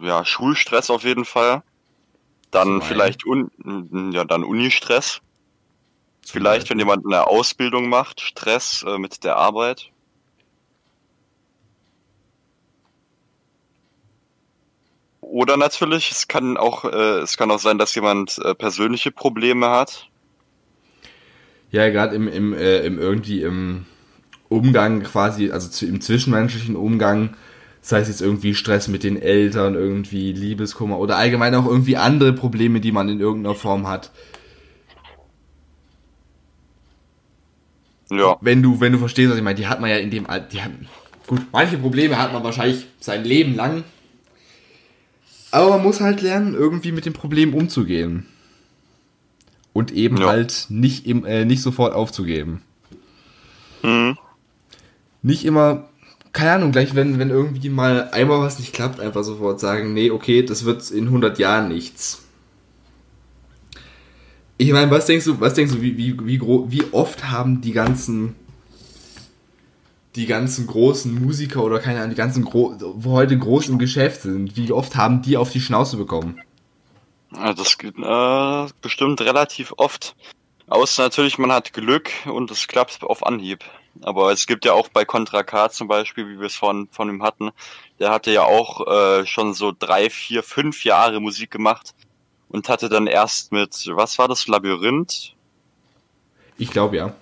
ja 0.00 0.24
Schulstress 0.24 0.90
auf 0.90 1.04
jeden 1.04 1.24
Fall. 1.24 1.62
Dann 2.50 2.74
einen. 2.74 2.82
vielleicht 2.82 3.26
un 3.26 3.50
ja 4.12 4.24
dann 4.24 4.44
Unistress. 4.44 5.20
Vielleicht, 6.24 6.70
wenn 6.70 6.78
jemand 6.78 7.06
eine 7.06 7.26
Ausbildung 7.26 7.88
macht, 7.88 8.20
Stress 8.20 8.84
äh, 8.86 8.98
mit 8.98 9.22
der 9.22 9.36
Arbeit. 9.36 9.90
Oder 15.28 15.56
natürlich, 15.56 16.12
es 16.12 16.28
kann 16.28 16.56
auch, 16.56 16.84
äh, 16.84 17.18
es 17.18 17.36
kann 17.36 17.50
auch 17.50 17.58
sein, 17.58 17.78
dass 17.78 17.96
jemand 17.96 18.38
äh, 18.44 18.54
persönliche 18.54 19.10
Probleme 19.10 19.68
hat. 19.68 20.08
Ja, 21.72 21.90
gerade 21.90 22.14
im, 22.14 22.28
im, 22.28 22.54
äh, 22.54 22.86
im 22.86 23.00
irgendwie 23.00 23.42
im 23.42 23.86
Umgang 24.48 25.02
quasi, 25.02 25.50
also 25.50 25.68
zu, 25.68 25.84
im 25.84 26.00
zwischenmenschlichen 26.00 26.76
Umgang, 26.76 27.36
sei 27.80 27.98
es 27.98 28.08
jetzt 28.08 28.22
irgendwie 28.22 28.54
Stress 28.54 28.86
mit 28.86 29.02
den 29.02 29.20
Eltern, 29.20 29.74
irgendwie 29.74 30.32
Liebeskummer 30.32 30.96
oder 31.00 31.16
allgemein 31.16 31.56
auch 31.56 31.66
irgendwie 31.66 31.96
andere 31.96 32.32
Probleme, 32.32 32.80
die 32.80 32.92
man 32.92 33.08
in 33.08 33.18
irgendeiner 33.18 33.56
Form 33.56 33.88
hat. 33.88 34.12
Ja, 38.12 38.36
Wenn 38.40 38.62
du, 38.62 38.78
wenn 38.80 38.92
du 38.92 39.00
verstehst, 39.00 39.30
was 39.30 39.38
ich 39.38 39.42
meine, 39.42 39.56
die 39.56 39.66
hat 39.66 39.80
man 39.80 39.90
ja 39.90 39.96
in 39.96 40.12
dem 40.12 40.30
Alter, 40.30 40.46
die 40.46 40.62
haben, 40.62 40.86
gut, 41.26 41.42
manche 41.50 41.78
Probleme 41.78 42.16
hat 42.16 42.32
man 42.32 42.44
wahrscheinlich 42.44 42.86
sein 43.00 43.24
Leben 43.24 43.56
lang. 43.56 43.82
Aber 45.56 45.70
man 45.70 45.82
muss 45.82 46.02
halt 46.02 46.20
lernen, 46.20 46.52
irgendwie 46.52 46.92
mit 46.92 47.06
dem 47.06 47.14
Problem 47.14 47.54
umzugehen. 47.54 48.26
Und 49.72 49.90
eben 49.90 50.18
Ja. 50.18 50.26
halt 50.26 50.66
nicht, 50.68 51.06
im, 51.06 51.24
äh, 51.24 51.46
nicht 51.46 51.62
sofort 51.62 51.94
aufzugeben. 51.94 52.60
hm, 53.80 54.18
nicht 55.22 55.46
immer, 55.46 55.88
keine 56.34 56.52
Ahnung, 56.52 56.72
gleich 56.72 56.94
wenn, 56.94 57.18
wenn 57.18 57.30
irgendwie 57.30 57.70
mal 57.70 58.10
einmal 58.10 58.40
was 58.40 58.58
nicht 58.58 58.74
klappt, 58.74 59.00
einfach 59.00 59.24
sofort 59.24 59.58
sagen, 59.58 59.94
nee, 59.94 60.10
okay, 60.10 60.42
das 60.42 60.66
wird 60.66 60.90
in 60.90 61.06
100 61.06 61.38
Jahren 61.38 61.68
nichts. 61.68 62.22
Ich 64.58 64.72
meine, 64.72 64.90
was 64.90 65.06
denkst 65.06 65.24
du, 65.24 65.40
was 65.40 65.54
denkst 65.54 65.72
du, 65.72 65.80
wie, 65.80 65.96
wie, 65.96 66.18
wie, 66.26 66.40
wie 66.42 66.82
oft 66.92 67.30
haben 67.30 67.62
die 67.62 67.72
ganzen, 67.72 68.34
die 70.16 70.26
ganzen 70.26 70.66
großen 70.66 71.14
Musiker 71.14 71.62
oder 71.62 71.78
keine 71.78 71.98
Ahnung, 71.98 72.10
die 72.10 72.16
ganzen, 72.16 72.44
gro 72.44 72.74
wo 72.80 73.12
heute 73.12 73.38
groß 73.38 73.68
im 73.68 73.78
Geschäft 73.78 74.22
sind, 74.22 74.56
wie 74.56 74.72
oft 74.72 74.96
haben 74.96 75.22
die 75.22 75.36
auf 75.36 75.50
die 75.50 75.60
Schnauze 75.60 75.96
bekommen? 75.96 76.40
Ja, 77.34 77.52
das 77.52 77.78
geht 77.78 77.98
äh, 77.98 78.72
bestimmt 78.80 79.20
relativ 79.20 79.74
oft. 79.76 80.16
Außer 80.68 81.04
natürlich, 81.04 81.38
man 81.38 81.52
hat 81.52 81.72
Glück 81.72 82.10
und 82.26 82.50
es 82.50 82.66
klappt 82.66 83.02
auf 83.02 83.24
Anhieb. 83.24 83.64
Aber 84.02 84.32
es 84.32 84.46
gibt 84.46 84.64
ja 84.64 84.72
auch 84.72 84.88
bei 84.88 85.04
Contra 85.04 85.42
K 85.42 85.70
zum 85.70 85.88
Beispiel, 85.88 86.28
wie 86.28 86.38
wir 86.38 86.46
es 86.46 86.56
von, 86.56 86.88
von 86.90 87.08
ihm 87.08 87.22
hatten, 87.22 87.50
der 87.98 88.10
hatte 88.10 88.30
ja 88.30 88.42
auch 88.42 88.86
äh, 88.86 89.26
schon 89.26 89.54
so 89.54 89.72
drei, 89.76 90.10
vier, 90.10 90.42
fünf 90.42 90.84
Jahre 90.84 91.20
Musik 91.20 91.50
gemacht 91.50 91.94
und 92.48 92.68
hatte 92.68 92.88
dann 92.88 93.06
erst 93.06 93.52
mit, 93.52 93.88
was 93.92 94.18
war 94.18 94.28
das, 94.28 94.48
Labyrinth, 94.48 95.34
Ich 96.58 96.70
glaube 96.70 96.96
ja. 96.96 97.14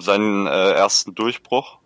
seinen 0.00 0.46
äh, 0.46 0.70
ersten 0.72 1.14
Durchbruch. 1.14 1.77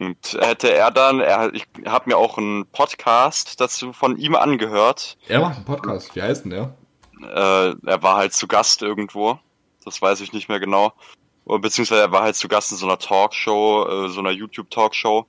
Und 0.00 0.38
hätte 0.40 0.72
er 0.72 0.90
dann, 0.90 1.20
er, 1.20 1.52
ich 1.54 1.66
habe 1.86 2.08
mir 2.08 2.16
auch 2.16 2.38
einen 2.38 2.66
Podcast 2.66 3.60
dazu 3.60 3.92
von 3.92 4.16
ihm 4.16 4.34
angehört, 4.34 5.18
Er 5.28 5.40
macht 5.40 5.56
einen 5.56 5.64
Podcast, 5.66 6.16
wie 6.16 6.22
heißt 6.22 6.44
denn 6.44 6.50
der? 6.52 6.74
äh, 7.22 7.74
er 7.86 8.02
war 8.02 8.16
halt 8.16 8.32
zu 8.32 8.48
Gast 8.48 8.80
irgendwo. 8.80 9.38
Das 9.84 10.00
weiß 10.00 10.22
ich 10.22 10.32
nicht 10.32 10.48
mehr 10.48 10.58
genau. 10.58 10.94
Oder 11.44 11.58
Beziehungsweise 11.58 12.00
er 12.00 12.12
war 12.12 12.22
halt 12.22 12.36
zu 12.36 12.48
Gast 12.48 12.72
in 12.72 12.78
so 12.78 12.86
einer 12.86 12.98
Talkshow, 12.98 14.06
äh, 14.06 14.08
so 14.08 14.20
einer 14.20 14.30
YouTube-Talkshow. 14.30 15.26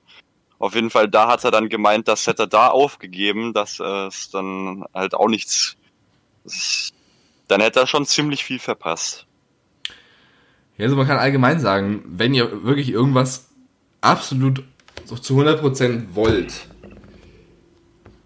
Auf 0.58 0.74
jeden 0.74 0.88
Fall, 0.90 1.08
da 1.08 1.28
hat 1.28 1.44
er 1.44 1.50
dann 1.50 1.68
gemeint, 1.68 2.08
das 2.08 2.26
hätte 2.26 2.44
er 2.44 2.46
da 2.46 2.68
aufgegeben, 2.68 3.52
dass 3.52 3.78
äh, 3.78 4.06
es 4.06 4.30
dann 4.30 4.84
halt 4.94 5.14
auch 5.14 5.28
nichts. 5.28 5.76
Dann 7.48 7.60
hätte 7.60 7.80
er 7.80 7.86
schon 7.86 8.06
ziemlich 8.06 8.42
viel 8.44 8.58
verpasst. 8.58 9.26
Ja, 10.78 10.84
also 10.84 10.96
man 10.96 11.06
kann 11.06 11.18
allgemein 11.18 11.60
sagen, 11.60 12.02
wenn 12.06 12.32
ihr 12.32 12.64
wirklich 12.64 12.88
irgendwas 12.88 13.51
absolut 14.02 14.62
so 15.06 15.16
zu 15.16 15.40
100% 15.40 16.14
wollt 16.14 16.52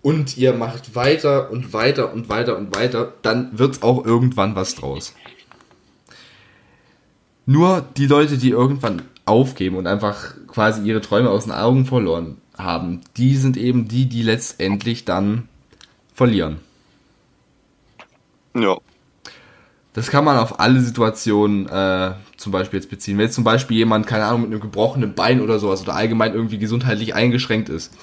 und 0.03 0.37
ihr 0.37 0.53
macht 0.53 0.95
weiter 0.95 1.51
und 1.51 1.73
weiter 1.73 2.13
und 2.13 2.29
weiter 2.29 2.57
und 2.57 2.77
weiter, 2.77 3.15
dann 3.23 3.59
wird 3.59 3.83
auch 3.83 4.05
irgendwann 4.05 4.55
was 4.55 4.75
draus. 4.77 5.15
Nur 7.45 7.85
die 7.97 8.07
Leute, 8.07 8.39
die 8.39 8.51
irgendwann 8.51 9.03
aufgeben 9.25 9.77
und 9.77 9.87
einfach 9.87 10.35
quasi 10.47 10.87
ihre 10.87 11.01
Träume 11.01 11.31
aus 11.31 11.45
den 11.45 11.53
Augen 11.53 11.87
verloren 11.87 12.41
haben, 12.57 13.01
die 13.17 13.37
sind 13.37 13.57
eben 13.57 13.89
die, 13.89 14.09
die 14.09 14.23
letztendlich 14.23 15.05
dann 15.05 15.49
verlieren. 16.15 16.59
Ja. 18.55 18.79
Das 19.97 20.11
kann 20.11 20.27
man 20.27 20.37
auf 20.37 20.61
alle 20.61 20.79
Situationen 20.81 21.67
äh, 21.71 22.13
zum 22.37 22.53
Beispiel 22.53 22.79
jetzt 22.79 22.91
beziehen. 22.91 23.17
Wenn 23.17 23.25
jetzt 23.25 23.35
zum 23.35 23.45
Beispiel 23.45 23.79
jemand, 23.79 24.07
keine 24.07 24.27
Ahnung, 24.27 24.43
mit 24.43 24.51
einem 24.51 24.61
gebrochenen 24.61 25.15
Bein 25.15 25.41
oder 25.41 25.59
sowas 25.59 25.81
oder 25.81 25.95
allgemein 25.95 26.35
irgendwie 26.35 26.59
gesundheitlich 26.59 27.15
eingeschränkt 27.15 27.71
ist. 27.71 27.97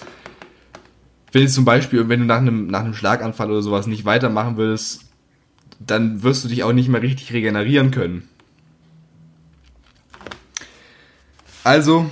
Wenn 1.32 1.44
jetzt 1.44 1.54
zum 1.54 1.66
Beispiel, 1.66 2.10
wenn 2.10 2.22
du 2.22 2.26
nach 2.26 2.38
einem, 2.38 2.66
nach 2.66 2.80
einem 2.80 2.96
Schlaganfall 2.96 3.52
oder 3.52 3.62
sowas 3.62 3.86
nicht 3.86 4.06
weitermachen 4.06 4.58
willst, 4.58 5.02
dann 5.80 6.24
wirst 6.24 6.44
du 6.44 6.48
dich 6.48 6.64
auch 6.64 6.74
nicht 6.74 6.90
mehr 6.90 7.04
richtig 7.04 7.32
regenerieren 7.32 7.92
können. 7.92 8.28
Also, 11.64 12.10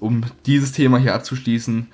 um 0.00 0.24
dieses 0.44 0.72
Thema 0.72 0.98
hier 0.98 1.14
abzuschließen, 1.14 1.86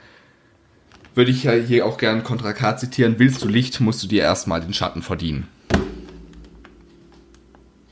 würde 1.15 1.31
ich 1.31 1.45
ja 1.45 1.53
hier 1.53 1.87
auch 1.87 1.97
gerne 1.97 2.23
Kontra 2.23 2.53
K 2.53 2.77
zitieren. 2.77 3.21
Willst 3.21 3.45
du 3.45 3.47
Licht, 3.49 3.81
musst 3.81 4.03
du 4.03 4.09
dir 4.09 4.23
erstmal 4.23 4.61
den 4.61 4.75
Schatten 4.75 5.03
verdienen. 5.03 5.47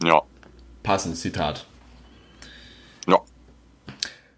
Ja. 0.03 0.23
Passendes 0.83 1.21
Zitat. 1.21 1.67
Ja. 3.07 3.21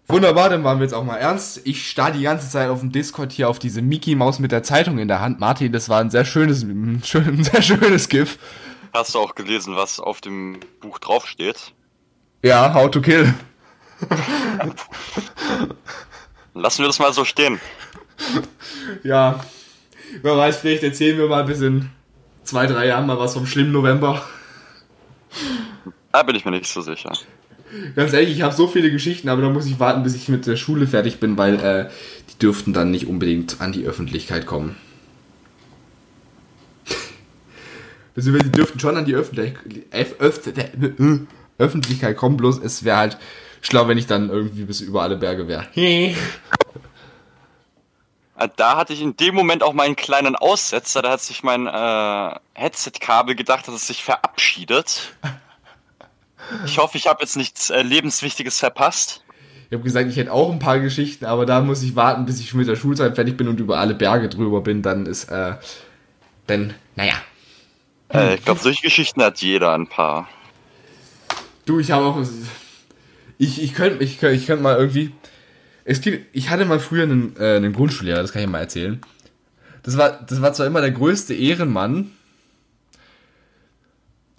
Wunderbar, 0.07 0.49
dann 0.49 0.63
waren 0.63 0.79
wir 0.79 0.85
jetzt 0.85 0.93
auch 0.93 1.03
mal 1.03 1.17
ernst. 1.17 1.61
Ich 1.65 1.89
starr 1.89 2.11
die 2.11 2.23
ganze 2.23 2.49
Zeit 2.49 2.69
auf 2.69 2.79
dem 2.79 2.91
Discord 2.91 3.31
hier 3.31 3.49
auf 3.49 3.59
diese 3.59 3.81
Mickey 3.81 4.15
Maus 4.15 4.39
mit 4.39 4.51
der 4.51 4.63
Zeitung 4.63 4.97
in 4.97 5.07
der 5.07 5.21
Hand. 5.21 5.39
Martin, 5.39 5.71
das 5.71 5.89
war 5.89 5.99
ein 6.01 6.09
sehr 6.09 6.25
schönes, 6.25 6.63
ein 6.63 7.01
sehr 7.03 7.61
schönes 7.61 8.09
GIF. 8.09 8.39
Hast 8.93 9.13
du 9.13 9.19
auch 9.19 9.35
gelesen, 9.35 9.75
was 9.75 9.99
auf 9.99 10.19
dem 10.21 10.59
Buch 10.81 10.97
draufsteht? 10.97 11.73
Ja, 12.41 12.73
How 12.73 12.89
to 12.89 13.01
Kill. 13.01 13.33
Lassen 16.53 16.79
wir 16.79 16.87
das 16.87 16.99
mal 16.99 17.13
so 17.13 17.25
stehen. 17.25 17.59
Ja, 19.03 19.43
wer 20.21 20.37
weiß, 20.37 20.57
vielleicht 20.57 20.83
erzählen 20.83 21.17
wir 21.17 21.27
mal 21.27 21.43
bis 21.43 21.61
in 21.61 21.89
zwei, 22.43 22.65
drei 22.65 22.87
Jahren 22.87 23.05
mal 23.05 23.19
was 23.19 23.33
vom 23.33 23.45
schlimmen 23.45 23.71
November. 23.71 24.23
Da 26.11 26.23
bin 26.23 26.35
ich 26.35 26.45
mir 26.45 26.51
nicht 26.51 26.67
so 26.67 26.81
sicher. 26.81 27.13
Ganz 27.95 28.13
ehrlich, 28.13 28.31
ich 28.31 28.41
habe 28.41 28.55
so 28.55 28.67
viele 28.67 28.89
Geschichten, 28.91 29.29
aber 29.29 29.43
da 29.43 29.49
muss 29.49 29.67
ich 29.67 29.79
warten, 29.79 30.01
bis 30.01 30.15
ich 30.15 30.27
mit 30.27 30.47
der 30.47 30.55
Schule 30.55 30.87
fertig 30.87 31.19
bin, 31.19 31.37
weil 31.37 31.59
äh, 31.59 31.89
die 32.31 32.39
dürften 32.39 32.73
dann 32.73 32.89
nicht 32.89 33.05
unbedingt 33.05 33.61
an 33.61 33.71
die 33.71 33.85
Öffentlichkeit 33.85 34.47
kommen. 34.47 34.75
Beziehungsweise 38.15 38.49
die 38.49 38.57
dürften 38.57 38.79
schon 38.79 38.97
an 38.97 39.05
die 39.05 39.13
Öffentlich 39.13 39.53
Öff 39.91 40.15
Öff 40.19 40.41
Öffentlichkeit 41.59 42.17
kommen, 42.17 42.37
bloß 42.37 42.59
es 42.63 42.83
wäre 42.85 42.97
halt 42.97 43.17
schlau, 43.61 43.87
wenn 43.87 43.97
ich 43.97 44.07
dann 44.07 44.29
irgendwie 44.29 44.63
bis 44.63 44.81
über 44.81 45.03
alle 45.03 45.17
Berge 45.17 45.47
wäre. 45.47 45.67
Äh, 48.39 48.49
Da 48.55 48.77
hatte 48.77 48.93
ich 48.93 49.01
in 49.01 49.15
dem 49.17 49.35
Moment 49.35 49.61
auch 49.63 49.73
mal 49.73 49.83
einen 49.83 49.95
kleinen 49.95 50.35
Aussetzer. 50.35 51.01
Da 51.01 51.11
hat 51.11 51.21
sich 51.21 51.43
mein 51.43 51.67
äh, 51.67 52.35
Headset-Kabel 52.53 53.35
gedacht, 53.35 53.67
dass 53.67 53.75
es 53.75 53.87
sich 53.87 54.03
verabschiedet. 54.03 55.13
Ich 56.65 56.77
hoffe, 56.77 56.97
ich 56.97 57.07
habe 57.07 57.21
jetzt 57.21 57.35
nichts 57.35 57.69
äh, 57.69 57.81
Lebenswichtiges 57.81 58.59
verpasst. 58.59 59.23
Ich 59.69 59.73
habe 59.73 59.83
gesagt, 59.83 60.09
ich 60.09 60.17
hätte 60.17 60.33
auch 60.33 60.51
ein 60.51 60.57
paar 60.57 60.79
Geschichten, 60.79 61.25
aber 61.25 61.45
da 61.45 61.61
muss 61.61 61.83
ich 61.83 61.95
warten, 61.95 62.25
bis 62.25 62.39
ich 62.39 62.49
schon 62.49 62.59
mit 62.59 62.67
der 62.67 62.75
Schulzeit 62.75 63.13
fertig 63.13 63.37
bin 63.37 63.47
und 63.47 63.59
über 63.59 63.77
alle 63.77 63.93
Berge 63.93 64.27
drüber 64.27 64.61
bin. 64.61 64.81
Dann 64.81 65.05
ist, 65.05 65.25
äh, 65.25 65.57
dann, 66.47 66.73
naja. 66.95 67.13
Äh, 68.11 68.35
ich 68.35 68.43
glaube, 68.43 68.59
solche 68.61 68.81
Geschichten 68.81 69.21
hat 69.21 69.39
jeder 69.41 69.73
ein 69.73 69.85
paar. 69.87 70.27
Du, 71.65 71.79
ich 71.79 71.91
habe 71.91 72.05
auch. 72.05 72.17
Ich, 73.37 73.61
ich 73.61 73.75
könnte 73.75 74.03
ich 74.03 74.19
könnt, 74.19 74.35
ich 74.35 74.47
könnt 74.47 74.63
mal 74.63 74.75
irgendwie. 74.75 75.11
Es 75.89 76.01
gibt, 76.01 76.35
ich 76.35 76.51
hatte 76.51 76.65
mal 76.65 76.79
früher 76.79 77.01
einen, 77.01 77.35
äh, 77.37 77.55
einen 77.55 77.73
Grundschullehrer, 77.73 78.21
das 78.21 78.31
kann 78.31 78.43
ich 78.43 78.47
mal 78.47 78.59
erzählen. 78.59 79.01
Das 79.81 79.97
war, 79.97 80.21
das 80.21 80.39
war 80.39 80.53
zwar 80.53 80.67
immer 80.67 80.81
der 80.81 80.91
größte 80.91 81.33
Ehrenmann. 81.33 82.11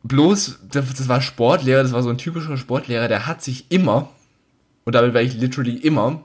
Bloß, 0.04 0.60
das 0.70 0.94
das 0.94 1.08
war 1.08 1.20
Sportlehrer, 1.20 1.82
das 1.82 1.92
war 1.92 2.04
so 2.04 2.08
ein 2.08 2.18
typischer 2.18 2.56
Sportlehrer, 2.56 3.08
der 3.08 3.26
hat 3.26 3.42
sich 3.42 3.68
immer, 3.68 4.10
und 4.84 4.94
damit 4.94 5.12
war 5.12 5.22
ich 5.22 5.34
literally 5.34 5.74
immer, 5.74 6.22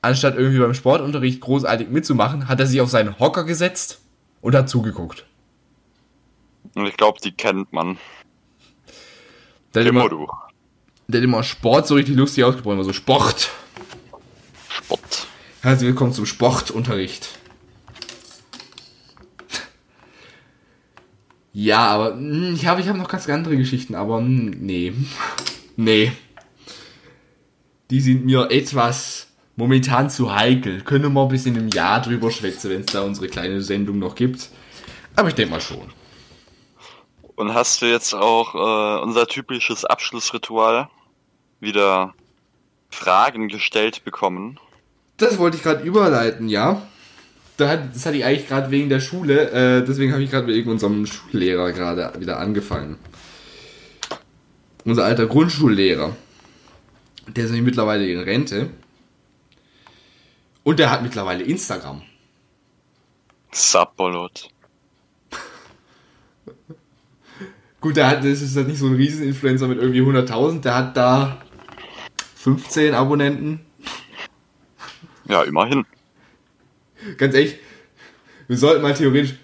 anstatt 0.00 0.38
irgendwie 0.38 0.60
beim 0.60 0.72
Sportunterricht 0.72 1.42
großartig 1.42 1.90
mitzumachen, 1.90 2.48
hat 2.48 2.58
er 2.58 2.66
sich 2.66 2.80
auf 2.80 2.88
seinen 2.88 3.18
Hocker 3.18 3.44
gesetzt 3.44 4.00
und 4.40 4.54
hat 4.54 4.66
zugeguckt. 4.66 5.26
Und 6.74 6.86
ich 6.86 6.96
glaube, 6.96 7.18
die 7.22 7.32
kennt 7.32 7.70
man. 7.74 7.98
Der 9.74 9.82
hat 9.82 9.90
Immer 9.90 10.08
der 11.06 11.20
hat 11.20 11.24
immer 11.24 11.42
Sport 11.42 11.86
so 11.86 11.96
richtig 11.96 12.16
lustig 12.16 12.44
ausgesprochen, 12.44 12.76
immer 12.76 12.84
so 12.84 12.94
Sport. 12.94 13.50
Sport. 14.72 15.26
Herzlich 15.60 15.88
willkommen 15.88 16.14
zum 16.14 16.24
Sportunterricht. 16.24 17.38
Ja, 21.52 21.86
aber 21.88 22.14
mh, 22.14 22.54
ich 22.54 22.66
habe 22.66 22.80
ich 22.80 22.88
hab 22.88 22.96
noch 22.96 23.08
ganz 23.08 23.28
andere 23.28 23.56
Geschichten, 23.56 23.94
aber 23.94 24.20
mh, 24.20 24.56
nee. 24.58 24.94
Nee. 25.76 26.12
Die 27.90 28.00
sind 28.00 28.24
mir 28.24 28.50
etwas 28.50 29.28
momentan 29.56 30.08
zu 30.08 30.34
heikel. 30.34 30.80
Können 30.80 31.12
wir 31.12 31.22
ein 31.22 31.28
bisschen 31.28 31.56
im 31.56 31.68
Jahr 31.68 32.00
drüber 32.00 32.30
schwätzen, 32.30 32.70
wenn 32.70 32.80
es 32.80 32.86
da 32.86 33.02
unsere 33.02 33.28
kleine 33.28 33.60
Sendung 33.60 33.98
noch 33.98 34.14
gibt. 34.14 34.48
Aber 35.16 35.28
ich 35.28 35.34
denke 35.34 35.52
mal 35.52 35.60
schon. 35.60 35.92
Und 37.36 37.52
hast 37.52 37.82
du 37.82 37.86
jetzt 37.86 38.14
auch 38.14 38.54
äh, 38.54 39.02
unser 39.02 39.26
typisches 39.26 39.84
Abschlussritual 39.84 40.88
wieder 41.60 42.14
Fragen 42.92 43.48
gestellt 43.48 44.04
bekommen? 44.04 44.58
Das 45.16 45.38
wollte 45.38 45.56
ich 45.56 45.62
gerade 45.62 45.84
überleiten, 45.84 46.48
ja. 46.48 46.82
Das 47.56 48.06
hatte 48.06 48.16
ich 48.16 48.24
eigentlich 48.24 48.48
gerade 48.48 48.70
wegen 48.70 48.88
der 48.88 49.00
Schule, 49.00 49.50
äh, 49.50 49.84
deswegen 49.84 50.12
habe 50.12 50.22
ich 50.22 50.30
gerade 50.30 50.46
wegen 50.46 50.70
unserem 50.70 51.06
Schullehrer 51.06 51.72
gerade 51.72 52.20
wieder 52.20 52.38
angefangen. 52.38 52.98
Unser 54.84 55.04
alter 55.04 55.26
Grundschullehrer. 55.26 56.16
Der 57.28 57.44
ist 57.44 57.50
nämlich 57.50 57.66
mittlerweile 57.66 58.06
in 58.06 58.20
Rente. 58.20 58.70
Und 60.64 60.78
der 60.78 60.90
hat 60.90 61.02
mittlerweile 61.02 61.44
Instagram. 61.44 62.02
Subbolot. 63.52 64.48
Gut, 67.80 67.96
der 67.96 68.08
hat, 68.08 68.18
das 68.18 68.40
ist 68.40 68.56
halt 68.56 68.68
nicht 68.68 68.78
so 68.78 68.86
ein 68.86 68.94
Rieseninfluencer 68.94 69.68
mit 69.68 69.78
irgendwie 69.78 70.00
100.000. 70.00 70.60
Der 70.60 70.74
hat 70.74 70.96
da 70.96 71.38
15 72.42 72.92
Abonnenten. 72.94 73.60
Ja, 75.28 75.44
immerhin. 75.44 75.86
Ganz 77.16 77.34
ehrlich, 77.34 77.58
wir 78.48 78.56
sollten 78.56 78.82
mal 78.82 78.94
theoretisch, 78.94 79.34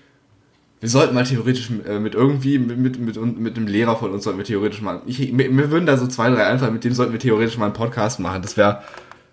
wir 0.81 0.89
sollten 0.89 1.15
mal 1.15 1.25
theoretisch 1.25 1.71
äh, 1.87 2.01
mit 2.01 2.17
irgendwie, 2.17 2.59
mit, 2.59 2.77
mit, 2.77 2.99
mit, 2.99 3.39
mit 3.39 3.57
einem 3.57 3.67
Lehrer 3.69 3.97
von 3.97 4.11
uns 4.11 4.25
sollten 4.25 4.39
wir 4.39 4.45
theoretisch 4.45 4.81
mal, 4.81 5.01
ich, 5.07 5.31
mir, 5.31 5.49
mir 5.49 5.71
würden 5.71 5.87
da 5.87 5.97
so 5.97 6.09
zwei, 6.09 6.29
drei 6.31 6.47
einfallen, 6.47 6.73
mit 6.73 6.83
dem 6.83 6.93
sollten 6.93 7.13
wir 7.13 7.21
theoretisch 7.21 7.57
mal 7.57 7.67
einen 7.67 7.75
Podcast 7.75 8.19
machen. 8.19 8.43
Das 8.43 8.57
wäre 8.57 8.83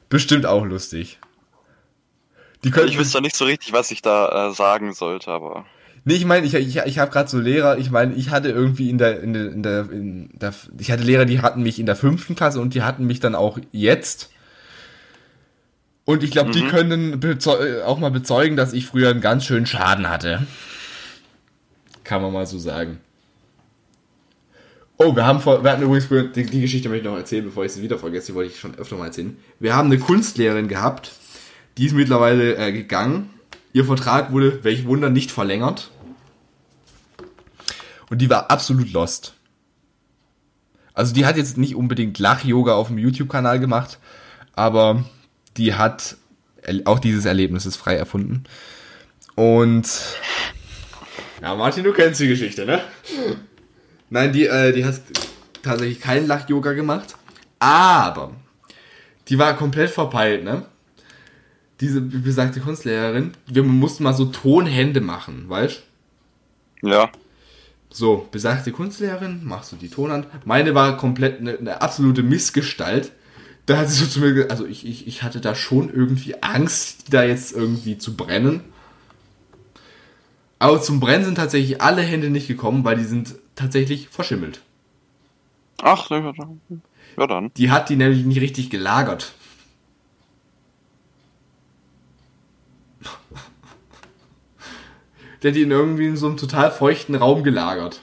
bestimmt 0.10 0.46
auch 0.46 0.64
lustig. 0.64 1.20
Die 2.64 2.70
könnten, 2.70 2.90
Ich 2.90 3.00
wüsste 3.00 3.20
nicht 3.20 3.36
so 3.36 3.46
richtig, 3.46 3.74
was 3.74 3.90
ich 3.90 4.04
da 4.04 4.50
äh, 4.50 4.54
sagen 4.54 4.94
sollte, 4.94 5.32
aber. 5.32 5.66
Nee, 6.08 6.14
ich 6.14 6.26
meine, 6.26 6.46
ich, 6.46 6.54
ich, 6.54 6.78
ich 6.78 7.00
habe 7.00 7.12
gerade 7.12 7.28
so 7.30 7.40
Lehrer, 7.40 7.78
ich 7.80 7.90
meine, 7.90 8.14
ich 8.14 8.30
hatte 8.30 8.50
irgendwie 8.50 8.90
in 8.92 8.98
der, 9.00 9.22
in 9.22 9.34
der, 9.34 9.52
in 9.52 9.64
der, 9.64 9.80
in 9.92 10.30
der, 10.40 10.54
ich 10.80 10.92
hatte 10.92 11.04
Lehrer, 11.04 11.26
die 11.26 11.42
hatten 11.42 11.64
mich 11.64 11.80
in 11.80 11.88
der 11.88 11.96
fünften 11.96 12.36
Klasse 12.36 12.62
und 12.62 12.76
die 12.76 12.84
hatten 12.84 13.08
mich 13.08 13.20
dann 13.20 13.34
auch 13.34 13.58
jetzt. 13.72 14.30
Und 16.06 16.22
ich 16.24 16.30
glaube, 16.30 16.52
die 16.52 16.62
Mhm. 16.62 16.68
können 16.68 17.20
bezeu- 17.20 17.82
auch 17.84 17.98
mal 17.98 18.12
bezeugen, 18.12 18.56
dass 18.56 18.74
ich 18.74 18.86
früher 18.86 19.10
einen 19.10 19.22
ganz 19.22 19.46
schönen 19.46 19.66
Schaden 19.66 20.08
hatte. 20.08 20.46
Kann 22.04 22.22
man 22.22 22.32
mal 22.32 22.46
so 22.46 22.60
sagen. 22.60 23.00
Oh, 24.98 25.16
wir 25.16 25.26
haben 25.26 25.40
vor, 25.42 25.64
wir 25.64 25.72
hatten 25.72 25.82
übrigens 25.82 26.06
früher, 26.06 26.26
die, 26.26 26.46
die 26.46 26.62
Geschichte 26.62 26.88
möchte 26.88 27.06
ich 27.08 27.12
noch 27.12 27.18
erzählen, 27.18 27.44
bevor 27.44 27.66
ich 27.66 27.72
sie 27.72 27.82
wieder 27.82 27.98
vergesse, 27.98 28.28
die 28.28 28.36
wollte 28.36 28.52
ich 28.54 28.60
schon 28.60 28.76
öfter 28.78 28.96
mal 28.96 29.08
erzählen. 29.08 29.36
Wir 29.60 29.76
haben 29.76 29.88
eine 29.88 29.98
Kunstlehrerin 29.98 30.68
gehabt, 30.68 31.12
die 31.80 31.88
ist 31.88 31.96
mittlerweile 31.96 32.56
äh, 32.58 32.72
gegangen. 32.72 33.32
Ihr 33.74 33.84
Vertrag 33.84 34.32
wurde, 34.32 34.64
welch 34.64 34.86
Wunder, 34.86 35.10
nicht 35.10 35.32
verlängert. 35.32 35.90
Und 38.16 38.20
die 38.20 38.30
war 38.30 38.50
absolut 38.50 38.94
lost. 38.94 39.34
Also 40.94 41.14
die 41.14 41.26
hat 41.26 41.36
jetzt 41.36 41.58
nicht 41.58 41.76
unbedingt 41.76 42.18
Lach-Yoga 42.18 42.74
auf 42.74 42.88
dem 42.88 42.98
YouTube-Kanal 42.98 43.60
gemacht, 43.60 44.00
aber 44.54 45.04
die 45.58 45.74
hat 45.74 46.16
auch 46.86 47.00
dieses 47.00 47.26
Erlebnis 47.26 47.66
ist 47.66 47.76
frei 47.76 47.98
erfunden. 47.98 48.46
Und 49.36 49.86
ja, 51.42 51.56
Martin, 51.56 51.84
du 51.84 51.92
kennst 51.92 52.22
die 52.22 52.30
Geschichte, 52.30 52.66
ne? 52.66 52.80
Nein, 54.10 54.32
die, 54.32 54.46
äh, 54.46 54.72
die 54.72 54.86
hat 54.86 55.02
tatsächlich 55.62 56.00
keinen 56.00 56.26
Lach-Yoga 56.26 56.72
gemacht, 56.72 57.18
aber 57.60 58.32
die 59.28 59.38
war 59.38 59.58
komplett 59.58 59.90
verpeilt, 59.90 60.46
ne? 60.46 60.66
Diese 61.82 62.00
besagte 62.00 62.62
Kunstlehrerin, 62.62 63.34
wir 63.48 63.64
mussten 63.64 64.06
mal 64.06 64.14
so 64.14 64.24
Tonhände 64.24 65.02
machen, 65.02 65.50
weißt 65.50 65.84
Ja. 66.82 67.12
So, 67.96 68.28
besagte 68.32 68.72
Kunstlehrerin, 68.72 69.42
machst 69.46 69.72
du 69.72 69.76
die 69.78 69.90
Tonhand. 69.90 70.28
Meine 70.46 70.76
war 70.76 70.98
komplett 70.98 71.40
eine, 71.40 71.58
eine 71.58 71.82
absolute 71.82 72.24
Missgestalt. 72.24 73.12
Da 73.68 73.78
hat 73.78 73.90
sie 73.90 74.04
so 74.04 74.06
zu 74.10 74.20
mir 74.20 74.34
gesagt, 74.34 74.52
also 74.52 74.66
ich, 74.66 74.86
ich, 74.86 75.08
ich 75.08 75.24
hatte 75.24 75.40
da 75.42 75.56
schon 75.56 75.92
irgendwie 75.92 76.36
Angst, 76.44 77.08
die 77.08 77.12
da 77.12 77.24
jetzt 77.24 77.54
irgendwie 77.54 77.98
zu 77.98 78.16
brennen. 78.16 78.62
Aber 80.60 80.82
zum 80.82 81.00
Brennen 81.00 81.26
sind 81.26 81.36
tatsächlich 81.36 81.82
alle 81.82 82.02
Hände 82.02 82.30
nicht 82.30 82.48
gekommen, 82.48 82.84
weil 82.84 82.98
die 82.98 83.04
sind 83.04 83.36
tatsächlich 83.56 84.10
verschimmelt. 84.10 84.62
Ach, 85.82 86.10
ja, 86.10 86.20
dann- 86.38 86.62
ja 87.18 87.28
dann. 87.28 87.52
Die 87.58 87.72
hat 87.72 87.90
die 87.90 87.96
nämlich 87.96 88.26
nicht 88.26 88.42
richtig 88.42 88.70
gelagert. 88.70 89.34
Der 95.46 95.52
hat 95.52 95.58
die 95.58 95.62
in 95.62 95.70
irgendwie 95.70 96.08
in 96.08 96.18
so 96.18 96.26
einem 96.26 96.38
total 96.38 96.72
feuchten 96.72 97.14
Raum 97.14 97.44
gelagert. 97.44 98.02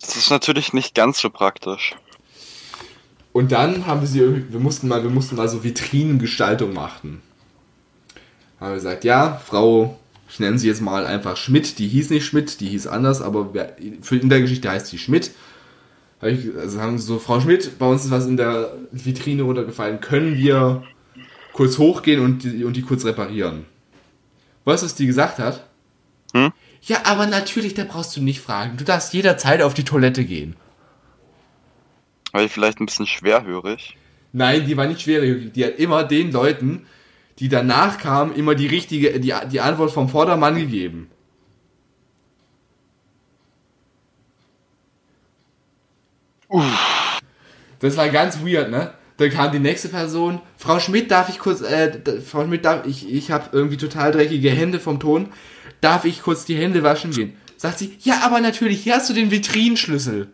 Das 0.00 0.16
ist 0.16 0.30
natürlich 0.30 0.72
nicht 0.72 0.94
ganz 0.94 1.18
so 1.18 1.28
praktisch. 1.28 1.94
Und 3.34 3.52
dann 3.52 3.86
haben 3.86 4.00
wir 4.00 4.08
sie 4.08 4.20
irgendwie, 4.20 4.54
wir 4.54 4.60
mussten 4.60 4.88
mal, 4.88 5.02
wir 5.02 5.10
mussten 5.10 5.36
mal 5.36 5.50
so 5.50 5.64
Vitrinengestaltung 5.64 6.72
machen. 6.72 7.20
Haben 8.58 8.70
wir 8.70 8.76
gesagt, 8.76 9.04
ja, 9.04 9.36
Frau, 9.36 10.00
ich 10.30 10.40
nenne 10.40 10.58
sie 10.58 10.68
jetzt 10.68 10.80
mal 10.80 11.04
einfach 11.04 11.36
Schmidt, 11.36 11.78
die 11.78 11.86
hieß 11.86 12.08
nicht 12.08 12.24
Schmidt, 12.24 12.60
die 12.60 12.70
hieß 12.70 12.86
anders, 12.86 13.20
aber 13.20 13.52
wer, 13.52 13.76
für 14.00 14.16
in 14.16 14.30
der 14.30 14.40
Geschichte 14.40 14.70
heißt 14.70 14.86
sie 14.86 14.96
Schmidt. 14.96 15.32
Also 16.22 16.80
haben 16.80 16.96
sie 16.96 17.04
so, 17.04 17.18
Frau 17.18 17.38
Schmidt, 17.38 17.78
bei 17.78 17.86
uns 17.86 18.06
ist 18.06 18.10
was 18.10 18.24
in 18.24 18.38
der 18.38 18.72
Vitrine 18.92 19.42
runtergefallen. 19.42 20.00
Können 20.00 20.38
wir 20.38 20.84
kurz 21.52 21.76
hochgehen 21.76 22.24
und 22.24 22.44
die, 22.44 22.64
und 22.64 22.76
die 22.76 22.82
kurz 22.82 23.04
reparieren? 23.04 23.66
Weißt 24.64 24.82
du, 24.82 24.86
was 24.86 24.94
die 24.94 25.06
gesagt 25.06 25.38
hat? 25.38 25.66
Hm? 26.32 26.52
Ja, 26.82 27.02
aber 27.04 27.26
natürlich, 27.26 27.74
da 27.74 27.84
brauchst 27.84 28.16
du 28.16 28.22
nicht 28.22 28.40
fragen. 28.40 28.76
Du 28.76 28.84
darfst 28.84 29.12
jederzeit 29.14 29.62
auf 29.62 29.74
die 29.74 29.84
Toilette 29.84 30.24
gehen. 30.24 30.56
War 32.32 32.42
ich 32.42 32.52
vielleicht 32.52 32.80
ein 32.80 32.86
bisschen 32.86 33.06
schwerhörig? 33.06 33.96
Nein, 34.32 34.66
die 34.66 34.76
war 34.76 34.86
nicht 34.86 35.02
schwerhörig. 35.02 35.52
Die 35.52 35.64
hat 35.64 35.76
immer 35.78 36.04
den 36.04 36.32
Leuten, 36.32 36.86
die 37.38 37.48
danach 37.48 37.98
kamen, 37.98 38.34
immer 38.34 38.54
die 38.54 38.66
richtige, 38.66 39.20
die, 39.20 39.32
die 39.50 39.60
Antwort 39.60 39.92
vom 39.92 40.08
Vordermann 40.08 40.56
gegeben. 40.56 41.10
Das 47.80 47.96
war 47.96 48.08
ganz 48.08 48.40
weird, 48.44 48.70
ne? 48.70 48.94
Dann 49.16 49.30
kam 49.30 49.52
die 49.52 49.60
nächste 49.60 49.88
Person. 49.88 50.40
Frau 50.56 50.80
Schmidt, 50.80 51.10
darf 51.10 51.28
ich 51.28 51.38
kurz, 51.38 51.60
äh, 51.60 52.00
Frau 52.20 52.44
Schmidt, 52.44 52.64
darf 52.64 52.86
ich, 52.86 53.12
ich 53.12 53.30
habe 53.30 53.50
irgendwie 53.52 53.76
total 53.76 54.12
dreckige 54.12 54.50
Hände 54.50 54.80
vom 54.80 54.98
Ton. 54.98 55.28
Darf 55.80 56.04
ich 56.04 56.22
kurz 56.22 56.44
die 56.44 56.56
Hände 56.56 56.82
waschen 56.82 57.12
gehen? 57.12 57.36
Sagt 57.56 57.78
sie, 57.78 57.96
ja, 58.00 58.22
aber 58.22 58.40
natürlich, 58.40 58.82
hier 58.82 58.96
hast 58.96 59.08
du 59.08 59.14
den 59.14 59.30
Vitrinenschlüssel. 59.30 60.32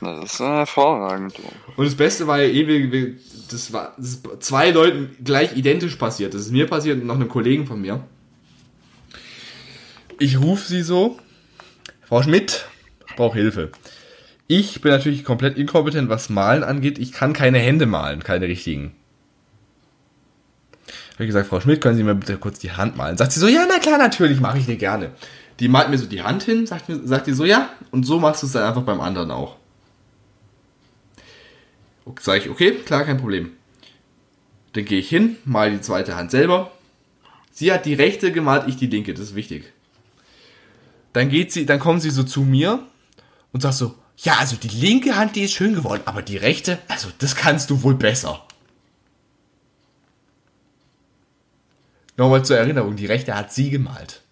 Das 0.00 0.34
ist 0.34 0.40
hervorragend. 0.40 1.34
Und 1.76 1.84
das 1.84 1.94
Beste 1.94 2.26
war 2.26 2.40
ja 2.40 2.48
ewig, 2.48 3.18
das 3.50 3.72
war 3.72 3.94
das 3.96 4.20
zwei 4.40 4.70
Leuten 4.70 5.16
gleich 5.24 5.56
identisch 5.56 5.96
passiert. 5.96 6.34
Das 6.34 6.42
ist 6.42 6.52
mir 6.52 6.66
passiert 6.66 7.00
und 7.00 7.06
noch 7.06 7.14
einem 7.14 7.28
Kollegen 7.28 7.66
von 7.66 7.80
mir. 7.80 8.04
Ich 10.18 10.38
rufe 10.40 10.66
sie 10.66 10.82
so, 10.82 11.18
Frau 12.02 12.22
Schmidt, 12.22 12.66
brauche 13.16 13.38
Hilfe. 13.38 13.70
Ich 14.46 14.80
bin 14.80 14.92
natürlich 14.92 15.24
komplett 15.24 15.58
inkompetent, 15.58 16.08
was 16.08 16.30
Malen 16.30 16.62
angeht. 16.62 16.98
Ich 16.98 17.12
kann 17.12 17.32
keine 17.32 17.58
Hände 17.58 17.86
malen, 17.86 18.22
keine 18.22 18.46
richtigen. 18.46 18.94
Habe 21.14 21.24
ich 21.24 21.28
gesagt, 21.28 21.48
Frau 21.48 21.60
Schmidt, 21.60 21.80
können 21.80 21.96
Sie 21.96 22.04
mir 22.04 22.14
bitte 22.14 22.36
kurz 22.36 22.58
die 22.58 22.72
Hand 22.72 22.96
malen? 22.96 23.16
Sagt 23.16 23.32
sie 23.32 23.40
so, 23.40 23.48
ja, 23.48 23.66
na 23.68 23.78
klar, 23.78 23.98
natürlich, 23.98 24.38
mache 24.38 24.58
ich 24.58 24.66
dir 24.66 24.76
gerne. 24.76 25.12
Die 25.58 25.68
malt 25.68 25.88
mir 25.88 25.98
so 25.98 26.06
die 26.06 26.22
Hand 26.22 26.42
hin, 26.42 26.66
sagt, 26.66 26.88
mir, 26.88 27.00
sagt 27.04 27.26
die 27.26 27.32
so, 27.32 27.44
ja, 27.44 27.70
und 27.90 28.04
so 28.04 28.20
machst 28.20 28.42
du 28.42 28.46
es 28.46 28.52
dann 28.52 28.64
einfach 28.64 28.82
beim 28.82 29.00
anderen 29.00 29.30
auch. 29.30 29.56
Sag 32.20 32.38
ich, 32.38 32.50
okay, 32.50 32.72
klar, 32.72 33.04
kein 33.04 33.16
Problem. 33.16 33.52
Dann 34.74 34.84
gehe 34.84 35.00
ich 35.00 35.08
hin, 35.08 35.36
mal 35.44 35.70
die 35.70 35.80
zweite 35.80 36.16
Hand 36.16 36.30
selber. 36.30 36.70
Sie 37.50 37.72
hat 37.72 37.86
die 37.86 37.94
rechte 37.94 38.30
gemalt, 38.30 38.64
ich 38.68 38.76
die 38.76 38.86
linke, 38.86 39.14
das 39.14 39.28
ist 39.28 39.34
wichtig. 39.34 39.72
Dann 41.14 41.30
geht 41.30 41.50
sie, 41.50 41.64
dann 41.64 41.80
kommt 41.80 42.02
sie 42.02 42.10
so 42.10 42.22
zu 42.22 42.42
mir 42.42 42.82
und 43.56 43.62
sagt 43.62 43.76
so, 43.76 43.94
ja, 44.18 44.34
also 44.34 44.54
die 44.56 44.68
linke 44.68 45.16
Hand, 45.16 45.34
die 45.34 45.42
ist 45.42 45.54
schön 45.54 45.74
geworden, 45.74 46.02
aber 46.04 46.20
die 46.20 46.36
rechte, 46.36 46.78
also 46.88 47.08
das 47.20 47.34
kannst 47.34 47.70
du 47.70 47.82
wohl 47.82 47.94
besser. 47.94 48.46
Nochmal 52.18 52.44
zur 52.44 52.58
Erinnerung, 52.58 52.96
die 52.96 53.06
rechte 53.06 53.34
hat 53.34 53.54
sie 53.54 53.70
gemalt. 53.70 54.22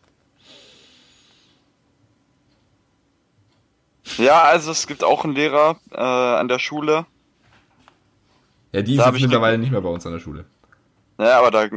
Ja, 4.18 4.42
also 4.42 4.70
es 4.70 4.86
gibt 4.86 5.02
auch 5.02 5.24
einen 5.24 5.34
Lehrer 5.34 5.80
äh, 5.90 6.02
an 6.02 6.48
der 6.48 6.58
Schule. 6.58 7.06
Ja, 8.72 8.82
die 8.82 8.96
Da 8.96 9.08
ist 9.08 9.22
mittlerweile 9.22 9.56
nicht 9.56 9.72
mehr 9.72 9.80
bei 9.80 9.88
uns 9.88 10.04
an 10.04 10.12
der 10.12 10.20
Schule. 10.20 10.44
Ja, 11.18 11.38
aber 11.38 11.50
da, 11.50 11.68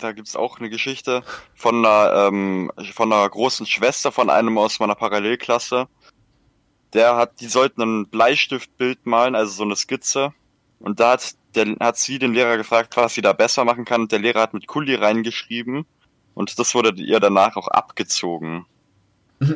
da 0.00 0.10
gibt's 0.10 0.34
auch 0.34 0.58
eine 0.58 0.70
Geschichte 0.70 1.22
von 1.54 1.86
einer, 1.86 2.26
ähm, 2.26 2.72
von 2.92 3.12
einer 3.12 3.28
großen 3.28 3.64
Schwester 3.64 4.10
von 4.10 4.28
einem 4.28 4.58
aus 4.58 4.80
meiner 4.80 4.96
Parallelklasse. 4.96 5.86
Der 6.92 7.16
hat, 7.16 7.40
die 7.40 7.48
sollten 7.48 7.82
ein 7.82 8.08
Bleistiftbild 8.08 9.06
malen, 9.06 9.34
also 9.34 9.52
so 9.52 9.64
eine 9.64 9.76
Skizze. 9.76 10.32
Und 10.78 11.00
da 11.00 11.12
hat, 11.12 11.34
der, 11.54 11.76
hat 11.80 11.96
sie 11.98 12.18
den 12.18 12.34
Lehrer 12.34 12.56
gefragt, 12.56 12.96
was 12.96 13.14
sie 13.14 13.22
da 13.22 13.32
besser 13.32 13.64
machen 13.64 13.84
kann. 13.84 14.02
Und 14.02 14.12
der 14.12 14.18
Lehrer 14.18 14.40
hat 14.42 14.54
mit 14.54 14.66
Kuli 14.66 14.94
reingeschrieben. 14.94 15.86
Und 16.34 16.58
das 16.58 16.74
wurde 16.74 16.92
ihr 17.02 17.20
danach 17.20 17.56
auch 17.56 17.68
abgezogen. 17.68 18.66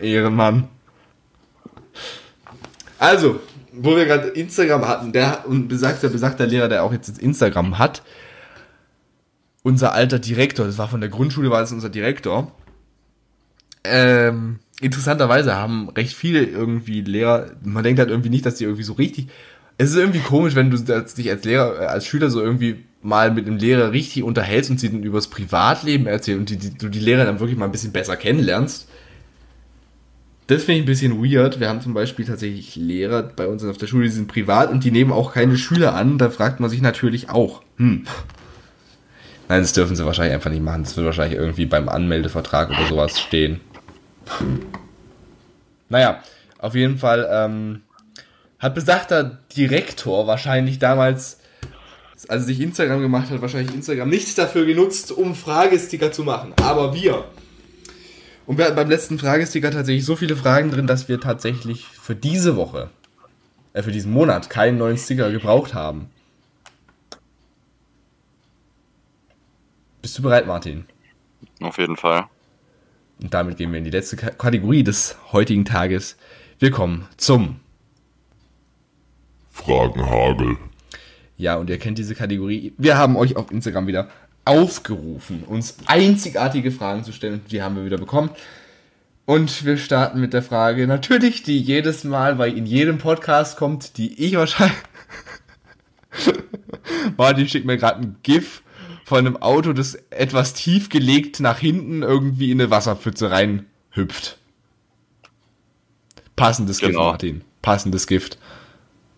Ehrenmann. 0.00 0.68
Also, 2.98 3.40
wo 3.72 3.96
wir 3.96 4.06
gerade 4.06 4.28
Instagram 4.28 4.86
hatten, 4.86 5.12
der 5.12 5.46
und 5.46 5.68
besagter, 5.68 6.08
besagter 6.08 6.46
Lehrer, 6.46 6.68
der 6.68 6.84
auch 6.84 6.92
jetzt 6.92 7.18
Instagram 7.18 7.78
hat, 7.78 8.02
unser 9.62 9.92
alter 9.92 10.18
Direktor, 10.18 10.66
das 10.66 10.78
war 10.78 10.88
von 10.88 11.00
der 11.00 11.10
Grundschule, 11.10 11.50
war 11.50 11.60
das 11.60 11.72
unser 11.72 11.88
Direktor. 11.88 12.52
Ähm, 13.82 14.60
interessanterweise 14.80 15.54
haben 15.54 15.88
recht 15.90 16.14
viele 16.14 16.44
irgendwie 16.44 17.00
Lehrer, 17.00 17.52
man 17.62 17.84
denkt 17.84 17.98
halt 18.00 18.10
irgendwie 18.10 18.30
nicht, 18.30 18.44
dass 18.46 18.56
die 18.56 18.64
irgendwie 18.64 18.82
so 18.82 18.94
richtig. 18.94 19.28
Es 19.78 19.90
ist 19.90 19.96
irgendwie 19.96 20.20
komisch, 20.20 20.54
wenn 20.54 20.70
du 20.70 20.78
dich 20.78 21.30
als 21.30 21.44
Lehrer, 21.44 21.80
äh, 21.80 21.86
als 21.86 22.06
Schüler 22.06 22.30
so 22.30 22.40
irgendwie 22.40 22.84
mal 23.02 23.30
mit 23.30 23.46
einem 23.46 23.58
Lehrer 23.58 23.92
richtig 23.92 24.22
unterhältst 24.22 24.70
und 24.70 24.80
sie 24.80 24.90
dann 24.90 25.02
übers 25.02 25.28
Privatleben 25.28 26.06
erzählen 26.06 26.38
und 26.38 26.50
die, 26.50 26.56
die, 26.56 26.74
du 26.74 26.88
die 26.88 27.00
Lehrer 27.00 27.24
dann 27.24 27.40
wirklich 27.40 27.58
mal 27.58 27.66
ein 27.66 27.72
bisschen 27.72 27.92
besser 27.92 28.16
kennenlernst. 28.16 28.88
Das 30.46 30.64
finde 30.64 30.78
ich 30.78 30.82
ein 30.84 30.86
bisschen 30.86 31.24
weird. 31.24 31.58
Wir 31.58 31.68
haben 31.68 31.80
zum 31.80 31.94
Beispiel 31.94 32.24
tatsächlich 32.24 32.76
Lehrer 32.76 33.22
bei 33.22 33.46
uns 33.46 33.64
auf 33.64 33.78
der 33.78 33.86
Schule, 33.86 34.04
die 34.04 34.10
sind 34.10 34.28
privat 34.28 34.70
und 34.70 34.84
die 34.84 34.90
nehmen 34.90 35.12
auch 35.12 35.32
keine 35.32 35.56
Schüler 35.56 35.94
an. 35.94 36.18
Da 36.18 36.30
fragt 36.30 36.60
man 36.60 36.68
sich 36.68 36.82
natürlich 36.82 37.30
auch, 37.30 37.62
hm. 37.76 38.04
Nein, 39.48 39.60
das 39.60 39.72
dürfen 39.74 39.96
sie 39.96 40.04
wahrscheinlich 40.06 40.34
einfach 40.34 40.50
nicht 40.50 40.62
machen. 40.62 40.84
Das 40.84 40.96
wird 40.96 41.06
wahrscheinlich 41.06 41.38
irgendwie 41.38 41.66
beim 41.66 41.88
Anmeldevertrag 41.88 42.70
oder 42.70 42.86
sowas 42.86 43.20
stehen. 43.20 43.60
Naja, 45.88 46.22
auf 46.58 46.74
jeden 46.74 46.98
Fall 46.98 47.28
ähm, 47.30 47.82
hat 48.58 48.74
besagter 48.74 49.38
Direktor 49.56 50.26
wahrscheinlich 50.26 50.78
damals, 50.78 51.38
als 52.28 52.42
er 52.42 52.46
sich 52.46 52.60
Instagram 52.60 53.00
gemacht 53.00 53.30
hat, 53.30 53.42
wahrscheinlich 53.42 53.74
Instagram 53.74 54.08
nicht 54.08 54.36
dafür 54.38 54.64
genutzt, 54.64 55.12
um 55.12 55.34
Fragesticker 55.34 56.10
zu 56.12 56.24
machen. 56.24 56.54
Aber 56.62 56.94
wir 56.94 57.24
und 58.46 58.58
wir 58.58 58.66
hatten 58.66 58.76
beim 58.76 58.90
letzten 58.90 59.18
Fragesticker 59.18 59.70
tatsächlich 59.70 60.04
so 60.04 60.16
viele 60.16 60.36
Fragen 60.36 60.70
drin, 60.70 60.86
dass 60.86 61.08
wir 61.08 61.20
tatsächlich 61.20 61.86
für 61.86 62.14
diese 62.14 62.56
Woche, 62.56 62.90
äh, 63.72 63.82
für 63.82 63.92
diesen 63.92 64.12
Monat 64.12 64.50
keinen 64.50 64.78
neuen 64.78 64.98
Sticker 64.98 65.30
gebraucht 65.30 65.72
haben. 65.72 66.10
Bist 70.02 70.18
du 70.18 70.22
bereit, 70.22 70.46
Martin? 70.46 70.84
Auf 71.62 71.78
jeden 71.78 71.96
Fall. 71.96 72.26
Und 73.22 73.32
damit 73.32 73.56
gehen 73.56 73.70
wir 73.72 73.78
in 73.78 73.84
die 73.84 73.90
letzte 73.90 74.16
Ka- 74.16 74.30
Kategorie 74.30 74.82
des 74.82 75.16
heutigen 75.32 75.64
Tages. 75.64 76.16
Wir 76.58 76.70
kommen 76.70 77.08
zum. 77.16 77.60
Fragenhagel. 79.50 80.56
Ja, 81.36 81.56
und 81.56 81.70
ihr 81.70 81.78
kennt 81.78 81.98
diese 81.98 82.14
Kategorie. 82.14 82.74
Wir 82.78 82.96
haben 82.96 83.16
euch 83.16 83.36
auf 83.36 83.50
Instagram 83.50 83.86
wieder 83.86 84.08
aufgerufen, 84.44 85.42
uns 85.44 85.76
einzigartige 85.86 86.70
Fragen 86.70 87.02
zu 87.04 87.12
stellen. 87.12 87.40
Die 87.50 87.62
haben 87.62 87.76
wir 87.76 87.84
wieder 87.84 87.98
bekommen. 87.98 88.30
Und 89.26 89.64
wir 89.64 89.78
starten 89.78 90.20
mit 90.20 90.34
der 90.34 90.42
Frage, 90.42 90.86
natürlich, 90.86 91.42
die 91.42 91.58
jedes 91.58 92.04
Mal, 92.04 92.36
weil 92.38 92.56
in 92.58 92.66
jedem 92.66 92.98
Podcast 92.98 93.56
kommt, 93.56 93.96
die 93.96 94.22
ich 94.22 94.36
wahrscheinlich. 94.36 94.76
Martin 97.16 97.48
schickt 97.48 97.64
mir 97.64 97.78
gerade 97.78 98.02
ein 98.02 98.16
GIF 98.22 98.62
von 99.04 99.18
einem 99.18 99.36
Auto, 99.36 99.72
das 99.72 99.94
etwas 100.10 100.54
tief 100.54 100.88
gelegt 100.88 101.40
nach 101.40 101.58
hinten 101.58 102.02
irgendwie 102.02 102.50
in 102.50 102.60
eine 102.60 102.70
Wasserpfütze 102.70 103.30
reinhüpft. 103.30 104.38
Passendes 106.36 106.78
Gift, 106.78 106.92
Genau. 106.92 107.10
Martin. 107.10 107.42
Passendes 107.62 108.06
Gift. 108.06 108.38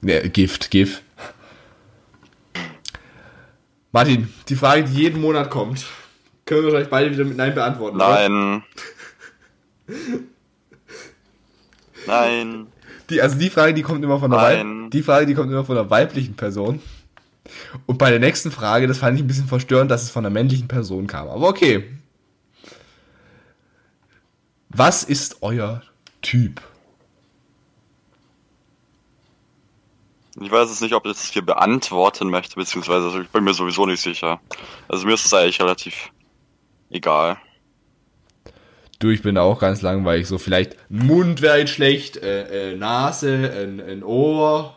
Ne, 0.00 0.28
Gift, 0.28 0.70
GIF. 0.70 1.02
Martin, 3.92 4.28
die 4.48 4.56
Frage, 4.56 4.84
die 4.84 4.94
jeden 4.94 5.20
Monat 5.20 5.50
kommt, 5.50 5.86
können 6.44 6.60
wir 6.60 6.66
wahrscheinlich 6.66 6.90
beide 6.90 7.10
wieder 7.12 7.24
mit 7.24 7.36
Nein 7.36 7.54
beantworten. 7.54 7.96
Nein. 7.96 8.62
Nein. 12.06 12.66
Die, 13.08 13.22
also 13.22 13.38
die 13.38 13.50
Frage, 13.50 13.72
die 13.74 13.82
kommt 13.82 14.04
immer 14.04 14.18
von 14.18 14.30
der 14.30 14.40
Nein. 14.40 14.84
Weib, 14.84 14.90
die 14.90 15.02
Frage, 15.02 15.26
die 15.26 15.34
kommt 15.34 15.50
immer 15.50 15.64
von 15.64 15.76
der 15.76 15.88
weiblichen 15.90 16.34
Person. 16.34 16.80
Und 17.86 17.98
bei 17.98 18.10
der 18.10 18.20
nächsten 18.20 18.50
Frage, 18.50 18.86
das 18.86 18.98
fand 18.98 19.16
ich 19.16 19.24
ein 19.24 19.26
bisschen 19.26 19.48
verstörend, 19.48 19.90
dass 19.90 20.02
es 20.02 20.10
von 20.10 20.24
der 20.24 20.30
männlichen 20.30 20.68
Person 20.68 21.06
kam. 21.06 21.28
Aber 21.28 21.48
okay. 21.48 21.84
Was 24.68 25.04
ist 25.04 25.42
euer 25.42 25.82
Typ? 26.22 26.60
Ich 30.38 30.50
weiß 30.50 30.68
jetzt 30.68 30.82
nicht, 30.82 30.92
ob 30.92 31.06
ich 31.06 31.12
das 31.12 31.30
hier 31.30 31.44
beantworten 31.44 32.28
möchte, 32.28 32.56
beziehungsweise 32.56 33.22
ich 33.22 33.28
bin 33.30 33.44
mir 33.44 33.54
sowieso 33.54 33.86
nicht 33.86 34.02
sicher. 34.02 34.38
Also 34.86 35.06
mir 35.06 35.14
ist 35.14 35.24
es 35.24 35.32
eigentlich 35.32 35.60
relativ 35.60 36.10
egal. 36.90 37.38
Du, 38.98 39.08
ich 39.10 39.22
bin 39.22 39.38
auch 39.38 39.58
ganz 39.58 39.80
langweilig. 39.80 40.26
So 40.26 40.38
vielleicht 40.38 40.76
Mund 40.90 41.40
wäre 41.40 41.60
nicht 41.60 41.72
schlecht, 41.72 42.18
äh, 42.18 42.72
äh, 42.72 42.76
Nase, 42.76 43.50
ein, 43.50 43.80
ein 43.80 44.02
Ohr. 44.02 44.75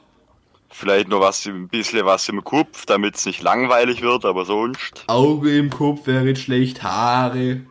Vielleicht 0.72 1.08
nur 1.10 1.20
was, 1.20 1.46
ein 1.46 1.68
bisschen 1.68 2.06
was 2.06 2.30
im 2.30 2.44
Kopf, 2.44 2.86
damit 2.86 3.16
es 3.16 3.26
nicht 3.26 3.42
langweilig 3.42 4.02
wird, 4.02 4.24
aber 4.24 4.46
sonst. 4.46 5.04
Auge 5.08 5.58
im 5.58 5.70
Kopf 5.70 6.06
wäre 6.08 6.24
nicht 6.24 6.42
schlecht, 6.42 6.84
Haare. 6.84 7.62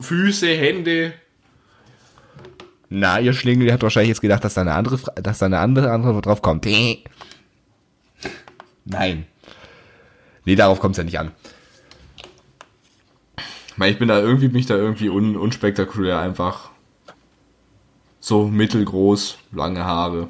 Füße, 0.00 0.48
Hände. 0.48 1.12
Na, 2.88 3.20
ihr 3.20 3.34
Schlingel, 3.34 3.66
ihr 3.66 3.74
habt 3.74 3.82
wahrscheinlich 3.82 4.08
jetzt 4.08 4.22
gedacht, 4.22 4.42
dass 4.42 4.54
da 4.54 4.62
eine 4.62 4.72
andere, 4.72 4.96
Fra- 4.96 5.12
dass 5.12 5.38
da 5.38 5.46
eine 5.46 5.58
andere 5.58 5.90
Antwort 5.92 6.24
drauf 6.24 6.40
kommt. 6.40 6.66
Nein. 8.86 9.26
Nee, 10.46 10.54
darauf 10.56 10.80
kommt 10.80 10.92
es 10.94 10.98
ja 10.98 11.04
nicht 11.04 11.18
an. 11.18 11.32
Ich 13.68 13.76
meine, 13.76 13.92
ich 13.92 13.98
bin 13.98 14.08
da 14.08 14.18
irgendwie, 14.18 14.48
bin 14.48 14.58
ich 14.60 14.66
da 14.66 14.76
irgendwie 14.76 15.10
un, 15.10 15.36
unspektakulär 15.36 16.18
einfach. 16.18 16.70
So 18.18 18.48
mittelgroß, 18.48 19.38
lange 19.52 19.84
Haare. 19.84 20.28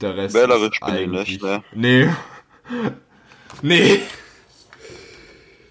Der 0.00 0.16
Rest 0.16 0.34
Wählerisch 0.34 0.78
ist 0.80 0.86
bin 0.86 0.94
ich 0.94 1.00
eigentlich- 1.02 1.28
nicht, 1.28 1.42
ne? 1.42 1.64
Nee. 1.74 2.08
Nee. 3.62 4.00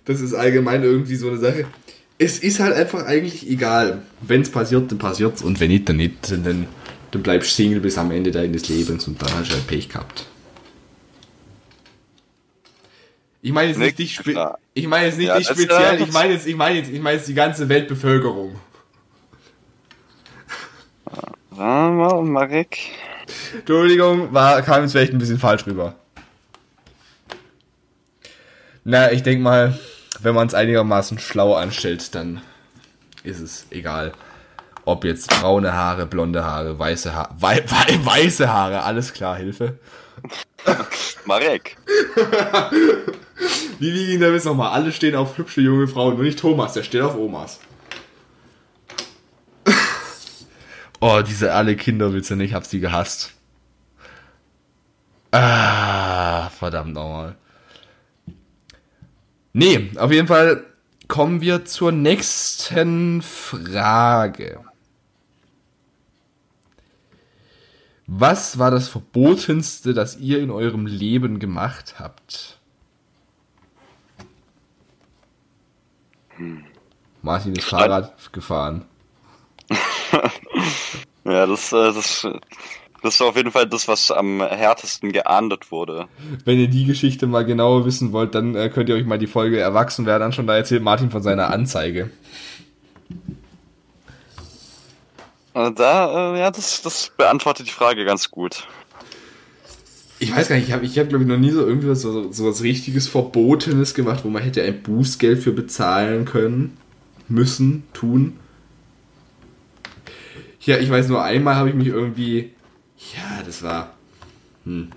Das 0.06 0.20
ist 0.20 0.34
allgemein 0.34 0.84
irgendwie 0.84 1.16
so 1.16 1.28
eine 1.30 1.38
Sache. 1.38 1.66
Es 2.18 2.40
ist 2.40 2.60
halt 2.60 2.74
einfach 2.76 3.06
eigentlich 3.06 3.48
egal. 3.50 4.02
Wenn 4.22 4.42
es 4.42 4.52
passiert, 4.52 4.92
dann 4.92 4.98
passiert's. 4.98 5.42
Und 5.42 5.60
wenn 5.60 5.70
nicht, 5.70 5.88
dann 5.88 5.98
nicht. 5.98 6.32
Und 6.32 6.46
dann, 6.46 6.68
dann 7.12 7.24
bleibst 7.24 7.52
du 7.52 7.54
Single 7.64 7.80
bis 7.80 7.98
am 7.98 8.12
Ende 8.12 8.32
deines 8.32 8.68
Lebens 8.68 9.08
und 9.08 9.22
dann 9.22 9.32
hast 9.36 9.52
du 9.52 9.54
halt 9.56 9.68
Pech 9.68 9.88
gehabt. 9.90 10.26
Ich 13.42 13.52
meine 13.54 13.70
jetzt 13.70 13.78
nicht 13.78 13.98
Nick, 14.00 14.26
dich, 14.26 14.36
ich 14.74 14.88
meine 14.88 15.06
jetzt 15.06 15.18
nicht 15.18 15.28
Ja, 15.28 15.38
dich 15.38 15.48
speziell, 15.48 16.02
ich 16.02 16.12
meine 16.12 16.34
jetzt, 16.34 16.48
ich 16.48 16.56
meine 16.56 16.80
jetzt, 16.80 16.90
ich 16.90 17.00
meine 17.00 17.18
jetzt 17.18 17.28
die 17.28 17.34
ganze 17.34 17.70
Weltbevölkerung. 17.70 18.56
Ja, 21.56 21.90
Ma- 21.90 22.22
Marek. 22.22 22.78
Entschuldigung, 23.54 24.34
war, 24.34 24.62
kam 24.62 24.82
jetzt 24.84 24.92
vielleicht 24.92 25.14
ein 25.14 25.20
bisschen 25.20 25.40
falsch 25.40 25.66
rüber. 25.66 25.96
Na, 28.84 29.12
ich 29.12 29.24
denke 29.24 29.44
mal, 29.44 29.78
wenn 30.22 30.34
man 30.34 30.48
es 30.48 30.54
einigermaßen 30.54 31.20
schlau 31.20 31.56
anstellt, 31.56 32.16
dann 32.16 32.42
ist 33.24 33.40
es 33.40 33.68
egal. 33.70 34.14
Ob 34.86 35.04
jetzt 35.04 35.30
braune 35.30 35.74
Haare, 35.74 36.06
blonde 36.06 36.46
Haare, 36.46 36.80
weiße 36.80 37.14
Haare, 37.14 37.36
wei 37.40 37.64
wei 37.68 38.06
weiße 38.06 38.52
Haare, 38.52 38.84
alles 38.84 39.12
klar, 39.14 39.36
Hilfe. 39.36 39.78
Marek. 41.26 41.78
Wie 43.80 44.08
ging 44.08 44.20
der 44.20 44.34
Witz 44.34 44.46
nochmal? 44.46 44.72
Alle 44.72 44.92
stehen 44.92 45.16
auf 45.16 45.38
hübsche 45.38 45.62
junge 45.62 45.88
Frauen, 45.88 46.16
nur 46.16 46.24
nicht 46.24 46.40
Thomas, 46.40 46.74
der 46.74 46.84
steht 46.84 47.02
auf 47.02 47.16
Omas. 47.16 47.60
Oh, 51.00 51.22
diese 51.22 51.54
alle 51.54 51.76
Kinderwitze, 51.76 52.36
ne, 52.36 52.44
ich 52.44 52.54
hab 52.54 52.66
sie 52.66 52.80
gehasst. 52.80 53.34
Ah, 55.32 56.50
verdammt 56.50 56.94
nochmal. 56.94 57.36
Nee, 59.54 59.92
auf 59.98 60.12
jeden 60.12 60.28
Fall 60.28 60.66
kommen 61.08 61.42
wir 61.42 61.66
zur 61.66 61.92
nächsten 61.92 63.22
Frage. 63.22 64.64
Was 68.06 68.58
war 68.58 68.72
das 68.72 68.88
Verbotenste, 68.88 69.94
das 69.94 70.18
ihr 70.18 70.40
in 70.40 70.50
eurem 70.50 70.86
Leben 70.86 71.40
gemacht 71.40 71.96
habt? 72.00 72.58
Martin 77.22 77.54
ist 77.54 77.66
Fahrrad 77.66 78.14
gefahren. 78.32 78.86
Ja, 81.24 81.46
das, 81.46 81.74
äh, 81.74 81.92
das, 81.92 82.26
das 83.04 83.16
ist 83.16 83.22
auf 83.22 83.36
jeden 83.36 83.52
Fall 83.52 83.68
das, 83.68 83.90
was 83.90 84.12
am 84.12 84.42
härtesten 84.42 85.12
geahndet 85.12 85.72
wurde. 85.72 86.08
Wenn 86.46 86.58
ihr 86.58 86.70
die 86.70 86.86
Geschichte 86.86 87.28
mal 87.28 87.44
genauer 87.44 87.86
wissen 87.86 88.14
wollt, 88.14 88.34
dann 88.34 88.56
äh, 88.56 88.70
könnt 88.70 88.88
ihr 88.88 88.96
euch 88.96 89.06
mal 89.06 89.20
die 89.20 89.28
Folge 89.28 89.60
Erwachsen 89.60 90.06
werden 90.06 90.24
anschauen. 90.24 90.48
Da 90.48 90.56
erzählt 90.56 90.84
Martin 90.84 91.12
von 91.12 91.22
seiner 91.22 91.50
Anzeige. 91.50 92.12
Äh, 95.54 95.72
Da, 95.74 96.38
ja, 96.38 96.50
das, 96.50 96.82
das 96.82 97.12
beantwortet 97.18 97.68
die 97.68 97.72
Frage 97.72 98.06
ganz 98.06 98.32
gut. 98.32 98.66
Ich 100.20 100.36
weiß 100.36 100.48
gar 100.48 100.56
nicht, 100.56 100.68
ich 100.68 100.74
habe, 100.74 100.86
ich 100.86 100.98
hab, 100.98 101.10
glaube 101.10 101.26
ich, 101.26 101.30
noch 101.30 101.38
nie 101.38 101.52
so 101.52 101.66
irgendwie 101.68 101.90
was, 101.90 102.02
so, 102.02 102.32
so 102.32 102.50
was 102.50 102.64
richtiges 102.64 103.08
Verbotenes 103.08 103.94
gemacht, 103.94 104.22
wo 104.24 104.30
man 104.30 104.42
hätte 104.42 104.64
ein 104.64 104.82
Bußgeld 104.82 105.44
für 105.44 105.52
bezahlen 105.52 106.26
können, 106.26 106.78
müssen, 107.28 107.84
tun. 107.94 108.40
Ja, 110.68 110.78
ich 110.78 110.90
weiß 110.90 111.08
nur, 111.08 111.24
einmal 111.24 111.56
habe 111.56 111.70
ich 111.70 111.76
mich 111.76 111.88
irgendwie. 111.88 112.52
Ja, 113.16 113.42
das 113.46 113.64
war. 113.64 113.94
Hm. 114.66 114.90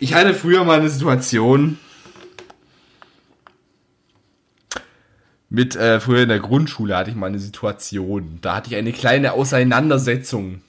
Ich 0.00 0.14
hatte 0.14 0.32
früher 0.32 0.64
mal 0.64 0.80
eine 0.80 0.88
Situation 0.88 1.78
mit, 5.50 5.76
äh, 5.76 6.00
früher 6.00 6.22
in 6.22 6.30
der 6.30 6.40
Grundschule 6.40 6.96
hatte 6.96 7.10
ich 7.10 7.16
mal 7.16 7.26
eine 7.26 7.38
Situation. 7.38 8.38
Da 8.40 8.56
hatte 8.56 8.70
ich 8.70 8.76
eine 8.76 8.94
kleine 8.94 9.34
Auseinandersetzung 9.34 10.62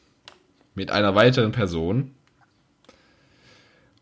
mit 0.75 0.91
einer 0.91 1.15
weiteren 1.15 1.53
Person. 1.53 2.11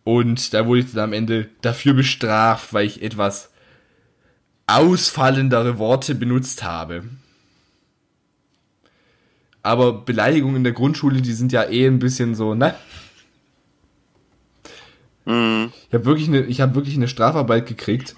Und 0.04 0.56
da 0.56 0.66
wurde 0.66 0.80
ich 0.80 0.92
dann 0.94 1.04
am 1.04 1.14
Ende 1.14 1.48
dafür 1.62 1.94
bestraft, 1.94 2.74
weil 2.74 2.88
ich 2.88 3.04
etwas 3.04 3.52
ausfallendere 4.68 5.78
Worte 5.78 6.16
benutzt 6.16 6.64
habe. 6.64 7.04
Aber 9.62 9.94
Beleidigungen 9.94 10.58
in 10.58 10.64
der 10.64 10.74
Grundschule, 10.74 11.22
die 11.22 11.34
sind 11.34 11.52
ja 11.52 11.64
eh 11.64 11.88
ein 11.88 12.00
bisschen 12.00 12.36
so, 12.36 12.54
ne? 12.54 12.76
Mhm. 15.26 15.72
Ich 15.88 15.94
habe 15.94 16.06
wirklich 16.06 16.28
eine, 16.28 16.42
ich 16.42 16.62
habe 16.62 16.76
wirklich 16.76 16.96
eine 16.96 17.08
Strafarbeit 17.08 17.66
gekriegt, 17.66 18.16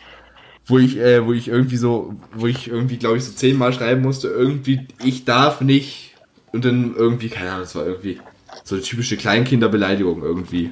wo 0.66 0.78
ich, 0.78 0.98
äh, 0.98 1.26
wo 1.26 1.34
ich 1.34 1.48
irgendwie 1.48 1.78
so, 1.78 2.16
wo 2.34 2.48
ich 2.48 2.68
irgendwie, 2.68 2.98
glaube 2.98 3.18
ich, 3.18 3.24
so 3.24 3.32
zehnmal 3.32 3.74
schreiben 3.74 4.02
musste, 4.02 4.28
irgendwie, 4.28 4.88
ich 5.04 5.24
darf 5.24 5.62
nicht 5.62 6.16
und 6.52 6.66
dann 6.66 6.96
irgendwie, 6.96 7.30
keine 7.30 7.52
Ahnung, 7.52 7.62
das 7.62 7.76
war 7.76 7.86
irgendwie 7.86 8.20
so 8.64 8.76
eine 8.76 8.84
typische 8.84 9.16
Kleinkinderbeleidigung 9.16 10.22
irgendwie 10.22 10.72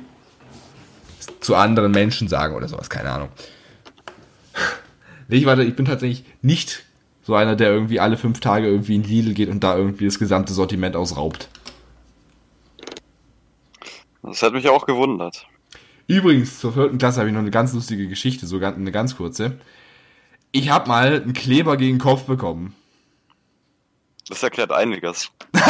zu 1.40 1.56
anderen 1.56 1.92
Menschen 1.92 2.28
sagen 2.28 2.56
oder 2.56 2.68
sowas, 2.68 2.90
keine 2.90 3.12
Ahnung. 3.12 3.30
Nee, 5.28 5.38
ich, 5.38 5.46
warte, 5.46 5.64
ich 5.64 5.76
bin 5.76 5.86
tatsächlich 5.86 6.24
nicht 6.42 6.86
so 7.24 7.34
einer, 7.36 7.56
der 7.56 7.72
irgendwie 7.72 8.00
alle 8.00 8.18
fünf 8.18 8.40
Tage 8.40 8.68
irgendwie 8.68 8.96
in 8.96 9.04
Lidl 9.04 9.34
geht 9.34 9.50
und 9.50 9.64
da 9.64 9.76
irgendwie 9.78 10.06
das 10.06 10.20
gesamte 10.20 10.54
Sortiment 10.54 10.96
ausraubt. 10.96 11.50
Das 14.22 14.42
hat 14.44 14.54
mich 14.54 14.70
auch 14.70 14.86
gewundert. 14.86 15.48
Übrigens, 16.08 16.60
zur 16.60 16.74
vierten 16.74 16.98
Klasse 17.00 17.20
habe 17.20 17.30
ich 17.30 17.34
noch 17.34 17.42
eine 17.42 17.52
ganz 17.52 17.74
lustige 17.74 18.08
Geschichte, 18.08 18.46
so 18.46 18.60
ganz, 18.60 18.78
eine 18.78 18.92
ganz 18.92 19.16
kurze. 19.18 19.58
Ich 20.52 20.70
habe 20.70 20.88
mal 20.88 21.22
einen 21.22 21.34
Kleber 21.34 21.78
gegen 21.78 21.96
den 21.98 22.02
Kopf 22.02 22.24
bekommen. 22.24 22.76
Das 24.30 24.42
erklärt 24.44 24.72
einiges. 24.72 25.32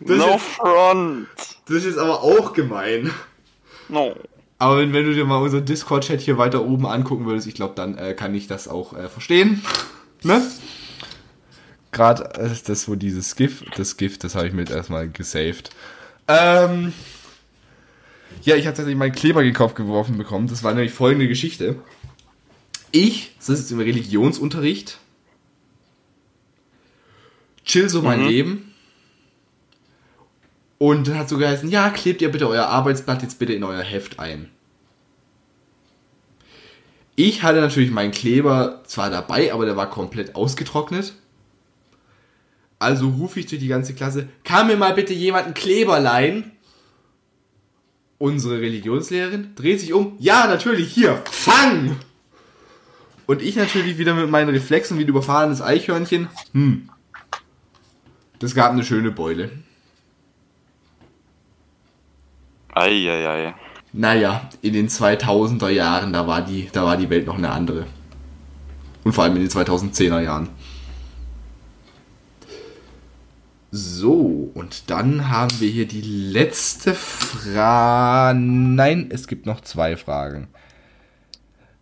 Das 0.00 0.18
no 0.18 0.36
ist- 0.36 0.44
front. 0.44 1.26
Das 1.68 1.84
ist 1.84 1.98
aber 1.98 2.22
auch 2.22 2.52
gemein. 2.52 3.10
No. 3.88 4.14
Aber 4.58 4.78
wenn, 4.78 4.92
wenn 4.92 5.04
du 5.04 5.14
dir 5.14 5.24
mal 5.26 5.36
unser 5.36 5.60
Discord-Chat 5.60 6.20
hier 6.20 6.38
weiter 6.38 6.64
oben 6.64 6.86
angucken 6.86 7.26
würdest, 7.26 7.46
ich 7.46 7.54
glaube, 7.54 7.74
dann 7.74 7.98
äh, 7.98 8.14
kann 8.14 8.34
ich 8.34 8.46
das 8.46 8.68
auch 8.68 8.94
äh, 8.96 9.08
verstehen. 9.08 9.62
Ne? 10.22 10.42
Gerade 11.92 12.34
äh, 12.34 12.50
das, 12.66 12.88
wo 12.88 12.94
dieses 12.94 13.36
GIF, 13.36 13.64
das 13.76 13.96
GIF, 13.96 14.18
das 14.18 14.34
habe 14.34 14.46
ich 14.46 14.54
mir 14.54 14.62
jetzt 14.62 14.72
erstmal 14.72 15.08
gesaved. 15.10 15.70
Ähm, 16.28 16.92
ja, 18.42 18.56
ich 18.56 18.66
habe 18.66 18.76
tatsächlich 18.76 18.96
meinen 18.96 19.12
Kleber 19.12 19.48
Kopf 19.52 19.74
geworfen 19.74 20.16
bekommen. 20.16 20.46
Das 20.48 20.62
war 20.62 20.72
nämlich 20.72 20.92
folgende 20.92 21.28
Geschichte. 21.28 21.76
Ich 22.92 23.32
sitze 23.38 23.74
im 23.74 23.80
Religionsunterricht, 23.80 24.98
chill 27.64 27.88
so 27.88 28.00
mein 28.00 28.22
Mhm. 28.22 28.28
Leben. 28.28 28.74
Und 30.78 31.08
dann 31.08 31.18
hat 31.18 31.28
so 31.28 31.38
geheißen, 31.38 31.70
ja, 31.70 31.90
klebt 31.90 32.20
ihr 32.20 32.30
bitte 32.30 32.48
euer 32.48 32.66
Arbeitsblatt 32.66 33.22
jetzt 33.22 33.38
bitte 33.38 33.54
in 33.54 33.64
euer 33.64 33.82
Heft 33.82 34.18
ein. 34.18 34.50
Ich 37.14 37.42
hatte 37.42 37.60
natürlich 37.60 37.90
meinen 37.90 38.10
Kleber 38.10 38.82
zwar 38.86 39.08
dabei, 39.08 39.52
aber 39.52 39.64
der 39.64 39.76
war 39.76 39.88
komplett 39.88 40.34
ausgetrocknet. 40.34 41.14
Also 42.78 43.08
rufe 43.08 43.40
ich 43.40 43.46
durch 43.46 43.60
die 43.60 43.68
ganze 43.68 43.94
Klasse, 43.94 44.28
kann 44.44 44.66
mir 44.66 44.76
mal 44.76 44.92
bitte 44.92 45.14
jemand 45.14 45.46
einen 45.46 45.54
Kleber 45.54 45.98
leihen? 45.98 46.52
Unsere 48.18 48.60
Religionslehrerin 48.60 49.54
dreht 49.56 49.80
sich 49.80 49.94
um, 49.94 50.14
ja, 50.18 50.46
natürlich, 50.46 50.92
hier, 50.92 51.22
fang! 51.30 51.96
Und 53.26 53.42
ich 53.42 53.56
natürlich 53.56 53.98
wieder 53.98 54.14
mit 54.14 54.30
meinen 54.30 54.50
Reflexen 54.50 54.98
wie 54.98 55.04
ein 55.04 55.08
überfahrenes 55.08 55.62
Eichhörnchen, 55.62 56.28
hm. 56.52 56.90
Das 58.38 58.54
gab 58.54 58.72
eine 58.72 58.84
schöne 58.84 59.10
Beule. 59.10 59.50
Eieiei. 62.76 63.54
Naja, 63.94 64.50
in 64.60 64.74
den 64.74 64.88
2000er 64.88 65.70
Jahren, 65.70 66.12
da 66.12 66.26
war 66.26 66.42
die, 66.42 66.68
da 66.70 66.84
war 66.84 66.98
die 66.98 67.08
Welt 67.08 67.26
noch 67.26 67.38
eine 67.38 67.50
andere. 67.50 67.86
Und 69.02 69.12
vor 69.12 69.24
allem 69.24 69.36
in 69.36 69.42
den 69.42 69.50
2010er 69.50 70.20
Jahren. 70.20 70.50
So, 73.70 74.50
und 74.54 74.90
dann 74.90 75.30
haben 75.30 75.58
wir 75.60 75.70
hier 75.70 75.88
die 75.88 76.02
letzte 76.02 76.94
Frage. 76.94 78.38
Nein, 78.38 79.08
es 79.10 79.26
gibt 79.26 79.46
noch 79.46 79.62
zwei 79.62 79.96
Fragen. 79.96 80.48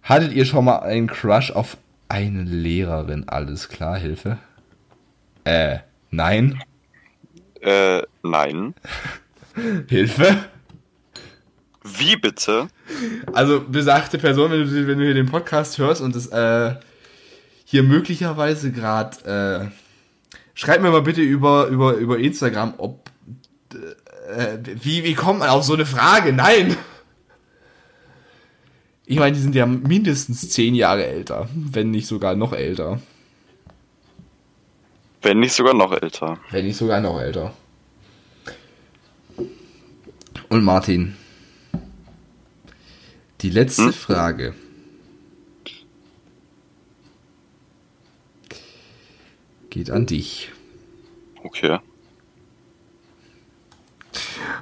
Hattet 0.02 0.32
ihr 0.32 0.44
schon 0.44 0.64
mal 0.64 0.78
einen 0.78 1.08
Crush 1.08 1.50
auf 1.50 1.76
eine 2.08 2.42
Lehrerin? 2.42 3.28
Alles 3.28 3.68
klar, 3.68 3.96
Hilfe? 3.96 4.38
Äh, 5.42 5.78
nein. 6.10 6.62
Äh, 7.60 8.02
nein. 8.22 8.74
Hilfe? 9.88 10.44
Wie 11.84 12.16
bitte? 12.16 12.68
Also, 13.32 13.60
besagte 13.60 14.18
Person, 14.18 14.50
wenn 14.50 14.64
du, 14.64 14.86
wenn 14.86 14.98
du 14.98 15.04
hier 15.04 15.14
den 15.14 15.26
Podcast 15.26 15.76
hörst 15.76 16.00
und 16.00 16.16
es 16.16 16.26
äh, 16.28 16.74
hier 17.66 17.82
möglicherweise 17.82 18.72
gerade. 18.72 19.70
Äh, 19.70 19.70
schreib 20.54 20.80
mir 20.80 20.90
mal 20.90 21.02
bitte 21.02 21.20
über, 21.20 21.66
über, 21.66 21.94
über 21.94 22.18
Instagram, 22.18 22.74
ob. 22.78 23.10
Äh, 24.34 24.58
wie, 24.82 25.04
wie 25.04 25.14
kommt 25.14 25.40
man 25.40 25.50
auf 25.50 25.64
so 25.64 25.74
eine 25.74 25.84
Frage? 25.84 26.32
Nein! 26.32 26.74
Ich 29.06 29.18
meine, 29.18 29.36
die 29.36 29.42
sind 29.42 29.54
ja 29.54 29.66
mindestens 29.66 30.48
zehn 30.48 30.74
Jahre 30.74 31.04
älter, 31.04 31.48
wenn 31.54 31.90
nicht 31.90 32.06
sogar 32.06 32.34
noch 32.34 32.54
älter. 32.54 33.02
Wenn 35.20 35.40
nicht 35.40 35.52
sogar 35.52 35.74
noch 35.74 35.92
älter. 35.92 36.38
Wenn 36.50 36.64
nicht 36.64 36.76
sogar 36.76 37.00
noch 37.00 37.20
älter. 37.20 37.52
Und 40.48 40.64
Martin, 40.64 41.16
die 43.44 43.50
letzte 43.50 43.84
Hm? 43.86 43.92
Frage. 43.92 44.54
Geht 49.70 49.90
an 49.90 50.06
dich. 50.06 50.50
Okay. 51.42 51.78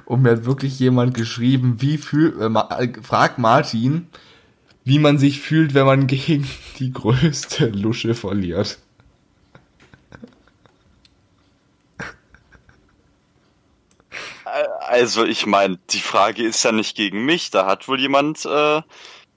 Und 0.05 0.21
mir 0.23 0.31
hat 0.31 0.45
wirklich 0.45 0.79
jemand 0.79 1.13
geschrieben, 1.13 1.77
wie 1.79 1.97
fühlt, 1.97 2.39
äh, 2.41 2.49
Ma- 2.49 2.67
äh, 2.77 2.91
frag 3.01 3.37
Martin, 3.37 4.07
wie 4.83 4.99
man 4.99 5.17
sich 5.17 5.39
fühlt, 5.39 5.73
wenn 5.73 5.85
man 5.85 6.07
gegen 6.07 6.45
die 6.79 6.91
größte 6.91 7.67
Lusche 7.69 8.15
verliert. 8.15 8.79
Also, 14.93 15.25
ich 15.25 15.47
meine, 15.47 15.79
die 15.89 15.99
Frage 15.99 16.43
ist 16.43 16.61
ja 16.61 16.71
nicht 16.71 16.95
gegen 16.95 17.25
mich. 17.25 17.49
Da 17.49 17.65
hat 17.65 17.87
wohl 17.87 17.99
jemand, 17.99 18.45
äh, 18.45 18.81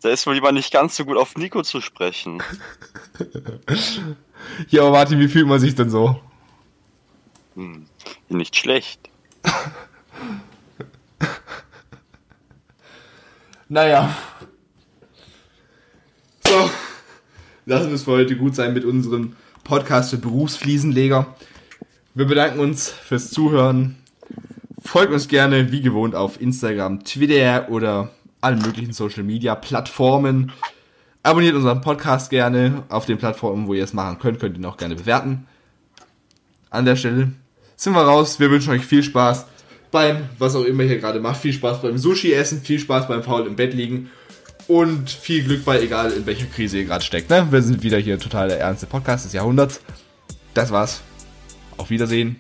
da 0.03 0.09
ist 0.11 0.27
wohl 0.27 0.35
jemand 0.35 0.53
nicht 0.53 0.71
ganz 0.71 0.97
so 0.97 1.07
gut 1.07 1.17
auf 1.17 1.35
Nico 1.37 1.63
zu 1.63 1.81
sprechen. 1.81 2.43
Ja, 4.69 4.83
aber 4.83 4.91
Martin, 4.91 5.19
wie 5.19 5.29
fühlt 5.29 5.47
man 5.47 5.59
sich 5.59 5.75
denn 5.75 5.89
so? 5.89 6.21
Hm, 7.55 7.87
nicht 8.29 8.55
schlecht. 8.55 9.09
Naja. 13.69 14.15
So. 16.47 16.71
Lassen 17.65 17.89
wir 17.89 17.95
es 17.95 18.05
für 18.05 18.13
heute 18.13 18.37
gut 18.37 18.55
sein 18.55 18.75
mit 18.75 18.85
unserem 18.85 19.35
Podcast 19.65 20.11
für 20.11 20.19
Berufsfliesenleger. 20.19 21.35
Wir 22.15 22.27
bedanken 22.27 22.61
uns 22.61 22.91
fürs 22.91 23.31
Zuhören. 23.31 23.97
Folgt 24.87 25.13
uns 25.13 25.27
gerne, 25.27 25.73
wie 25.73 25.81
gewohnt, 25.81 26.15
auf 26.15 26.41
Instagram, 26.41 27.03
Twitter 27.03 27.69
oder 27.71 28.11
allen 28.41 28.61
möglichen 28.61 28.93
Social 28.93 29.25
Media 29.25 29.57
Plattformen. 29.57 30.53
Abonniert 31.25 31.57
unseren 31.57 31.81
Podcast 31.81 32.31
gerne 32.31 32.85
auf 32.89 33.05
den 33.05 33.19
Plattformen, 33.19 33.67
wo 33.67 33.75
ihr 33.75 33.83
es 33.83 33.93
machen 33.93 34.21
könnt. 34.21 34.39
Könnt 34.39 34.57
ihr 34.57 34.61
ihn 34.61 34.65
auch 34.65 34.77
gerne 34.77 34.95
bewerten. 34.95 35.49
An 36.71 36.85
der 36.85 36.95
Stelle 36.95 37.33
sind 37.75 37.95
wir 37.95 38.03
raus. 38.03 38.39
Wir 38.39 38.49
wünschen 38.49 38.73
euch 38.73 38.87
viel 38.87 39.03
Spaß 39.03 39.47
beim, 39.91 40.29
was 40.39 40.55
auch 40.55 40.65
immer 40.65 40.85
ihr 40.85 40.91
hier 40.91 40.99
gerade 40.99 41.19
macht. 41.19 41.41
Viel 41.41 41.53
Spaß 41.53 41.83
beim 41.83 41.99
Sushi 41.99 42.33
essen, 42.33 42.63
viel 42.63 42.79
Spaß 42.79 43.09
beim 43.09 43.25
faul 43.25 43.45
im 43.47 43.57
Bett 43.57 43.75
liegen 43.75 44.11
und 44.69 45.11
viel 45.11 45.43
Glück 45.43 45.65
bei, 45.65 45.81
egal 45.81 46.13
in 46.13 46.27
welcher 46.27 46.47
Krise 46.47 46.79
ihr 46.79 46.85
gerade 46.85 47.05
steckt. 47.05 47.29
Ne? 47.29 47.49
Wir 47.51 47.61
sind 47.61 47.83
wieder 47.83 47.99
hier 47.99 48.21
total 48.21 48.49
der 48.49 48.61
ernste 48.61 48.87
Podcast 48.87 49.25
des 49.25 49.33
Jahrhunderts. 49.33 49.81
Das 50.55 50.71
war's. 50.71 51.01
Auf 51.77 51.91
Wiedersehen. 51.91 52.39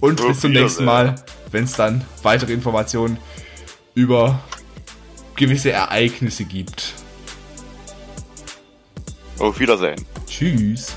Und 0.00 0.20
Auf 0.20 0.28
bis 0.28 0.40
zum 0.40 0.52
nächsten. 0.52 0.84
Mal, 0.84 1.14
wenn 1.54 1.64
es 1.64 1.74
dann 1.74 2.04
weitere 2.24 2.52
Informationen 2.52 3.16
über 3.94 4.40
gewisse 5.36 5.70
Ereignisse 5.70 6.44
gibt. 6.44 6.94
Auf 9.38 9.58
Wiedersehen. 9.60 10.04
Tschüss. 10.26 10.92